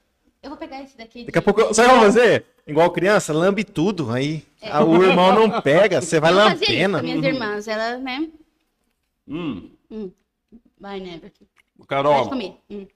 Eu 0.42 0.50
vou 0.50 0.58
pegar 0.58 0.82
esse 0.82 0.94
daqui. 0.98 1.24
Daqui 1.24 1.38
a 1.38 1.42
pouco, 1.42 1.72
sabe 1.72 1.88
o 1.88 1.90
que 1.92 1.96
eu 1.96 2.00
vou 2.00 2.12
fazer? 2.12 2.44
Igual 2.66 2.90
criança, 2.90 3.32
lambe 3.32 3.64
tudo. 3.64 4.10
Aí 4.10 4.44
ah, 4.60 4.84
o 4.84 5.02
irmão 5.02 5.34
não 5.34 5.62
pega, 5.62 6.02
você 6.02 6.20
vai 6.20 6.30
É. 6.30 6.34
Eu 6.34 6.50
fazia 6.50 6.66
isso 6.66 6.72
lambendo. 6.82 6.98
com 6.98 7.04
minhas 7.04 7.24
irmãs. 7.24 7.68
Ela, 7.68 7.96
né? 7.96 8.28
Hum. 9.26 9.70
Vai, 10.78 11.00
Never. 11.00 11.32
Pode 11.76 11.88
Carol, 11.88 12.28
comer. 12.28 12.56
Hum. 12.70 12.86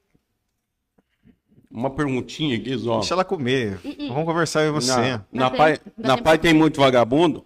Uma 1.71 1.91
perguntinha 1.91 2.57
aqui, 2.57 2.77
Zó. 2.77 2.99
Deixa 2.99 3.15
ela 3.15 3.25
comer. 3.25 3.79
Vamos 4.09 4.25
conversar 4.25 4.63
eu 4.63 4.69
e 4.69 4.73
você. 4.73 5.13
Na, 5.13 5.25
na 5.33 5.51
pai, 5.51 5.79
na 5.97 6.15
tempo? 6.15 6.25
pai 6.25 6.39
tem 6.39 6.55
muito 6.55 6.81
vagabundo? 6.81 7.45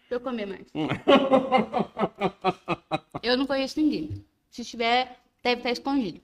Deixa 0.00 0.14
eu 0.14 0.20
comer 0.20 0.46
mais. 0.46 0.66
eu 3.22 3.36
não 3.36 3.46
conheço 3.46 3.80
ninguém. 3.80 4.24
Se 4.50 4.64
tiver, 4.64 5.18
deve 5.42 5.60
estar 5.60 5.70
escondido. 5.70 6.20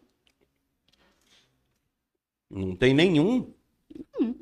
Não 2.51 2.77
tem 2.77 2.95
nenhum. 2.95 3.53
Hum. 4.21 4.35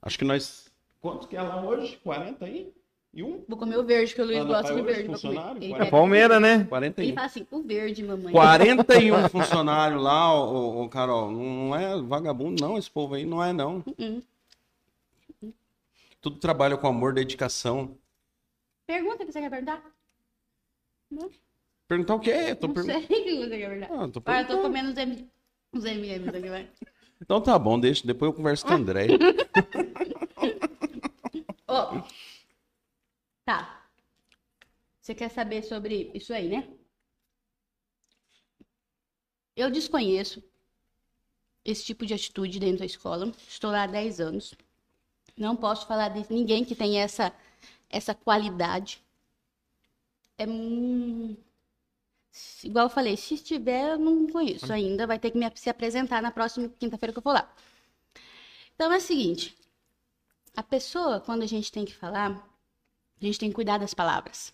Acho 0.00 0.18
que 0.18 0.24
nós. 0.24 0.70
Quantos 1.00 1.26
que 1.26 1.36
é 1.36 1.42
lá 1.42 1.62
hoje? 1.62 1.98
40 2.02 2.44
aí? 2.44 2.72
E 3.16 3.22
um? 3.22 3.42
Vou 3.48 3.56
comer 3.58 3.78
o 3.78 3.82
verde, 3.82 4.14
que 4.14 4.20
o 4.20 4.26
Luiz 4.26 4.36
Ah, 4.36 4.44
não, 4.44 4.48
gosta 4.48 4.74
de 4.74 4.82
verde. 4.82 5.06
Funcionário, 5.06 5.62
Ele. 5.64 5.72
É 5.72 5.86
Palmeira, 5.86 6.38
né? 6.38 6.56
ele 6.56 6.64
41. 6.66 7.14
fala 7.14 7.26
assim, 7.26 7.46
o 7.50 7.62
verde, 7.62 8.02
mamãe. 8.04 8.30
41 8.30 9.28
funcionários 9.32 10.02
lá, 10.02 10.34
ô, 10.38 10.82
ô, 10.82 10.88
Carol. 10.90 11.30
Não 11.32 11.74
é 11.74 11.98
vagabundo, 12.02 12.60
não. 12.62 12.76
Esse 12.76 12.90
povo 12.90 13.14
aí 13.14 13.24
não 13.24 13.42
é, 13.42 13.54
não. 13.54 13.82
Uh-uh. 13.86 14.22
Tudo 16.20 16.36
trabalha 16.38 16.76
com 16.76 16.86
amor, 16.88 17.14
dedicação. 17.14 17.96
Pergunta 18.86 19.24
que 19.24 19.32
você 19.32 19.40
quer 19.40 19.48
perguntar? 19.48 19.82
Perguntar 21.88 22.14
o 22.16 22.20
quê? 22.20 22.54
Tô 22.54 22.66
não 22.66 22.74
pergun- 22.74 22.90
sei 22.90 23.00
o 23.04 23.06
que 23.24 23.38
você 23.48 23.58
quer 23.58 23.68
perguntar. 23.70 23.94
Ah, 24.04 24.08
tô 24.08 24.22
Olha, 24.26 24.40
eu 24.42 24.46
tô 24.46 24.60
comendo 24.60 24.90
os, 24.90 24.96
M... 24.98 25.26
os 25.72 25.84
M&M's 25.86 26.34
aqui, 26.34 26.48
vai. 26.50 26.68
Então 27.22 27.40
tá 27.40 27.58
bom, 27.58 27.80
deixa. 27.80 28.06
Depois 28.06 28.30
eu 28.30 28.36
converso 28.36 28.66
com 28.66 28.72
o 28.72 28.76
André. 28.76 29.06
Ó. 31.66 32.02
Tá. 33.46 33.88
Você 35.00 35.14
quer 35.14 35.30
saber 35.30 35.62
sobre 35.62 36.10
isso 36.12 36.34
aí, 36.34 36.48
né? 36.48 36.68
Eu 39.54 39.70
desconheço 39.70 40.42
esse 41.64 41.84
tipo 41.84 42.04
de 42.04 42.12
atitude 42.12 42.58
dentro 42.58 42.80
da 42.80 42.84
escola. 42.84 43.32
Estou 43.48 43.70
lá 43.70 43.84
há 43.84 43.86
10 43.86 44.20
anos. 44.20 44.52
Não 45.36 45.54
posso 45.54 45.86
falar 45.86 46.08
de 46.08 46.26
ninguém 46.28 46.64
que 46.64 46.74
tenha 46.74 47.04
essa, 47.04 47.32
essa 47.88 48.16
qualidade. 48.16 49.00
É 50.36 50.44
hum, 50.44 51.36
igual 52.64 52.86
eu 52.86 52.90
falei, 52.90 53.16
se 53.16 53.38
tiver, 53.38 53.92
eu 53.92 53.98
não 53.98 54.26
conheço 54.26 54.72
ainda. 54.72 55.06
Vai 55.06 55.20
ter 55.20 55.30
que 55.30 55.38
me, 55.38 55.48
se 55.54 55.70
apresentar 55.70 56.20
na 56.20 56.32
próxima 56.32 56.68
quinta-feira 56.80 57.12
que 57.12 57.18
eu 57.20 57.22
for 57.22 57.32
lá. 57.32 57.54
Então 58.74 58.92
é 58.92 58.96
o 58.96 59.00
seguinte: 59.00 59.56
a 60.56 60.64
pessoa, 60.64 61.20
quando 61.20 61.42
a 61.42 61.46
gente 61.46 61.70
tem 61.70 61.84
que 61.84 61.94
falar, 61.94 62.55
a 63.20 63.24
gente 63.24 63.38
tem 63.38 63.48
que 63.48 63.54
cuidar 63.54 63.78
das 63.78 63.94
palavras. 63.94 64.52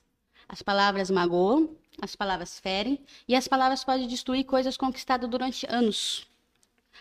As 0.49 0.63
palavras 0.63 1.11
magoam, 1.11 1.77
as 2.01 2.15
palavras 2.15 2.59
ferem 2.59 3.01
e 3.27 3.35
as 3.35 3.49
palavras 3.49 3.85
podem 3.85 4.07
destruir 4.07 4.45
coisas 4.45 4.77
conquistadas 4.77 5.29
durante 5.29 5.67
anos. 5.67 6.27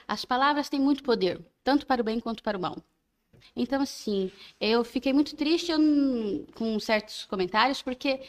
As 0.07 0.25
palavras 0.25 0.69
têm 0.69 0.79
muito 0.79 1.03
poder, 1.03 1.39
tanto 1.63 1.85
para 1.85 2.01
o 2.01 2.03
bem 2.03 2.19
quanto 2.19 2.43
para 2.43 2.57
o 2.57 2.61
mal. 2.61 2.77
Então, 3.55 3.81
assim, 3.81 4.31
eu 4.59 4.83
fiquei 4.83 5.13
muito 5.13 5.35
triste 5.35 5.71
com 6.55 6.79
certos 6.79 7.25
comentários, 7.25 7.81
porque 7.81 8.21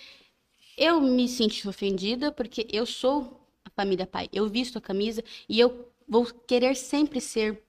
eu 0.77 1.01
me 1.01 1.29
senti 1.29 1.69
ofendida, 1.69 2.33
porque 2.33 2.67
eu 2.73 2.87
sou 2.87 3.41
a 3.65 3.71
família 3.71 4.07
pai. 4.07 4.29
Eu 4.33 4.49
visto 4.49 4.79
a 4.79 4.81
camisa 4.81 5.23
e 5.49 5.61
eu 5.61 5.89
vou 6.09 6.25
querer 6.25 6.75
sempre 6.75 7.21
ser, 7.21 7.63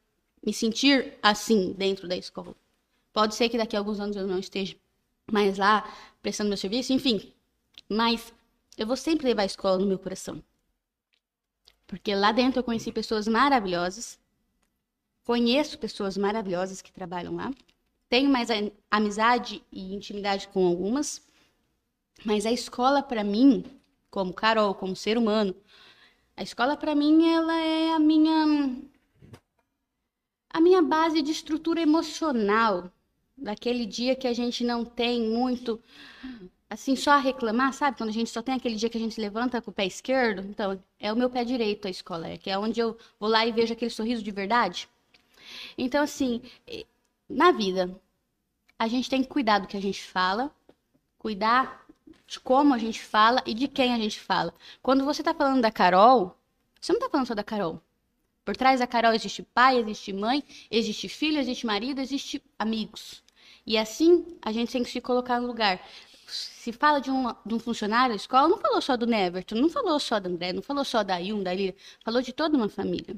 me 0.45 0.53
sentir 0.53 1.17
assim 1.21 1.73
dentro 1.73 2.07
da 2.07 2.15
escola. 2.15 2.55
Pode 3.11 3.35
ser 3.35 3.49
que 3.49 3.57
daqui 3.57 3.75
a 3.75 3.79
alguns 3.79 3.99
anos 3.99 4.15
eu 4.15 4.25
não 4.25 4.39
esteja 4.39 4.75
mais 5.31 5.57
lá 5.57 5.91
prestando 6.21 6.49
meu 6.49 6.57
serviço, 6.57 6.93
enfim. 6.93 7.33
Mas 7.89 8.33
eu 8.77 8.87
vou 8.87 8.95
sempre 8.95 9.27
levar 9.27 9.43
a 9.43 9.45
escola 9.45 9.77
no 9.77 9.85
meu 9.85 9.99
coração. 9.99 10.43
Porque 11.85 12.15
lá 12.15 12.31
dentro 12.31 12.59
eu 12.59 12.63
conheci 12.63 12.91
pessoas 12.91 13.27
maravilhosas. 13.27 14.19
Conheço 15.23 15.77
pessoas 15.77 16.17
maravilhosas 16.17 16.81
que 16.81 16.91
trabalham 16.91 17.35
lá. 17.35 17.51
tenho 18.09 18.29
mais 18.29 18.49
amizade 18.91 19.63
e 19.71 19.93
intimidade 19.95 20.47
com 20.49 20.67
algumas, 20.67 21.25
mas 22.23 22.45
a 22.45 22.51
escola 22.51 23.01
para 23.01 23.23
mim, 23.23 23.63
como 24.11 24.33
Carol, 24.33 24.75
como 24.75 24.95
ser 24.95 25.17
humano, 25.17 25.55
a 26.37 26.43
escola 26.43 26.77
para 26.77 26.93
mim 26.93 27.27
ela 27.27 27.55
é 27.59 27.93
a 27.93 27.99
minha 27.99 28.77
a 30.49 30.61
minha 30.61 30.81
base 30.81 31.21
de 31.23 31.31
estrutura 31.31 31.81
emocional 31.81 32.91
daquele 33.37 33.85
dia 33.85 34.15
que 34.15 34.27
a 34.27 34.33
gente 34.33 34.63
não 34.63 34.85
tem 34.85 35.21
muito 35.29 35.81
assim 36.69 36.95
só 36.95 37.17
reclamar, 37.17 37.73
sabe? 37.73 37.97
Quando 37.97 38.09
a 38.09 38.13
gente 38.13 38.29
só 38.29 38.41
tem 38.41 38.55
aquele 38.55 38.75
dia 38.75 38.89
que 38.89 38.97
a 38.97 39.01
gente 39.01 39.19
levanta 39.21 39.61
com 39.61 39.71
o 39.71 39.73
pé 39.73 39.85
esquerdo, 39.85 40.41
então 40.49 40.81
é 40.99 41.13
o 41.13 41.15
meu 41.15 41.29
pé 41.29 41.43
direito 41.43 41.87
a 41.87 41.91
escola, 41.91 42.27
é 42.27 42.37
que 42.37 42.49
é 42.49 42.57
onde 42.57 42.79
eu 42.79 42.97
vou 43.19 43.29
lá 43.29 43.45
e 43.45 43.51
vejo 43.51 43.73
aquele 43.73 43.91
sorriso 43.91 44.23
de 44.23 44.31
verdade. 44.31 44.89
Então 45.77 46.03
assim, 46.03 46.41
na 47.29 47.51
vida 47.51 47.95
a 48.77 48.87
gente 48.87 49.09
tem 49.09 49.21
que 49.21 49.29
cuidar 49.29 49.59
do 49.59 49.67
que 49.67 49.77
a 49.77 49.81
gente 49.81 50.03
fala, 50.03 50.51
cuidar 51.17 51.85
de 52.25 52.39
como 52.39 52.73
a 52.73 52.77
gente 52.77 53.01
fala 53.01 53.43
e 53.45 53.53
de 53.53 53.67
quem 53.67 53.93
a 53.93 53.97
gente 53.97 54.19
fala. 54.19 54.53
Quando 54.81 55.05
você 55.05 55.21
tá 55.21 55.33
falando 55.33 55.61
da 55.61 55.71
Carol, 55.71 56.35
você 56.81 56.91
não 56.91 56.99
tá 56.99 57.09
falando 57.09 57.27
só 57.27 57.35
da 57.35 57.43
Carol. 57.43 57.81
Por 58.45 58.55
trás 58.57 58.79
da 58.79 58.87
Carol 58.87 59.13
existe 59.13 59.41
pai, 59.43 59.77
existe 59.79 60.11
mãe, 60.13 60.43
existe 60.69 61.07
filho, 61.09 61.39
existe 61.39 61.65
marido, 61.65 61.99
existe 62.01 62.41
amigos. 62.59 63.23
E 63.65 63.77
assim 63.77 64.37
a 64.41 64.51
gente 64.51 64.71
tem 64.71 64.83
que 64.83 64.89
se 64.89 65.01
colocar 65.01 65.39
no 65.39 65.47
lugar. 65.47 65.81
Se 66.27 66.71
fala 66.71 66.99
de 66.99 67.11
um, 67.11 67.25
de 67.45 67.53
um 67.55 67.59
funcionário 67.59 68.09
da 68.09 68.15
escola, 68.15 68.47
não 68.47 68.57
falou 68.57 68.81
só 68.81 68.95
do 68.97 69.05
Neverton, 69.05 69.55
não 69.55 69.69
falou 69.69 69.99
só 69.99 70.19
do 70.19 70.27
André, 70.29 70.53
não 70.53 70.61
falou 70.61 70.83
só 70.85 71.03
da 71.03 71.17
Yun, 71.17 71.43
da 71.43 71.53
Lira, 71.53 71.75
falou 72.03 72.21
de 72.21 72.33
toda 72.33 72.57
uma 72.57 72.69
família. 72.69 73.15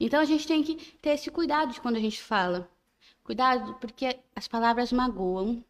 Então 0.00 0.20
a 0.20 0.24
gente 0.24 0.46
tem 0.46 0.62
que 0.62 0.76
ter 1.00 1.10
esse 1.10 1.30
cuidado 1.30 1.72
de 1.72 1.80
quando 1.80 1.96
a 1.96 2.00
gente 2.00 2.20
fala. 2.22 2.70
Cuidado, 3.24 3.74
porque 3.80 4.18
as 4.36 4.48
palavras 4.48 4.92
magoam. 4.92 5.64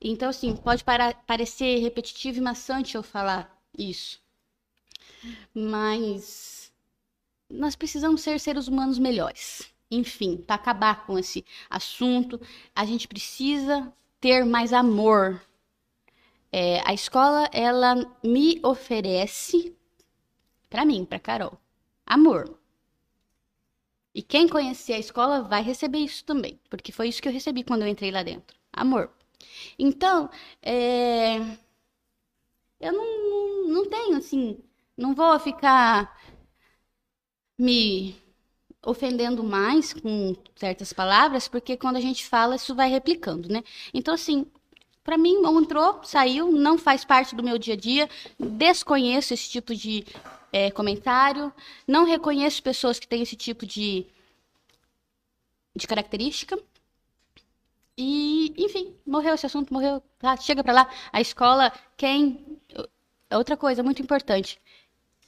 Então, 0.00 0.28
assim, 0.30 0.56
pode 0.56 0.82
para- 0.82 1.14
parecer 1.14 1.78
repetitivo 1.78 2.38
e 2.38 2.40
maçante 2.40 2.96
eu 2.96 3.02
falar 3.02 3.56
isso. 3.76 4.20
Mas 5.54 6.57
nós 7.50 7.74
precisamos 7.74 8.20
ser 8.20 8.38
seres 8.40 8.68
humanos 8.68 8.98
melhores. 8.98 9.72
Enfim, 9.90 10.36
para 10.36 10.56
acabar 10.56 11.06
com 11.06 11.18
esse 11.18 11.44
assunto, 11.70 12.40
a 12.74 12.84
gente 12.84 13.08
precisa 13.08 13.92
ter 14.20 14.44
mais 14.44 14.72
amor. 14.72 15.40
É, 16.52 16.82
a 16.88 16.92
escola, 16.92 17.48
ela 17.52 17.94
me 18.22 18.60
oferece, 18.62 19.74
para 20.68 20.84
mim, 20.84 21.04
para 21.04 21.18
Carol, 21.18 21.58
amor. 22.06 22.58
E 24.14 24.22
quem 24.22 24.48
conhecer 24.48 24.94
a 24.94 24.98
escola 24.98 25.42
vai 25.42 25.62
receber 25.62 25.98
isso 25.98 26.24
também, 26.24 26.58
porque 26.68 26.92
foi 26.92 27.08
isso 27.08 27.22
que 27.22 27.28
eu 27.28 27.32
recebi 27.32 27.62
quando 27.62 27.82
eu 27.82 27.88
entrei 27.88 28.10
lá 28.10 28.22
dentro. 28.22 28.58
Amor. 28.72 29.10
Então, 29.78 30.28
é, 30.62 31.38
eu 32.80 32.92
não, 32.92 33.68
não 33.68 33.88
tenho, 33.88 34.16
assim, 34.16 34.58
não 34.96 35.14
vou 35.14 35.38
ficar 35.38 36.17
me 37.58 38.14
ofendendo 38.84 39.42
mais 39.42 39.92
com 39.92 40.36
certas 40.54 40.92
palavras, 40.92 41.48
porque 41.48 41.76
quando 41.76 41.96
a 41.96 42.00
gente 42.00 42.24
fala, 42.24 42.56
isso 42.56 42.74
vai 42.74 42.88
replicando, 42.88 43.48
né? 43.48 43.62
Então, 43.92 44.14
assim, 44.14 44.46
para 45.02 45.18
mim, 45.18 45.42
entrou, 45.44 46.00
saiu, 46.04 46.52
não 46.52 46.78
faz 46.78 47.04
parte 47.04 47.34
do 47.34 47.42
meu 47.42 47.58
dia 47.58 47.74
a 47.74 47.76
dia, 47.76 48.08
desconheço 48.38 49.34
esse 49.34 49.50
tipo 49.50 49.74
de 49.74 50.04
é, 50.52 50.70
comentário, 50.70 51.52
não 51.86 52.04
reconheço 52.04 52.62
pessoas 52.62 52.98
que 52.98 53.08
têm 53.08 53.22
esse 53.22 53.36
tipo 53.36 53.66
de, 53.66 54.06
de 55.74 55.86
característica. 55.86 56.58
E, 57.96 58.54
enfim, 58.56 58.94
morreu 59.04 59.34
esse 59.34 59.46
assunto, 59.46 59.72
morreu. 59.72 60.02
Tá, 60.18 60.36
chega 60.36 60.62
pra 60.62 60.72
lá. 60.72 60.90
A 61.12 61.20
escola, 61.20 61.72
quem. 61.96 62.60
Outra 63.30 63.56
coisa 63.56 63.82
muito 63.82 64.00
importante. 64.00 64.60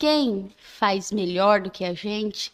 Quem 0.00 0.50
faz 0.56 1.12
melhor 1.12 1.60
do 1.60 1.70
que 1.70 1.84
a 1.84 1.92
gente 1.92 2.50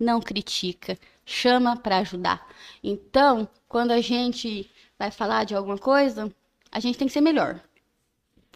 não 0.00 0.18
critica, 0.18 0.98
chama 1.26 1.76
para 1.76 1.98
ajudar. 1.98 2.48
Então, 2.82 3.46
quando 3.68 3.90
a 3.90 4.00
gente 4.00 4.70
vai 4.98 5.10
falar 5.10 5.44
de 5.44 5.54
alguma 5.54 5.76
coisa, 5.76 6.32
a 6.72 6.80
gente 6.80 6.96
tem 6.96 7.06
que 7.06 7.12
ser 7.12 7.20
melhor. 7.20 7.60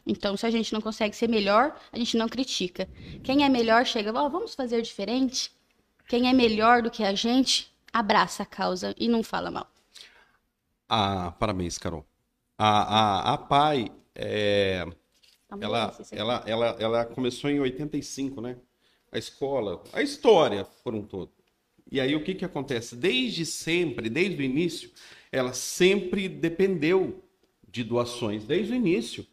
Então, 0.06 0.38
se 0.38 0.46
a 0.46 0.50
gente 0.50 0.72
não 0.72 0.80
consegue 0.80 1.14
ser 1.14 1.28
melhor, 1.28 1.78
a 1.92 1.98
gente 1.98 2.16
não 2.16 2.30
critica. 2.30 2.88
Quem 3.22 3.44
é 3.44 3.48
melhor 3.50 3.84
chega, 3.84 4.10
ó, 4.10 4.26
vamos 4.30 4.54
fazer 4.54 4.80
diferente. 4.80 5.52
Quem 6.08 6.26
é 6.26 6.32
melhor 6.32 6.80
do 6.80 6.90
que 6.90 7.04
a 7.04 7.12
gente, 7.12 7.70
abraça 7.92 8.44
a 8.44 8.46
causa 8.46 8.94
e 8.96 9.06
não 9.06 9.22
fala 9.22 9.50
mal. 9.50 9.70
Ah, 10.88 11.32
parabéns, 11.38 11.76
Carol. 11.76 12.06
A, 12.56 12.68
a, 12.70 13.34
a 13.34 13.38
PAI, 13.38 13.92
é, 14.14 14.86
ela, 15.60 15.96
esse- 16.00 16.14
ela, 16.14 16.42
ela, 16.46 16.76
ela 16.78 17.04
começou 17.04 17.50
em 17.50 17.60
85, 17.60 18.40
né? 18.40 18.56
A 19.12 19.18
escola, 19.18 19.82
a 19.92 20.02
história 20.02 20.64
por 20.84 20.94
um 20.94 21.02
todo. 21.02 21.32
E 21.90 22.00
aí 22.00 22.14
o 22.14 22.22
que 22.22 22.34
que 22.34 22.44
acontece? 22.44 22.94
Desde 22.94 23.44
sempre, 23.44 24.08
desde 24.08 24.40
o 24.40 24.44
início, 24.44 24.90
ela 25.32 25.52
sempre 25.52 26.28
dependeu 26.28 27.22
de 27.68 27.82
doações, 27.82 28.44
desde 28.44 28.72
o 28.72 28.76
início. 28.76 29.26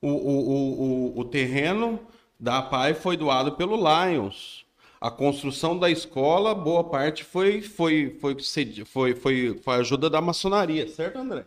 O, 0.00 0.08
o, 0.08 1.14
o, 1.16 1.20
o, 1.20 1.24
terreno 1.24 1.98
da 2.38 2.60
PAI 2.62 2.94
foi 2.94 3.16
doado 3.16 3.52
pelo 3.52 3.76
Lions. 3.76 4.64
A 5.00 5.10
construção 5.10 5.78
da 5.78 5.90
escola, 5.90 6.54
boa 6.54 6.84
parte 6.84 7.24
foi, 7.24 7.60
foi, 7.62 8.16
foi, 8.20 8.36
foi, 8.84 9.14
foi, 9.14 9.58
foi 9.58 9.74
ajuda 9.74 10.08
da 10.08 10.20
maçonaria, 10.20 10.86
certo, 10.88 11.18
André? 11.18 11.46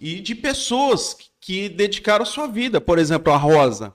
E 0.00 0.20
de 0.20 0.34
pessoas 0.34 1.16
que 1.38 1.68
dedicaram 1.68 2.24
sua 2.24 2.46
vida. 2.46 2.80
Por 2.80 2.98
exemplo, 2.98 3.32
a 3.32 3.36
Rosa. 3.36 3.94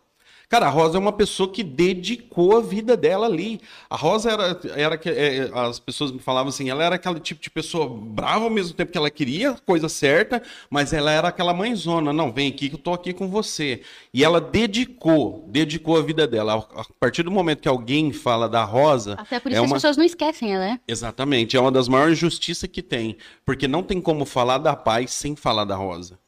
Cara, 0.49 0.67
a 0.67 0.69
Rosa 0.69 0.97
é 0.97 0.99
uma 0.99 1.11
pessoa 1.11 1.51
que 1.51 1.63
dedicou 1.63 2.57
a 2.57 2.61
vida 2.61 2.95
dela 2.95 3.25
ali. 3.25 3.59
A 3.89 3.95
Rosa 3.95 4.31
era, 4.31 4.59
era 4.75 4.97
que- 4.97 5.09
é, 5.09 5.49
as 5.53 5.79
pessoas 5.79 6.11
me 6.11 6.19
falavam 6.19 6.49
assim, 6.49 6.69
ela 6.69 6.83
era 6.83 6.95
aquele 6.95 7.19
tipo 7.19 7.41
de 7.41 7.49
pessoa 7.49 7.87
brava 7.89 8.43
ao 8.43 8.49
mesmo 8.49 8.73
tempo 8.75 8.91
que 8.91 8.97
ela 8.97 9.09
queria 9.09 9.51
a 9.51 9.57
coisa 9.59 9.89
certa, 9.89 10.41
mas 10.69 10.93
ela 10.93 11.11
era 11.11 11.27
aquela 11.29 11.53
mãezona, 11.53 12.13
não, 12.13 12.31
vem 12.31 12.47
aqui 12.49 12.69
que 12.69 12.75
eu 12.75 12.79
tô 12.79 12.93
aqui 12.93 13.13
com 13.13 13.27
você. 13.27 13.81
E 14.13 14.23
ela 14.23 14.39
dedicou, 14.39 15.45
dedicou 15.47 15.97
a 15.97 16.01
vida 16.01 16.27
dela. 16.27 16.67
A 16.75 16.85
partir 16.99 17.23
do 17.23 17.31
momento 17.31 17.61
que 17.61 17.67
alguém 17.67 18.11
fala 18.11 18.47
da 18.47 18.63
Rosa, 18.63 19.13
Até 19.13 19.39
por 19.39 19.51
é 19.51 19.55
isso 19.55 19.63
uma... 19.63 19.75
as 19.75 19.81
pessoas 19.81 19.97
não 19.97 20.03
esquecem 20.05 20.53
ela, 20.53 20.65
né? 20.65 20.79
Exatamente, 20.87 21.57
é 21.57 21.59
uma 21.59 21.71
das 21.71 21.87
maiores 21.87 22.17
justiças 22.17 22.69
que 22.69 22.81
tem, 22.81 23.17
porque 23.45 23.67
não 23.67 23.81
tem 23.83 23.99
como 23.99 24.25
falar 24.25 24.57
da 24.57 24.75
paz 24.75 25.11
sem 25.11 25.35
falar 25.35 25.65
da 25.65 25.75
Rosa. 25.75 26.19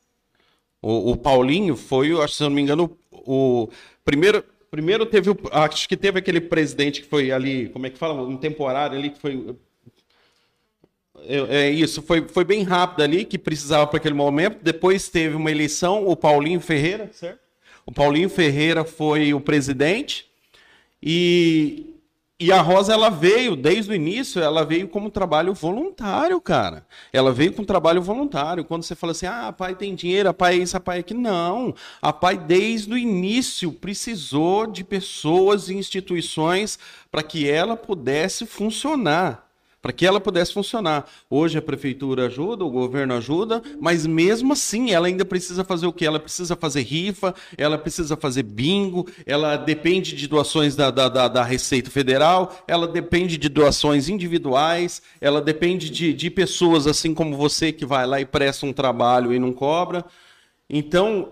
O, 0.81 1.11
o 1.11 1.17
Paulinho 1.17 1.75
foi, 1.75 2.09
se 2.27 2.43
eu 2.43 2.49
não 2.49 2.55
me 2.55 2.61
engano, 2.61 2.97
o, 3.11 3.63
o 3.63 3.69
primeiro, 4.05 4.43
primeiro 4.69 5.05
teve, 5.05 5.29
o- 5.31 5.37
acho 5.51 5.87
que 5.89 5.97
teve 5.97 6.19
aquele 6.19 6.41
presidente 6.41 7.01
que 7.01 7.07
foi 7.07 7.31
ali, 7.31 7.69
como 7.69 7.85
é 7.87 7.89
que 7.89 7.97
fala, 7.97 8.21
um 8.23 8.37
temporário 8.37 8.97
ali 8.97 9.09
que 9.09 9.19
foi 9.19 9.55
é, 11.25 11.65
é 11.67 11.69
isso, 11.71 12.01
foi, 12.01 12.27
foi 12.27 12.43
bem 12.43 12.63
rápido 12.63 13.01
ali, 13.03 13.25
que 13.25 13.37
precisava 13.37 13.87
para 13.87 13.97
aquele 13.97 14.13
momento. 14.13 14.59
Depois 14.61 15.09
teve 15.09 15.35
uma 15.35 15.51
eleição, 15.51 16.07
o 16.07 16.15
Paulinho 16.15 16.59
Ferreira, 16.59 17.09
certo? 17.13 17.39
O 17.85 17.91
Paulinho 17.91 18.29
Ferreira 18.29 18.83
foi 18.83 19.33
o 19.33 19.39
presidente. 19.41 20.25
E, 21.01 21.95
e 22.39 22.51
a 22.51 22.61
Rosa, 22.61 22.93
ela 22.93 23.09
veio, 23.09 23.55
desde 23.55 23.91
o 23.91 23.95
início, 23.95 24.39
ela 24.39 24.63
veio 24.63 24.87
como 24.87 25.09
trabalho 25.09 25.55
voluntário, 25.55 26.39
cara. 26.39 26.85
Ela 27.11 27.31
veio 27.31 27.51
com 27.51 27.63
trabalho 27.63 27.99
voluntário. 27.99 28.63
Quando 28.63 28.83
você 28.83 28.93
fala 28.93 29.11
assim, 29.11 29.25
ah, 29.25 29.51
pai 29.51 29.73
tem 29.73 29.95
dinheiro, 29.95 30.29
a 30.29 30.33
pai 30.33 30.53
é 30.53 30.57
isso, 30.61 30.77
a 30.77 30.79
pai 30.79 30.97
é 30.97 30.99
aquilo. 30.99 31.19
Não. 31.19 31.73
A 31.99 32.13
pai, 32.13 32.37
desde 32.37 32.93
o 32.93 32.97
início, 32.97 33.71
precisou 33.71 34.67
de 34.67 34.83
pessoas 34.83 35.67
e 35.67 35.73
instituições 35.73 36.77
para 37.09 37.23
que 37.23 37.49
ela 37.49 37.75
pudesse 37.75 38.45
funcionar 38.45 39.46
para 39.87 39.93
que 39.93 40.05
ela 40.05 40.19
pudesse 40.19 40.53
funcionar. 40.53 41.09
Hoje 41.29 41.57
a 41.57 41.61
prefeitura 41.61 42.25
ajuda, 42.25 42.65
o 42.65 42.69
governo 42.69 43.13
ajuda, 43.13 43.63
mas 43.79 44.05
mesmo 44.05 44.51
assim 44.51 44.91
ela 44.91 45.07
ainda 45.07 45.23
precisa 45.23 45.63
fazer 45.63 45.87
o 45.87 45.93
quê? 45.93 46.05
Ela 46.05 46.19
precisa 46.19 46.57
fazer 46.57 46.81
rifa, 46.81 47.33
ela 47.57 47.77
precisa 47.77 48.17
fazer 48.17 48.43
bingo, 48.43 49.07
ela 49.25 49.55
depende 49.55 50.13
de 50.13 50.27
doações 50.27 50.75
da, 50.75 50.91
da, 50.91 51.07
da, 51.07 51.29
da 51.29 51.41
Receita 51.41 51.89
Federal, 51.89 52.65
ela 52.67 52.85
depende 52.85 53.37
de 53.37 53.47
doações 53.47 54.09
individuais, 54.09 55.01
ela 55.21 55.41
depende 55.41 55.89
de, 55.89 56.13
de 56.13 56.29
pessoas 56.29 56.85
assim 56.85 57.13
como 57.13 57.37
você 57.37 57.71
que 57.71 57.85
vai 57.85 58.05
lá 58.05 58.19
e 58.19 58.25
presta 58.25 58.65
um 58.65 58.73
trabalho 58.73 59.33
e 59.33 59.39
não 59.39 59.53
cobra. 59.53 60.03
Então, 60.69 61.31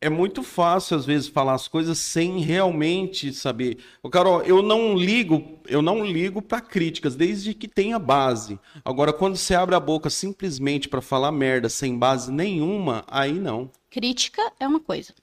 é 0.00 0.10
muito 0.10 0.42
fácil 0.42 0.96
às 0.96 1.06
vezes 1.06 1.28
falar 1.28 1.54
as 1.54 1.66
coisas 1.66 1.98
sem 1.98 2.38
realmente 2.40 3.32
saber. 3.32 3.78
Ô, 4.02 4.10
Carol, 4.10 4.42
eu 4.42 4.60
não 4.62 4.94
ligo, 4.94 5.58
eu 5.66 5.80
não 5.80 6.04
ligo 6.04 6.42
para 6.42 6.60
críticas 6.60 7.16
desde 7.16 7.54
que 7.54 7.66
tenha 7.66 7.98
base. 7.98 8.58
Agora 8.84 9.12
quando 9.12 9.36
você 9.36 9.54
abre 9.54 9.74
a 9.74 9.80
boca 9.80 10.10
simplesmente 10.10 10.88
para 10.88 11.00
falar 11.00 11.32
merda 11.32 11.68
sem 11.68 11.98
base 11.98 12.30
nenhuma, 12.30 13.04
aí 13.08 13.32
não. 13.32 13.70
Crítica 13.88 14.52
é 14.60 14.68
uma 14.68 14.80
coisa. 14.80 15.14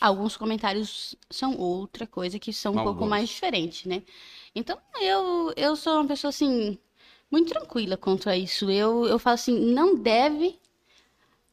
Alguns 0.00 0.36
comentários 0.36 1.14
são 1.30 1.56
outra 1.56 2.06
coisa 2.06 2.38
que 2.38 2.52
são 2.52 2.72
um 2.72 2.82
pouco 2.82 3.06
mais 3.06 3.28
diferentes, 3.28 3.84
né? 3.84 4.02
Então, 4.54 4.78
eu, 5.00 5.52
eu 5.56 5.76
sou 5.76 5.94
uma 5.94 6.06
pessoa 6.06 6.30
assim. 6.30 6.78
muito 7.30 7.50
tranquila 7.50 7.96
quanto 7.96 8.28
a 8.28 8.36
isso. 8.36 8.70
Eu, 8.70 9.06
eu 9.06 9.18
falo 9.18 9.34
assim, 9.34 9.58
não 9.72 9.96
deve 9.96 10.58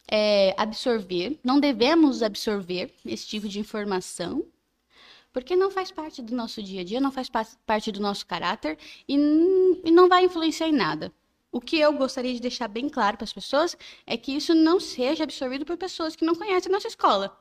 é, 0.10 0.54
absorver, 0.58 1.40
não 1.44 1.60
devemos 1.60 2.22
absorver 2.24 2.94
esse 3.06 3.28
tipo 3.28 3.48
de 3.48 3.60
informação, 3.60 4.46
porque 5.34 5.56
não 5.56 5.70
faz 5.70 5.92
parte 5.92 6.22
do 6.22 6.36
nosso 6.36 6.62
dia 6.64 6.82
a 6.82 6.84
dia, 6.84 7.02
não 7.02 7.12
faz 7.12 7.30
pa- 7.30 7.46
parte 7.66 7.92
do 7.92 8.00
nosso 8.00 8.26
caráter 8.26 8.78
e, 9.08 9.16
e 9.84 9.92
não 9.92 10.08
vai 10.08 10.26
influenciar 10.26 10.68
em 10.68 10.72
nada. 10.74 11.12
O 11.52 11.62
que 11.62 11.80
eu 11.80 11.94
gostaria 11.94 12.34
de 12.34 12.40
deixar 12.42 12.68
bem 12.68 12.90
claro 12.90 13.18
para 13.18 13.24
as 13.26 13.34
pessoas 13.34 13.78
é 14.06 14.18
que 14.18 14.32
isso 14.36 14.54
não 14.54 14.80
seja 14.80 15.24
absorvido 15.24 15.66
por 15.66 15.78
pessoas 15.78 16.16
que 16.16 16.26
não 16.26 16.36
conhecem 16.36 16.70
a 16.70 16.74
nossa 16.74 16.88
escola. 16.88 17.38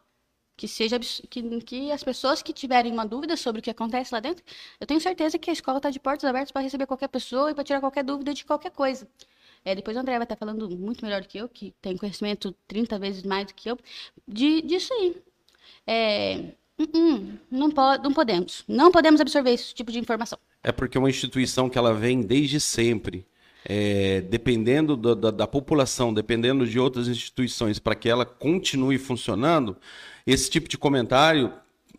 Que, 0.56 0.68
seja, 0.68 0.98
que, 1.00 1.60
que 1.62 1.92
as 1.92 2.04
pessoas 2.04 2.42
que 2.42 2.52
tiverem 2.52 2.92
uma 2.92 3.06
dúvida 3.06 3.36
sobre 3.36 3.60
o 3.60 3.62
que 3.62 3.70
acontece 3.70 4.14
lá 4.14 4.20
dentro, 4.20 4.44
eu 4.80 4.86
tenho 4.86 5.00
certeza 5.00 5.38
que 5.38 5.50
a 5.50 5.52
escola 5.52 5.78
está 5.78 5.90
de 5.90 5.98
portas 6.00 6.24
abertas 6.28 6.52
para 6.52 6.62
receber 6.62 6.86
qualquer 6.86 7.08
pessoa 7.08 7.50
e 7.50 7.54
para 7.54 7.64
tirar 7.64 7.80
qualquer 7.80 8.04
dúvida 8.04 8.32
de 8.34 8.44
qualquer 8.44 8.70
coisa. 8.70 9.08
É, 9.64 9.74
depois 9.74 9.96
o 9.96 10.00
André 10.00 10.14
vai 10.16 10.24
estar 10.24 10.36
falando 10.36 10.68
muito 10.76 11.04
melhor 11.04 11.22
do 11.22 11.28
que 11.28 11.38
eu, 11.38 11.48
que 11.48 11.72
tem 11.80 11.96
conhecimento 11.96 12.54
30 12.68 12.98
vezes 12.98 13.22
mais 13.22 13.46
do 13.46 13.54
que 13.54 13.70
eu, 13.70 13.78
de, 14.28 14.60
disso 14.62 14.92
aí. 14.92 15.16
É, 15.86 16.38
hum, 16.78 16.86
hum, 16.94 17.38
não, 17.50 17.70
po 17.70 17.80
não 18.02 18.12
podemos. 18.12 18.64
Não 18.68 18.90
podemos 18.90 19.20
absorver 19.20 19.50
esse 19.52 19.74
tipo 19.74 19.90
de 19.90 19.98
informação. 19.98 20.38
É 20.62 20.72
porque 20.72 20.96
é 20.96 21.00
uma 21.00 21.10
instituição 21.10 21.68
que 21.68 21.78
ela 21.78 21.94
vem 21.94 22.20
desde 22.22 22.60
sempre. 22.60 23.26
É, 23.66 24.20
dependendo 24.20 24.94
da, 24.94 25.14
da- 25.14 25.30
da 25.30 25.46
população, 25.46 26.12
dependendo 26.12 26.66
de 26.66 26.78
outras 26.78 27.08
instituições, 27.08 27.78
para 27.78 27.94
que 27.94 28.10
ela 28.10 28.26
continue 28.26 28.98
funcionando, 28.98 29.74
esse 30.26 30.50
tipo 30.50 30.68
de 30.68 30.76
comentário, 30.76 31.50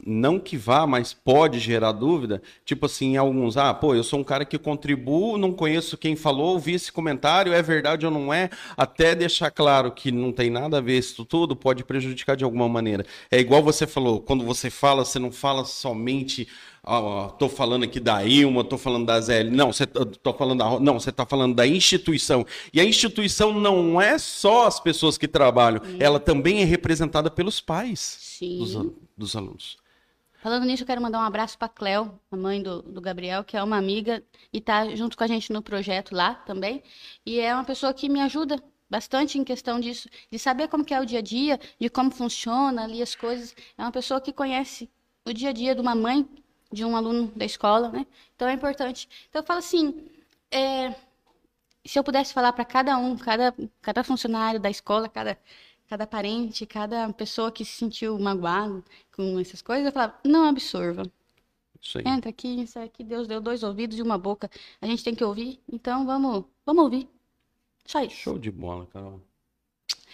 não 0.05 0.39
que 0.39 0.57
vá, 0.57 0.88
mas 0.88 1.13
pode 1.13 1.59
gerar 1.59 1.91
dúvida. 1.91 2.41
Tipo 2.63 2.85
assim, 2.85 3.17
alguns, 3.17 3.57
ah, 3.57 3.73
pô, 3.73 3.93
eu 3.93 4.03
sou 4.03 4.19
um 4.19 4.23
cara 4.23 4.45
que 4.45 4.57
contribuo, 4.57 5.38
não 5.38 5.51
conheço 5.51 5.97
quem 5.97 6.15
falou, 6.15 6.53
ouvi 6.53 6.73
esse 6.73 6.91
comentário, 6.91 7.53
é 7.53 7.61
verdade 7.61 8.05
ou 8.05 8.11
não 8.11 8.34
é, 8.34 8.49
até 8.76 9.13
deixar 9.13 9.51
claro 9.51 9.91
que 9.91 10.11
não 10.11 10.31
tem 10.31 10.49
nada 10.49 10.77
a 10.77 10.81
ver 10.81 10.97
isso 10.97 11.26
tudo, 11.26 11.55
pode 11.55 11.84
prejudicar 11.84 12.35
de 12.35 12.43
alguma 12.43 12.67
maneira. 12.67 13.05
É 13.30 13.39
igual 13.39 13.61
você 13.63 13.85
falou, 13.85 14.19
quando 14.22 14.43
você 14.43 14.69
fala, 14.69 15.05
você 15.05 15.19
não 15.19 15.31
fala 15.31 15.65
somente 15.65 16.47
tô 17.38 17.49
falando 17.49 17.84
aqui 17.84 17.99
da 17.99 18.24
Ilma, 18.24 18.64
tô 18.64 18.78
falando 18.78 19.06
da 19.06 19.20
Zé. 19.20 19.44
Não, 19.44 19.74
você 19.74 19.86
tô 19.88 20.34
falando 20.34 20.60
da, 20.60 20.80
não, 20.80 20.99
você 20.99 21.12
tá 21.12 21.26
falando 21.26 21.56
da 21.56 21.66
instituição. 21.66 22.45
E 22.74 22.80
a 22.80 22.86
instituição 22.86 23.53
não 23.53 23.99
é 23.99 24.18
só 24.18 24.68
as 24.68 24.80
pessoas 24.80 25.18
que 25.18 25.28
trabalham, 25.28 25.82
ela 25.99 26.20
também 26.20 26.62
é 26.62 26.66
representada 26.66 27.30
pelos 27.32 27.60
pais 27.60 28.38
dos, 28.60 28.72
Sim. 28.72 28.95
dos 29.18 29.36
alunos. 29.36 29.78
Falando 30.45 30.66
nisso, 30.66 30.84
eu 30.84 30.88
quero 30.88 31.02
mandar 31.02 31.18
um 31.18 31.24
abraço 31.24 31.57
para 31.57 31.68
Cleo, 31.68 32.20
a 32.32 32.38
mãe 32.38 32.62
do, 32.62 32.84
do 32.84 33.02
Gabriel, 33.02 33.44
que 33.44 33.57
é 33.57 33.64
uma 33.64 33.78
amiga 33.78 34.24
e 34.53 34.60
está 34.60 34.95
junto 34.95 35.18
com 35.18 35.24
a 35.24 35.28
gente 35.28 35.52
no 35.52 35.60
projeto 35.60 36.14
lá 36.14 36.36
também. 36.36 36.84
E 37.26 37.40
é 37.40 37.52
uma 37.52 37.64
pessoa 37.64 37.91
que 37.91 38.07
me 38.07 38.22
ajuda 38.22 38.62
bastante 38.88 39.40
em 39.40 39.44
questão 39.44 39.80
disso, 39.80 40.07
de 40.32 40.38
saber 40.38 40.68
como 40.68 40.86
é 40.88 41.02
o 41.02 41.06
dia 41.06 41.18
a 41.18 41.22
dia, 41.22 41.60
de 41.80 41.90
como 41.90 42.12
funciona 42.12 42.84
ali 42.84 43.02
as 43.02 43.16
coisas. 43.16 43.56
É 43.76 43.82
uma 43.82 43.91
pessoa 43.91 44.22
que 44.22 44.32
conhece 44.32 44.88
o 45.26 45.34
dia 45.34 45.49
a 45.49 45.52
dia 45.52 45.74
de 45.74 45.82
uma 45.82 45.95
mãe, 45.95 46.28
de 46.76 46.85
um 46.85 46.95
aluno 46.95 47.31
da 47.35 47.45
escola, 47.45 47.89
né? 47.89 48.06
Então 48.35 48.47
é 48.47 48.53
importante. 48.53 49.07
Então 49.30 49.41
eu 49.41 49.45
falo 49.45 49.60
assim, 49.60 50.07
é, 50.52 50.93
se 51.85 51.97
eu 51.97 52.03
pudesse 52.03 52.34
falar 52.34 52.52
para 52.53 52.65
cada 52.65 52.97
um, 52.97 53.18
cada, 53.18 53.56
cada 53.81 54.03
funcionário 54.03 54.60
da 54.60 54.69
escola, 54.69 55.07
cada, 55.07 55.39
cada 55.88 56.06
parente, 56.06 56.65
cada 56.65 57.11
pessoa 57.14 57.52
que 57.52 57.64
se 57.64 57.77
sentiu 57.77 58.19
magoado 58.19 58.84
com 59.15 59.39
essas 59.39 59.61
coisas, 59.61 59.85
eu 59.85 59.91
falava, 59.91 60.19
não 60.23 60.47
absorva. 60.47 61.03
Isso 61.81 61.99
aí. 61.99 62.03
Entra 62.06 62.30
aqui, 62.30 62.61
isso 62.61 62.77
aqui, 62.80 63.03
Deus 63.03 63.27
deu 63.27 63.39
dois 63.39 63.64
ouvidos 63.64 63.97
e 63.97 64.02
uma 64.02 64.18
boca. 64.18 64.49
A 64.81 64.88
gente 64.88 65.03
tem 65.03 65.15
que 65.15 65.23
ouvir, 65.23 65.61
então 65.72 66.06
vamos, 66.06 66.43
vamos 66.65 66.84
ouvir. 66.84 67.07
Só 67.85 68.02
isso. 68.03 68.15
Show 68.15 68.39
de 68.39 68.52
bola, 68.52 68.88
Carol. 68.88 69.22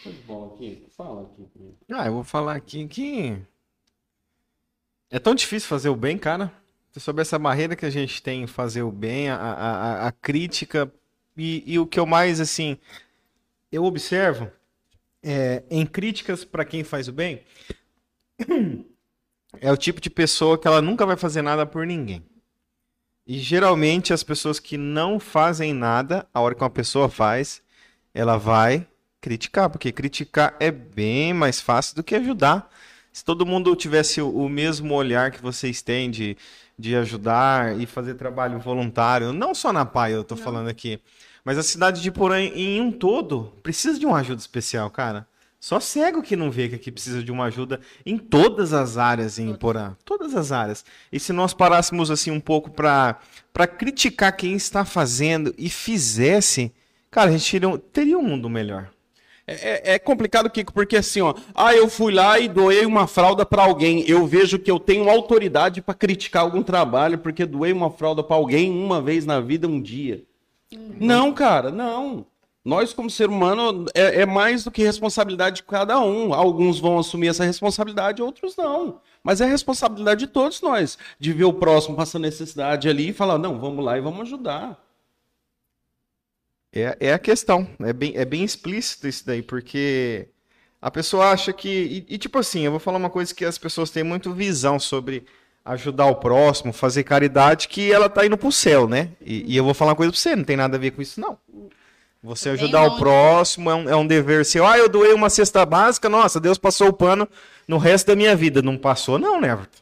Show 0.03 0.11
de 0.11 0.19
bola 0.19 0.53
aqui. 0.53 0.85
Fala 0.89 1.21
aqui. 1.23 1.47
Ah, 1.89 2.05
eu 2.05 2.13
vou 2.13 2.23
falar 2.23 2.55
aqui 2.55 2.87
que 2.87 3.41
é 5.11 5.19
tão 5.19 5.35
difícil 5.35 5.69
fazer 5.69 5.89
o 5.89 5.95
bem, 5.95 6.17
cara. 6.17 6.51
Sobre 6.97 7.21
essa 7.21 7.39
barreira 7.39 7.75
que 7.75 7.85
a 7.85 7.91
gente 7.91 8.21
tem 8.23 8.43
em 8.43 8.47
fazer 8.47 8.83
o 8.83 8.91
bem, 8.91 9.29
a, 9.29 9.35
a, 9.37 10.07
a- 10.07 10.11
crítica 10.11 10.91
e, 11.37 11.63
e 11.65 11.79
o 11.79 11.87
que 11.87 11.99
eu 11.99 12.05
mais 12.05 12.41
assim 12.41 12.77
eu 13.71 13.85
observo 13.85 14.51
é, 15.23 15.63
em 15.69 15.85
críticas 15.85 16.45
para 16.45 16.65
quem 16.65 16.83
faz 16.83 17.07
o 17.07 17.13
bem 17.13 17.43
é 19.61 19.71
o 19.71 19.77
tipo 19.77 20.01
de 20.01 20.09
pessoa 20.09 20.57
que 20.57 20.67
ela 20.67 20.81
nunca 20.81 21.05
vai 21.05 21.17
fazer 21.17 21.41
nada 21.41 21.65
por 21.65 21.85
ninguém. 21.85 22.23
E 23.25 23.37
geralmente 23.39 24.13
as 24.13 24.23
pessoas 24.23 24.59
que 24.59 24.77
não 24.77 25.19
fazem 25.19 25.73
nada, 25.73 26.27
a 26.33 26.41
hora 26.41 26.55
que 26.55 26.63
uma 26.63 26.69
pessoa 26.69 27.07
faz, 27.07 27.61
ela 28.13 28.37
vai 28.37 28.87
criticar, 29.21 29.69
porque 29.69 29.91
criticar 29.91 30.55
é 30.59 30.71
bem 30.71 31.33
mais 31.33 31.61
fácil 31.61 31.95
do 31.95 32.03
que 32.03 32.15
ajudar. 32.15 32.69
Se 33.11 33.25
todo 33.25 33.45
mundo 33.45 33.75
tivesse 33.75 34.21
o, 34.21 34.47
mesmo 34.47 34.93
olhar 34.93 35.31
que 35.31 35.41
vocês 35.41 35.81
têm 35.81 36.09
de, 36.09 36.37
de 36.79 36.95
ajudar 36.95 37.79
e 37.79 37.85
fazer 37.85 38.13
trabalho 38.13 38.59
voluntário, 38.59 39.33
não 39.33 39.53
só 39.53 39.73
na 39.73 39.85
PAI 39.85 40.13
eu 40.13 40.23
tô 40.23 40.37
falando 40.37 40.69
aqui, 40.69 40.99
mas 41.43 41.57
a 41.57 41.63
cidade 41.63 42.01
de 42.01 42.11
Porã 42.11 42.39
em 42.39 42.79
um 42.79 42.91
todo 42.91 43.51
precisa 43.61 43.99
de 43.99 44.05
uma 44.05 44.19
ajuda 44.19 44.39
especial, 44.39 44.89
cara. 44.89 45.27
Só 45.59 45.79
cego 45.79 46.23
que 46.23 46.35
não 46.35 46.49
vê 46.49 46.69
que 46.69 46.75
aqui 46.75 46.91
precisa 46.91 47.21
de 47.21 47.31
uma 47.31 47.45
ajuda 47.45 47.79
em 48.03 48.17
todas 48.17 48.73
as 48.73 48.97
áreas 48.97 49.37
em 49.37 49.53
Porã, 49.53 49.95
todas 50.03 50.33
as 50.33 50.51
áreas. 50.51 50.83
E 51.11 51.19
se 51.19 51.31
nós 51.31 51.53
parássemos 51.53 52.09
assim 52.09 52.31
um 52.31 52.39
pouco 52.39 52.71
para 52.71 53.19
para 53.53 53.67
criticar 53.67 54.35
quem 54.35 54.55
está 54.55 54.85
fazendo 54.85 55.53
e 55.57 55.69
fizesse, 55.69 56.73
cara, 57.11 57.29
a 57.29 57.33
gente 57.33 57.51
teria, 57.51 57.77
teria 57.77 58.17
um 58.17 58.23
mundo 58.23 58.49
melhor. 58.49 58.89
É, 59.61 59.91
é- 59.91 59.93
é 59.95 59.99
complicado, 59.99 60.49
Kiko, 60.49 60.73
porque 60.73 60.97
assim, 60.97 61.21
ó, 61.21 61.33
ah, 61.53 61.73
eu 61.75 61.89
fui 61.89 62.13
lá 62.13 62.39
e 62.39 62.47
doei 62.47 62.85
uma 62.85 63.07
fralda 63.07 63.45
pra 63.45 63.63
alguém. 63.63 64.03
Eu 64.07 64.25
vejo 64.25 64.57
que 64.59 64.69
eu 64.71 64.79
tenho 64.79 65.09
autoridade 65.09 65.81
pra 65.81 65.93
criticar 65.93 66.43
algum 66.43 66.63
trabalho 66.63 67.17
porque 67.17 67.45
doei 67.45 67.71
uma 67.71 67.89
fralda 67.91 68.23
pra 68.23 68.35
alguém 68.35 68.69
uma 68.71 69.01
vez 69.01 69.25
na 69.25 69.39
vida, 69.39 69.67
um 69.67 69.81
dia. 69.81 70.23
Não, 70.99 71.33
cara, 71.33 71.71
não. 71.71 72.25
Nós, 72.63 72.93
como 72.93 73.09
ser 73.09 73.27
humano, 73.27 73.85
é, 73.93 74.21
é 74.21 74.25
mais 74.25 74.63
do 74.63 74.69
que 74.69 74.83
responsabilidade 74.83 75.57
de 75.57 75.63
cada 75.63 75.99
um. 75.99 76.31
Alguns 76.33 76.79
vão 76.79 76.99
assumir 76.99 77.29
essa 77.29 77.43
responsabilidade, 77.43 78.21
outros 78.21 78.55
não. 78.55 78.99
Mas 79.23 79.41
é 79.41 79.45
responsabilidade 79.45 80.21
de 80.25 80.27
todos 80.31 80.61
nós, 80.61 80.97
de 81.19 81.33
ver 81.33 81.45
o 81.45 81.53
próximo 81.53 81.95
passando 81.95 82.21
necessidade 82.21 82.87
ali 82.87 83.09
e 83.09 83.13
falar, 83.13 83.37
não, 83.39 83.59
vamos 83.59 83.83
lá 83.83 83.97
e 83.97 84.01
vamos 84.01 84.21
ajudar. 84.21 84.79
É, 86.73 86.97
é 86.99 87.13
a 87.13 87.19
questão. 87.19 87.67
É 87.81 87.91
bem, 87.93 88.13
é 88.15 88.23
bem 88.25 88.43
explícito 88.43 89.07
isso 89.07 89.25
daí, 89.25 89.41
porque 89.41 90.27
a 90.81 90.89
pessoa 90.89 91.31
acha 91.31 91.51
que. 91.51 92.05
E, 92.09 92.15
e, 92.15 92.17
tipo 92.17 92.39
assim, 92.39 92.61
eu 92.61 92.71
vou 92.71 92.79
falar 92.79 92.97
uma 92.97 93.09
coisa 93.09 93.33
que 93.35 93.43
as 93.45 93.57
pessoas 93.57 93.89
têm 93.89 94.03
muito 94.03 94.33
visão 94.33 94.79
sobre 94.79 95.25
ajudar 95.63 96.05
o 96.07 96.15
próximo, 96.15 96.73
fazer 96.73 97.03
caridade, 97.03 97.67
que 97.67 97.91
ela 97.91 98.09
tá 98.09 98.25
indo 98.25 98.37
pro 98.37 98.51
céu, 98.51 98.87
né? 98.87 99.09
E, 99.21 99.53
e 99.53 99.57
eu 99.57 99.63
vou 99.63 99.73
falar 99.73 99.91
uma 99.91 99.95
coisa 99.97 100.11
pra 100.11 100.19
você, 100.19 100.35
não 100.35 100.43
tem 100.43 100.57
nada 100.57 100.75
a 100.77 100.79
ver 100.79 100.91
com 100.91 101.01
isso, 101.01 101.19
não. 101.19 101.37
Você 102.23 102.49
Bem 102.49 102.53
ajudar 102.63 102.81
o 102.83 102.87
longe. 102.89 102.99
próximo 102.99 103.69
é 103.69 103.75
um, 103.75 103.89
é 103.89 103.95
um 103.95 104.05
dever 104.07 104.45
seu. 104.45 104.65
Ah, 104.65 104.77
eu 104.77 104.87
doei 104.87 105.11
uma 105.13 105.29
cesta 105.29 105.65
básica, 105.65 106.07
nossa, 106.07 106.39
Deus 106.39 106.57
passou 106.57 106.87
o 106.89 106.93
pano 106.93 107.27
no 107.67 107.77
resto 107.77 108.07
da 108.07 108.15
minha 108.15 108.35
vida. 108.35 108.61
Não 108.61 108.77
passou, 108.77 109.17
não, 109.19 109.41
né, 109.41 109.49
Everton? 109.51 109.79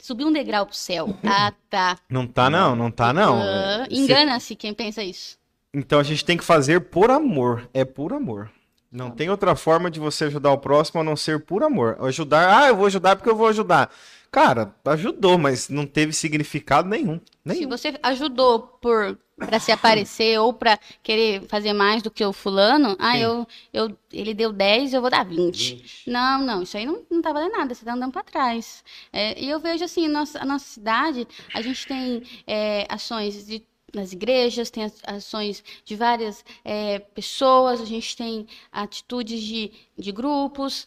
Subiu 0.00 0.28
um 0.28 0.32
degrau 0.32 0.66
pro 0.66 0.74
céu. 0.76 1.14
Ah, 1.24 1.52
tá. 1.70 1.98
Não 2.08 2.26
tá, 2.26 2.48
não, 2.50 2.74
não 2.76 2.90
tá, 2.90 3.12
não. 3.12 3.40
Se- 3.86 3.94
Engana-se 3.94 4.54
quem 4.56 4.72
pensa 4.74 5.02
isso. 5.02 5.38
Então 5.76 6.00
a 6.00 6.02
gente 6.02 6.24
tem 6.24 6.38
que 6.38 6.44
fazer 6.44 6.80
por 6.80 7.10
amor. 7.10 7.68
É 7.74 7.84
por 7.84 8.14
amor. 8.14 8.50
Não 8.90 9.10
tem 9.10 9.28
outra 9.28 9.54
forma 9.54 9.90
de 9.90 10.00
você 10.00 10.24
ajudar 10.24 10.50
o 10.52 10.58
próximo 10.58 11.02
a 11.02 11.04
não 11.04 11.14
ser 11.14 11.44
por 11.44 11.62
amor. 11.62 11.98
Ajudar, 12.00 12.62
ah, 12.62 12.68
eu 12.68 12.76
vou 12.76 12.86
ajudar 12.86 13.14
porque 13.14 13.28
eu 13.28 13.36
vou 13.36 13.46
ajudar. 13.46 13.92
Cara, 14.30 14.74
ajudou, 14.86 15.36
mas 15.36 15.68
não 15.68 15.86
teve 15.86 16.14
significado 16.14 16.88
nenhum. 16.88 17.16
Se 17.18 17.22
Nenhum. 17.44 17.68
você 17.68 17.94
ajudou 18.02 18.60
por 18.60 19.18
para 19.36 19.60
se 19.60 19.70
aparecer 19.70 20.40
ou 20.40 20.50
para 20.50 20.78
querer 21.02 21.42
fazer 21.42 21.74
mais 21.74 22.02
do 22.02 22.10
que 22.10 22.24
o 22.24 22.32
fulano, 22.32 22.96
ah, 22.98 23.12
Sim. 23.12 23.20
eu, 23.20 23.46
eu, 23.70 23.98
ele 24.10 24.32
deu 24.32 24.50
10, 24.50 24.94
eu 24.94 25.02
vou 25.02 25.10
dar 25.10 25.26
20. 25.26 26.06
Não, 26.06 26.42
não, 26.42 26.62
isso 26.62 26.74
aí 26.74 26.86
não, 26.86 27.04
não 27.10 27.20
tá 27.20 27.34
valendo 27.34 27.52
nada, 27.52 27.74
você 27.74 27.84
tá 27.84 27.92
andando 27.92 28.12
para 28.12 28.22
trás. 28.22 28.82
É, 29.12 29.38
e 29.38 29.50
eu 29.50 29.60
vejo 29.60 29.84
assim, 29.84 30.08
nossa, 30.08 30.40
a 30.40 30.44
nossa 30.46 30.64
cidade, 30.64 31.28
a 31.52 31.60
gente 31.60 31.86
tem 31.86 32.22
é, 32.46 32.86
ações 32.88 33.46
de, 33.46 33.62
nas 33.96 34.12
igrejas, 34.12 34.70
tem 34.70 34.90
ações 35.04 35.64
de 35.84 35.96
várias 35.96 36.44
é, 36.64 36.98
pessoas, 36.98 37.80
a 37.80 37.84
gente 37.84 38.16
tem 38.16 38.46
atitudes 38.70 39.42
de, 39.42 39.72
de 39.98 40.12
grupos. 40.12 40.86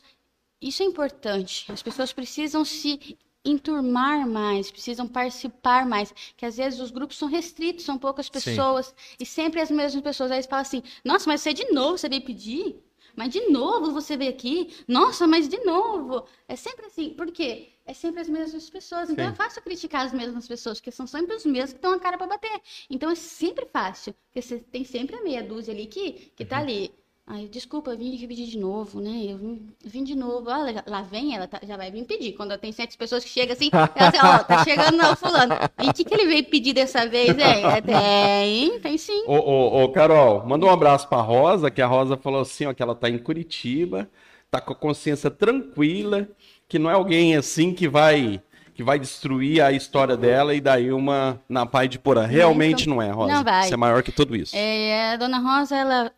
Isso 0.62 0.84
é 0.84 0.86
importante. 0.86 1.70
As 1.72 1.82
pessoas 1.82 2.14
precisam 2.14 2.64
se 2.64 3.18
enturmar 3.44 4.28
mais, 4.28 4.70
precisam 4.70 5.08
participar 5.08 5.86
mais, 5.86 6.14
que 6.38 6.46
às 6.46 6.58
vezes 6.58 6.80
os 6.80 6.92
grupos 6.92 7.18
são 7.18 7.28
restritos, 7.28 7.86
são 7.86 7.98
poucas 7.98 8.30
pessoas 8.30 8.94
e 9.20 9.26
sempre 9.26 9.60
as 9.62 9.72
mesmas 9.72 10.02
pessoas. 10.04 10.32
Aí 10.32 10.38
eles 10.38 10.46
falam 10.46 10.62
assim: 10.62 10.84
"Nossa, 11.04 11.26
mas 11.28 11.42
você 11.42 11.54
de 11.54 11.72
novo, 11.72 11.98
você 11.98 12.08
veio 12.08 12.22
pedir?" 12.22 12.84
mas 13.16 13.32
de 13.32 13.50
novo 13.50 13.92
você 13.92 14.16
veio 14.16 14.32
aqui? 14.32 14.74
Nossa, 14.88 15.28
mas 15.28 15.50
de 15.50 15.58
novo. 15.66 16.26
É 16.48 16.56
sempre 16.56 16.86
assim, 16.86 17.10
por 17.10 17.30
quê? 17.32 17.70
É 17.90 17.94
sempre 17.94 18.22
as 18.22 18.30
mesmas 18.30 18.70
pessoas. 18.70 19.10
Então 19.10 19.26
Sim. 19.26 19.32
é 19.32 19.36
fácil 19.36 19.62
criticar 19.64 20.06
as 20.06 20.14
mesmas 20.14 20.48
pessoas, 20.48 20.80
porque 20.80 20.92
são 20.92 21.08
sempre 21.08 21.36
os 21.36 21.46
mesmos 21.46 21.72
que 21.72 21.78
estão 21.78 21.94
a 21.94 22.00
cara 22.00 22.18
para 22.18 22.28
bater. 22.28 22.62
Então 22.90 23.10
é 23.10 23.16
sempre 23.16 23.66
fácil, 23.66 24.14
porque 24.28 24.42
você 24.42 24.60
tem 24.60 24.84
sempre 24.86 25.16
a 25.16 25.24
meia 25.24 25.42
dúzia 25.44 25.74
ali 25.74 25.88
que, 25.88 26.32
que 26.36 26.46
tá 26.46 26.60
ali. 26.60 26.92
Ai, 27.26 27.48
desculpa, 27.48 27.92
eu 27.92 27.98
vim 27.98 28.18
pedir 28.28 28.48
de 28.48 28.58
novo, 28.58 29.00
né? 29.00 29.26
Eu 29.28 29.38
vim, 29.38 29.68
vim 29.86 30.04
de 30.04 30.16
novo. 30.16 30.50
Olha, 30.50 30.84
lá 30.88 31.02
vem 31.04 31.36
ela, 31.36 31.48
tá- 31.48 31.60
já 31.64 31.78
vai 31.78 31.92
vir 31.92 32.06
pedir. 32.06 32.34
Quando 32.34 32.58
tem 32.58 32.72
sete 32.72 32.98
pessoas 32.98 33.24
que 33.24 33.30
chegam 33.30 33.54
assim, 33.54 33.70
ela 33.96 34.08
assim, 34.10 34.18
ó, 34.18 34.44
tá 34.44 34.58
chegando 34.58 34.98
não, 34.98 35.16
fulano. 35.16 35.54
E 35.80 35.90
o 35.90 35.94
que, 35.94 36.04
que 36.06 36.14
ele 36.14 36.26
veio 36.28 36.46
pedir 36.46 36.74
dessa 36.74 37.08
vez, 37.08 37.38
hein? 37.38 37.66
É, 37.72 37.82
Tem, 37.82 38.80
tem 38.80 38.98
sim. 38.98 39.24
Ô, 39.28 39.36
ô, 39.36 39.84
ô, 39.84 39.92
Carol, 39.92 40.46
manda 40.46 40.66
um 40.66 40.70
abraço 40.70 41.08
pra 41.08 41.22
Rosa, 41.22 41.70
que 41.70 41.82
a 41.82 41.88
Rosa 41.88 42.18
falou 42.18 42.42
assim, 42.42 42.66
ó, 42.66 42.74
que 42.74 42.82
ela 42.82 42.96
tá 42.96 43.10
em 43.10 43.20
Curitiba, 43.20 44.10
tá 44.50 44.60
com 44.60 44.74
a 44.74 44.76
consciência 44.76 45.30
tranquila, 45.30 46.28
que 46.70 46.80
não 46.80 46.90
é 46.90 46.94
alguém 46.94 47.36
assim 47.36 47.74
que 47.74 47.90
vai 47.90 48.42
que 48.74 48.84
vai 48.84 48.98
destruir 48.98 49.62
a 49.62 49.74
história 49.74 50.16
dela 50.16 50.56
e 50.56 50.62
daí 50.62 50.90
uma 50.94 51.44
na 51.50 51.66
pai 51.66 51.90
de 51.90 52.00
Porã. 52.00 52.26
Realmente 52.26 52.88
não 52.88 53.02
é, 53.02 53.12
Rosa. 53.12 53.34
Não 53.34 53.44
vai. 53.44 53.68
Você 53.68 53.74
é 53.74 53.78
maior 53.78 54.02
que 54.02 54.10
tudo 54.10 54.34
isso. 54.38 54.56
É, 54.56 55.12
a 55.12 55.18
Dona 55.18 55.40
Rosa, 55.40 55.76
ela 55.76 56.14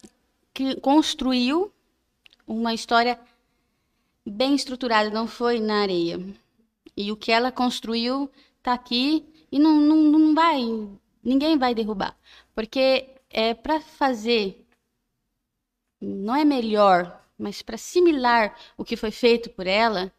que 0.54 0.76
construiu 0.76 1.74
uma 2.46 2.72
história 2.72 3.20
bem 4.24 4.54
estruturada, 4.54 5.10
não 5.10 5.26
foi 5.26 5.60
na 5.60 5.82
areia. 5.82 6.20
E 6.96 7.12
o 7.12 7.16
que 7.16 7.32
ela 7.32 7.52
construiu 7.52 8.30
tá 8.62 8.74
aqui 8.74 9.26
e 9.52 9.58
não, 9.58 9.78
não, 9.78 9.96
não 9.98 10.36
vai, 10.36 10.62
ninguém 11.24 11.58
vai 11.58 11.74
derrubar. 11.74 12.16
Porque 12.54 13.10
é 13.30 13.56
para 13.56 13.80
fazer, 13.80 14.64
não 16.00 16.36
é 16.36 16.46
melhor, 16.46 17.20
mas 17.40 17.64
para 17.64 17.76
assimilar 17.76 18.56
o 18.78 18.86
que 18.86 18.96
foi 18.96 19.10
feito 19.10 19.50
por 19.50 19.66
ela, 19.66 20.12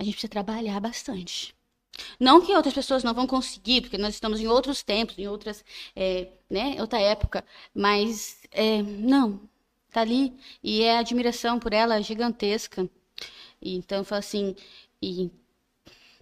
a 0.00 0.02
gente 0.02 0.14
precisa 0.14 0.30
trabalhar 0.30 0.80
bastante. 0.80 1.54
Não 2.18 2.40
que 2.40 2.54
outras 2.54 2.72
pessoas 2.72 3.04
não 3.04 3.12
vão 3.12 3.26
conseguir, 3.26 3.82
porque 3.82 3.98
nós 3.98 4.14
estamos 4.14 4.40
em 4.40 4.46
outros 4.48 4.82
tempos, 4.82 5.18
em 5.18 5.28
outras, 5.28 5.62
é, 5.94 6.28
né, 6.48 6.76
outra 6.80 6.98
época, 6.98 7.44
mas 7.74 8.38
é, 8.50 8.80
não, 8.82 9.38
tá 9.90 10.00
ali 10.00 10.32
e 10.62 10.82
é 10.82 10.96
admiração 10.96 11.58
por 11.58 11.74
ela 11.74 12.00
gigantesca. 12.00 12.88
E, 13.60 13.76
então 13.76 13.98
eu 13.98 14.04
falo 14.04 14.20
assim, 14.20 14.56
e 15.02 15.30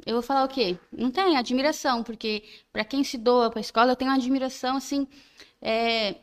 eu 0.04 0.14
vou 0.14 0.22
falar 0.22 0.44
o 0.44 0.48
quê? 0.48 0.76
Não 0.90 1.12
tem 1.12 1.36
admiração, 1.36 2.02
porque 2.02 2.42
para 2.72 2.84
quem 2.84 3.04
se 3.04 3.16
doa 3.16 3.48
para 3.48 3.60
a 3.60 3.62
escola, 3.68 3.92
eu 3.92 3.96
tenho 3.96 4.10
uma 4.10 4.16
admiração 4.16 4.76
assim 4.76 5.06
é, 5.62 6.16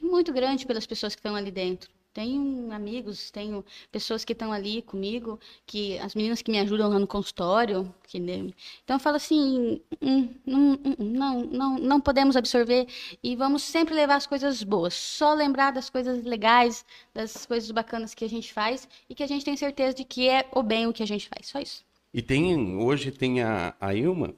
muito 0.00 0.32
grande 0.32 0.64
pelas 0.64 0.86
pessoas 0.86 1.14
que 1.14 1.18
estão 1.18 1.34
ali 1.36 1.50
dentro. 1.50 1.90
Tenho 2.12 2.70
amigos, 2.72 3.30
tenho 3.30 3.64
pessoas 3.90 4.22
que 4.22 4.34
estão 4.34 4.52
ali 4.52 4.82
comigo, 4.82 5.40
que 5.66 5.98
as 5.98 6.14
meninas 6.14 6.42
que 6.42 6.50
me 6.50 6.58
ajudam 6.58 6.90
lá 6.90 6.98
no 6.98 7.06
consultório, 7.06 7.92
que 8.06 8.18
então 8.18 8.96
eu 8.96 9.00
falo 9.00 9.16
assim, 9.16 9.80
hum, 10.02 10.28
hum, 10.46 10.78
hum, 10.84 10.96
não, 10.98 11.44
não, 11.44 11.78
não 11.78 12.00
podemos 12.00 12.36
absorver 12.36 12.86
e 13.22 13.34
vamos 13.34 13.62
sempre 13.62 13.94
levar 13.94 14.16
as 14.16 14.26
coisas 14.26 14.62
boas, 14.62 14.92
só 14.92 15.32
lembrar 15.32 15.70
das 15.70 15.88
coisas 15.88 16.22
legais, 16.22 16.84
das 17.14 17.46
coisas 17.46 17.70
bacanas 17.70 18.14
que 18.14 18.24
a 18.24 18.28
gente 18.28 18.52
faz 18.52 18.86
e 19.08 19.14
que 19.14 19.22
a 19.22 19.26
gente 19.26 19.44
tem 19.44 19.56
certeza 19.56 19.94
de 19.94 20.04
que 20.04 20.28
é 20.28 20.46
o 20.52 20.62
bem 20.62 20.86
o 20.86 20.92
que 20.92 21.02
a 21.02 21.06
gente 21.06 21.28
faz, 21.28 21.46
só 21.46 21.58
isso. 21.58 21.82
E 22.12 22.20
tem, 22.20 22.76
hoje 22.76 23.10
tem 23.10 23.40
a, 23.40 23.74
a 23.80 23.94
Ilma, 23.94 24.34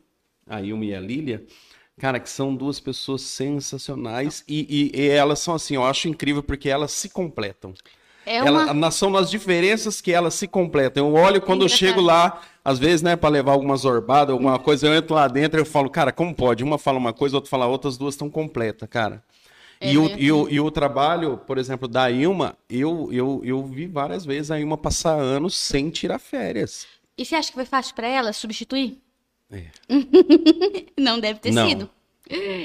a 0.47 0.63
Ilma 0.63 0.85
e 0.85 0.95
a 0.95 1.01
Lília, 1.01 1.45
cara, 2.01 2.19
que 2.21 2.29
são 2.29 2.55
duas 2.55 2.81
pessoas 2.81 3.23
sensacionais 3.23 4.45
e, 4.49 4.91
e- 4.95 5.01
e 5.01 5.09
elas 5.09 5.39
são 5.41 5.55
assim, 5.55 5.75
eu 5.75 5.85
acho 5.85 6.09
incrível 6.09 6.43
porque 6.43 6.69
elas 6.69 6.93
se 6.93 7.09
completam. 7.09 7.73
É 8.27 8.37
Ela- 8.37 8.65
uma 8.65 8.75
na- 8.75 8.91
são 8.91 9.11
nas 9.11 9.31
diferenças 9.31 10.01
que 10.01 10.11
elas 10.11 10.35
se 10.35 10.49
completam. 10.49 11.09
Eu 11.09 11.15
olho 11.15 11.43
quando 11.43 11.63
eu 11.63 11.69
chego 11.69 12.01
lá, 12.01 12.41
às 12.65 12.79
vezes, 12.79 13.03
né, 13.03 13.17
para 13.17 13.29
levar 13.29 13.53
alguma 13.53 13.77
zorbada, 13.77 14.33
alguma 14.33 14.59
coisa, 14.59 14.87
eu 14.87 14.95
entro 14.95 15.15
lá 15.15 15.29
dentro 15.29 15.59
e 15.59 15.61
eu 15.61 15.67
falo, 15.67 15.91
cara, 15.91 16.11
como 16.11 16.35
pode? 16.35 16.65
Uma 16.65 16.79
fala 16.79 16.99
uma 16.99 17.13
coisa, 17.13 17.37
outra 17.37 17.51
fala 17.51 17.67
outra, 17.67 17.89
as 17.91 17.99
duas 17.99 18.15
estão 18.15 18.31
completas, 18.31 18.89
cara. 18.89 19.23
É 19.81 19.93
e, 19.93 19.99
o, 19.99 20.03
mesmo. 20.05 20.19
e, 20.19 20.33
o, 20.33 20.49
e 20.49 20.61
o 20.61 20.71
trabalho, 20.71 21.37
por 21.37 21.59
exemplo, 21.59 21.87
da 21.87 22.11
Ilma, 22.11 22.57
eu, 22.71 23.11
eu, 23.13 23.43
eu 23.45 23.63
vi 23.67 23.87
várias 23.87 24.25
vezes 24.25 24.51
a 24.51 24.59
Ilma 24.59 24.79
passar 24.79 25.15
anos 25.15 25.55
sem 25.55 25.91
tirar 25.91 26.19
férias. 26.19 26.87
E 27.19 27.25
você 27.27 27.35
acha 27.35 27.49
que 27.49 27.55
foi 27.55 27.67
fácil 27.67 27.95
para 27.95 28.09
ela 28.09 28.33
substituir? 28.33 28.99
É. 29.51 29.67
Não 30.99 31.21
deve 31.21 31.41
ter 31.41 31.53
Não. 31.53 31.69
sido. 31.69 31.91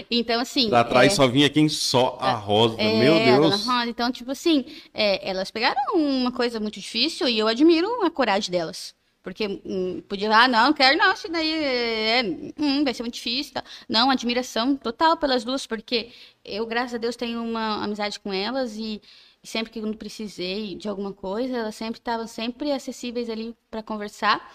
Então, 0.09 0.39
assim. 0.39 0.69
Lá 0.69 0.81
atrás 0.81 1.11
é, 1.11 1.15
só 1.15 1.27
vinha 1.27 1.49
quem 1.49 1.67
só 1.67 2.17
a 2.19 2.31
Rosa, 2.31 2.75
é, 2.79 2.99
meu 2.99 3.15
Deus. 3.15 3.65
Rosa, 3.65 3.89
então, 3.89 4.11
tipo 4.11 4.31
assim, 4.31 4.65
é, 4.93 5.29
elas 5.29 5.51
pegaram 5.51 5.81
uma 5.95 6.31
coisa 6.31 6.59
muito 6.59 6.79
difícil 6.79 7.27
e 7.27 7.37
eu 7.37 7.47
admiro 7.47 8.03
a 8.03 8.09
coragem 8.09 8.51
delas. 8.51 8.95
Porque 9.21 9.61
hum, 9.65 10.01
podia, 10.07 10.33
ah, 10.33 10.47
não, 10.47 10.71
quero 10.71 10.97
não, 10.97 11.11
isso 11.13 11.29
daí 11.29 11.51
é, 11.51 12.23
hum, 12.57 12.85
vai 12.85 12.93
ser 12.93 13.03
muito 13.03 13.15
difícil. 13.15 13.53
Tal. 13.53 13.63
Não, 13.87 14.09
admiração 14.09 14.77
total 14.77 15.17
pelas 15.17 15.43
duas, 15.43 15.67
porque 15.67 16.09
eu, 16.43 16.65
graças 16.65 16.93
a 16.95 16.97
Deus, 16.97 17.17
tenho 17.17 17.43
uma 17.43 17.83
amizade 17.83 18.17
com 18.19 18.31
elas 18.31 18.77
e, 18.77 19.01
e 19.43 19.47
sempre 19.47 19.73
que 19.73 19.79
eu 19.79 19.93
precisei 19.93 20.75
de 20.75 20.87
alguma 20.87 21.11
coisa, 21.11 21.57
elas 21.57 21.75
sempre 21.75 21.99
estavam 21.99 22.27
sempre 22.27 22.71
acessíveis 22.71 23.29
ali 23.29 23.53
para 23.69 23.83
conversar. 23.83 24.49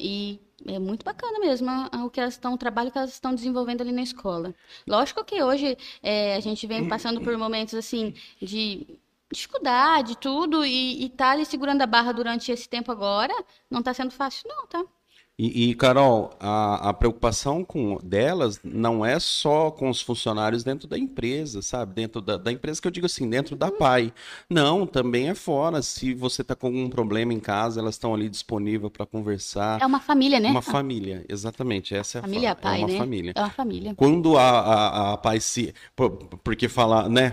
E 0.00 0.40
é 0.66 0.78
muito 0.78 1.04
bacana 1.04 1.38
mesmo 1.38 1.70
o 2.04 2.10
que 2.10 2.20
elas 2.20 2.34
estão, 2.34 2.54
o 2.54 2.58
trabalho 2.58 2.90
que 2.90 2.98
elas 2.98 3.10
estão 3.10 3.34
desenvolvendo 3.34 3.82
ali 3.82 3.92
na 3.92 4.02
escola. 4.02 4.54
Lógico 4.86 5.24
que 5.24 5.42
hoje 5.42 5.76
é, 6.02 6.34
a 6.36 6.40
gente 6.40 6.66
vem 6.66 6.88
passando 6.88 7.20
por 7.20 7.36
momentos 7.36 7.74
assim 7.74 8.14
de 8.40 8.98
dificuldade, 9.32 10.16
tudo, 10.18 10.64
e, 10.64 11.04
e 11.04 11.08
tá 11.10 11.30
ali 11.30 11.44
segurando 11.46 11.82
a 11.82 11.86
barra 11.86 12.12
durante 12.12 12.50
esse 12.50 12.68
tempo 12.68 12.90
agora, 12.90 13.32
não 13.70 13.82
tá 13.82 13.94
sendo 13.94 14.10
fácil, 14.10 14.48
não, 14.48 14.66
tá? 14.66 14.84
E, 15.42 15.70
e, 15.70 15.74
Carol, 15.74 16.32
a, 16.38 16.90
a 16.90 16.92
preocupação 16.92 17.64
com 17.64 17.96
delas 18.04 18.60
não 18.62 19.02
é 19.06 19.18
só 19.18 19.70
com 19.70 19.88
os 19.88 20.02
funcionários 20.02 20.62
dentro 20.62 20.86
da 20.86 20.98
empresa, 20.98 21.62
sabe? 21.62 21.94
Dentro 21.94 22.20
da, 22.20 22.36
da 22.36 22.52
empresa 22.52 22.78
que 22.78 22.86
eu 22.86 22.90
digo 22.92 23.06
assim, 23.06 23.26
dentro 23.26 23.56
da 23.56 23.70
PAI. 23.72 24.12
Não, 24.50 24.86
também 24.86 25.30
é 25.30 25.34
fora. 25.34 25.80
Se 25.80 26.12
você 26.12 26.42
está 26.42 26.54
com 26.54 26.66
algum 26.66 26.90
problema 26.90 27.32
em 27.32 27.40
casa, 27.40 27.80
elas 27.80 27.94
estão 27.94 28.12
ali 28.12 28.28
disponíveis 28.28 28.92
para 28.92 29.06
conversar. 29.06 29.80
É 29.80 29.86
uma 29.86 29.98
família, 30.00 30.38
né? 30.38 30.50
Uma 30.50 30.60
família, 30.60 31.24
exatamente. 31.26 31.94
Essa 31.94 32.18
é 32.18 32.20
a 32.20 32.22
família 32.22 32.48
fa- 32.50 32.56
pai, 32.56 32.76
é 32.82 32.84
uma 32.84 32.88
né? 32.92 32.98
família. 32.98 33.32
É 33.34 33.40
uma 33.40 33.50
família. 33.50 33.94
Quando 33.96 34.36
a, 34.36 34.42
a, 34.42 35.12
a 35.12 35.16
PAI 35.16 35.40
se. 35.40 35.72
por- 35.96 36.10
Porque 36.44 36.68
falar, 36.68 37.08
né? 37.08 37.32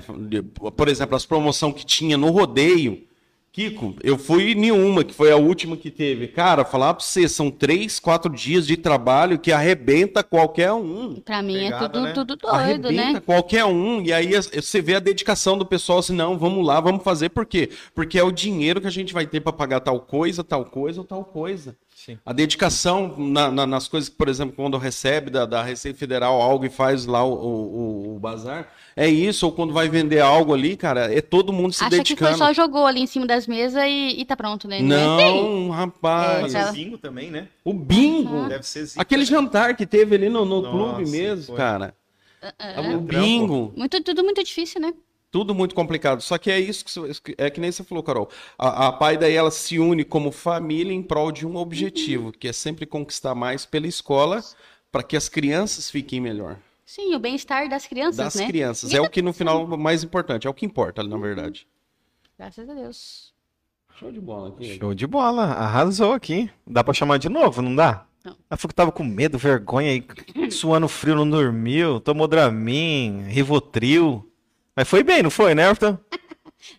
Por 0.77 0.87
exemplo, 0.87 1.17
as 1.17 1.25
promoções 1.25 1.73
que 1.73 1.85
tinha 1.85 2.17
no 2.17 2.29
rodeio. 2.29 3.05
Kiko, 3.57 3.95
eu 4.03 4.19
fui 4.19 4.51
em 4.51 4.71
uma, 4.71 5.03
que 5.03 5.15
foi 5.15 5.31
a 5.31 5.35
última 5.35 5.75
que 5.75 5.89
teve. 5.89 6.27
Cara, 6.27 6.63
falar 6.63 6.93
pra 6.93 7.03
você, 7.03 7.27
são 7.27 7.49
três, 7.49 7.99
quatro 7.99 8.31
dias 8.31 8.67
de 8.67 8.77
trabalho 8.77 9.39
que 9.39 9.51
arrebenta 9.51 10.23
qualquer 10.23 10.71
um. 10.73 11.15
Pra 11.15 11.41
mim 11.41 11.57
é 11.57 11.71
Pegada, 11.71 11.89
tudo, 11.89 12.03
né? 12.03 12.11
tudo 12.13 12.35
doido, 12.35 12.53
arrebenta 12.53 13.13
né? 13.13 13.19
qualquer 13.19 13.65
um. 13.65 13.99
E 14.03 14.13
aí 14.13 14.33
você 14.35 14.79
vê 14.79 14.93
a 14.93 14.99
dedicação 14.99 15.57
do 15.57 15.65
pessoal 15.65 15.97
assim, 15.97 16.13
não, 16.13 16.37
vamos 16.37 16.63
lá, 16.63 16.79
vamos 16.79 17.03
fazer. 17.03 17.29
Por 17.29 17.47
quê? 17.47 17.71
Porque 17.95 18.19
é 18.19 18.23
o 18.23 18.31
dinheiro 18.31 18.79
que 18.79 18.85
a 18.85 18.91
gente 18.91 19.11
vai 19.11 19.25
ter 19.25 19.41
para 19.41 19.51
pagar 19.51 19.79
tal 19.79 20.01
coisa, 20.01 20.43
tal 20.43 20.63
coisa 20.63 21.01
ou 21.01 21.07
tal 21.07 21.25
coisa. 21.25 21.75
Sim. 22.05 22.15
A 22.23 22.31
dedicação 22.31 23.15
na- 23.17 23.49
na- 23.49 23.65
nas 23.65 23.87
coisas 23.87 24.07
que, 24.07 24.15
por 24.15 24.29
exemplo, 24.29 24.55
quando 24.55 24.77
recebe 24.77 25.31
da, 25.31 25.47
da 25.47 25.63
Receita 25.63 25.97
Federal 25.97 26.39
algo 26.39 26.63
e 26.63 26.69
faz 26.69 27.07
lá 27.07 27.23
o, 27.25 27.33
o- 27.33 28.15
o 28.15 28.19
bazar, 28.19 28.71
é 28.95 29.09
isso. 29.09 29.47
Ou 29.47 29.51
quando 29.51 29.73
vai 29.73 29.89
vender 29.89 30.19
algo 30.19 30.53
ali, 30.53 30.77
cara, 30.77 31.11
é 31.11 31.21
todo 31.21 31.51
mundo 31.51 31.73
se 31.73 31.83
Acha 31.83 31.89
que 31.89 31.95
foi 31.95 32.03
dedicando. 32.03 32.37
só 32.37 32.53
jogou 32.53 32.85
ali 32.85 33.01
em 33.01 33.07
cima 33.07 33.25
das 33.25 33.47
mesas 33.47 33.83
e, 33.83 34.21
e 34.21 34.25
tá 34.25 34.37
pronto, 34.37 34.67
né? 34.67 34.79
Não, 34.79 35.19
é. 35.19 35.31
Não, 35.41 35.69
rapaz. 35.71 36.53
É, 36.53 36.65
ser 36.65 36.71
zingo 36.73 36.99
também, 36.99 37.31
né? 37.31 37.47
O 37.65 37.73
bingo. 37.73 38.47
Deve 38.47 38.63
ser. 38.63 38.87
Aquele 38.95 39.25
jantar 39.25 39.75
que 39.75 39.85
teve 39.87 40.15
ali 40.15 40.29
no, 40.29 40.45
no 40.45 40.61
Nossa, 40.61 40.71
clube 40.97 41.09
mesmo, 41.09 41.45
foi. 41.47 41.55
cara. 41.57 41.95
É. 42.59 42.79
O 42.95 43.01
bingo. 43.01 43.73
Muito, 43.75 44.01
tudo 44.03 44.23
muito 44.23 44.43
difícil, 44.43 44.79
né? 44.79 44.93
Tudo 45.37 45.53
muito 45.53 45.75
complicado. 45.75 46.19
Só 46.21 46.35
que 46.39 46.49
é 46.49 46.59
isso 46.59 46.83
que 46.83 46.91
você- 46.91 47.35
é 47.37 47.47
que 47.51 47.59
nem 47.61 47.71
você 47.71 47.83
falou, 47.83 48.03
Carol. 48.03 48.27
A, 48.57 48.87
a 48.87 48.91
pai 48.91 49.17
daí 49.17 49.35
ela 49.35 49.51
se 49.51 49.77
une 49.77 50.03
como 50.03 50.31
família 50.31 50.91
em 50.91 51.03
prol 51.03 51.31
de 51.31 51.45
um 51.45 51.55
objetivo, 51.57 52.31
que 52.31 52.47
é 52.47 52.51
sempre 52.53 52.87
conquistar 52.87 53.35
mais 53.35 53.63
pela 53.67 53.85
escola 53.85 54.43
para 54.91 55.03
que 55.03 55.15
as 55.15 55.29
crianças 55.29 55.91
fiquem 55.91 56.19
melhor. 56.19 56.57
Sim, 56.83 57.13
o 57.13 57.19
bem-estar 57.19 57.69
das 57.69 57.85
crianças, 57.85 58.17
Das 58.17 58.33
né? 58.35 58.47
crianças. 58.47 58.91
É 58.91 58.99
o 58.99 59.07
que 59.07 59.21
no 59.21 59.31
final 59.31 59.71
é 59.71 59.77
mais 59.77 60.03
importante, 60.03 60.47
é 60.47 60.49
o 60.49 60.53
que 60.55 60.65
importa, 60.65 61.03
na 61.03 61.17
verdade. 61.17 61.67
Graças 62.39 62.67
a 62.67 62.73
Deus. 62.73 63.31
Show 63.99 64.11
de 64.11 64.19
bola 64.19 64.49
aqui. 64.49 64.79
Show 64.79 64.93
de 64.95 65.05
bola, 65.05 65.43
arrasou 65.43 66.13
aqui. 66.13 66.49
Dá 66.65 66.83
pra 66.83 66.95
chamar 66.95 67.19
de 67.19 67.29
novo, 67.29 67.61
não 67.61 67.75
dá? 67.75 68.05
Não. 68.25 68.35
Ela 68.49 68.57
falou 68.57 68.69
que 68.69 68.75
tava 68.75 68.91
com 68.91 69.03
medo, 69.03 69.37
vergonha 69.37 69.91
aí, 69.91 70.51
suando 70.51 70.87
frio, 70.87 71.15
não 71.15 71.29
dormiu, 71.29 71.99
tomou 71.99 72.27
Dramin, 72.27 73.23
Rivotril. 73.27 74.26
Mas 74.77 74.87
foi 74.87 75.01
bem, 75.03 75.23
não 75.23 75.31
foi, 75.31 75.55
né, 75.55 75.63
Everton? 75.63 75.97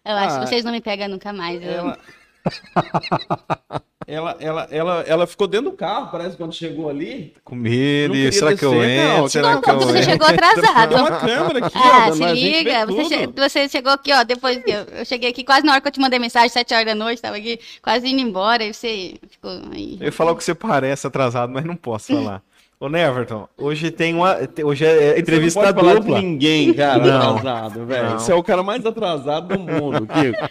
Eu 0.05 0.17
acho 0.17 0.37
Ah, 0.37 0.41
que 0.41 0.47
vocês 0.47 0.65
não 0.65 0.71
me 0.73 0.81
pegam 0.81 1.09
nunca 1.09 1.33
mais. 1.33 1.61
eu- 1.63 1.69
Ela... 1.69 1.99
ela, 4.07 4.37
ela, 4.41 4.69
ela, 4.71 5.01
ela 5.07 5.27
ficou 5.27 5.47
dentro 5.47 5.71
do 5.71 5.77
carro, 5.77 6.09
parece, 6.11 6.37
quando 6.37 6.55
chegou 6.55 6.89
ali. 6.89 7.35
Com 7.45 7.55
Não 7.57 7.63
medo. 7.63 8.33
Será 8.33 8.57
que 8.57 8.65
eu 8.65 8.71
descer, 8.71 8.91
entro? 8.91 9.13
Carol. 9.13 9.29
Será 9.29 9.53
Não, 9.53 9.61
que 9.61 9.71
eu 9.71 9.79
você 9.81 9.99
entro? 9.99 10.11
chegou 10.11 10.27
atrasado. 10.29 10.89
Tem 10.95 10.99
uma 10.99 11.19
câmera 11.21 11.67
aqui, 11.67 11.77
Ah, 11.83 12.07
ó, 12.09 12.13
se 12.13 12.25
liga. 12.33 12.87
Você, 12.87 13.05
che- 13.05 13.27
você 13.37 13.69
chegou 13.69 13.93
aqui, 13.93 14.13
ó, 14.13 14.23
depois 14.23 14.63
que 14.63 14.71
eu, 14.71 14.81
eu 14.85 15.05
cheguei 15.05 15.31
aqui, 15.31 15.45
quase 15.45 15.67
na 15.67 15.73
hora 15.73 15.81
que 15.81 15.89
eu 15.89 15.93
te 15.93 16.01
mandei 16.01 16.19
mensagem, 16.19 16.49
7 16.49 16.73
horas 16.73 16.87
da 16.87 16.95
noite, 16.95 17.21
tava 17.21 17.37
aqui 17.37 17.59
quase 17.83 18.09
indo 18.09 18.21
embora, 18.21 18.65
e 18.65 18.73
você 18.73 19.17
ficou 19.29 19.51
aí. 19.73 19.97
Eu 20.01 20.07
ia 20.07 20.13
falar 20.13 20.33
o 20.33 20.37
que 20.37 20.45
você 20.45 20.55
parece 20.55 21.07
atrasado, 21.07 21.53
mas 21.53 21.65
não 21.65 21.77
posso 21.77 22.07
falar. 22.15 22.43
Ô, 22.81 22.89
Neverton, 22.89 23.49
hoje 23.57 23.91
tem 23.91 24.15
uma. 24.15 24.37
Hoje 24.63 24.85
é 24.87 25.19
entrevista 25.19 25.59
Você 25.59 25.67
não 25.67 25.75
pode 25.75 25.85
falar 25.85 25.99
dupla. 25.99 26.21
de 26.21 26.25
ninguém, 26.25 26.73
cara, 26.73 27.05
Não. 27.05 27.37
atrasado, 27.37 27.85
velho. 27.85 28.11
Você 28.13 28.31
é 28.31 28.35
o 28.37 28.43
cara 28.43 28.63
mais 28.63 28.87
atrasado 28.87 29.49
do 29.49 29.59
mundo, 29.59 30.07
Kiko. 30.07 30.49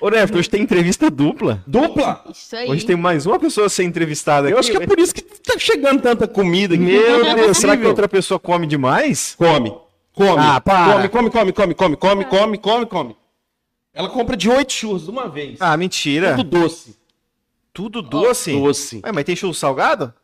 Ô, 0.00 0.08
Neverton, 0.08 0.38
hoje 0.38 0.48
tem 0.48 0.62
entrevista 0.62 1.10
dupla. 1.10 1.62
Dupla? 1.66 2.24
Isso 2.30 2.56
aí. 2.56 2.70
Hoje 2.70 2.86
tem 2.86 2.96
mais 2.96 3.26
uma 3.26 3.38
pessoa 3.38 3.66
a 3.66 3.68
ser 3.68 3.84
entrevistada 3.84 4.46
aqui. 4.46 4.54
Eu 4.54 4.58
acho 4.58 4.70
que 4.70 4.78
é 4.78 4.86
por 4.86 4.98
isso 4.98 5.14
que 5.14 5.20
tá 5.20 5.58
chegando 5.58 6.00
tanta 6.00 6.26
comida 6.26 6.74
aqui. 6.74 6.82
Meu 6.82 7.26
é 7.26 7.34
Deus, 7.34 7.58
será 7.58 7.76
que 7.76 7.84
outra 7.86 8.08
pessoa 8.08 8.40
come 8.40 8.66
demais? 8.66 9.34
Come. 9.36 9.74
Come. 10.14 10.38
Ah, 10.38 10.58
para. 10.58 11.06
Come, 11.10 11.28
come, 11.30 11.52
come, 11.52 11.52
come, 11.52 11.74
come, 11.74 11.96
come, 11.96 12.24
come, 12.24 12.58
come, 12.58 12.86
come. 12.86 13.16
Ela 13.92 14.08
compra 14.08 14.38
de 14.38 14.48
oito 14.48 14.72
churros 14.72 15.04
de 15.04 15.10
uma 15.10 15.28
vez. 15.28 15.58
Ah, 15.60 15.76
mentira. 15.76 16.34
Tudo 16.34 16.60
doce. 16.60 16.96
Tudo 17.74 18.00
doce? 18.00 18.52
Doce. 18.52 19.02
Ué, 19.04 19.12
mas 19.12 19.24
tem 19.24 19.36
churro 19.36 19.52
salgado? 19.52 20.14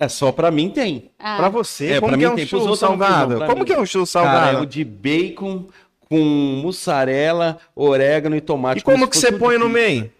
É 0.00 0.08
só 0.08 0.32
pra 0.32 0.50
mim 0.50 0.70
tem. 0.70 1.10
Ah, 1.18 1.36
Pra 1.36 1.48
você? 1.50 1.92
É, 1.92 2.00
Como 2.00 2.08
pra 2.08 2.16
que 2.18 2.24
mim 2.24 2.24
é 2.24 2.30
um 2.32 2.36
tem, 2.36 2.46
churro 2.46 2.66
tem, 2.68 2.76
salgado? 2.76 3.38
não, 3.38 3.46
Como 3.46 3.58
mim. 3.60 3.64
que 3.66 3.72
é 3.74 3.78
um 3.78 3.84
churro 3.84 4.06
Cara, 4.10 4.24
salgado? 4.26 4.56
é 4.58 4.60
o 4.62 4.66
de 4.66 4.82
bacon 4.82 5.66
com 6.08 6.18
mussarela, 6.62 7.58
orégano 7.76 8.34
e 8.34 8.40
tomate. 8.40 8.80
E 8.80 8.82
como 8.82 9.04
se 9.04 9.10
que 9.10 9.16
você 9.18 9.30
põe 9.30 9.58
no 9.58 9.68
meio? 9.68 10.10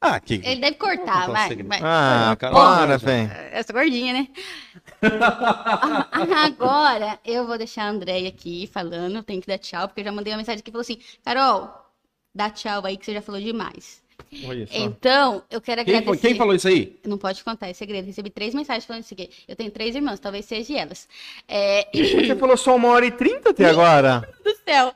Ah, 0.00 0.20
que... 0.20 0.34
Ele 0.44 0.60
deve 0.60 0.76
cortar, 0.76 1.28
vai, 1.30 1.56
vai. 1.56 1.78
Ah, 1.82 2.36
Cara, 2.38 2.54
para, 2.54 2.76
para, 2.86 2.96
velho. 2.98 3.30
Eu 3.52 3.64
sou 3.64 3.74
gordinha, 3.74 4.12
né? 4.14 4.28
Agora 6.44 7.18
eu 7.24 7.46
vou 7.46 7.58
deixar 7.58 7.84
a 7.84 7.90
Andréia 7.90 8.28
aqui 8.28 8.68
falando, 8.72 9.16
eu 9.16 9.22
tenho 9.22 9.40
que 9.40 9.46
dar 9.46 9.58
tchau, 9.58 9.88
porque 9.88 10.00
eu 10.00 10.04
já 10.04 10.12
mandei 10.12 10.32
uma 10.32 10.38
mensagem 10.38 10.60
aqui 10.60 10.70
e 10.70 10.72
falou 10.72 10.82
assim: 10.82 10.98
Carol, 11.24 11.70
dá 12.34 12.48
tchau 12.50 12.82
aí 12.84 12.96
que 12.96 13.04
você 13.06 13.14
já 13.14 13.22
falou 13.22 13.40
demais. 13.40 14.02
Olha 14.46 14.66
só. 14.66 14.74
Então, 14.76 15.42
eu 15.50 15.60
quero 15.60 15.84
Quem, 15.84 15.96
agradecer. 15.96 16.04
foi- 16.04 16.18
quem 16.18 16.38
falou 16.38 16.54
isso 16.54 16.68
aí? 16.68 16.96
Não 17.04 17.18
pode 17.18 17.42
contar, 17.42 17.68
é 17.68 17.72
segredo. 17.72 18.06
Recebi 18.06 18.30
três 18.30 18.54
mensagens 18.54 18.84
falando 18.84 19.02
isso 19.02 19.14
aqui. 19.14 19.28
Eu 19.48 19.56
tenho 19.56 19.70
três 19.70 19.94
irmãs, 19.96 20.20
talvez 20.20 20.44
seja 20.44 20.78
elas. 20.78 21.08
É... 21.48 21.88
Você 21.92 22.36
falou 22.36 22.56
só 22.56 22.76
uma 22.76 22.88
hora 22.88 23.06
e 23.06 23.10
trinta 23.10 23.50
até 23.50 23.64
agora. 23.66 24.28
do 24.44 24.54
céu. 24.64 24.94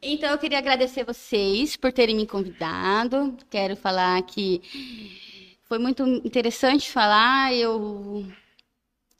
Então, 0.00 0.30
eu 0.30 0.38
queria 0.38 0.58
agradecer 0.58 1.04
vocês 1.04 1.76
por 1.76 1.92
terem 1.92 2.14
me 2.16 2.26
convidado. 2.26 3.36
Quero 3.50 3.76
falar 3.76 4.20
que 4.22 4.60
foi 5.64 5.78
muito 5.78 6.04
interessante 6.24 6.90
falar. 6.90 7.52
Eu 7.54 8.24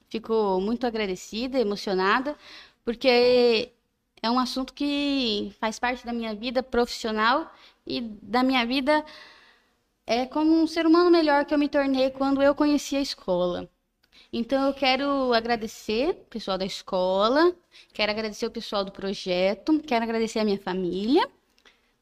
fico 0.08 0.60
muito 0.60 0.86
agradecida, 0.86 1.58
emocionada, 1.58 2.36
porque 2.84 3.70
é 4.22 4.30
um 4.30 4.38
assunto 4.38 4.72
que 4.72 5.52
faz 5.60 5.78
parte 5.78 6.04
da 6.06 6.12
minha 6.12 6.34
vida 6.34 6.62
profissional 6.62 7.52
e 7.86 8.00
da 8.00 8.42
minha 8.42 8.64
vida 8.66 9.04
é 10.06 10.26
como 10.26 10.52
um 10.52 10.66
ser 10.66 10.86
humano 10.86 11.10
melhor 11.10 11.44
que 11.44 11.54
eu 11.54 11.58
me 11.58 11.68
tornei 11.68 12.10
quando 12.10 12.42
eu 12.42 12.54
conheci 12.54 12.96
a 12.96 13.00
escola. 13.00 13.68
Então 14.32 14.66
eu 14.66 14.74
quero 14.74 15.32
agradecer 15.32 16.10
o 16.10 16.14
pessoal 16.26 16.58
da 16.58 16.64
escola, 16.64 17.54
quero 17.92 18.12
agradecer 18.12 18.46
o 18.46 18.50
pessoal 18.50 18.84
do 18.84 18.92
projeto, 18.92 19.80
quero 19.80 20.04
agradecer 20.04 20.38
a 20.38 20.44
minha 20.44 20.58
família, 20.58 21.28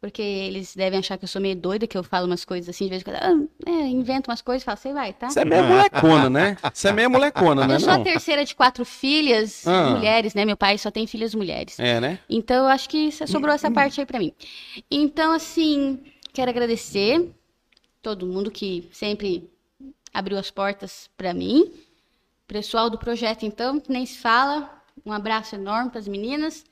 porque 0.00 0.22
eles 0.22 0.74
devem 0.74 0.98
achar 0.98 1.18
que 1.18 1.24
eu 1.24 1.28
sou 1.28 1.42
meio 1.42 1.54
doida, 1.54 1.86
que 1.86 1.96
eu 1.98 2.02
falo 2.02 2.26
umas 2.26 2.44
coisas 2.44 2.68
assim, 2.74 2.84
de 2.84 2.90
vez 2.90 3.02
em 3.02 3.04
quando, 3.04 3.16
ah, 3.16 3.70
é, 3.70 3.86
invento 3.86 4.30
umas 4.30 4.40
coisas 4.40 4.62
e 4.62 4.64
falo, 4.64 4.78
você 4.78 4.92
vai, 4.94 5.12
tá? 5.12 5.28
Você 5.28 5.40
é 5.40 5.44
meio 5.44 5.62
molecona, 5.64 6.30
né? 6.30 6.56
Você 6.72 6.88
é 6.88 6.92
meio 6.92 7.10
molecona, 7.10 7.66
né? 7.66 7.74
Eu 7.74 7.80
sou 7.80 7.92
a 7.92 7.98
terceira 8.00 8.44
de 8.44 8.54
quatro 8.54 8.84
filhas, 8.84 9.66
Ah. 9.66 9.90
mulheres, 9.90 10.32
né? 10.34 10.44
Meu 10.46 10.56
pai 10.56 10.78
só 10.78 10.90
tem 10.90 11.06
filhas 11.06 11.34
mulheres. 11.34 11.78
É, 11.78 12.00
né? 12.00 12.18
Então, 12.30 12.64
eu 12.64 12.70
acho 12.70 12.88
que 12.88 13.12
so- 13.12 13.26
sobrou 13.26 13.54
essa 13.54 13.70
parte 13.70 14.00
aí 14.00 14.06
pra 14.06 14.18
mim. 14.18 14.32
Então, 14.90 15.32
assim, 15.32 16.00
quero 16.32 16.50
agradecer 16.50 17.30
todo 18.00 18.24
mundo 18.26 18.50
que 18.50 18.88
sempre 18.92 19.50
abriu 20.14 20.38
as 20.38 20.50
portas 20.50 21.10
pra 21.16 21.34
mim. 21.34 21.70
Pessoal 22.46 22.88
do 22.88 22.96
projeto, 22.96 23.44
então, 23.44 23.82
nem 23.86 24.06
se 24.06 24.16
fala. 24.16 24.82
Um 25.04 25.12
abraço 25.12 25.54
enorme 25.54 25.90
para 25.90 26.00
as 26.00 26.08
meninas. 26.08 26.64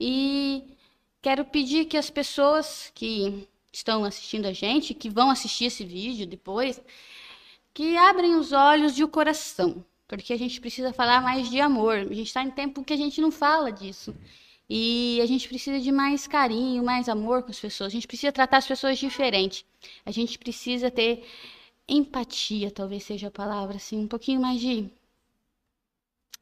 E 0.00 0.62
quero 1.22 1.44
pedir 1.44 1.86
que 1.86 1.96
as 1.96 2.10
pessoas 2.10 2.90
que 2.94 3.48
estão 3.72 4.04
assistindo 4.04 4.46
a 4.46 4.52
gente, 4.52 4.92
que 4.92 5.08
vão 5.08 5.30
assistir 5.30 5.66
esse 5.66 5.84
vídeo 5.84 6.26
depois, 6.26 6.82
que 7.72 7.96
abrem 7.96 8.34
os 8.34 8.52
olhos 8.52 8.98
e 8.98 9.04
o 9.04 9.08
coração. 9.08 9.84
Porque 10.06 10.32
a 10.32 10.36
gente 10.36 10.60
precisa 10.60 10.92
falar 10.92 11.22
mais 11.22 11.48
de 11.48 11.60
amor. 11.60 11.96
A 11.96 12.14
gente 12.14 12.26
está 12.26 12.42
em 12.42 12.50
tempo 12.50 12.84
que 12.84 12.92
a 12.92 12.96
gente 12.96 13.20
não 13.20 13.30
fala 13.30 13.72
disso. 13.72 14.14
E 14.68 15.20
a 15.22 15.26
gente 15.26 15.48
precisa 15.48 15.80
de 15.80 15.90
mais 15.90 16.26
carinho, 16.26 16.84
mais 16.84 17.08
amor 17.08 17.42
com 17.42 17.50
as 17.50 17.60
pessoas. 17.60 17.92
A 17.92 17.94
gente 17.94 18.06
precisa 18.06 18.32
tratar 18.32 18.58
as 18.58 18.66
pessoas 18.66 18.98
diferente. 18.98 19.64
A 20.04 20.10
gente 20.10 20.38
precisa 20.38 20.90
ter 20.90 21.24
empatia, 21.88 22.70
talvez 22.70 23.04
seja 23.04 23.28
a 23.28 23.30
palavra, 23.30 23.76
assim, 23.76 23.98
um 23.98 24.08
pouquinho 24.08 24.40
mais 24.40 24.60
de. 24.60 24.90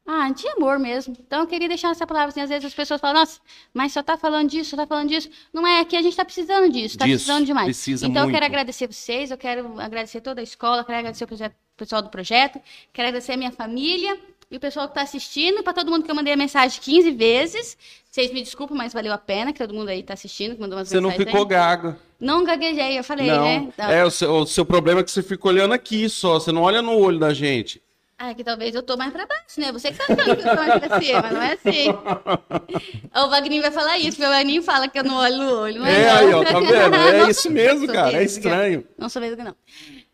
Ah, 0.05 0.29
de 0.31 0.47
amor 0.49 0.79
mesmo. 0.79 1.15
Então 1.19 1.41
eu 1.41 1.47
queria 1.47 1.67
deixar 1.67 1.91
essa 1.91 2.05
palavra 2.07 2.29
assim. 2.29 2.41
Às 2.41 2.49
vezes 2.49 2.65
as 2.65 2.73
pessoas 2.73 2.99
falam, 2.99 3.21
nossa, 3.21 3.39
mas 3.73 3.93
só 3.93 4.01
tá 4.01 4.17
falando 4.17 4.49
disso, 4.49 4.71
só 4.71 4.77
tá 4.77 4.87
falando 4.87 5.09
disso. 5.09 5.29
Não 5.53 5.65
é 5.65 5.85
que 5.85 5.95
a 5.95 6.01
gente 6.01 6.15
tá 6.15 6.25
precisando 6.25 6.69
disso, 6.71 6.97
tá 6.97 7.05
Disso, 7.05 7.25
precisando 7.25 7.45
demais. 7.45 7.65
precisa 7.65 8.07
então 8.07 8.23
eu 8.23 8.25
muito. 8.25 8.33
quero 8.35 8.45
agradecer 8.45 8.87
vocês, 8.91 9.31
eu 9.31 9.37
quero 9.37 9.79
agradecer 9.79 10.19
toda 10.21 10.41
a 10.41 10.43
escola, 10.43 10.83
quero 10.83 10.97
agradecer 10.97 11.23
o 11.23 11.27
projeto- 11.27 11.53
o 11.53 11.77
pessoal 11.77 12.01
do 12.01 12.09
projeto, 12.09 12.59
quero 12.91 13.07
agradecer 13.09 13.31
a 13.33 13.37
minha 13.37 13.51
família 13.51 14.19
e 14.49 14.57
o 14.57 14.59
pessoal 14.59 14.87
que 14.89 14.95
tá 14.95 15.01
assistindo, 15.01 15.63
para 15.63 15.71
todo 15.73 15.89
mundo 15.89 16.03
que 16.03 16.11
eu 16.11 16.15
mandei 16.15 16.33
a 16.33 16.37
mensagem 16.37 16.79
15 16.81 17.11
vezes. 17.11 17.77
Vocês 18.09 18.33
me 18.33 18.41
desculpem, 18.41 18.75
mas 18.75 18.91
valeu 18.91 19.13
a 19.13 19.17
pena, 19.17 19.53
que 19.53 19.59
todo 19.59 19.73
mundo 19.73 19.87
aí 19.89 20.03
tá 20.03 20.13
assistindo, 20.13 20.55
que 20.55 20.61
mandou 20.61 20.77
umas 20.77 20.89
Você 20.89 20.99
não 20.99 21.11
ficou 21.11 21.41
aí. 21.43 21.47
gaga. 21.47 21.97
Não 22.19 22.43
gaguejei, 22.43 22.99
eu 22.99 23.03
falei, 23.03 23.27
não. 23.27 23.43
né? 23.43 23.55
Então, 23.73 23.89
É, 23.89 24.03
o 24.03 24.11
seu, 24.11 24.31
o 24.33 24.45
seu 24.45 24.65
problema 24.65 24.99
é 24.99 25.03
que 25.03 25.09
você 25.11 25.23
fica 25.23 25.47
olhando 25.47 25.73
aqui 25.73 26.09
só. 26.09 26.33
Você 26.39 26.51
não 26.51 26.63
olha 26.63 26.81
no 26.81 26.91
olho 26.97 27.17
da 27.17 27.33
gente. 27.33 27.81
Ah, 28.23 28.35
que 28.35 28.43
talvez 28.43 28.75
eu 28.75 28.83
tô 28.83 28.95
mais 28.95 29.11
pra 29.11 29.25
baixo, 29.25 29.59
né? 29.59 29.71
Você 29.71 29.91
que 29.91 29.97
tá 29.97 30.03
achando 30.03 30.35
que 30.35 30.47
eu 30.47 30.55
tô 30.55 30.55
mais 30.55 30.79
pra 30.79 31.01
cima, 31.01 31.21
mas 31.23 31.33
não 31.33 31.41
é 31.41 31.53
assim. 31.53 31.89
o 33.15 33.29
Wagninho 33.29 33.63
vai 33.63 33.71
falar 33.71 33.97
isso, 33.97 34.11
porque 34.11 34.27
o 34.27 34.29
Wagninho 34.29 34.61
fala 34.61 34.87
que 34.87 34.99
eu 34.99 35.03
não 35.03 35.15
olho 35.15 35.37
no 35.37 35.59
olho, 35.59 35.79
não 35.79 35.87
é? 35.87 36.01
É, 36.01 36.05
não. 36.05 36.17
aí, 36.17 36.33
ó, 36.35 36.43
tá 36.43 36.59
vendo? 36.59 36.95
É 36.95 37.29
isso 37.31 37.49
mesmo, 37.49 37.87
cara. 37.87 38.09
É 38.09 38.19
vesga. 38.19 38.39
estranho. 38.39 38.87
Não 38.95 39.09
sou 39.09 39.19
vesga, 39.19 39.43
não. 39.43 39.55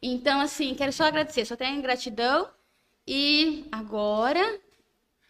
Então, 0.02 0.40
assim, 0.40 0.74
quero 0.74 0.94
só 0.94 1.04
agradecer, 1.04 1.44
só 1.44 1.58
tenho 1.58 1.82
gratidão. 1.82 2.48
E 3.06 3.66
agora... 3.74 4.58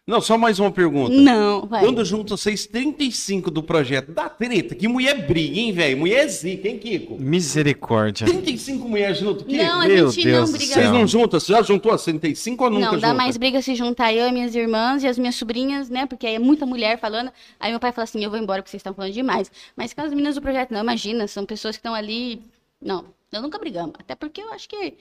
Não, 0.08 0.22
só 0.22 0.38
mais 0.38 0.58
uma 0.58 0.72
pergunta. 0.72 1.14
Não, 1.14 1.66
vai. 1.68 1.84
Quando 1.84 2.06
juntam 2.06 2.38
vocês 2.38 2.66
35 2.66 3.52
do 3.52 3.62
projeto, 3.62 4.14
dá 4.14 4.30
treta. 4.30 4.74
Que 4.74 4.88
mulher 4.88 5.28
briga, 5.28 5.60
hein, 5.60 5.74
velho? 5.74 5.98
Mulher 5.98 6.24
é 6.24 6.28
zica, 6.30 6.70
hein, 6.70 6.80
Kiko? 6.80 7.18
Misericórdia. 7.20 8.26
35 8.26 8.88
mulheres 8.88 9.18
junto, 9.18 9.44
Kiko? 9.44 9.62
Não, 9.62 9.82
a 9.82 9.86
Meu 9.86 10.10
gente 10.10 10.24
Deus 10.24 10.50
não 10.50 10.58
briga. 10.58 10.74
Vocês 10.74 10.92
não 10.92 11.06
juntam? 11.06 11.40
Você 11.42 11.52
já 11.52 11.62
juntou 11.62 11.92
as 11.92 12.06
35 12.06 12.64
ou 12.64 12.70
nunca 12.70 12.86
Não, 12.86 13.00
dá 13.00 13.08
junta? 13.10 13.14
mais 13.16 13.36
briga 13.36 13.62
se 13.62 13.76
juntar 13.76 14.14
eu 14.14 14.30
e 14.30 14.32
minhas 14.32 14.56
irmãs 14.56 15.04
e 15.04 15.08
as 15.08 15.18
minhas 15.20 15.36
sobrinhas, 15.36 15.90
né? 15.90 16.06
Porque 16.06 16.26
aí 16.26 16.36
é 16.36 16.40
muita 16.40 16.66
mulher 16.66 16.98
falando. 16.98 17.30
Aí 17.60 17.72
meu 17.72 17.80
pai 17.80 17.92
fala 17.92 18.06
assim: 18.06 18.24
eu 18.24 18.30
vou 18.30 18.40
embora 18.40 18.62
porque 18.62 18.72
vocês 18.72 18.80
estão 18.80 18.94
falando 18.94 19.12
demais. 19.12 19.52
Mas 19.76 19.94
com 19.94 20.00
as 20.00 20.12
meninas 20.12 20.36
do 20.36 20.42
projeto, 20.42 20.72
não, 20.72 20.80
imagina, 20.80 21.28
são 21.28 21.46
pessoas 21.46 21.76
que 21.76 21.80
estão 21.82 21.94
ali. 21.94 22.42
Não, 22.82 23.04
eu 23.34 23.42
nunca 23.42 23.60
brigamos. 23.60 23.96
Até 24.00 24.16
porque 24.16 24.42
eu 24.42 24.54
acho 24.54 24.70
que. 24.70 24.94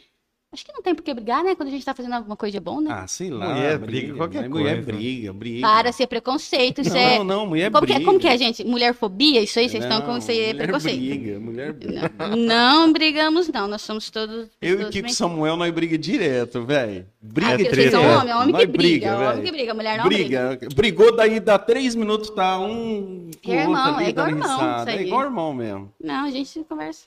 Acho 0.52 0.64
que 0.64 0.72
não 0.72 0.80
tem 0.80 0.94
por 0.94 1.02
que 1.02 1.12
brigar, 1.12 1.42
né? 1.42 1.54
Quando 1.56 1.68
a 1.68 1.72
gente 1.72 1.84
tá 1.84 1.92
fazendo 1.92 2.14
alguma 2.14 2.36
coisa 2.36 2.52
de 2.52 2.60
bom, 2.60 2.80
né? 2.80 2.88
Ah, 2.90 3.06
sei 3.06 3.30
lá. 3.30 3.52
Mulher 3.52 3.78
briga, 3.78 4.14
qualquer 4.14 4.42
mas 4.42 4.50
Mulher 4.50 4.74
coisa. 4.76 4.92
briga, 4.92 5.32
briga. 5.32 5.60
Para 5.66 5.92
ser 5.92 6.06
preconceito, 6.06 6.80
isso 6.80 6.90
não, 6.94 6.98
é. 7.00 7.24
não, 7.24 7.46
mulher 7.46 7.70
como, 7.70 7.84
que, 7.84 7.92
briga. 7.92 8.00
é- 8.00 8.04
como 8.06 8.18
que 8.20 8.28
é, 8.28 8.38
gente? 8.38 8.64
Mulherfobia? 8.64 9.40
Isso 9.42 9.58
aí? 9.58 9.68
Vocês 9.68 9.82
estão 9.82 10.00
com 10.02 10.12
Não, 10.12 10.18
isso 10.18 10.30
aí, 10.30 10.38
é 10.40 10.52
mulher 10.52 10.62
preconceito. 10.62 10.98
briga, 11.00 11.40
mulher 11.40 11.72
briga. 11.72 12.12
Não 12.36 12.92
brigamos, 12.92 13.48
não. 13.48 13.66
Nós 13.66 13.82
somos 13.82 14.08
todos. 14.08 14.48
Eu 14.62 14.74
e 14.74 14.76
todos 14.76 14.88
o 14.88 14.92
Kiko 14.92 15.10
Samuel, 15.10 15.56
nós 15.56 15.72
briga 15.74 15.98
direto, 15.98 16.64
velho. 16.64 17.04
Ah, 17.06 17.16
Briga 17.20 17.50
porque 17.50 17.64
treta. 17.64 17.90
vocês 17.90 17.90
são 17.90 18.04
é. 18.04 18.16
homem, 18.16 18.30
é 18.30 18.36
homem 18.36 18.54
que 18.56 18.66
briga. 18.66 18.76
briga, 18.78 19.06
é 19.06 19.14
homem 19.14 19.28
velho. 19.28 19.42
que 19.42 19.50
briga, 19.50 19.74
mulher 19.74 19.98
não 19.98 20.04
briga. 20.08 20.56
briga. 20.56 20.74
Brigou, 20.76 21.16
daí 21.16 21.40
dá 21.40 21.58
três 21.58 21.94
minutos, 21.96 22.30
tá 22.30 22.58
um 22.60 23.30
É 23.46 23.50
irmão, 23.62 23.98
é 24.00 24.08
igual 24.10 24.28
irmão, 24.28 24.86
É 24.86 25.02
igual 25.02 25.22
irmão 25.24 25.52
mesmo. 25.52 25.92
Não, 26.02 26.24
a 26.24 26.30
gente 26.30 26.64
conversa. 26.68 27.04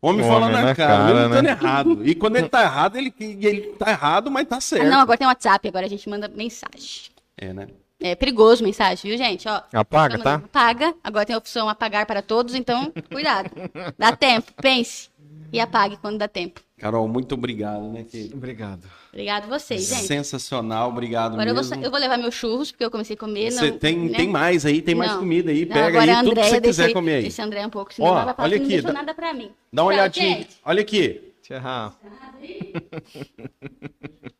Homem 0.00 0.24
Homem 0.24 0.30
fala 0.30 0.48
na, 0.50 0.62
na 0.62 0.74
cara, 0.74 0.96
cara, 0.96 1.22
estando 1.26 1.42
né? 1.42 1.50
errado. 1.50 2.06
E 2.06 2.14
quando 2.14 2.36
ele 2.36 2.48
tá 2.48 2.62
errado, 2.62 2.96
ele, 2.96 3.12
ele 3.18 3.60
tá 3.78 3.90
errado, 3.90 4.30
mas 4.30 4.46
tá 4.46 4.56
Ah, 4.56 4.60
certo. 4.60 4.88
não, 4.88 5.00
agora 5.00 5.18
tem 5.18 5.26
WhatsApp, 5.26 5.68
agora 5.68 5.86
a 5.86 5.88
gente 5.88 6.08
manda 6.08 6.28
mensagem. 6.28 7.10
É, 7.36 7.52
né? 7.52 7.68
É 7.98 8.14
perigoso 8.14 8.62
mensagem, 8.62 9.10
viu, 9.10 9.16
gente? 9.18 9.48
Ó, 9.48 9.62
Apaga, 9.72 10.18
tá? 10.18 10.34
Apaga. 10.34 10.94
Agora 11.02 11.24
tem 11.24 11.34
a 11.34 11.38
opção 11.38 11.68
apagar 11.68 12.04
para 12.04 12.20
todos, 12.20 12.54
então 12.54 12.92
cuidado. 13.10 13.50
Dá 13.98 14.14
tempo, 14.14 14.52
pense. 14.60 15.08
E 15.52 15.58
apague 15.58 15.96
quando 15.96 16.18
dá 16.18 16.28
tempo. 16.28 16.60
Carol, 16.78 17.08
muito 17.08 17.34
obrigado, 17.34 17.90
né, 17.90 18.04
querido? 18.04 18.36
Obrigado. 18.36 18.86
Obrigado 19.10 19.48
vocês, 19.48 19.88
gente. 19.88 20.06
Sensacional, 20.06 20.90
obrigado 20.90 21.32
Agora 21.32 21.48
eu 21.48 21.54
vou, 21.54 21.62
mesmo. 21.64 21.74
sa- 21.74 21.80
eu 21.80 21.90
vou 21.90 21.98
levar 21.98 22.18
meus 22.18 22.34
churros, 22.34 22.70
porque 22.70 22.84
eu 22.84 22.90
comecei 22.90 23.16
a 23.16 23.18
comer. 23.18 23.50
Você 23.50 23.70
não, 23.70 23.78
tem, 23.78 23.98
né? 24.10 24.16
tem 24.18 24.28
mais 24.28 24.66
aí, 24.66 24.82
tem 24.82 24.94
mais 24.94 25.12
Não. 25.12 25.20
comida 25.20 25.50
aí, 25.50 25.64
Não, 25.64 25.72
pega 25.74 26.02
aí 26.02 26.24
tudo 26.24 26.34
que 26.34 26.44
você 26.46 26.60
quiser 26.60 26.82
deixei- 26.82 26.92
comer 26.92 27.14
aí. 27.14 27.22
Deixa 27.22 27.42
a 27.42 27.46
Andréia 27.46 27.66
um 27.66 27.70
pouco, 27.70 27.94
senão 27.94 28.10
Ó, 28.10 28.24
vai 28.26 28.34
olha 28.36 28.52
que 28.52 28.58
não 28.58 28.64
aqui, 28.66 28.68
deixou 28.68 28.92
dá- 28.92 28.94
nada 28.98 29.14
pra 29.14 29.32
mim. 29.32 29.50
Dá 29.72 29.82
uma 29.84 29.92
Tchau, 29.92 30.00
olhadinha. 30.00 30.36
gente. 30.36 30.56
Olha 30.64 30.80
aqui. 30.82 31.20
Rafa. 31.50 31.96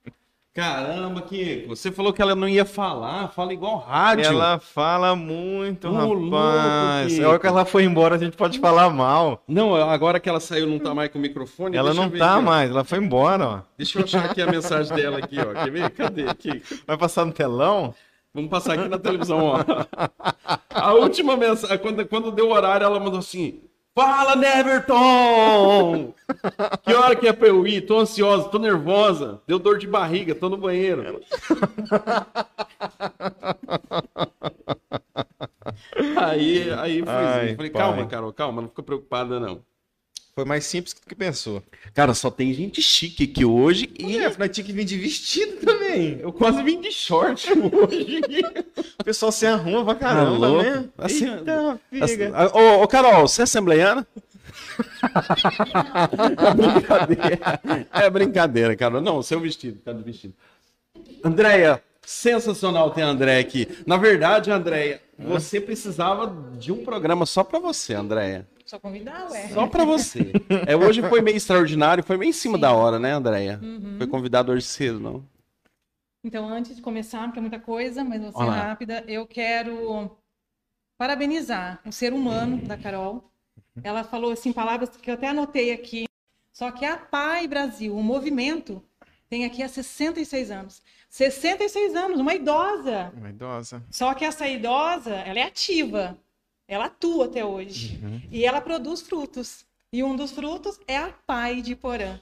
Caramba, 0.56 1.20
que 1.20 1.66
você 1.68 1.92
falou 1.92 2.14
que 2.14 2.22
ela 2.22 2.34
não 2.34 2.48
ia 2.48 2.64
falar, 2.64 3.28
fala 3.28 3.52
igual 3.52 3.76
rádio. 3.76 4.24
Ela 4.24 4.58
fala 4.58 5.14
muito, 5.14 5.86
Ô, 5.86 6.14
louco, 6.14 6.34
rapaz. 6.34 7.12
Kiko. 7.12 7.22
É 7.22 7.26
hora 7.26 7.38
que 7.38 7.46
ela 7.46 7.64
foi 7.66 7.84
embora, 7.84 8.14
a 8.14 8.18
gente 8.18 8.38
pode 8.38 8.58
falar 8.58 8.88
mal. 8.88 9.44
Não, 9.46 9.76
agora 9.76 10.18
que 10.18 10.26
ela 10.26 10.40
saiu, 10.40 10.66
não 10.66 10.78
tá 10.78 10.94
mais 10.94 11.10
com 11.10 11.18
o 11.18 11.20
microfone. 11.20 11.76
Ela 11.76 11.92
não 11.92 12.08
ver 12.08 12.20
tá 12.20 12.40
mais, 12.40 12.70
ela 12.70 12.84
foi 12.84 13.00
embora, 13.00 13.46
ó. 13.46 13.60
Deixa 13.76 13.98
eu 13.98 14.04
achar 14.04 14.24
aqui 14.24 14.40
a 14.40 14.46
mensagem 14.46 14.96
dela 14.96 15.18
aqui, 15.18 15.36
ó. 15.38 15.52
Quer 15.62 15.70
ver? 15.70 15.90
Cadê 15.90 16.26
aqui? 16.26 16.62
Vai 16.86 16.96
passar 16.96 17.26
no 17.26 17.32
telão? 17.34 17.94
Vamos 18.32 18.48
passar 18.48 18.78
aqui 18.78 18.88
na 18.88 18.98
televisão, 18.98 19.38
ó. 19.44 19.58
A 20.70 20.94
última 20.94 21.36
mensagem, 21.36 21.76
quando, 21.78 22.06
quando 22.06 22.32
deu 22.32 22.48
o 22.48 22.52
horário, 22.54 22.84
ela 22.86 22.98
mandou 22.98 23.18
assim: 23.18 23.60
Fala, 23.96 24.36
Neverton! 24.36 26.12
Que 26.84 26.92
hora 26.92 27.16
que 27.16 27.26
é 27.26 27.32
pra 27.32 27.48
eu 27.48 27.66
ir? 27.66 27.80
Tô 27.80 27.98
ansiosa, 27.98 28.46
tô 28.50 28.58
nervosa, 28.58 29.40
deu 29.46 29.58
dor 29.58 29.78
de 29.78 29.86
barriga, 29.86 30.34
tô 30.34 30.50
no 30.50 30.58
banheiro. 30.58 31.22
Aí, 36.16 36.72
aí 36.72 37.02
foi 37.02 37.12
Ai, 37.12 37.54
falei, 37.56 37.70
pai. 37.70 37.82
calma, 37.82 38.06
Carol, 38.06 38.32
calma, 38.32 38.62
não 38.62 38.68
fica 38.68 38.82
preocupada, 38.82 39.38
não. 39.40 39.62
Foi 40.36 40.44
mais 40.44 40.66
simples 40.66 40.92
do 40.92 41.00
que 41.00 41.14
pensou. 41.14 41.62
Cara, 41.94 42.12
só 42.12 42.30
tem 42.30 42.52
gente 42.52 42.82
chique 42.82 43.24
aqui 43.24 43.42
hoje 43.42 43.88
E 43.98 44.16
e 44.18 44.36
nós 44.38 44.50
tinha 44.50 44.62
que 44.66 44.70
vir 44.70 44.84
de 44.84 44.98
vestido 44.98 45.64
também. 45.64 46.18
eu 46.20 46.30
quase 46.30 46.62
vim 46.62 46.78
de 46.78 46.92
short 46.92 47.48
hoje. 47.56 48.20
O 49.00 49.02
pessoal 49.04 49.32
se 49.32 49.46
arruma 49.46 49.82
pra 49.82 49.94
caramba, 49.94 50.46
louco. 50.46 50.62
né? 50.62 50.84
Assim, 50.98 51.26
Eita, 51.26 51.80
figa. 51.90 52.32
Ah, 52.34 52.50
Ô, 52.54 52.82
ô, 52.82 52.86
Carol, 52.86 53.26
você 53.26 53.40
é 53.40 53.44
assembleiana? 53.44 54.06
é 56.44 56.52
brincadeira. 56.54 57.60
É 57.90 58.10
brincadeira, 58.10 58.76
Carol. 58.76 59.00
Não, 59.00 59.22
seu 59.22 59.40
vestido, 59.40 59.80
cadê 59.82 60.00
o 60.00 60.04
vestido? 60.04 60.34
Andréia, 61.24 61.82
sensacional 62.04 62.90
ter 62.90 63.00
a 63.00 63.06
Andréia 63.08 63.40
aqui. 63.40 63.66
Na 63.86 63.96
verdade, 63.96 64.50
Andréia, 64.50 65.00
você 65.18 65.58
precisava 65.62 66.30
de 66.58 66.70
um 66.72 66.84
programa 66.84 67.24
só 67.24 67.42
pra 67.42 67.58
você, 67.58 67.94
Andréia. 67.94 68.46
Só 68.66 68.80
convidar, 68.80 69.30
ué. 69.30 69.48
Só 69.48 69.66
pra 69.68 69.84
você. 69.84 70.32
É, 70.66 70.76
hoje 70.76 71.00
foi 71.08 71.22
meio 71.22 71.36
extraordinário, 71.36 72.02
foi 72.02 72.16
meio 72.16 72.30
em 72.30 72.32
cima 72.32 72.56
Sim. 72.56 72.60
da 72.60 72.72
hora, 72.72 72.98
né, 72.98 73.12
Andréia? 73.12 73.60
Uhum. 73.62 73.94
Foi 73.96 74.06
convidado 74.08 74.50
hoje 74.50 74.66
cedo, 74.66 74.98
não? 74.98 75.24
Então, 76.24 76.48
antes 76.48 76.74
de 76.74 76.82
começar, 76.82 77.24
porque 77.26 77.38
é 77.38 77.42
muita 77.42 77.60
coisa, 77.60 78.02
mas 78.02 78.20
vou 78.20 78.32
ser 78.32 78.50
rápida, 78.50 79.04
eu 79.06 79.24
quero 79.24 80.10
parabenizar 80.98 81.80
o 81.86 81.92
ser 81.92 82.12
humano 82.12 82.58
da 82.66 82.76
Carol. 82.76 83.30
Ela 83.84 84.02
falou 84.02 84.32
assim 84.32 84.52
palavras 84.52 84.90
que 84.90 85.08
eu 85.08 85.14
até 85.14 85.28
anotei 85.28 85.72
aqui. 85.72 86.06
Só 86.52 86.72
que 86.72 86.84
a 86.84 86.96
PAI 86.96 87.46
Brasil, 87.46 87.94
o 87.96 88.02
movimento, 88.02 88.82
tem 89.28 89.44
aqui 89.44 89.62
há 89.62 89.68
66 89.68 90.50
anos. 90.50 90.82
66 91.08 91.94
anos, 91.94 92.18
uma 92.18 92.34
idosa. 92.34 93.12
Uma 93.16 93.30
idosa. 93.30 93.84
Só 93.90 94.12
que 94.14 94.24
essa 94.24 94.48
idosa, 94.48 95.14
ela 95.14 95.38
é 95.38 95.42
ativa. 95.42 96.18
Ela 96.68 96.86
atua 96.86 97.26
até 97.26 97.44
hoje. 97.44 98.00
E 98.30 98.44
ela 98.44 98.60
produz 98.60 99.02
frutos. 99.02 99.64
E 99.92 100.02
um 100.02 100.16
dos 100.16 100.32
frutos 100.32 100.78
é 100.86 100.96
a 100.96 101.08
pai 101.26 101.62
de 101.62 101.76
Porã. 101.76 102.20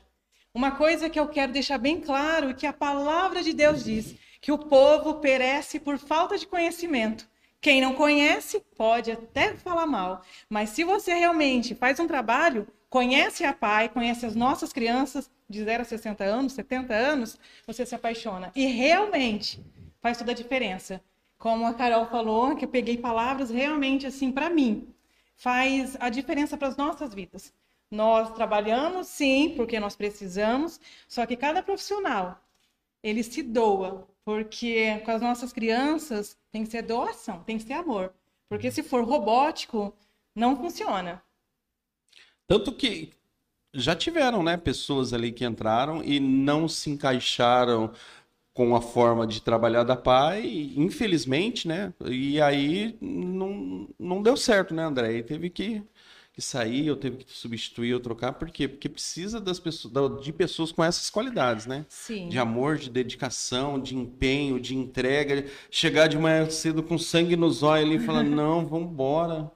Uma 0.52 0.72
coisa 0.72 1.10
que 1.10 1.18
eu 1.18 1.26
quero 1.28 1.52
deixar 1.52 1.78
bem 1.78 2.00
claro 2.00 2.50
é 2.50 2.54
que 2.54 2.66
a 2.66 2.72
palavra 2.72 3.42
de 3.42 3.52
Deus 3.52 3.84
diz 3.84 4.14
que 4.40 4.52
o 4.52 4.58
povo 4.58 5.14
perece 5.14 5.80
por 5.80 5.98
falta 5.98 6.36
de 6.36 6.46
conhecimento. 6.46 7.26
Quem 7.60 7.80
não 7.80 7.94
conhece 7.94 8.60
pode 8.76 9.10
até 9.10 9.54
falar 9.54 9.86
mal, 9.86 10.22
mas 10.50 10.68
se 10.68 10.84
você 10.84 11.14
realmente 11.14 11.74
faz 11.74 11.98
um 11.98 12.06
trabalho, 12.06 12.68
conhece 12.90 13.42
a 13.42 13.54
pai, 13.54 13.88
conhece 13.88 14.26
as 14.26 14.36
nossas 14.36 14.70
crianças 14.70 15.30
de 15.48 15.64
0 15.64 15.82
a 15.82 15.84
60 15.84 16.22
anos, 16.22 16.52
70 16.52 16.92
anos, 16.94 17.38
você 17.66 17.86
se 17.86 17.94
apaixona. 17.94 18.52
E 18.54 18.66
realmente 18.66 19.64
faz 20.02 20.18
toda 20.18 20.32
a 20.32 20.34
diferença. 20.34 21.02
Como 21.44 21.66
a 21.66 21.74
Carol 21.74 22.06
falou, 22.06 22.56
que 22.56 22.64
eu 22.64 22.68
peguei 22.70 22.96
palavras 22.96 23.50
realmente 23.50 24.06
assim 24.06 24.32
para 24.32 24.48
mim, 24.48 24.88
faz 25.36 25.94
a 26.00 26.08
diferença 26.08 26.56
para 26.56 26.68
as 26.68 26.76
nossas 26.78 27.12
vidas. 27.12 27.52
Nós 27.90 28.32
trabalhamos 28.32 29.08
sim, 29.08 29.52
porque 29.54 29.78
nós 29.78 29.94
precisamos, 29.94 30.80
só 31.06 31.26
que 31.26 31.36
cada 31.36 31.62
profissional 31.62 32.40
ele 33.02 33.22
se 33.22 33.42
doa, 33.42 34.08
porque 34.24 34.98
com 35.00 35.10
as 35.10 35.20
nossas 35.20 35.52
crianças 35.52 36.34
tem 36.50 36.64
que 36.64 36.70
ser 36.70 36.80
doação, 36.80 37.44
tem 37.44 37.58
que 37.58 37.64
ser 37.64 37.74
amor. 37.74 38.14
Porque 38.48 38.70
se 38.70 38.82
for 38.82 39.04
robótico, 39.04 39.94
não 40.34 40.56
funciona. 40.56 41.22
Tanto 42.46 42.72
que 42.72 43.12
já 43.74 43.94
tiveram, 43.94 44.42
né, 44.42 44.56
pessoas 44.56 45.12
ali 45.12 45.30
que 45.30 45.44
entraram 45.44 46.02
e 46.02 46.18
não 46.18 46.66
se 46.66 46.88
encaixaram 46.88 47.92
com 48.54 48.76
a 48.76 48.80
forma 48.80 49.26
de 49.26 49.42
trabalhar 49.42 49.82
da 49.82 49.96
pai, 49.96 50.72
infelizmente, 50.76 51.66
né? 51.66 51.92
E 52.06 52.40
aí 52.40 52.96
não, 53.00 53.88
não 53.98 54.22
deu 54.22 54.36
certo, 54.36 54.72
né, 54.72 54.84
André? 54.84 55.14
E 55.16 55.22
teve 55.24 55.50
que, 55.50 55.82
que 56.32 56.40
sair, 56.40 56.86
eu 56.86 56.94
teve 56.94 57.24
que 57.24 57.32
substituir 57.32 57.92
ou 57.92 57.98
trocar, 57.98 58.32
por 58.34 58.48
quê? 58.52 58.68
Porque 58.68 58.88
precisa 58.88 59.40
das 59.40 59.58
pessoas, 59.58 60.22
de 60.22 60.32
pessoas 60.32 60.70
com 60.70 60.84
essas 60.84 61.10
qualidades, 61.10 61.66
né? 61.66 61.84
Sim. 61.88 62.28
De 62.28 62.38
amor, 62.38 62.78
de 62.78 62.88
dedicação, 62.88 63.80
de 63.80 63.96
empenho, 63.96 64.60
de 64.60 64.76
entrega, 64.76 65.46
chegar 65.68 66.06
de 66.06 66.16
manhã 66.16 66.48
cedo 66.48 66.80
com 66.80 66.96
sangue 66.96 67.34
nos 67.34 67.64
olhos 67.64 67.90
ali 67.90 67.96
e 67.96 68.06
falar, 68.06 68.22
não, 68.22 68.64
vambora. 68.64 69.50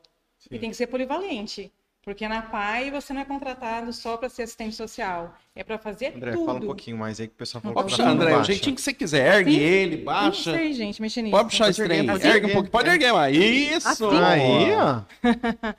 E 0.50 0.58
tem 0.58 0.70
que 0.70 0.76
ser 0.76 0.88
polivalente. 0.88 1.72
Porque 2.08 2.26
na 2.26 2.40
PAI 2.40 2.90
você 2.90 3.12
não 3.12 3.20
é 3.20 3.24
contratado 3.26 3.92
só 3.92 4.16
para 4.16 4.30
ser 4.30 4.44
assistente 4.44 4.74
social. 4.74 5.36
É 5.54 5.62
para 5.62 5.76
fazer 5.76 6.14
André, 6.16 6.32
tudo. 6.32 6.46
fala 6.46 6.58
um 6.58 6.62
pouquinho 6.62 6.96
mais 6.96 7.20
aí 7.20 7.28
que 7.28 7.34
o 7.34 7.36
pessoal 7.36 7.60
falou 7.60 7.74
Pode 7.74 7.88
que 7.88 7.92
puxar, 7.92 8.04
tá 8.04 8.10
André, 8.12 8.34
o 8.34 8.44
jeitinho 8.44 8.74
que 8.74 8.80
você 8.80 8.94
quiser. 8.94 9.40
Ergue 9.40 9.52
Sim. 9.52 9.60
ele, 9.60 9.96
baixa. 9.98 10.50
Não 10.52 10.58
sei, 10.58 10.72
gente, 10.72 11.02
mexer 11.02 11.20
nisso. 11.20 11.36
Pode 11.36 11.50
puxar 11.50 11.68
esse 11.68 11.84
trem. 11.84 12.08
Ergue 12.08 12.46
um 12.46 12.52
pouco. 12.54 12.70
Pode 12.70 12.88
erguer 12.88 13.12
mais. 13.12 13.36
Isso! 13.36 14.06
Assim? 14.06 14.22
Aí, 14.22 14.72
ó. 14.72 15.02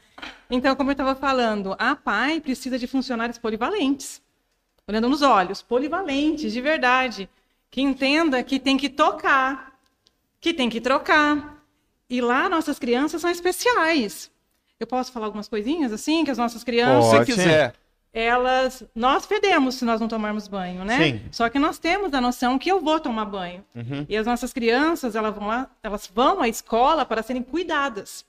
Então, 0.51 0.76
como 0.76 0.89
eu 0.89 0.93
estava 0.93 1.15
falando, 1.15 1.76
a 1.80 1.95
PAI 1.95 2.41
precisa 2.41 2.77
de 2.77 2.85
funcionários 2.85 3.39
polivalentes. 3.39 4.22
Olhando 4.88 5.10
nos 5.10 5.23
olhos, 5.23 5.64
polivalentes, 5.64 6.53
de 6.53 6.61
verdade. 6.61 7.27
Que 7.72 7.81
entenda 7.81 8.43
que 8.43 8.60
tem 8.60 8.77
que 8.77 8.89
tocar, 8.89 9.80
que 10.39 10.53
tem 10.53 10.69
que 10.69 10.80
trocar. 10.80 11.64
E 12.07 12.22
lá 12.22 12.47
nossas 12.49 12.77
crianças 12.77 13.19
são 13.19 13.31
especiais. 13.31 14.30
Eu 14.80 14.88
posso 14.88 15.11
falar 15.11 15.26
algumas 15.26 15.49
coisinhas 15.49 15.91
assim, 15.91 16.23
que 16.23 16.31
as 16.31 16.38
nossas 16.38 16.64
crianças, 16.64 17.10
Se 17.10 17.18
Pode. 17.18 17.26
quiser. 17.34 17.76
elas, 18.14 18.84
nós 18.95 19.26
fedemos 19.26 19.76
se 19.76 19.84
nós 19.84 19.99
não 19.99 20.07
tomarmos 20.07 20.47
banho, 20.47 20.85
né? 20.85 20.97
Sim. 20.97 21.22
Só 21.31 21.49
que 21.49 21.60
nós 21.60 21.77
temos 21.77 22.14
a 22.14 22.22
noção 22.22 22.57
que 22.57 22.72
eu 22.72 22.80
vou 22.80 22.97
tomar 22.99 23.26
banho. 23.26 23.64
Uhum. 23.76 24.06
E 24.07 24.15
as 24.15 24.26
nossas 24.26 24.53
crianças, 24.53 25.15
elas 25.15 25.35
vão 25.35 25.47
lá, 25.47 25.69
elas 25.84 26.10
vão 26.14 26.41
à 26.41 26.47
escola 26.47 27.06
para 27.06 27.22
serem 27.22 27.43
cuidadas. 27.43 28.26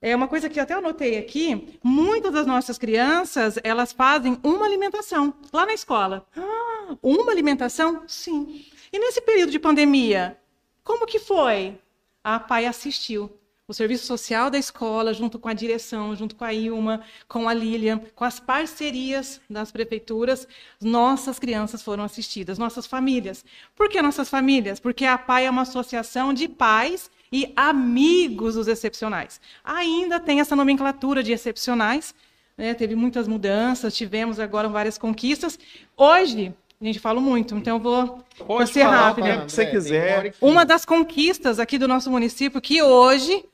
É 0.00 0.14
uma 0.14 0.28
coisa 0.28 0.48
que 0.48 0.60
até 0.60 0.72
eu 0.72 0.78
anotei 0.78 1.18
aqui, 1.18 1.78
muitas 1.82 2.32
das 2.32 2.46
nossas 2.46 2.78
crianças, 2.78 3.58
elas 3.64 3.92
fazem 3.92 4.38
uma 4.44 4.64
alimentação 4.66 5.34
lá 5.52 5.66
na 5.66 5.74
escola. 5.74 6.24
Ah, 6.36 6.94
uma 7.02 7.32
alimentação? 7.32 8.04
Sim. 8.06 8.64
E 8.92 8.98
nesse 9.00 9.20
período 9.20 9.50
de 9.50 9.58
pandemia, 9.58 10.38
como 10.84 11.06
que 11.06 11.18
foi? 11.18 11.76
A 12.22 12.38
pai 12.38 12.66
assistiu. 12.66 13.30
O 13.68 13.74
serviço 13.74 14.06
social 14.06 14.48
da 14.48 14.56
escola, 14.56 15.12
junto 15.12 15.40
com 15.40 15.48
a 15.48 15.52
direção, 15.52 16.14
junto 16.14 16.36
com 16.36 16.44
a 16.44 16.54
Ilma, 16.54 17.00
com 17.26 17.48
a 17.48 17.52
Lilian, 17.52 18.00
com 18.14 18.22
as 18.22 18.38
parcerias 18.38 19.40
das 19.50 19.72
prefeituras, 19.72 20.46
nossas 20.80 21.40
crianças 21.40 21.82
foram 21.82 22.04
assistidas, 22.04 22.58
nossas 22.58 22.86
famílias. 22.86 23.44
Por 23.74 23.88
que 23.88 24.00
nossas 24.00 24.28
famílias? 24.28 24.78
Porque 24.78 25.04
a 25.04 25.18
PAI 25.18 25.46
é 25.46 25.50
uma 25.50 25.62
associação 25.62 26.32
de 26.32 26.46
pais 26.46 27.10
e 27.32 27.52
amigos 27.56 28.54
dos 28.54 28.68
excepcionais. 28.68 29.40
Ainda 29.64 30.20
tem 30.20 30.38
essa 30.38 30.54
nomenclatura 30.54 31.20
de 31.20 31.32
excepcionais, 31.32 32.14
né? 32.56 32.72
teve 32.72 32.94
muitas 32.94 33.26
mudanças, 33.26 33.96
tivemos 33.96 34.38
agora 34.38 34.68
várias 34.68 34.96
conquistas. 34.96 35.58
Hoje, 35.96 36.54
a 36.80 36.84
gente 36.84 37.00
fala 37.00 37.20
muito, 37.20 37.56
então 37.56 37.78
eu 37.78 37.80
vou, 37.80 38.06
vou 38.38 38.46
Pode 38.46 38.70
ser 38.70 38.84
falar, 38.84 39.08
rápida. 39.08 39.26
cara. 39.26 39.44
que 39.44 39.50
você 39.50 39.66
quiser. 39.66 40.34
Uma 40.40 40.64
das 40.64 40.84
conquistas 40.84 41.58
aqui 41.58 41.78
do 41.78 41.88
nosso 41.88 42.08
município, 42.12 42.60
que 42.60 42.80
hoje 42.80 43.44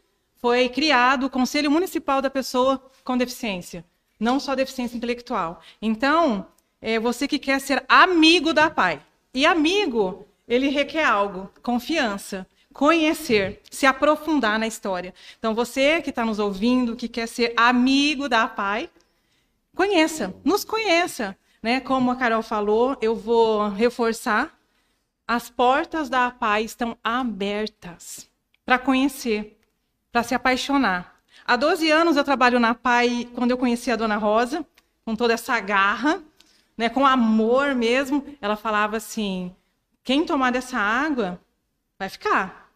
foi 0.43 0.69
criado 0.69 1.27
o 1.27 1.31
Conselho 1.31 1.71
Municipal 1.71 2.21
da 2.21 2.29
Pessoa 2.29 2.85
com 3.05 3.17
Deficiência, 3.17 3.85
não 4.19 4.41
só 4.41 4.57
deficiência 4.57 4.97
intelectual. 4.97 5.61
Então, 5.81 6.49
é 6.81 6.99
você 6.99 7.29
que 7.29 7.39
quer 7.39 7.61
ser 7.61 7.85
amigo 7.89 8.53
da 8.53 8.69
PAI. 8.69 9.01
E 9.33 9.47
amigo, 9.47 10.27
ele 10.47 10.69
requer 10.69 11.05
algo, 11.05 11.49
confiança, 11.63 12.45
conhecer, 12.75 13.63
se 13.71 13.87
aprofundar 13.87 14.59
na 14.59 14.67
história. 14.67 15.15
Então, 15.39 15.55
você 15.55 16.03
que 16.03 16.11
está 16.11 16.25
nos 16.25 16.41
ouvindo, 16.41 16.97
que 16.97 17.09
quer 17.09 17.29
ser 17.29 17.55
amigo 17.57 18.29
da 18.29 18.49
PAI, 18.49 18.91
conheça, 19.77 20.35
nos 20.45 20.65
conheça. 20.65 21.39
Né? 21.63 21.79
Como 21.79 22.11
a 22.11 22.17
Carol 22.17 22.43
falou, 22.43 22.97
eu 23.01 23.15
vou 23.15 23.69
reforçar 23.69 24.59
as 25.27 25.49
portas 25.49 26.11
da 26.11 26.27
APAI 26.27 26.65
estão 26.65 26.99
abertas 27.03 28.29
para 28.67 28.79
conhecer, 28.79 29.57
para 30.13 30.23
se 30.23 30.35
apaixonar. 30.35 31.17
Há 31.45 31.57
12 31.57 31.91
anos 31.91 32.17
eu 32.17 32.23
trabalho 32.23 32.61
na 32.61 32.71
APAI, 32.71 33.29
quando 33.35 33.51
eu 33.51 33.59
conheci 33.59 33.91
a 33.91 33.97
Dona 33.97 34.17
Rosa, 34.17 34.65
com 35.05 35.17
toda 35.17 35.33
essa 35.33 35.59
garra, 35.59 36.23
né, 36.77 36.89
com 36.89 37.07
amor 37.07 37.75
mesmo, 37.75 38.25
ela 38.41 38.55
falava 38.55 38.99
assim: 38.99 39.53
quem 40.05 40.25
tomar 40.25 40.53
dessa 40.53 40.79
água 40.79 41.41
vai 41.99 42.09
ficar. 42.09 42.71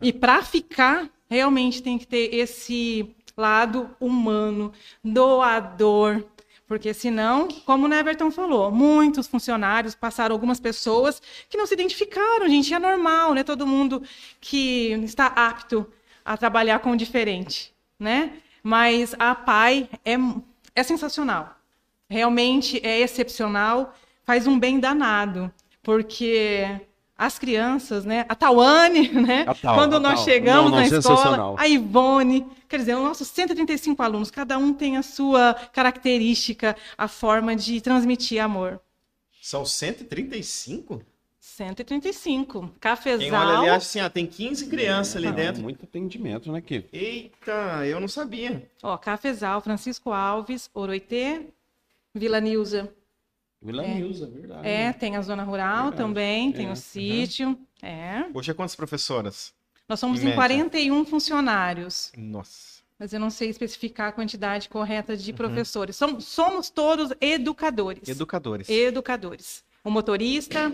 E 0.00 0.12
para 0.12 0.42
ficar, 0.42 1.08
realmente 1.28 1.82
tem 1.82 1.98
que 1.98 2.06
ter 2.06 2.34
esse 2.34 3.14
lado 3.36 3.90
humano, 3.98 4.72
doador, 5.02 6.24
porque 6.66 6.94
senão, 6.94 7.48
como 7.66 7.84
o 7.84 7.88
Neverton 7.88 8.30
falou, 8.30 8.70
muitos 8.70 9.26
funcionários 9.26 9.94
passaram 9.94 10.34
algumas 10.34 10.58
pessoas 10.58 11.20
que 11.48 11.58
não 11.58 11.66
se 11.66 11.74
identificaram, 11.74 12.48
gente, 12.48 12.72
é 12.72 12.78
normal, 12.78 13.34
né? 13.34 13.44
Todo 13.44 13.66
mundo 13.66 14.02
que 14.40 14.92
está 15.04 15.26
apto 15.26 15.86
a 16.24 16.36
trabalhar 16.36 16.78
com 16.78 16.92
o 16.92 16.96
diferente, 16.96 17.72
né? 17.98 18.32
Mas 18.62 19.14
a 19.18 19.34
PAI 19.34 19.88
é, 20.04 20.14
é 20.74 20.82
sensacional. 20.82 21.56
Realmente 22.08 22.80
é 22.84 23.00
excepcional, 23.00 23.94
faz 24.24 24.46
um 24.46 24.58
bem 24.58 24.80
danado, 24.80 25.52
porque 25.82 26.80
as 27.16 27.38
crianças, 27.38 28.04
né? 28.04 28.24
A 28.28 28.34
Tawane, 28.34 29.08
né? 29.12 29.44
A 29.46 29.54
Tal, 29.54 29.74
Quando 29.74 29.96
a 29.96 30.00
nós 30.00 30.14
Tal. 30.16 30.24
chegamos 30.24 30.70
não, 30.70 30.80
não, 30.80 30.90
na 30.90 30.98
escola, 30.98 31.54
a 31.58 31.68
Ivone, 31.68 32.46
quer 32.68 32.78
dizer, 32.78 32.94
os 32.96 33.02
nossos 33.02 33.28
135 33.28 34.02
alunos, 34.02 34.30
cada 34.30 34.58
um 34.58 34.72
tem 34.72 34.96
a 34.96 35.02
sua 35.02 35.54
característica, 35.72 36.76
a 36.96 37.06
forma 37.06 37.54
de 37.54 37.80
transmitir 37.80 38.42
amor. 38.42 38.80
São 39.40 39.64
135? 39.64 41.02
135. 41.54 42.74
Cafezal. 42.80 43.18
Quem 43.18 43.32
olha 43.32 43.58
ali 43.58 43.68
acha 43.68 43.76
assim, 43.76 44.00
ah, 44.00 44.10
tem 44.10 44.26
15 44.26 44.66
crianças 44.66 45.14
é, 45.14 45.18
ali 45.18 45.36
dentro. 45.36 45.62
Muito 45.62 45.84
atendimento, 45.84 46.50
né, 46.50 46.60
Kiko? 46.60 46.88
Eita, 46.92 47.86
eu 47.86 48.00
não 48.00 48.08
sabia. 48.08 48.68
Ó, 48.82 48.96
Cafezal, 48.98 49.60
Francisco 49.60 50.12
Alves, 50.12 50.68
Oroitê, 50.74 51.46
Vila 52.12 52.40
Nilza. 52.40 52.92
Vila 53.62 53.84
é. 53.84 53.94
Nilza, 53.94 54.26
verdade. 54.26 54.66
É, 54.66 54.92
tem 54.92 55.16
a 55.16 55.22
zona 55.22 55.44
rural 55.44 55.90
verdade. 55.90 55.96
também, 55.96 56.52
tem 56.52 56.66
é. 56.66 56.72
o 56.72 56.76
sítio. 56.76 57.48
Uhum. 57.48 57.66
É. 57.82 58.26
Hoje 58.34 58.50
é 58.50 58.54
quantas 58.54 58.74
professoras? 58.74 59.54
Nós 59.88 60.00
somos 60.00 60.24
em, 60.24 60.30
em 60.30 60.34
41 60.34 61.04
funcionários. 61.04 62.10
Nossa. 62.16 62.82
Mas 62.98 63.12
eu 63.12 63.20
não 63.20 63.30
sei 63.30 63.48
especificar 63.48 64.08
a 64.08 64.12
quantidade 64.12 64.68
correta 64.68 65.16
de 65.16 65.30
uhum. 65.30 65.36
professores. 65.36 65.94
Somos, 65.94 66.24
somos 66.24 66.68
todos 66.68 67.12
educadores. 67.20 68.08
Educadores. 68.08 68.68
Educadores. 68.68 69.64
O 69.84 69.90
motorista, 69.90 70.72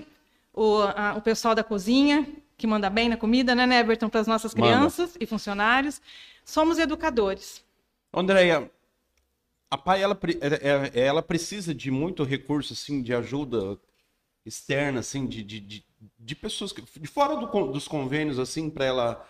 o, 0.61 0.83
a, 0.83 1.15
o 1.17 1.23
pessoal 1.23 1.55
da 1.55 1.65
cozinha, 1.65 2.29
que 2.59 2.67
manda 2.67 2.91
bem 2.91 3.09
na 3.09 3.17
comida, 3.17 3.55
né, 3.55 3.67
Neverton, 3.67 4.11
para 4.11 4.21
as 4.21 4.27
nossas 4.27 4.53
crianças 4.53 5.17
e 5.19 5.25
funcionários. 5.25 6.03
Somos 6.45 6.79
educadores. 6.79 7.65
Andréia, 8.13 8.71
a 9.71 9.79
PAI 9.79 10.03
ela, 10.03 10.19
é, 10.43 11.01
é, 11.01 11.07
ela 11.07 11.23
precisa 11.23 11.75
de 11.75 11.91
muito 11.91 12.25
recurso 12.25 12.75
assim 12.75 13.01
de 13.01 13.15
ajuda 13.15 13.79
externa 14.45 15.01
assim 15.01 15.27
de, 15.27 15.43
de, 15.43 15.61
de, 15.61 15.85
de 16.19 16.35
pessoas 16.35 16.73
que, 16.73 16.83
de 16.83 17.09
fora 17.09 17.37
do, 17.37 17.73
dos 17.73 17.87
convênios 17.87 18.39
assim 18.39 18.69
para 18.69 18.85
ela 18.85 19.27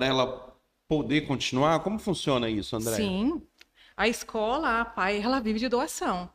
ela 0.00 0.56
poder 0.88 1.22
continuar? 1.22 1.80
Como 1.80 1.98
funciona 1.98 2.48
isso 2.48 2.74
André 2.74 2.96
sim. 2.96 3.42
A 3.96 4.08
escola 4.08 4.80
a 4.80 4.84
PAI 4.84 5.20
ela 5.20 5.40
vive 5.40 5.58
de 5.58 5.68
doação. 5.68 6.28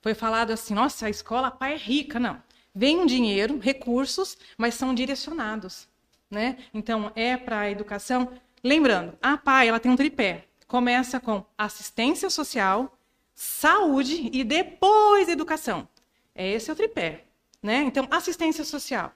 Foi 0.00 0.14
falado 0.14 0.52
assim 0.52 0.72
nossa 0.72 1.06
a 1.06 1.10
escola 1.10 1.48
a 1.48 1.50
PAI 1.50 1.74
é 1.74 1.76
rica. 1.76 2.20
Não 2.20 2.40
vem 2.74 2.98
um 2.98 3.06
dinheiro 3.06 3.58
recursos 3.58 4.36
mas 4.56 4.74
são 4.74 4.94
direcionados 4.94 5.88
né 6.30 6.58
então 6.72 7.12
é 7.14 7.36
para 7.36 7.60
a 7.60 7.70
educação 7.70 8.32
lembrando 8.62 9.16
a 9.22 9.36
PAI 9.36 9.68
ela 9.68 9.80
tem 9.80 9.90
um 9.90 9.96
tripé 9.96 10.46
começa 10.72 11.20
com 11.20 11.44
assistência 11.58 12.30
social, 12.30 12.96
saúde 13.34 14.30
e 14.32 14.42
depois 14.42 15.28
educação. 15.28 15.86
É 16.34 16.50
esse 16.50 16.70
é 16.70 16.72
o 16.72 16.76
tripé, 16.76 17.24
né? 17.62 17.82
Então, 17.82 18.08
assistência 18.10 18.64
social, 18.64 19.12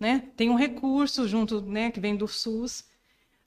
né? 0.00 0.24
Tem 0.36 0.50
um 0.50 0.56
recurso 0.56 1.28
junto, 1.28 1.60
né, 1.60 1.92
que 1.92 2.00
vem 2.00 2.16
do 2.16 2.26
SUS, 2.26 2.84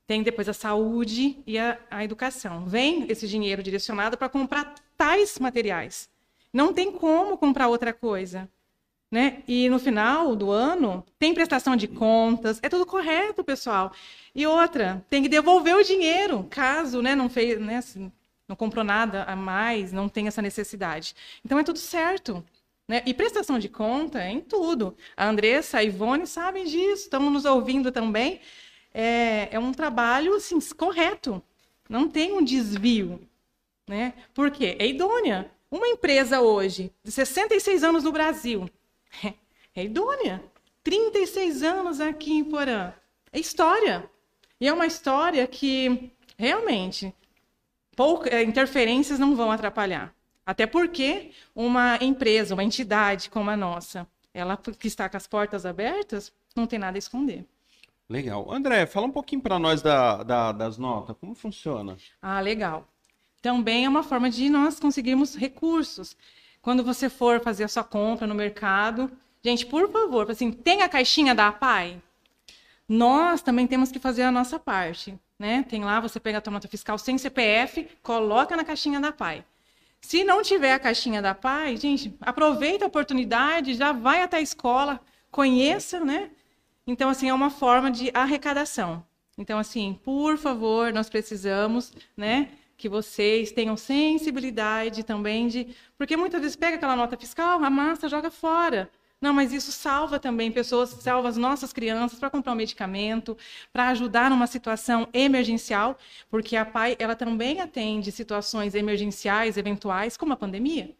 tem 0.08 0.24
depois 0.24 0.48
a 0.48 0.54
saúde 0.54 1.44
e 1.46 1.60
a, 1.60 1.78
a 1.92 2.02
educação. 2.02 2.66
Vem 2.66 3.12
esse 3.12 3.28
dinheiro 3.28 3.62
direcionado 3.62 4.18
para 4.18 4.30
comprar 4.30 4.74
tais 4.98 5.38
materiais. 5.38 6.10
Não 6.54 6.74
tem 6.74 6.94
como 6.94 7.38
comprar 7.38 7.68
outra 7.68 7.92
coisa. 7.92 8.50
Né? 9.12 9.42
E 9.48 9.68
no 9.70 9.80
final 9.80 10.36
do 10.36 10.52
ano 10.52 11.04
tem 11.18 11.34
prestação 11.34 11.76
de 11.76 11.88
contas, 11.88 12.60
é 12.62 12.70
tudo 12.70 12.86
correto, 12.86 13.44
pessoal. 13.44 13.92
E 14.36 14.46
outra, 14.46 15.04
tem 15.10 15.24
que 15.24 15.30
devolver 15.30 15.76
o 15.76 15.84
dinheiro, 15.84 16.46
caso 16.50 17.02
né, 17.02 17.16
não 17.16 17.28
fez, 17.28 17.60
né, 17.60 17.78
assim, 17.78 18.12
não 18.48 18.56
comprou 18.56 18.84
nada 18.84 19.24
a 19.24 19.36
mais, 19.36 19.92
não 19.92 20.08
tem 20.08 20.28
essa 20.28 20.42
necessidade. 20.42 21.16
Então 21.44 21.58
é 21.58 21.64
tudo 21.64 21.80
certo. 21.80 22.44
Né? 22.88 23.04
E 23.06 23.14
prestação 23.14 23.60
de 23.60 23.70
conta 23.70 24.24
em 24.28 24.42
tudo. 24.42 24.98
A 25.16 25.28
Andressa, 25.28 25.78
a 25.78 25.84
Ivone 25.84 26.26
sabem 26.26 26.66
disso, 26.66 27.04
estão 27.04 27.30
nos 27.30 27.46
ouvindo 27.46 27.92
também. 27.92 28.42
É, 28.92 29.50
é 29.52 29.60
um 29.60 29.72
trabalho 29.72 30.36
assim, 30.36 30.60
correto. 30.76 31.42
Não 31.88 32.10
tem 32.10 32.34
um 32.34 32.44
desvio. 32.44 33.22
Né? 33.88 34.14
Por 34.34 34.50
quê? 34.50 34.76
É 34.80 34.88
idônea. 34.88 35.52
Uma 35.70 35.88
empresa 35.88 36.42
hoje, 36.42 36.92
de 37.04 37.12
66 37.12 37.84
anos 37.84 38.04
no 38.04 38.12
Brasil, 38.12 38.68
É 39.76 39.84
idônea. 39.84 40.44
36 40.84 41.64
anos 41.64 42.02
aqui 42.02 42.34
em 42.34 42.44
Porã. 42.44 42.92
É 43.32 43.40
história. 43.40 44.10
E 44.60 44.68
é 44.68 44.74
uma 44.74 44.88
história 44.88 45.46
que, 45.48 46.12
realmente, 46.38 47.14
pouca, 47.96 48.30
é, 48.30 48.44
interferências 48.44 49.20
não 49.20 49.36
vão 49.36 49.52
atrapalhar. 49.52 50.14
Até 50.46 50.66
porque 50.66 51.32
uma 51.56 51.98
empresa, 52.02 52.56
uma 52.56 52.64
entidade 52.64 53.30
como 53.30 53.50
a 53.52 53.56
nossa, 53.56 54.08
ela 54.34 54.58
que 54.58 54.88
está 54.88 55.08
com 55.08 55.16
as 55.16 55.28
portas 55.28 55.66
abertas, 55.66 56.34
não 56.56 56.66
tem 56.66 56.80
nada 56.80 56.98
a 56.98 57.00
esconder. 57.00 57.46
Legal. 58.10 58.52
André, 58.52 58.88
fala 58.88 59.06
um 59.06 59.12
pouquinho 59.12 59.42
para 59.42 59.60
nós 59.60 59.82
da, 59.82 60.24
da, 60.24 60.52
das 60.52 60.78
notas. 60.78 61.16
Como 61.20 61.36
funciona? 61.36 61.96
Ah, 62.22 62.40
legal. 62.42 62.88
Também 63.42 63.86
é 63.86 63.90
uma 63.90 64.02
forma 64.02 64.30
de 64.30 64.50
nós 64.50 64.80
conseguirmos 64.80 65.36
recursos. 65.36 66.18
Quando 66.62 66.84
você 66.84 67.10
for 67.10 67.42
fazer 67.42 67.64
a 67.64 67.68
sua 67.68 67.84
compra 67.84 68.28
no 68.28 68.36
mercado, 68.36 69.12
gente, 69.44 69.66
por 69.66 69.90
favor, 69.92 70.30
assim, 70.30 70.52
tem 70.52 70.82
a 70.82 70.90
caixinha 70.90 71.34
da 71.34 71.48
APAI? 71.48 72.02
Nós 72.88 73.42
também 73.42 73.68
temos 73.68 73.92
que 73.92 74.00
fazer 74.00 74.24
a 74.24 74.32
nossa 74.32 74.60
parte, 74.60 75.18
né? 75.38 75.64
Tem 75.70 75.84
lá, 75.84 76.00
você 76.00 76.20
pega 76.20 76.42
a 76.46 76.52
nota 76.52 76.68
fiscal 76.68 76.98
sem 76.98 77.18
CPF, 77.18 77.88
coloca 78.02 78.58
na 78.58 78.66
caixinha 78.66 79.00
da 79.00 79.10
APAI. 79.10 79.46
Se 80.02 80.24
não 80.24 80.42
tiver 80.42 80.74
a 80.74 80.80
caixinha 80.80 81.22
da 81.22 81.32
APAI, 81.32 81.78
gente, 81.78 82.16
aproveita 82.22 82.86
a 82.86 82.88
oportunidade, 82.88 83.76
já 83.76 83.92
vai 83.92 84.22
até 84.22 84.38
a 84.38 84.42
escola, 84.42 85.00
conheça, 85.30 86.00
né? 86.00 86.32
Então, 86.88 87.10
assim, 87.10 87.30
é 87.30 87.34
uma 87.34 87.50
forma 87.50 87.92
de 87.92 88.10
arrecadação. 88.14 89.06
Então, 89.38 89.60
assim, 89.60 90.00
por 90.04 90.38
favor, 90.38 90.92
nós 90.92 91.10
precisamos, 91.10 91.94
né, 92.18 92.50
que 92.80 92.88
vocês 92.88 93.52
tenham 93.52 93.76
sensibilidade 93.76 95.04
também 95.04 95.50
de. 95.50 95.76
Porque 95.98 96.16
muitas 96.16 96.42
vezes 96.42 96.56
pega 96.56 96.78
aquela 96.78 96.96
nota 96.96 97.18
fiscal, 97.18 97.62
amassa, 97.62 98.08
joga 98.08 98.32
fora. 98.32 98.90
Não, 99.22 99.34
mas 99.34 99.52
isso 99.52 99.70
salva 99.74 100.18
também 100.18 100.50
pessoas, 100.50 100.92
salva 100.92 101.28
as 101.28 101.36
nossas 101.36 101.74
crianças 101.74 102.18
para 102.18 102.30
comprar 102.30 102.54
um 102.54 102.56
medicamento, 102.56 103.38
para 103.74 103.90
ajudar 103.90 104.30
numa 104.30 104.48
situação 104.48 105.10
emergencial, 105.12 105.98
porque 106.30 106.56
a 106.56 106.66
PAI 106.66 106.96
ela 106.98 107.18
também 107.18 107.60
atende 107.60 108.14
situações 108.14 108.74
emergenciais, 108.74 109.58
eventuais, 109.58 110.16
como 110.16 110.32
a 110.32 110.38
pandemia. 110.38 110.96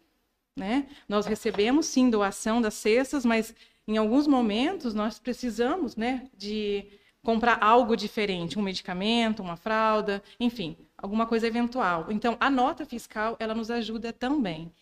Né? 0.54 0.86
Nós 1.08 1.24
recebemos 1.24 1.86
sim 1.86 2.10
doação 2.10 2.60
das 2.60 2.74
cestas, 2.74 3.24
mas 3.24 3.54
em 3.88 3.96
alguns 3.96 4.26
momentos 4.26 4.92
nós 4.92 5.18
precisamos 5.18 5.96
né, 5.96 6.28
de 6.36 6.86
comprar 7.22 7.58
algo 7.62 7.96
diferente, 7.96 8.58
um 8.58 8.62
medicamento, 8.62 9.42
uma 9.42 9.56
fralda, 9.56 10.22
enfim, 10.38 10.76
alguma 11.02 11.26
coisa 11.26 11.46
eventual. 11.46 12.06
Então, 12.10 12.36
a 12.38 12.50
nota 12.50 12.84
fiscal, 12.84 13.36
ela 13.38 13.54
nos 13.54 13.70
ajuda 13.70 14.12
também. 14.12 14.72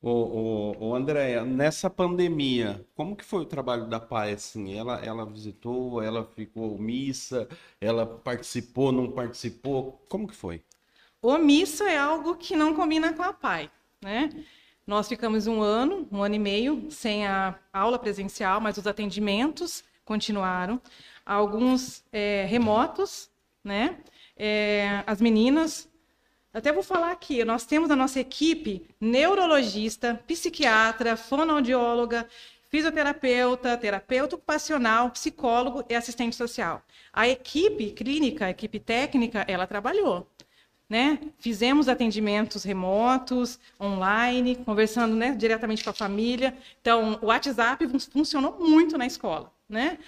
O, 0.00 0.10
o, 0.10 0.88
o 0.88 0.94
Andréia, 0.94 1.44
nessa 1.44 1.88
pandemia, 1.88 2.84
como 2.94 3.16
que 3.16 3.24
foi 3.24 3.40
o 3.40 3.46
trabalho 3.46 3.86
da 3.86 3.98
PAI, 3.98 4.34
assim? 4.34 4.74
Ela, 4.74 5.02
ela 5.02 5.24
visitou, 5.24 6.02
ela 6.02 6.24
ficou 6.36 6.74
omissa, 6.74 7.48
ela 7.80 8.04
participou, 8.04 8.92
não 8.92 9.10
participou? 9.10 10.04
Como 10.08 10.28
que 10.28 10.36
foi? 10.36 10.62
Omissa 11.22 11.84
é 11.88 11.96
algo 11.96 12.36
que 12.36 12.54
não 12.54 12.74
combina 12.74 13.14
com 13.14 13.22
a 13.22 13.32
PAI, 13.32 13.70
né? 14.02 14.28
Nós 14.86 15.08
ficamos 15.08 15.46
um 15.46 15.62
ano, 15.62 16.06
um 16.12 16.22
ano 16.22 16.34
e 16.34 16.38
meio, 16.38 16.90
sem 16.90 17.26
a 17.26 17.58
aula 17.72 17.98
presencial, 17.98 18.60
mas 18.60 18.76
os 18.76 18.86
atendimentos 18.86 19.82
continuaram. 20.04 20.78
Alguns 21.24 22.04
é, 22.12 22.44
remotos, 22.44 23.30
né? 23.64 23.98
É, 24.36 25.02
as 25.06 25.20
meninas. 25.20 25.88
Até 26.52 26.72
vou 26.72 26.82
falar 26.82 27.10
aqui, 27.10 27.44
nós 27.44 27.66
temos 27.66 27.90
a 27.90 27.96
nossa 27.96 28.20
equipe 28.20 28.86
neurologista, 29.00 30.22
psiquiatra, 30.26 31.16
fonoaudióloga, 31.16 32.28
fisioterapeuta, 32.70 33.76
terapeuta 33.76 34.36
ocupacional, 34.36 35.10
psicólogo 35.10 35.84
e 35.88 35.94
assistente 35.94 36.36
social. 36.36 36.82
A 37.12 37.28
equipe 37.28 37.90
clínica, 37.92 38.46
a 38.46 38.50
equipe 38.50 38.78
técnica, 38.80 39.44
ela 39.48 39.66
trabalhou. 39.66 40.28
né? 40.88 41.18
Fizemos 41.38 41.88
atendimentos 41.88 42.62
remotos, 42.62 43.58
online, 43.80 44.56
conversando 44.56 45.16
né, 45.16 45.34
diretamente 45.34 45.82
com 45.82 45.90
a 45.90 45.94
família. 45.94 46.56
Então, 46.80 47.18
o 47.22 47.26
WhatsApp 47.26 47.88
fun- 47.88 47.98
funcionou 47.98 48.58
muito 48.60 48.98
na 48.98 49.06
escola. 49.06 49.50
Né? 49.68 49.98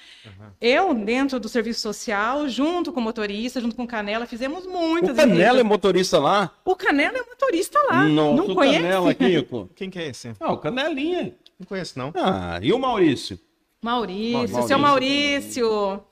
Eu, 0.61 0.93
dentro 0.93 1.41
do 1.41 1.49
serviço 1.49 1.81
social, 1.81 2.47
junto 2.47 2.93
com 2.93 3.01
o 3.01 3.03
motorista, 3.03 3.61
junto 3.61 3.74
com 3.74 3.85
o 3.85 3.87
Canela, 3.87 4.27
fizemos 4.27 4.66
muitas 4.66 5.12
O 5.12 5.15
Canela 5.16 5.61
é 5.61 5.62
motorista 5.62 6.19
lá? 6.19 6.53
O 6.65 6.77
Canela 6.77 7.16
é 7.19 7.23
motorista 7.23 7.78
lá. 7.89 8.05
Nossa, 8.05 8.37
não 8.37 8.55
conhece? 8.55 8.83
Canela, 8.83 9.15
Kiko. 9.15 9.70
Quem 9.74 9.89
que 9.89 9.99
é 9.99 10.09
esse? 10.09 10.35
Ah, 10.39 10.53
o 10.53 10.59
Canelinha. 10.59 11.35
Não 11.59 11.66
conheço, 11.66 11.99
não. 11.99 12.12
Ah, 12.15 12.59
e 12.62 12.70
o 12.70 12.78
Maurício? 12.78 13.41
Maurício, 13.83 14.33
Maurício. 14.33 14.69
seu 14.69 14.78
Maurício. 14.78 16.05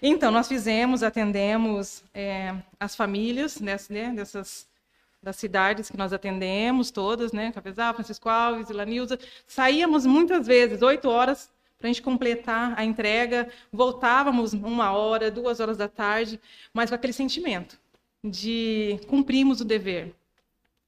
Então, 0.00 0.30
nós 0.30 0.46
fizemos, 0.46 1.02
atendemos 1.02 2.04
é, 2.14 2.54
as 2.78 2.94
famílias 2.94 3.56
dessas, 3.56 3.88
né, 3.88 4.12
dessas 4.14 4.70
das 5.22 5.36
cidades 5.36 5.90
que 5.90 5.96
nós 5.96 6.12
atendemos, 6.12 6.90
todas, 6.90 7.32
né? 7.32 7.52
Cafezal, 7.52 7.92
Francisco 7.94 8.28
Alves, 8.28 8.70
Ilanilza. 8.70 9.18
Saíamos 9.46 10.06
muitas 10.06 10.46
vezes, 10.46 10.80
oito 10.80 11.08
horas, 11.08 11.50
para 11.80 11.88
a 11.88 11.92
gente 11.92 12.02
completar 12.02 12.78
a 12.78 12.84
entrega. 12.84 13.48
Voltávamos 13.72 14.52
uma 14.52 14.92
hora, 14.92 15.30
duas 15.30 15.58
horas 15.58 15.78
da 15.78 15.88
tarde, 15.88 16.38
mas 16.72 16.90
com 16.90 16.94
aquele 16.94 17.14
sentimento 17.14 17.80
de 18.22 19.00
cumprimos 19.08 19.62
o 19.62 19.64
dever, 19.64 20.14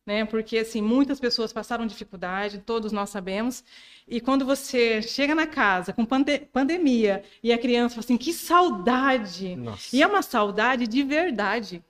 né? 0.05 0.27
Porque 0.27 0.59
assim 0.59 0.82
muitas 0.82 1.19
pessoas 1.19 1.51
passaram 1.51 1.86
dificuldade, 1.86 2.59
todos 2.59 2.93
nós 2.93 3.09
sabemos. 3.09 3.64
E 4.06 4.20
quando 4.20 4.44
você 4.44 5.01
chega 5.01 5.35
na 5.35 5.47
casa 5.47 5.94
com 5.94 6.05
pande 6.05 6.40
pandemia 6.52 7.24
e 7.43 7.51
a 7.51 7.59
criança 7.59 7.94
fala 7.94 8.05
assim, 8.05 8.19
que 8.19 8.35
saudade! 8.35 9.56
Nossa. 9.56 9.97
E 9.97 10.02
é 10.02 10.06
uma 10.06 10.20
saudade 10.20 10.86
de 10.86 11.02
verdade, 11.02 11.82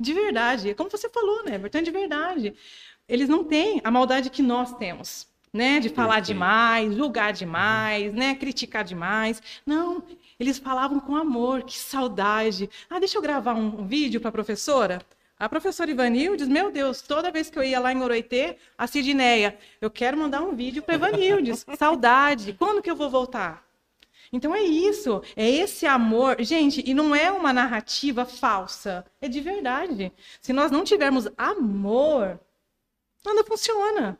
de 0.00 0.12
verdade. 0.12 0.70
É 0.70 0.74
como 0.74 0.90
você 0.90 1.08
falou, 1.08 1.44
né? 1.44 1.54
Everton, 1.54 1.82
de 1.82 1.92
verdade. 1.92 2.54
Eles 3.08 3.28
não 3.28 3.44
têm 3.44 3.80
a 3.84 3.90
maldade 3.90 4.30
que 4.30 4.42
nós 4.42 4.74
temos. 4.74 5.27
Né, 5.52 5.80
de 5.80 5.88
falar 5.88 6.16
Perfeito. 6.16 6.26
demais, 6.34 6.94
julgar 6.94 7.32
demais, 7.32 8.12
né, 8.12 8.34
criticar 8.34 8.84
demais. 8.84 9.42
Não, 9.64 10.02
eles 10.38 10.58
falavam 10.58 11.00
com 11.00 11.16
amor, 11.16 11.62
que 11.62 11.78
saudade. 11.78 12.68
Ah, 12.88 12.98
deixa 12.98 13.16
eu 13.16 13.22
gravar 13.22 13.54
um, 13.54 13.80
um 13.80 13.86
vídeo 13.86 14.20
para 14.20 14.28
a 14.28 14.32
professora. 14.32 15.00
A 15.38 15.48
professora 15.48 15.90
Ivanildes, 15.90 16.48
meu 16.48 16.70
Deus, 16.70 17.00
toda 17.00 17.30
vez 17.30 17.48
que 17.48 17.58
eu 17.58 17.62
ia 17.62 17.78
lá 17.78 17.92
em 17.92 18.02
Oroitê, 18.02 18.56
a 18.76 18.88
Sidneia, 18.88 19.56
eu 19.80 19.88
quero 19.88 20.18
mandar 20.18 20.42
um 20.42 20.54
vídeo 20.54 20.82
para 20.82 20.96
Ivanildes. 20.96 21.64
Saudade. 21.78 22.54
Quando 22.58 22.82
que 22.82 22.90
eu 22.90 22.96
vou 22.96 23.08
voltar? 23.08 23.64
Então 24.32 24.54
é 24.54 24.62
isso, 24.62 25.22
é 25.36 25.48
esse 25.48 25.86
amor. 25.86 26.36
Gente, 26.40 26.82
e 26.84 26.92
não 26.92 27.14
é 27.14 27.30
uma 27.30 27.52
narrativa 27.52 28.24
falsa, 28.24 29.04
é 29.20 29.28
de 29.28 29.40
verdade. 29.40 30.12
Se 30.40 30.52
nós 30.52 30.70
não 30.70 30.84
tivermos 30.84 31.28
amor, 31.36 32.38
nada 33.24 33.44
funciona. 33.44 34.18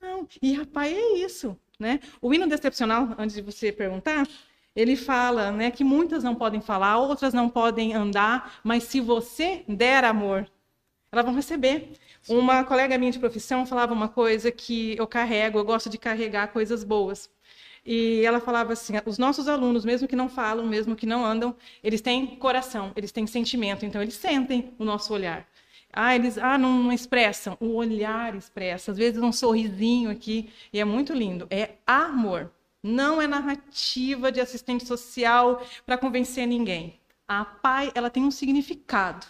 Não. 0.00 0.28
E 0.42 0.52
rapaz, 0.52 0.92
é 0.92 1.18
isso, 1.18 1.56
né? 1.78 2.00
O 2.20 2.32
hino 2.32 2.46
decepcional, 2.48 3.14
antes 3.18 3.34
de 3.36 3.42
você 3.42 3.72
perguntar, 3.72 4.26
ele 4.74 4.96
fala, 4.96 5.50
né, 5.50 5.70
que 5.70 5.82
muitas 5.84 6.22
não 6.22 6.34
podem 6.34 6.60
falar, 6.60 6.98
outras 6.98 7.34
não 7.34 7.48
podem 7.48 7.94
andar, 7.94 8.60
mas 8.62 8.84
se 8.84 9.00
você 9.00 9.64
der 9.68 10.04
amor, 10.04 10.48
elas 11.12 11.26
vão 11.26 11.34
receber. 11.34 11.92
Uma 12.28 12.64
colega 12.64 12.98
minha 12.98 13.12
de 13.12 13.18
profissão 13.20 13.66
falava 13.66 13.94
uma 13.94 14.08
coisa 14.08 14.52
que 14.52 14.96
eu 14.98 15.06
carrego, 15.08 15.58
eu 15.58 15.66
gosto 15.66 15.90
de 15.90 15.98
carregar 15.98 16.48
coisas 16.52 16.84
boas. 16.84 17.30
E 17.86 18.22
ela 18.26 18.40
falava 18.40 18.74
assim: 18.74 18.94
os 19.06 19.18
nossos 19.18 19.48
alunos, 19.48 19.84
mesmo 19.84 20.08
que 20.08 20.16
não 20.16 20.28
falam, 20.28 20.66
mesmo 20.66 20.96
que 20.96 21.06
não 21.06 21.24
andam, 21.24 21.56
eles 21.82 22.02
têm 22.02 22.36
coração, 22.36 22.92
eles 22.96 23.12
têm 23.12 23.26
sentimento, 23.26 23.86
então 23.86 24.02
eles 24.02 24.14
sentem 24.16 24.74
o 24.78 24.84
nosso 24.84 25.14
olhar. 25.14 25.47
Ah, 25.92 26.14
eles 26.14 26.38
ah, 26.38 26.58
não, 26.58 26.84
não 26.84 26.92
expressam, 26.92 27.56
o 27.60 27.74
olhar 27.74 28.34
expressa, 28.34 28.92
às 28.92 28.98
vezes 28.98 29.22
um 29.22 29.32
sorrisinho 29.32 30.10
aqui, 30.10 30.50
e 30.72 30.78
é 30.78 30.84
muito 30.84 31.12
lindo. 31.12 31.46
É 31.50 31.70
amor, 31.86 32.52
não 32.82 33.20
é 33.20 33.26
narrativa 33.26 34.30
de 34.30 34.40
assistente 34.40 34.86
social 34.86 35.62
para 35.86 35.98
convencer 35.98 36.46
ninguém. 36.46 36.98
A 37.26 37.44
pai, 37.44 37.90
ela 37.94 38.10
tem 38.10 38.22
um 38.22 38.30
significado. 38.30 39.26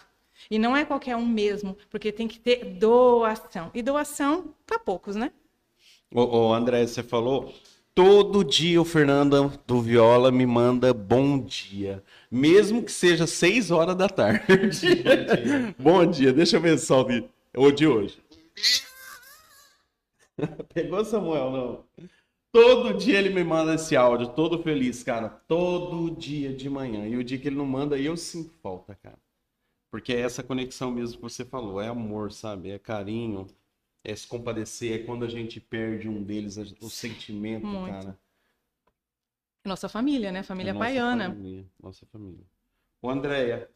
E 0.49 0.57
não 0.57 0.75
é 0.75 0.85
qualquer 0.85 1.15
um 1.15 1.25
mesmo, 1.25 1.75
porque 1.89 2.11
tem 2.11 2.27
que 2.27 2.39
ter 2.39 2.63
doação. 2.63 3.69
E 3.73 3.81
doação 3.81 4.53
para 4.65 4.79
poucos, 4.79 5.15
né? 5.15 5.31
Ô, 6.13 6.21
ô, 6.21 6.53
André, 6.53 6.87
você 6.87 7.03
falou. 7.03 7.53
Todo 7.95 8.43
dia 8.43 8.81
o 8.81 8.85
Fernando 8.85 9.59
do 9.67 9.81
Viola 9.81 10.31
me 10.31 10.45
manda 10.45 10.93
bom 10.93 11.39
dia. 11.39 12.03
Mesmo 12.31 12.83
que 12.83 12.91
seja 12.91 13.27
6 13.27 13.71
horas 13.71 13.95
da 13.95 14.07
tarde. 14.07 14.43
bom 15.77 16.05
dia. 16.05 16.31
Deixa 16.33 16.57
eu 16.57 16.61
ver 16.61 16.77
só. 16.77 17.05
O 17.55 17.71
de 17.71 17.87
hoje. 17.87 18.17
Pegou, 20.73 21.03
Samuel? 21.03 21.51
Não. 21.51 22.07
Todo 22.51 22.97
dia 22.97 23.19
ele 23.19 23.29
me 23.29 23.43
manda 23.43 23.75
esse 23.75 23.95
áudio, 23.95 24.29
todo 24.29 24.63
feliz, 24.63 25.03
cara. 25.03 25.29
Todo 25.47 26.09
dia 26.09 26.51
de 26.53 26.69
manhã. 26.69 27.07
E 27.07 27.15
o 27.15 27.23
dia 27.23 27.37
que 27.37 27.47
ele 27.47 27.55
não 27.55 27.65
manda, 27.65 27.97
eu 27.97 28.17
sinto 28.17 28.51
falta, 28.61 28.95
cara. 28.95 29.19
Porque 29.91 30.13
é 30.13 30.21
essa 30.21 30.41
conexão 30.41 30.91
mesmo 30.91 31.17
que 31.17 31.21
você 31.21 31.45
falou. 31.45 31.81
É 31.81 31.87
amor, 31.89 32.31
sabe? 32.31 32.71
É 32.71 32.79
carinho. 32.79 33.47
É 34.03 34.15
se 34.15 34.27
compadecer. 34.27 35.01
É 35.01 35.03
quando 35.05 35.25
a 35.25 35.29
gente 35.29 35.59
perde 35.59 36.07
um 36.07 36.23
deles, 36.23 36.57
o 36.57 36.89
sentimento, 36.89 37.65
Muito. 37.65 37.91
cara. 37.91 38.17
Nossa 39.65 39.89
família, 39.89 40.31
né? 40.31 40.41
Família 40.41 40.71
É 40.71 40.73
nossa 40.73 40.85
paiana. 40.85 41.29
Família, 41.29 41.65
nossa 41.81 42.05
família. 42.05 42.45
Ô, 43.01 43.09
Andréia, 43.09 43.69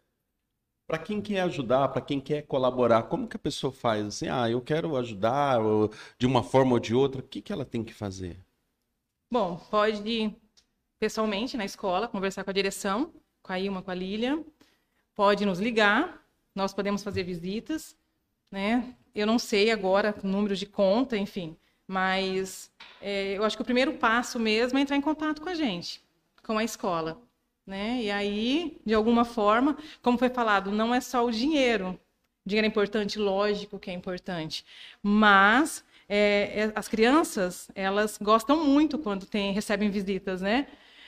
para 0.88 0.98
quem 0.98 1.22
quer 1.22 1.42
ajudar, 1.42 1.90
para 1.90 2.02
quem 2.02 2.20
quer 2.20 2.44
colaborar, 2.44 3.04
como 3.04 3.28
que 3.28 3.36
a 3.36 3.40
pessoa 3.40 3.72
faz? 3.72 4.06
Assim, 4.06 4.28
ah, 4.28 4.50
eu 4.50 4.62
quero 4.62 4.96
ajudar 4.98 5.62
ou 5.62 5.92
de 6.18 6.26
uma 6.26 6.44
forma 6.44 6.74
ou 6.74 6.80
de 6.80 6.94
outra, 6.94 7.22
o 7.22 7.24
que 7.24 7.42
que 7.42 7.54
ela 7.54 7.66
tem 7.66 7.84
que 7.84 7.94
fazer? 7.94 8.40
Bom, 9.32 9.58
pode 9.70 10.08
ir 10.08 10.36
pessoalmente 11.00 11.58
na 11.58 11.66
escola, 11.66 12.08
conversar 12.08 12.44
com 12.44 12.50
a 12.50 12.54
direção, 12.54 13.14
com 13.42 13.52
a 13.52 13.60
Ilma, 13.60 13.82
com 13.82 13.92
a 13.92 13.96
Lília. 13.96 14.44
Pode 15.16 15.46
nos 15.46 15.60
ligar, 15.60 16.26
nós 16.56 16.74
podemos 16.74 17.04
fazer 17.04 17.24
visitas, 17.24 17.98
né? 18.52 18.96
Eu 19.16 19.28
não 19.28 19.38
sei 19.38 19.72
agora 19.72 20.16
o 20.24 20.28
número 20.28 20.56
de 20.56 20.66
conta, 20.66 21.18
enfim, 21.18 21.56
mas 21.88 22.72
é, 23.02 23.38
eu 23.38 23.44
acho 23.44 23.56
que 23.56 23.62
o 23.62 23.66
primeiro 23.66 23.94
passo 23.94 24.40
mesmo 24.40 24.78
é 24.78 24.82
entrar 24.82 24.96
em 24.96 25.02
contato 25.02 25.42
com 25.42 25.50
a 25.50 25.54
gente, 25.54 26.02
com 26.44 26.58
a 26.58 26.64
escola, 26.64 27.22
né? 27.66 28.02
E 28.02 28.12
aí, 28.12 28.78
de 28.86 28.94
alguma 28.94 29.24
forma, 29.26 29.78
como 30.02 30.18
foi 30.18 30.30
falado, 30.30 30.72
não 30.72 30.94
é 30.94 31.00
só 31.02 31.26
o 31.26 31.32
dinheiro. 31.32 32.00
O 32.46 32.50
dinheiro 32.50 32.66
é 32.66 32.70
importante, 32.70 33.20
lógico 33.20 33.80
que 33.80 33.90
é 33.92 33.94
importante, 33.94 34.66
mas 35.02 35.84
é, 36.10 36.66
é, 36.66 36.72
as 36.76 36.88
crianças, 36.88 37.70
elas 37.76 38.18
gostam 38.22 38.66
muito 38.66 38.98
quando 38.98 39.26
tem, 39.26 39.54
recebem 39.54 39.90
visitas, 39.90 40.42
né? 40.42 40.68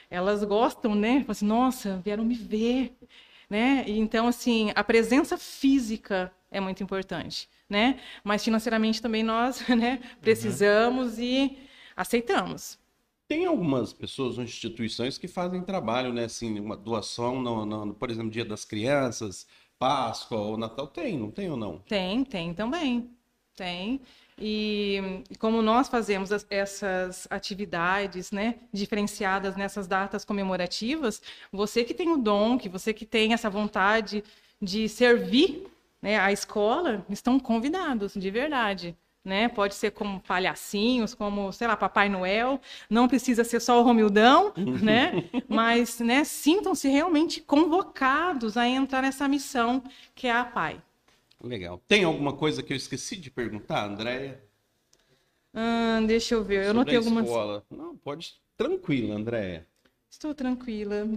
Elas 0.10 0.44
gostam, 0.44 0.95
né? 0.95 1.19
Falam 1.22 1.32
assim, 1.32 1.45
nossa, 1.45 2.02
vieram 2.03 2.23
me 2.23 2.36
ver, 2.36 2.95
né? 3.49 3.84
E 3.88 3.99
então, 3.99 4.27
assim, 4.27 4.72
a 4.76 4.84
presença 4.84 5.38
física 5.38 6.32
é 6.56 6.60
muito 6.60 6.82
importante, 6.84 7.48
né? 7.69 7.99
Mas 8.23 8.44
financeiramente 8.44 9.02
também 9.02 9.23
nós, 9.23 9.61
né, 9.69 9.99
precisamos 10.22 11.19
e 11.19 11.57
aceitamos. 11.95 12.77
Tem 13.27 13.45
algumas 13.45 13.91
pessoas 13.91 14.38
ou 14.38 14.44
instituições 14.44 15.18
que 15.18 15.27
fazem 15.27 15.61
trabalho, 15.64 16.14
né? 16.14 16.26
Assim, 16.26 16.60
uma 16.60 16.77
doação, 16.77 17.41
no, 17.41 17.65
no- 17.65 17.94
por 17.94 18.11
exemplo, 18.11 18.30
Dia 18.30 18.45
das 18.45 18.64
Crianças, 18.64 19.48
Páscoa 19.80 20.38
ou 20.38 20.57
Natal. 20.57 20.88
Tem, 20.88 21.18
não 21.18 21.32
tem 21.32 21.49
ou 21.49 21.57
não? 21.57 21.80
Tem, 21.80 22.23
tem 22.23 22.53
também. 22.53 23.10
Tem. 23.56 23.99
E, 24.38 25.23
e 25.30 25.36
como 25.38 25.61
nós 25.61 25.88
fazemos 25.88 26.32
as- 26.32 26.45
essas 26.49 27.26
atividades, 27.32 28.32
né, 28.32 28.56
diferenciadas 28.72 29.56
nessas 29.56 29.88
datas 29.88 30.23
comemorativas, 30.26 31.22
você 31.52 31.84
que 31.84 31.94
tem 31.94 32.10
o 32.10 32.18
dom, 32.18 32.57
que 32.57 32.69
você 32.69 32.94
que 32.94 33.06
tem 33.06 33.34
essa 33.34 33.49
vontade 33.49 34.23
de 34.61 34.88
servir, 34.90 35.68
né, 36.06 36.19
a 36.19 36.32
escola, 36.32 37.03
estão 37.10 37.40
convidados, 37.40 38.14
de 38.14 38.30
verdade. 38.30 38.95
Né? 39.23 39.49
Pode 39.49 39.73
ser 39.73 39.90
como 39.90 40.19
palhacinhos, 40.19 41.15
como, 41.15 41.52
sei 41.52 41.68
lá, 41.68 41.76
Papai 41.76 42.07
Noel. 42.10 42.61
Não 42.88 43.07
precisa 43.07 43.44
ser 43.44 43.60
só 43.60 43.80
o 43.80 43.84
Romildão, 43.84 44.53
né? 44.84 45.27
Mas, 45.49 45.99
né, 45.99 46.23
sintam-se 46.23 46.88
realmente 46.88 47.41
convocados 47.41 48.56
a 48.56 48.68
entrar 48.68 49.02
nessa 49.02 49.27
missão 49.27 49.82
que 50.14 50.27
é 50.27 50.32
a 50.32 50.45
PAI. 50.45 50.80
Legal. 51.44 51.82
Tem 51.88 52.03
alguma 52.03 52.34
coisa 52.34 52.61
que 52.61 52.72
eu 52.72 52.77
esqueci 52.77 53.15
de 53.15 53.32
perguntar, 53.32 53.86
Andréia? 53.86 54.44
Ah, 55.52 56.02
deixa 56.06 56.36
eu 56.36 56.44
ver, 56.44 56.60
eu 56.60 56.65
Sobre 56.65 56.77
notei 56.77 56.95
a 56.95 56.99
algumas. 56.99 57.26
escola. 57.26 57.64
Não, 57.72 57.98
pode. 57.98 58.36
Tranquila, 58.56 59.15
Andréia. 59.15 59.65
Estou 60.07 60.36
tranquila. 60.36 61.07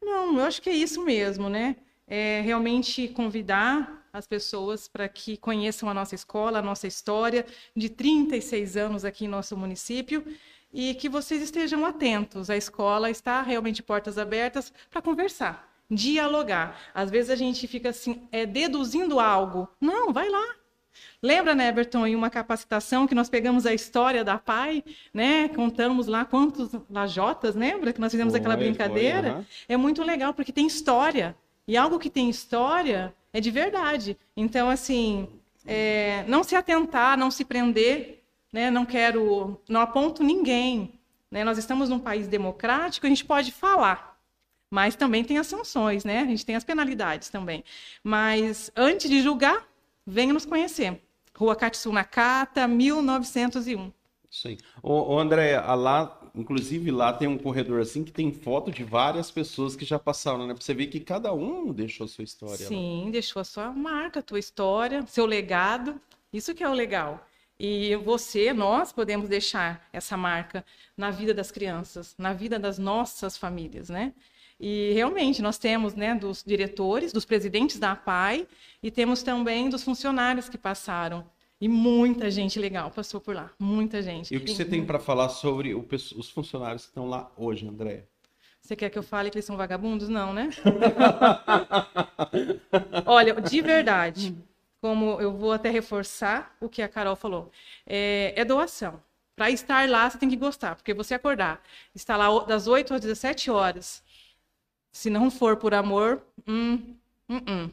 Não, 0.00 0.38
eu 0.38 0.44
acho 0.46 0.62
que 0.62 0.70
é 0.70 0.74
isso 0.74 1.04
mesmo, 1.04 1.50
né? 1.50 1.76
É 2.06 2.40
realmente 2.40 3.08
convidar 3.08 3.97
as 4.12 4.26
pessoas 4.26 4.88
para 4.88 5.08
que 5.08 5.36
conheçam 5.36 5.88
a 5.88 5.94
nossa 5.94 6.14
escola, 6.14 6.58
a 6.58 6.62
nossa 6.62 6.86
história 6.86 7.46
de 7.76 7.88
36 7.88 8.76
anos 8.76 9.04
aqui 9.04 9.24
em 9.24 9.28
nosso 9.28 9.56
município 9.56 10.24
e 10.72 10.94
que 10.94 11.08
vocês 11.08 11.42
estejam 11.42 11.84
atentos. 11.84 12.50
A 12.50 12.56
escola 12.56 13.10
está 13.10 13.42
realmente 13.42 13.82
portas 13.82 14.18
abertas 14.18 14.72
para 14.90 15.02
conversar. 15.02 15.68
Dialogar. 15.90 16.78
Às 16.94 17.10
vezes 17.10 17.30
a 17.30 17.36
gente 17.36 17.66
fica 17.66 17.88
assim, 17.90 18.28
é, 18.30 18.44
deduzindo 18.44 19.18
algo. 19.18 19.68
Não, 19.80 20.12
vai 20.12 20.28
lá. 20.28 20.54
Lembra, 21.22 21.54
né, 21.54 21.68
Everton, 21.68 22.06
em 22.06 22.14
uma 22.14 22.30
capacitação 22.30 23.06
que 23.06 23.14
nós 23.14 23.28
pegamos 23.28 23.66
a 23.66 23.72
história 23.72 24.24
da 24.24 24.38
PAI, 24.38 24.84
né? 25.12 25.48
Contamos 25.48 26.06
lá 26.06 26.24
quantos 26.24 26.70
lajotas, 26.90 27.54
lembra? 27.54 27.92
Que 27.92 28.00
nós 28.00 28.12
fizemos 28.12 28.32
Foi, 28.32 28.40
aquela 28.40 28.56
brincadeira. 28.56 29.22
foi, 29.22 29.30
aham. 29.30 29.46
É 29.68 29.76
muito 29.76 30.02
legal, 30.02 30.34
porque 30.34 30.52
tem 30.52 30.66
história. 30.66 31.36
E 31.66 31.76
algo 31.76 31.98
que 31.98 32.10
tem 32.10 32.30
história 32.30 33.14
é 33.38 33.40
de 33.40 33.50
verdade. 33.50 34.18
Então, 34.36 34.68
assim, 34.68 35.28
é, 35.64 36.24
não 36.26 36.42
se 36.42 36.54
atentar, 36.56 37.16
não 37.16 37.30
se 37.30 37.44
prender, 37.44 38.22
né? 38.52 38.70
Não 38.70 38.84
quero, 38.84 39.60
não 39.68 39.80
aponto 39.80 40.22
ninguém. 40.22 40.92
Né? 41.30 41.44
Nós 41.44 41.58
estamos 41.58 41.88
num 41.88 41.98
país 41.98 42.26
democrático, 42.26 43.06
a 43.06 43.08
gente 43.08 43.24
pode 43.24 43.52
falar, 43.52 44.18
mas 44.70 44.96
também 44.96 45.22
tem 45.22 45.38
as 45.38 45.46
sanções, 45.46 46.04
né? 46.04 46.20
A 46.20 46.26
gente 46.26 46.44
tem 46.44 46.56
as 46.56 46.64
penalidades 46.64 47.28
também. 47.28 47.62
Mas 48.02 48.70
antes 48.74 49.08
de 49.08 49.22
julgar, 49.22 49.66
venha 50.06 50.32
nos 50.32 50.44
conhecer. 50.44 51.00
Rua 51.36 51.54
Katsu 51.54 51.92
Nakata, 51.92 52.66
1901. 52.66 53.92
Isso 54.30 54.48
aí. 54.48 54.58
Ô, 54.82 55.14
ô 55.14 55.18
André, 55.18 55.58
lá, 55.60 56.17
inclusive 56.38 56.90
lá 56.90 57.12
tem 57.12 57.28
um 57.28 57.36
corredor 57.36 57.80
assim 57.80 58.04
que 58.04 58.12
tem 58.12 58.32
foto 58.32 58.70
de 58.70 58.84
várias 58.84 59.30
pessoas 59.30 59.74
que 59.76 59.84
já 59.84 59.98
passaram, 59.98 60.46
né? 60.46 60.54
Pra 60.54 60.62
você 60.62 60.72
ver 60.72 60.86
que 60.86 61.00
cada 61.00 61.32
um 61.32 61.72
deixou 61.72 62.06
sua 62.06 62.24
história. 62.24 62.62
lá. 62.62 62.68
Sim, 62.68 63.08
deixou 63.10 63.40
a 63.40 63.44
sua 63.44 63.70
marca, 63.70 64.20
a 64.20 64.22
tua 64.22 64.38
história, 64.38 65.04
seu 65.06 65.26
legado. 65.26 66.00
Isso 66.32 66.54
que 66.54 66.62
é 66.62 66.68
o 66.68 66.72
legal. 66.72 67.26
E 67.58 67.96
você, 67.96 68.52
nós 68.52 68.92
podemos 68.92 69.28
deixar 69.28 69.88
essa 69.92 70.16
marca 70.16 70.64
na 70.96 71.10
vida 71.10 71.34
das 71.34 71.50
crianças, 71.50 72.14
na 72.16 72.32
vida 72.32 72.58
das 72.58 72.78
nossas 72.78 73.36
famílias, 73.36 73.88
né? 73.88 74.12
E 74.60 74.92
realmente 74.92 75.40
nós 75.40 75.58
temos, 75.58 75.94
né, 75.94 76.14
dos 76.14 76.42
diretores, 76.44 77.12
dos 77.12 77.24
presidentes 77.24 77.78
da 77.78 77.92
APAI 77.92 78.46
e 78.82 78.90
temos 78.90 79.22
também 79.22 79.68
dos 79.68 79.84
funcionários 79.84 80.48
que 80.48 80.58
passaram. 80.58 81.24
E 81.60 81.66
muita 81.66 82.30
gente 82.30 82.58
legal 82.58 82.90
passou 82.90 83.20
por 83.20 83.34
lá, 83.34 83.50
muita 83.58 84.00
gente. 84.00 84.32
E 84.32 84.36
o 84.36 84.40
que 84.40 84.54
você 84.54 84.64
tem 84.64 84.84
para 84.84 85.00
falar 85.00 85.28
sobre 85.28 85.74
o 85.74 85.84
os 86.16 86.30
funcionários 86.30 86.84
que 86.84 86.90
estão 86.90 87.08
lá 87.08 87.32
hoje, 87.36 87.66
André? 87.66 88.04
Você 88.60 88.76
quer 88.76 88.90
que 88.90 88.98
eu 88.98 89.02
fale 89.02 89.30
que 89.30 89.36
eles 89.36 89.44
são 89.44 89.56
vagabundos? 89.56 90.08
Não, 90.08 90.32
né? 90.32 90.50
Olha, 93.06 93.34
de 93.40 93.62
verdade, 93.62 94.36
como 94.80 95.20
eu 95.20 95.32
vou 95.32 95.52
até 95.52 95.70
reforçar 95.70 96.54
o 96.60 96.68
que 96.68 96.82
a 96.82 96.88
Carol 96.88 97.16
falou, 97.16 97.50
é, 97.86 98.34
é 98.36 98.44
doação. 98.44 99.02
Para 99.34 99.50
estar 99.50 99.88
lá, 99.88 100.10
você 100.10 100.18
tem 100.18 100.28
que 100.28 100.36
gostar, 100.36 100.76
porque 100.76 100.92
você 100.92 101.14
acordar, 101.14 101.62
estar 101.94 102.16
lá 102.16 102.44
das 102.44 102.66
8 102.66 102.94
às 102.94 103.00
17 103.00 103.50
horas, 103.50 104.02
se 104.92 105.08
não 105.08 105.30
for 105.30 105.56
por 105.56 105.74
amor, 105.74 106.22
hum, 106.46 106.96
hum, 107.28 107.40
hum. 107.48 107.70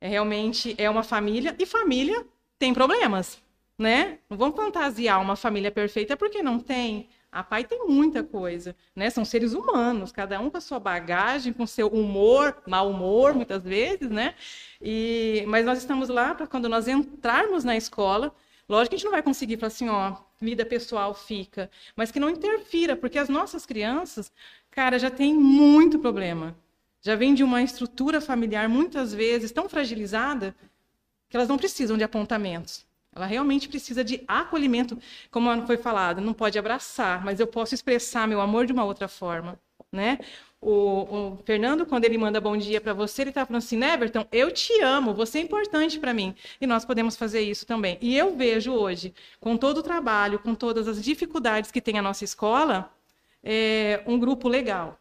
É 0.00 0.08
realmente 0.08 0.74
é 0.78 0.90
uma 0.90 1.02
família 1.02 1.54
e 1.58 1.64
família 1.64 2.26
tem 2.62 2.72
problemas, 2.72 3.42
né? 3.76 4.20
Não 4.30 4.36
vamos 4.38 4.54
fantasiar 4.54 5.20
uma 5.20 5.34
família 5.34 5.68
perfeita 5.68 6.16
porque 6.16 6.44
não 6.44 6.60
tem. 6.60 7.08
A 7.32 7.42
pai 7.42 7.64
tem 7.64 7.88
muita 7.88 8.22
coisa, 8.22 8.76
né? 8.94 9.10
São 9.10 9.24
seres 9.24 9.52
humanos, 9.52 10.12
cada 10.12 10.38
um 10.38 10.48
com 10.48 10.58
a 10.58 10.60
sua 10.60 10.78
bagagem, 10.78 11.52
com 11.52 11.66
seu 11.66 11.88
humor, 11.88 12.62
mau 12.64 12.88
humor, 12.88 13.34
muitas 13.34 13.64
vezes, 13.64 14.08
né? 14.08 14.36
E 14.80 15.42
mas 15.48 15.66
nós 15.66 15.78
estamos 15.78 16.08
lá 16.08 16.36
para 16.36 16.46
quando 16.46 16.68
nós 16.68 16.86
entrarmos 16.86 17.64
na 17.64 17.76
escola, 17.76 18.32
lógico 18.68 18.90
que 18.90 18.94
a 18.94 18.98
gente 18.98 19.06
não 19.06 19.12
vai 19.12 19.24
conseguir 19.24 19.56
falar 19.56 19.66
assim, 19.66 19.88
ó, 19.88 20.14
vida 20.40 20.64
pessoal 20.64 21.14
fica, 21.14 21.68
mas 21.96 22.12
que 22.12 22.20
não 22.20 22.30
interfira, 22.30 22.94
porque 22.94 23.18
as 23.18 23.28
nossas 23.28 23.66
crianças, 23.66 24.32
cara, 24.70 25.00
já 25.00 25.10
tem 25.10 25.34
muito 25.34 25.98
problema. 25.98 26.56
Já 27.00 27.16
vem 27.16 27.34
de 27.34 27.42
uma 27.42 27.60
estrutura 27.60 28.20
familiar 28.20 28.68
muitas 28.68 29.12
vezes 29.12 29.50
tão 29.50 29.68
fragilizada 29.68 30.54
que 31.32 31.36
elas 31.38 31.48
não 31.48 31.56
precisam 31.56 31.96
de 31.96 32.04
apontamentos. 32.04 32.84
Ela 33.10 33.24
realmente 33.24 33.66
precisa 33.66 34.04
de 34.04 34.22
acolhimento, 34.28 34.98
como 35.30 35.66
foi 35.66 35.78
falado, 35.78 36.20
não 36.20 36.34
pode 36.34 36.58
abraçar, 36.58 37.24
mas 37.24 37.40
eu 37.40 37.46
posso 37.46 37.74
expressar 37.74 38.28
meu 38.28 38.38
amor 38.38 38.66
de 38.66 38.72
uma 38.72 38.84
outra 38.84 39.08
forma, 39.08 39.58
né? 39.90 40.18
O, 40.60 41.32
o 41.32 41.38
Fernando, 41.46 41.86
quando 41.86 42.04
ele 42.04 42.18
manda 42.18 42.38
bom 42.38 42.54
dia 42.54 42.82
para 42.82 42.92
você, 42.92 43.22
ele 43.22 43.30
está 43.30 43.46
falando 43.46 43.62
assim, 43.62 43.78
né, 43.78 43.94
Everton, 43.94 44.26
eu 44.30 44.50
te 44.52 44.78
amo, 44.82 45.14
você 45.14 45.38
é 45.38 45.40
importante 45.40 45.98
para 45.98 46.12
mim. 46.12 46.34
E 46.60 46.66
nós 46.66 46.84
podemos 46.84 47.16
fazer 47.16 47.40
isso 47.40 47.64
também. 47.64 47.96
E 48.02 48.14
eu 48.14 48.36
vejo 48.36 48.70
hoje, 48.70 49.14
com 49.40 49.56
todo 49.56 49.78
o 49.78 49.82
trabalho, 49.82 50.38
com 50.38 50.54
todas 50.54 50.86
as 50.86 51.02
dificuldades 51.02 51.70
que 51.70 51.80
tem 51.80 51.98
a 51.98 52.02
nossa 52.02 52.24
escola, 52.24 52.94
é, 53.42 54.02
um 54.06 54.18
grupo 54.18 54.48
legal. 54.50 55.00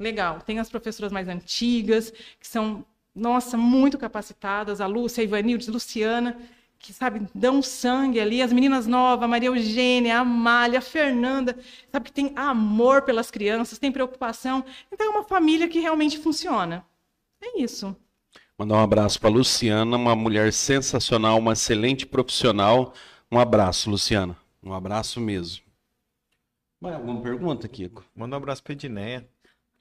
Legal. 0.00 0.40
Tem 0.40 0.60
as 0.60 0.70
professoras 0.70 1.10
mais 1.10 1.28
antigas, 1.28 2.12
que 2.38 2.46
são, 2.46 2.84
nossa, 3.14 3.56
muito 3.56 3.96
capacitadas, 3.96 4.80
a 4.80 4.86
Lúcia, 4.86 5.22
a 5.22 5.24
Ivanildes, 5.24 5.68
Luciana, 5.68 6.36
que, 6.78 6.92
sabe, 6.92 7.26
dão 7.34 7.62
sangue 7.62 8.20
ali, 8.20 8.42
as 8.42 8.52
meninas 8.52 8.86
novas, 8.86 9.24
a 9.24 9.28
Maria 9.28 9.48
Eugênia, 9.48 10.18
a 10.18 10.20
Amália, 10.20 10.80
a 10.80 10.82
Fernanda, 10.82 11.56
sabe, 11.90 12.06
que 12.06 12.12
tem 12.12 12.32
amor 12.36 13.02
pelas 13.02 13.30
crianças, 13.30 13.78
tem 13.78 13.92
preocupação. 13.92 14.64
Então, 14.92 15.06
é 15.06 15.10
uma 15.10 15.24
família 15.24 15.68
que 15.68 15.80
realmente 15.80 16.18
funciona. 16.18 16.84
É 17.40 17.60
isso. 17.60 17.96
Mandar 18.58 18.76
um 18.76 18.82
abraço 18.82 19.18
para 19.20 19.30
Luciana, 19.30 19.96
uma 19.96 20.14
mulher 20.14 20.52
sensacional, 20.52 21.38
uma 21.38 21.54
excelente 21.54 22.06
profissional. 22.06 22.92
Um 23.30 23.38
abraço, 23.38 23.90
Luciana. 23.90 24.36
Um 24.62 24.72
abraço 24.72 25.20
mesmo. 25.20 25.64
Mais 26.80 26.94
alguma 26.94 27.20
pergunta, 27.20 27.66
Kiko? 27.66 28.04
Manda 28.14 28.36
um 28.36 28.38
abraço 28.38 28.62
pra 28.62 28.74
Edneia. 28.74 29.28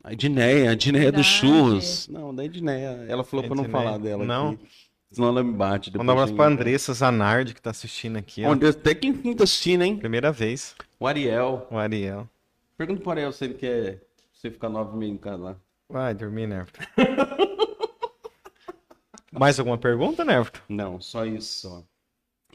A 0.04 0.12
Edneia, 0.12 0.72
a 0.72 0.74
Edneia 0.74 1.12
dos 1.12 1.26
churros. 1.26 2.08
Não, 2.10 2.36
da 2.36 2.44
Edneia. 2.44 3.06
Ela 3.08 3.24
falou 3.24 3.46
para 3.46 3.56
não 3.56 3.64
falar 3.66 3.98
dela 3.98 4.26
Não? 4.26 4.52
aqui. 4.52 4.68
Senão 5.12 5.30
ela 5.30 5.44
me 5.44 5.54
bate. 5.54 5.92
Um 5.96 6.10
abraço 6.10 6.34
pra 6.36 6.48
Andressa 6.48 6.92
Zanardi, 6.92 7.54
que 7.54 7.62
tá 7.62 7.70
assistindo 7.70 8.18
aqui, 8.18 8.44
ó. 8.44 8.52
Onde 8.52 8.66
até 8.68 8.96
quem 8.96 9.14
quem 9.14 9.36
tá 9.36 9.44
assistindo, 9.44 9.84
hein? 9.84 9.96
Primeira 9.98 10.32
vez. 10.32 10.76
O 11.00 11.06
Ariel. 11.08 11.68
O 11.70 11.78
Ariel. 11.78 12.28
Pergunta 12.76 13.00
pro 13.02 13.12
Ariel 13.12 13.32
se 13.32 13.46
ele 13.46 13.54
quer 13.54 14.02
você 14.34 14.50
ficar 14.50 14.70
nove 14.70 14.98
meses 14.98 15.14
em 15.14 15.18
casa 15.18 15.44
lá. 15.44 15.56
Vai 15.88 16.16
dormir, 16.16 16.48
Nervto. 16.48 16.80
Mais 19.32 19.60
alguma 19.60 19.78
pergunta, 19.78 20.26
Nervto? 20.26 20.62
Não, 20.68 21.00
só 21.00 21.26
isso 21.26 21.62
só. 21.62 21.84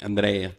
Andréia, 0.02 0.56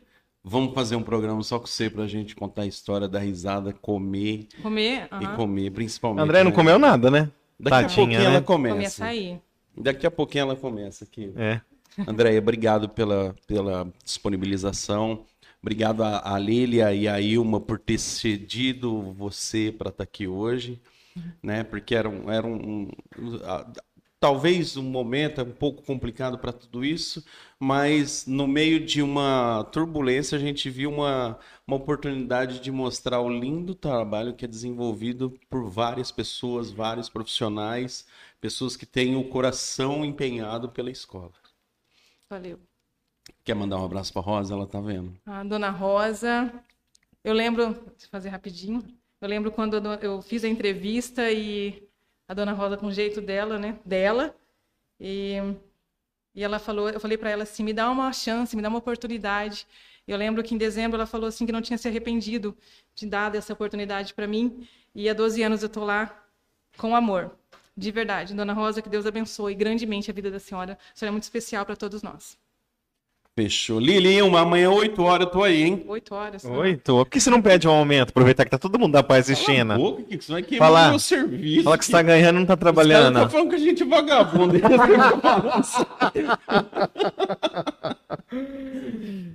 vamos 0.50 0.74
fazer 0.74 0.96
um 0.96 1.04
programa 1.04 1.42
só 1.44 1.60
com 1.60 1.68
você 1.68 1.90
pra 1.90 2.08
gente 2.08 2.36
contar 2.36 2.64
a 2.64 2.68
história 2.68 3.08
da 3.08 3.20
risada, 3.20 3.72
comer 3.74 4.48
Comer, 4.62 5.08
e 5.22 5.28
comer, 5.36 5.72
principalmente. 5.72 6.24
André 6.24 6.44
não 6.44 6.52
né? 6.52 6.56
comeu 6.56 6.80
nada, 6.80 7.10
né? 7.12 7.30
Daqui 7.60 7.76
a 7.76 7.82
Tadinha, 7.82 7.96
pouquinho 7.96 8.22
ela 8.22 8.40
né? 8.40 8.42
comer 8.42 8.70
começa. 8.72 9.04
açaí. 9.04 9.40
Daqui 9.78 10.08
a 10.08 10.12
pouquinho 10.12 10.42
ela 10.44 10.56
começa 10.56 11.04
aqui. 11.06 11.32
É. 11.36 11.62
Andréia, 12.08 12.40
obrigado 12.40 12.88
pela, 12.90 13.36
pela 13.46 13.92
disponibilização. 14.04 15.26
Obrigado 15.62 16.04
a, 16.04 16.34
a 16.36 16.40
Lília 16.40 16.94
e 16.94 17.08
a 17.08 17.20
Ilma 17.20 17.60
por 17.60 17.78
ter 17.78 17.98
cedido 17.98 19.14
você 19.14 19.74
para 19.78 19.90
estar 19.90 20.04
aqui 20.04 20.26
hoje, 20.26 20.82
né? 21.44 21.64
Porque 21.64 21.94
era 21.94 22.08
um, 22.10 22.32
era 22.32 22.48
um, 22.48 22.90
um- 23.20 23.36
a- 23.44 23.70
talvez 24.20 24.76
um 24.78 24.84
momento 24.84 25.42
um 25.42 25.52
pouco 25.52 25.82
complicado 25.84 26.38
para 26.40 26.52
tudo 26.54 26.84
isso, 26.84 27.24
mas 27.60 28.26
no 28.26 28.48
meio 28.48 28.86
de 28.86 29.02
uma 29.02 29.64
turbulência 29.72 30.38
a 30.38 30.42
gente 30.42 30.70
viu 30.70 30.92
uma, 30.92 31.40
uma 31.68 31.78
oportunidade 31.78 32.60
de 32.60 32.72
mostrar 32.72 33.22
o 33.22 33.30
lindo 33.30 33.74
trabalho 33.76 34.34
que 34.36 34.46
é 34.46 34.48
desenvolvido 34.48 35.32
por 35.50 35.70
várias 35.70 36.12
pessoas, 36.12 36.72
vários 36.72 37.10
profissionais, 37.10 38.06
pessoas 38.42 38.76
que 38.76 38.86
têm 38.86 39.16
o 39.16 39.30
coração 39.30 40.04
empenhado 40.06 40.70
pela 40.70 40.92
escola. 40.92 41.32
Valeu. 42.30 42.60
Quer 43.44 43.54
mandar 43.54 43.78
um 43.82 43.84
abraço 43.84 44.14
para 44.14 44.22
Rosa? 44.22 44.54
Ela 44.54 44.66
tá 44.66 44.80
vendo. 44.80 45.14
A 45.26 45.44
dona 45.44 45.70
Rosa, 45.70 46.52
eu 47.24 47.34
lembro, 47.34 47.74
deixa 47.74 48.08
eu 48.08 48.10
fazer 48.12 48.30
rapidinho. 48.30 48.84
Eu 49.22 49.30
lembro 49.30 49.52
quando 49.52 49.76
eu 49.76 49.82
do- 49.82 49.94
eu 49.96 50.22
fiz 50.22 50.44
a 50.46 50.50
entrevista 50.50 51.32
e 51.32 51.89
a 52.30 52.34
dona 52.36 52.54
Rosa 52.54 52.78
com 52.78 52.86
o 52.86 52.92
jeito 52.92 53.20
dela, 53.20 53.58
né? 53.58 53.80
Dela. 53.84 54.36
E, 55.00 55.38
e 56.36 56.44
ela 56.44 56.60
falou, 56.60 56.88
eu 56.90 57.00
falei 57.00 57.18
para 57.18 57.32
ela 57.32 57.42
assim, 57.42 57.64
me 57.64 57.74
dá 57.74 57.90
uma 57.90 58.14
chance, 58.14 58.56
me 58.56 58.62
dá 58.62 58.70
uma 58.70 58.78
oportunidade. 58.78 59.66
Eu 60.08 60.16
lembro 60.16 60.44
que 60.44 60.54
em 60.54 60.58
dezembro 60.58 60.96
ela 60.96 61.08
falou 61.08 61.28
assim 61.28 61.46
que 61.46 61.52
não 61.52 61.62
tinha 61.62 61.78
se 61.78 61.88
arrependido 61.88 62.56
de 62.94 63.08
dar 63.08 63.34
essa 63.34 63.52
oportunidade 63.52 64.14
para 64.14 64.28
mim. 64.28 64.68
E 64.94 65.10
há 65.10 65.14
12 65.14 65.42
anos 65.42 65.64
eu 65.64 65.70
tô 65.70 65.84
lá 65.84 66.24
com 66.78 66.96
amor. 66.96 67.36
De 67.76 67.92
verdade. 67.92 68.36
Dona 68.36 68.54
Rosa, 68.54 68.82
que 68.82 68.90
Deus 68.90 69.08
abençoe 69.08 69.56
grandemente 69.56 70.12
a 70.12 70.14
vida 70.14 70.30
da 70.30 70.40
senhora. 70.40 70.78
A 70.94 70.96
senhora 70.96 71.12
é 71.12 71.14
muito 71.14 71.24
especial 71.24 71.66
para 71.66 71.76
todos 71.76 72.04
nós. 72.04 72.38
Fechou. 73.44 73.80
Lili, 73.80 74.22
uma 74.22 74.42
amanhã, 74.42 74.70
8 74.70 75.02
horas, 75.02 75.26
eu 75.26 75.32
tô 75.32 75.44
aí, 75.44 75.64
hein? 75.64 75.86
Oito 75.88 76.14
horas. 76.14 76.44
Oi, 76.44 76.76
tô. 76.76 77.06
Por 77.06 77.10
que 77.12 77.22
você 77.22 77.30
não 77.30 77.42
pede 77.42 77.70
um 77.70 77.72
aumento? 77.72 78.10
Aproveitar 78.10 78.44
que 78.44 78.52
tá 78.52 78.58
todo 78.58 78.78
mundo 78.78 78.92
da 78.92 79.02
paz 79.02 79.28
Cala 79.28 79.30
a 79.30 79.34
assistindo. 79.42 79.76
boca, 79.78 80.04
Kiko, 80.04 80.24
você 80.26 80.32
vai 80.34 80.42
queimar 80.44 80.68
Fala. 80.68 80.90
meu 80.90 81.00
serviço. 81.00 81.64
Fala 81.64 81.78
que 81.78 81.86
você 81.86 81.92
tá 81.94 82.02
ganhando 82.02 82.36
e 82.36 82.40
não 82.40 82.46
tá 82.46 82.56
Os 82.56 82.60
trabalhando. 82.60 83.14
tá 83.22 83.30
falando 83.30 83.50
que 83.50 83.56
a 83.56 83.60
gente 83.60 83.82
é 83.82 83.86
vagabundo. 83.86 84.56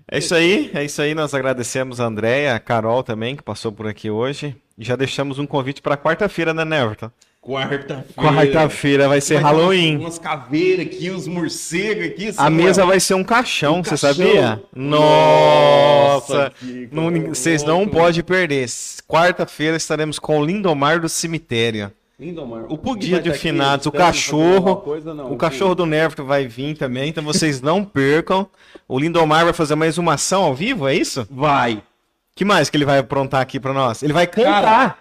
É 0.07 0.19
isso 0.19 0.35
aí, 0.35 0.71
é 0.75 0.85
isso 0.85 1.01
aí. 1.03 1.15
Nós 1.15 1.35
agradecemos 1.35 2.01
a 2.01 2.05
Andréia, 2.07 2.55
a 2.55 2.61
Carol 2.61 3.03
também, 3.03 3.35
que 3.35 3.43
passou 3.43 3.73
por 3.73 3.87
aqui 3.87 4.11
hoje. 4.11 4.55
E 4.79 4.85
já 4.85 4.95
deixamos 4.97 5.39
um 5.39 5.47
convite 5.47 5.81
para 5.83 5.97
quarta-feira, 5.97 6.53
né, 6.55 6.65
Neverton? 6.65 7.11
Quarta-feira. 7.47 8.05
Quarta-feira 8.17 9.09
vai 9.09 9.21
ser 9.21 9.35
Vai 9.35 9.43
Halloween. 9.53 9.99
Umas 9.99 10.19
caveiras 10.19 10.87
aqui, 10.87 11.11
uns 11.11 11.27
morcegos 11.29 12.07
aqui. 12.07 12.33
A 12.39 12.49
mesa 12.49 12.87
vai 12.87 12.99
ser 12.99 13.13
um 13.15 13.23
caixão, 13.23 13.81
Um 13.81 13.85
você 13.85 13.91
caixão. 13.91 14.15
sabia? 14.15 14.63
Nossa, 14.75 16.53
que 16.59 16.89
Não- 16.91 17.11
Vocês 17.35 17.63
não 17.63 17.81
louca. 17.81 17.93
podem 17.99 18.23
perder. 18.23 18.67
Quarta-feira 19.07 19.77
estaremos 19.77 20.19
com 20.19 20.39
o 20.41 20.45
Lindomar 20.45 21.01
do 21.01 21.09
Cemitério. 21.09 21.93
Lindomar. 22.19 22.65
O 22.69 22.79
Pug 22.79 22.99
Dia 23.05 23.19
de 23.21 23.25
tá 23.29 23.35
aqui 23.35 23.39
finados. 23.41 23.87
O 23.87 23.93
cachorro. 23.93 24.77
coisa, 24.77 25.13
não? 25.13 25.33
O 25.33 25.37
cachorro 25.37 25.75
do 25.75 25.85
Nervo 25.85 26.25
vai 26.25 26.47
vir 26.47 26.77
também, 26.77 27.09
então 27.11 27.25
vocês 27.25 27.61
não 27.61 27.85
percam. 27.85 28.47
O 28.89 28.99
Lindomar 28.99 29.45
vai 29.45 29.53
fazer 29.53 29.75
mais 29.75 29.99
uma 29.99 30.15
ação 30.15 30.45
ao 30.45 30.55
vivo, 30.55 30.87
é 30.89 30.95
isso? 30.95 31.27
Vai. 31.31 31.83
que 32.37 32.45
mais 32.45 32.69
que 32.69 32.77
ele 32.77 32.85
vai 32.85 32.99
aprontar 32.99 33.41
aqui 33.41 33.61
pra 33.61 33.73
nós? 33.73 34.03
Ele 34.03 34.13
vai 34.13 34.27
cantar. 34.27 34.63
Cara, 34.63 34.97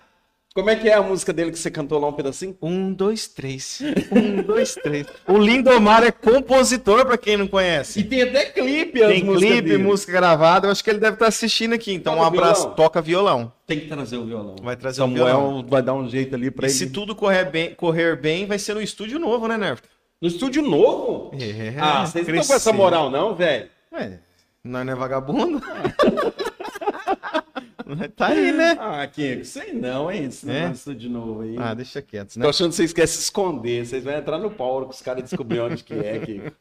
Como 0.56 0.70
é 0.70 0.76
que 0.76 0.88
é 0.88 0.94
a 0.94 1.02
música 1.02 1.34
dele 1.34 1.50
que 1.52 1.58
você 1.58 1.72
cantou 1.72 1.98
lá 2.00 2.08
um 2.08 2.14
pedacinho? 2.14 2.56
Um, 2.62 2.94
dois, 2.94 3.28
três. 3.28 3.80
Um, 4.12 4.44
dois, 4.44 4.76
três. 4.76 5.08
O 5.28 5.36
Lindomar 5.40 6.04
é 6.04 6.12
compositor, 6.12 7.04
pra 7.08 7.18
quem 7.18 7.36
não 7.38 7.48
conhece. 7.48 8.00
E 8.00 8.04
tem 8.04 8.22
até 8.22 8.46
clipe 8.46 9.02
as 9.02 9.10
Tem 9.12 9.24
músicas 9.24 9.50
clipe, 9.52 9.68
dele. 9.70 9.84
música 9.84 10.12
gravada. 10.12 10.68
Eu 10.68 10.72
acho 10.72 10.84
que 10.84 10.92
ele 10.92 11.00
deve 11.00 11.16
estar 11.16 11.26
assistindo 11.26 11.74
aqui. 11.74 11.92
Então, 11.92 12.14
Toca 12.14 12.24
um 12.24 12.28
abraço. 12.28 12.62
violão? 12.62 12.76
Toca 12.76 13.02
violão. 13.02 13.54
Tem 13.66 13.80
que 13.80 13.88
trazer 13.88 14.18
o 14.18 14.26
violão. 14.26 14.56
Vai 14.62 14.76
trazer 14.76 15.02
o 15.02 15.06
Samuel 15.06 15.26
violão. 15.26 15.66
vai 15.68 15.82
dar 15.82 15.96
um 15.96 16.08
jeito 16.08 16.36
ali 16.36 16.52
pra 16.52 16.68
E 16.68 16.70
ele. 16.70 16.78
se 16.78 16.88
tudo 16.92 17.16
correr 17.16 17.46
bem, 17.46 17.74
correr 17.74 18.16
bem, 18.16 18.46
vai 18.46 18.60
ser 18.60 18.76
no 18.76 18.82
estúdio 18.82 19.18
novo, 19.18 19.48
né, 19.48 19.58
Nervo? 19.58 19.82
No 20.22 20.28
estúdio 20.28 20.62
novo? 20.62 21.32
É, 21.34 21.74
ah, 21.80 22.06
vocês 22.06 22.28
não 22.28 22.36
estão 22.36 22.48
com 22.50 22.54
essa 22.54 22.72
moral 22.72 23.10
não, 23.10 23.34
velho. 23.34 23.70
Ué, 23.92 24.20
nós 24.64 24.86
não 24.86 24.94
é 24.94 24.96
vagabundo? 24.96 25.60
tá 28.16 28.28
aí, 28.28 28.52
né? 28.52 28.78
Ah, 28.80 29.06
Kiko, 29.08 29.46
sei 29.46 29.74
não, 29.74 30.12
hein? 30.12 30.26
Esse 30.26 30.50
É? 30.50 30.62
negócio 30.64 30.94
de 30.96 31.10
novo 31.10 31.42
aí. 31.42 31.56
Ah, 31.58 31.74
deixa 31.74 32.02
quieto, 32.02 32.34
Tô 32.34 32.40
né? 32.40 32.50
achando 32.50 32.70
que 32.70 32.76
vocês 32.76 32.94
querem 32.94 33.08
se 33.08 33.20
esconder. 33.20 33.86
Vocês 33.86 34.04
vão 34.04 34.14
entrar 34.14 34.38
no 34.38 34.50
pau 34.52 34.88
que 34.88 34.96
os 34.96 35.02
caras 35.02 35.24
descobriram 35.24 35.66
onde 35.66 35.84
que 35.84 35.94
é, 35.94 36.20
Kiko. 36.20 36.52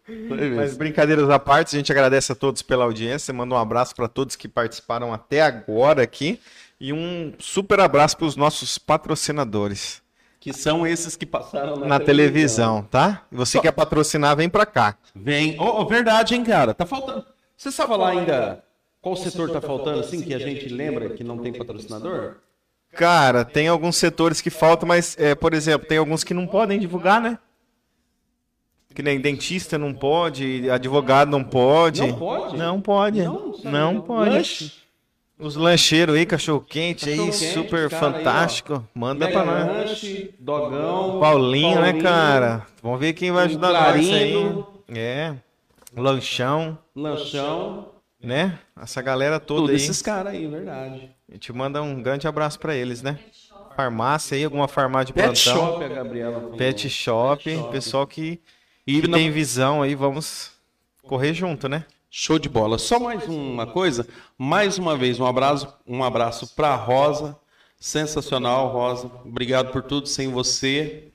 Mas 0.56 0.76
brincadeiras 0.76 1.28
à 1.30 1.38
parte, 1.38 1.74
a 1.74 1.78
gente 1.78 1.90
agradece 1.92 2.32
a 2.32 2.34
todos 2.34 2.62
pela 2.62 2.84
audiência, 2.84 3.32
manda 3.34 3.54
um 3.54 3.58
abraço 3.58 3.94
para 3.94 4.08
todos 4.08 4.36
que 4.36 4.48
participaram 4.48 5.12
até 5.12 5.40
agora 5.42 6.02
aqui 6.02 6.40
e 6.80 6.92
um 6.92 7.32
super 7.38 7.78
abraço 7.80 8.16
para 8.16 8.26
os 8.26 8.34
nossos 8.36 8.76
patrocinadores 8.76 10.02
Que 10.40 10.52
são 10.52 10.84
esses 10.86 11.14
que 11.16 11.24
passaram 11.24 11.76
na, 11.76 11.86
na 11.86 12.00
televisão, 12.00 12.82
tá? 12.82 13.22
E 13.30 13.36
você 13.36 13.58
Só- 13.58 13.62
quer 13.62 13.70
patrocinar, 13.72 14.36
vem 14.36 14.48
para 14.48 14.66
cá. 14.66 14.96
Vem. 15.14 15.56
Oh, 15.60 15.80
oh, 15.82 15.86
verdade, 15.86 16.34
hein, 16.34 16.42
cara? 16.42 16.74
Tá 16.74 16.84
faltando. 16.84 17.24
Você 17.56 17.70
sabe 17.70 17.94
lá 17.96 18.08
ainda 18.10 18.64
qual 19.02 19.16
setor 19.16 19.50
tá 19.50 19.60
faltando, 19.60 19.98
assim, 19.98 20.22
que 20.22 20.32
a 20.32 20.38
gente 20.38 20.68
lembra 20.68 21.10
que 21.10 21.24
não 21.24 21.36
tem 21.36 21.52
patrocinador? 21.52 22.36
Cara, 22.92 23.44
tem 23.44 23.66
alguns 23.66 23.96
setores 23.96 24.40
que 24.40 24.48
faltam, 24.48 24.86
mas, 24.86 25.16
é, 25.18 25.34
por 25.34 25.52
exemplo, 25.52 25.88
tem 25.88 25.98
alguns 25.98 26.22
que 26.22 26.32
não 26.32 26.46
podem 26.46 26.78
divulgar, 26.78 27.20
né? 27.20 27.36
Que 28.94 29.02
nem 29.02 29.18
dentista 29.20 29.76
não 29.76 29.92
pode, 29.92 30.70
advogado 30.70 31.30
não 31.30 31.42
pode. 31.42 32.00
Não 32.02 32.14
pode? 32.14 32.56
Não 32.56 32.80
pode. 32.80 33.22
Não, 33.22 33.54
Não 33.64 33.92
não. 33.94 34.00
pode. 34.02 34.30
Lanche? 34.30 34.72
Os 35.38 35.56
lancheiros 35.56 36.14
aí, 36.14 36.24
cachorro 36.24 36.60
quente 36.60 37.08
aí, 37.08 37.16
Cachorro-quente, 37.16 37.52
super 37.52 37.90
cara, 37.90 38.06
aí, 38.06 38.14
fantástico. 38.14 38.88
Manda 38.94 39.26
Mega 39.26 39.42
pra 39.42 39.44
nós. 39.44 39.66
Lanche, 39.88 40.34
Dogão. 40.38 41.18
Paulinho, 41.18 41.80
né, 41.80 41.94
cara? 42.00 42.64
Vamos 42.80 43.00
ver 43.00 43.14
quem 43.14 43.32
vai 43.32 43.46
ajudar 43.46 43.72
nós 43.72 43.96
aí. 43.96 44.64
É. 44.94 45.34
Lanchão, 45.96 46.78
Lanchão. 46.94 47.91
Né? 48.22 48.58
Essa 48.80 49.02
galera 49.02 49.40
toda 49.40 49.60
Todos 49.62 49.70
aí. 49.70 49.76
esses 49.76 50.00
caras 50.02 50.32
aí, 50.34 50.46
verdade. 50.46 51.10
A 51.28 51.32
gente 51.32 51.52
manda 51.52 51.82
um 51.82 52.02
grande 52.02 52.26
abraço 52.28 52.58
pra 52.58 52.74
eles, 52.74 53.02
né? 53.02 53.18
Farmácia 53.76 54.36
aí, 54.36 54.44
alguma 54.44 54.68
farmácia 54.68 55.06
de 55.06 55.12
Pet 55.14 55.24
plantão. 55.44 55.66
Shop, 55.72 55.84
a 55.84 55.88
Gabriela. 55.88 56.40
falou. 56.40 56.56
Pet 56.56 56.88
shop, 56.90 57.44
Pet 57.44 57.56
shop. 57.58 57.72
pessoal 57.72 58.06
que, 58.06 58.40
E 58.86 59.00
que 59.00 59.08
na- 59.08 59.16
tem 59.16 59.30
visão 59.30 59.82
aí, 59.82 59.94
vamos 59.94 60.50
correr 61.02 61.32
junto, 61.34 61.68
né? 61.68 61.84
Show 62.10 62.38
de 62.38 62.48
bola. 62.48 62.76
Só 62.78 62.98
mais 63.00 63.26
uma 63.26 63.66
coisa, 63.66 64.06
mais 64.36 64.76
uma 64.76 64.94
vez 64.96 65.18
um 65.18 65.24
abraço, 65.26 65.72
um 65.86 66.04
abraço 66.04 66.54
para 66.54 66.74
Rosa. 66.74 67.34
Sensacional, 67.80 68.68
Rosa. 68.68 69.10
Obrigado 69.24 69.72
por 69.72 69.82
tudo. 69.82 70.06
Sem 70.06 70.28
você, 70.28 71.11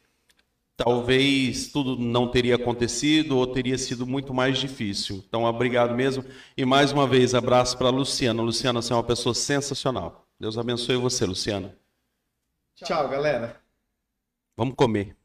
talvez 0.77 1.71
tudo 1.71 1.97
não 1.97 2.29
teria 2.29 2.55
acontecido 2.55 3.35
ou 3.35 3.47
teria 3.47 3.77
sido 3.77 4.05
muito 4.05 4.33
mais 4.33 4.59
difícil. 4.59 5.23
Então, 5.27 5.43
obrigado 5.43 5.95
mesmo. 5.95 6.23
E 6.55 6.63
mais 6.63 6.91
uma 6.91 7.07
vez, 7.07 7.33
abraço 7.33 7.75
para 7.77 7.89
Luciana. 7.89 8.43
Luciana, 8.43 8.81
você 8.81 8.93
é 8.93 8.95
uma 8.95 9.03
pessoa 9.03 9.33
sensacional. 9.33 10.27
Deus 10.39 10.57
abençoe 10.57 10.95
você, 10.95 11.25
Luciana. 11.25 11.75
Tchau, 12.75 13.09
galera. 13.09 13.59
Vamos 14.55 14.75
comer. 14.75 15.16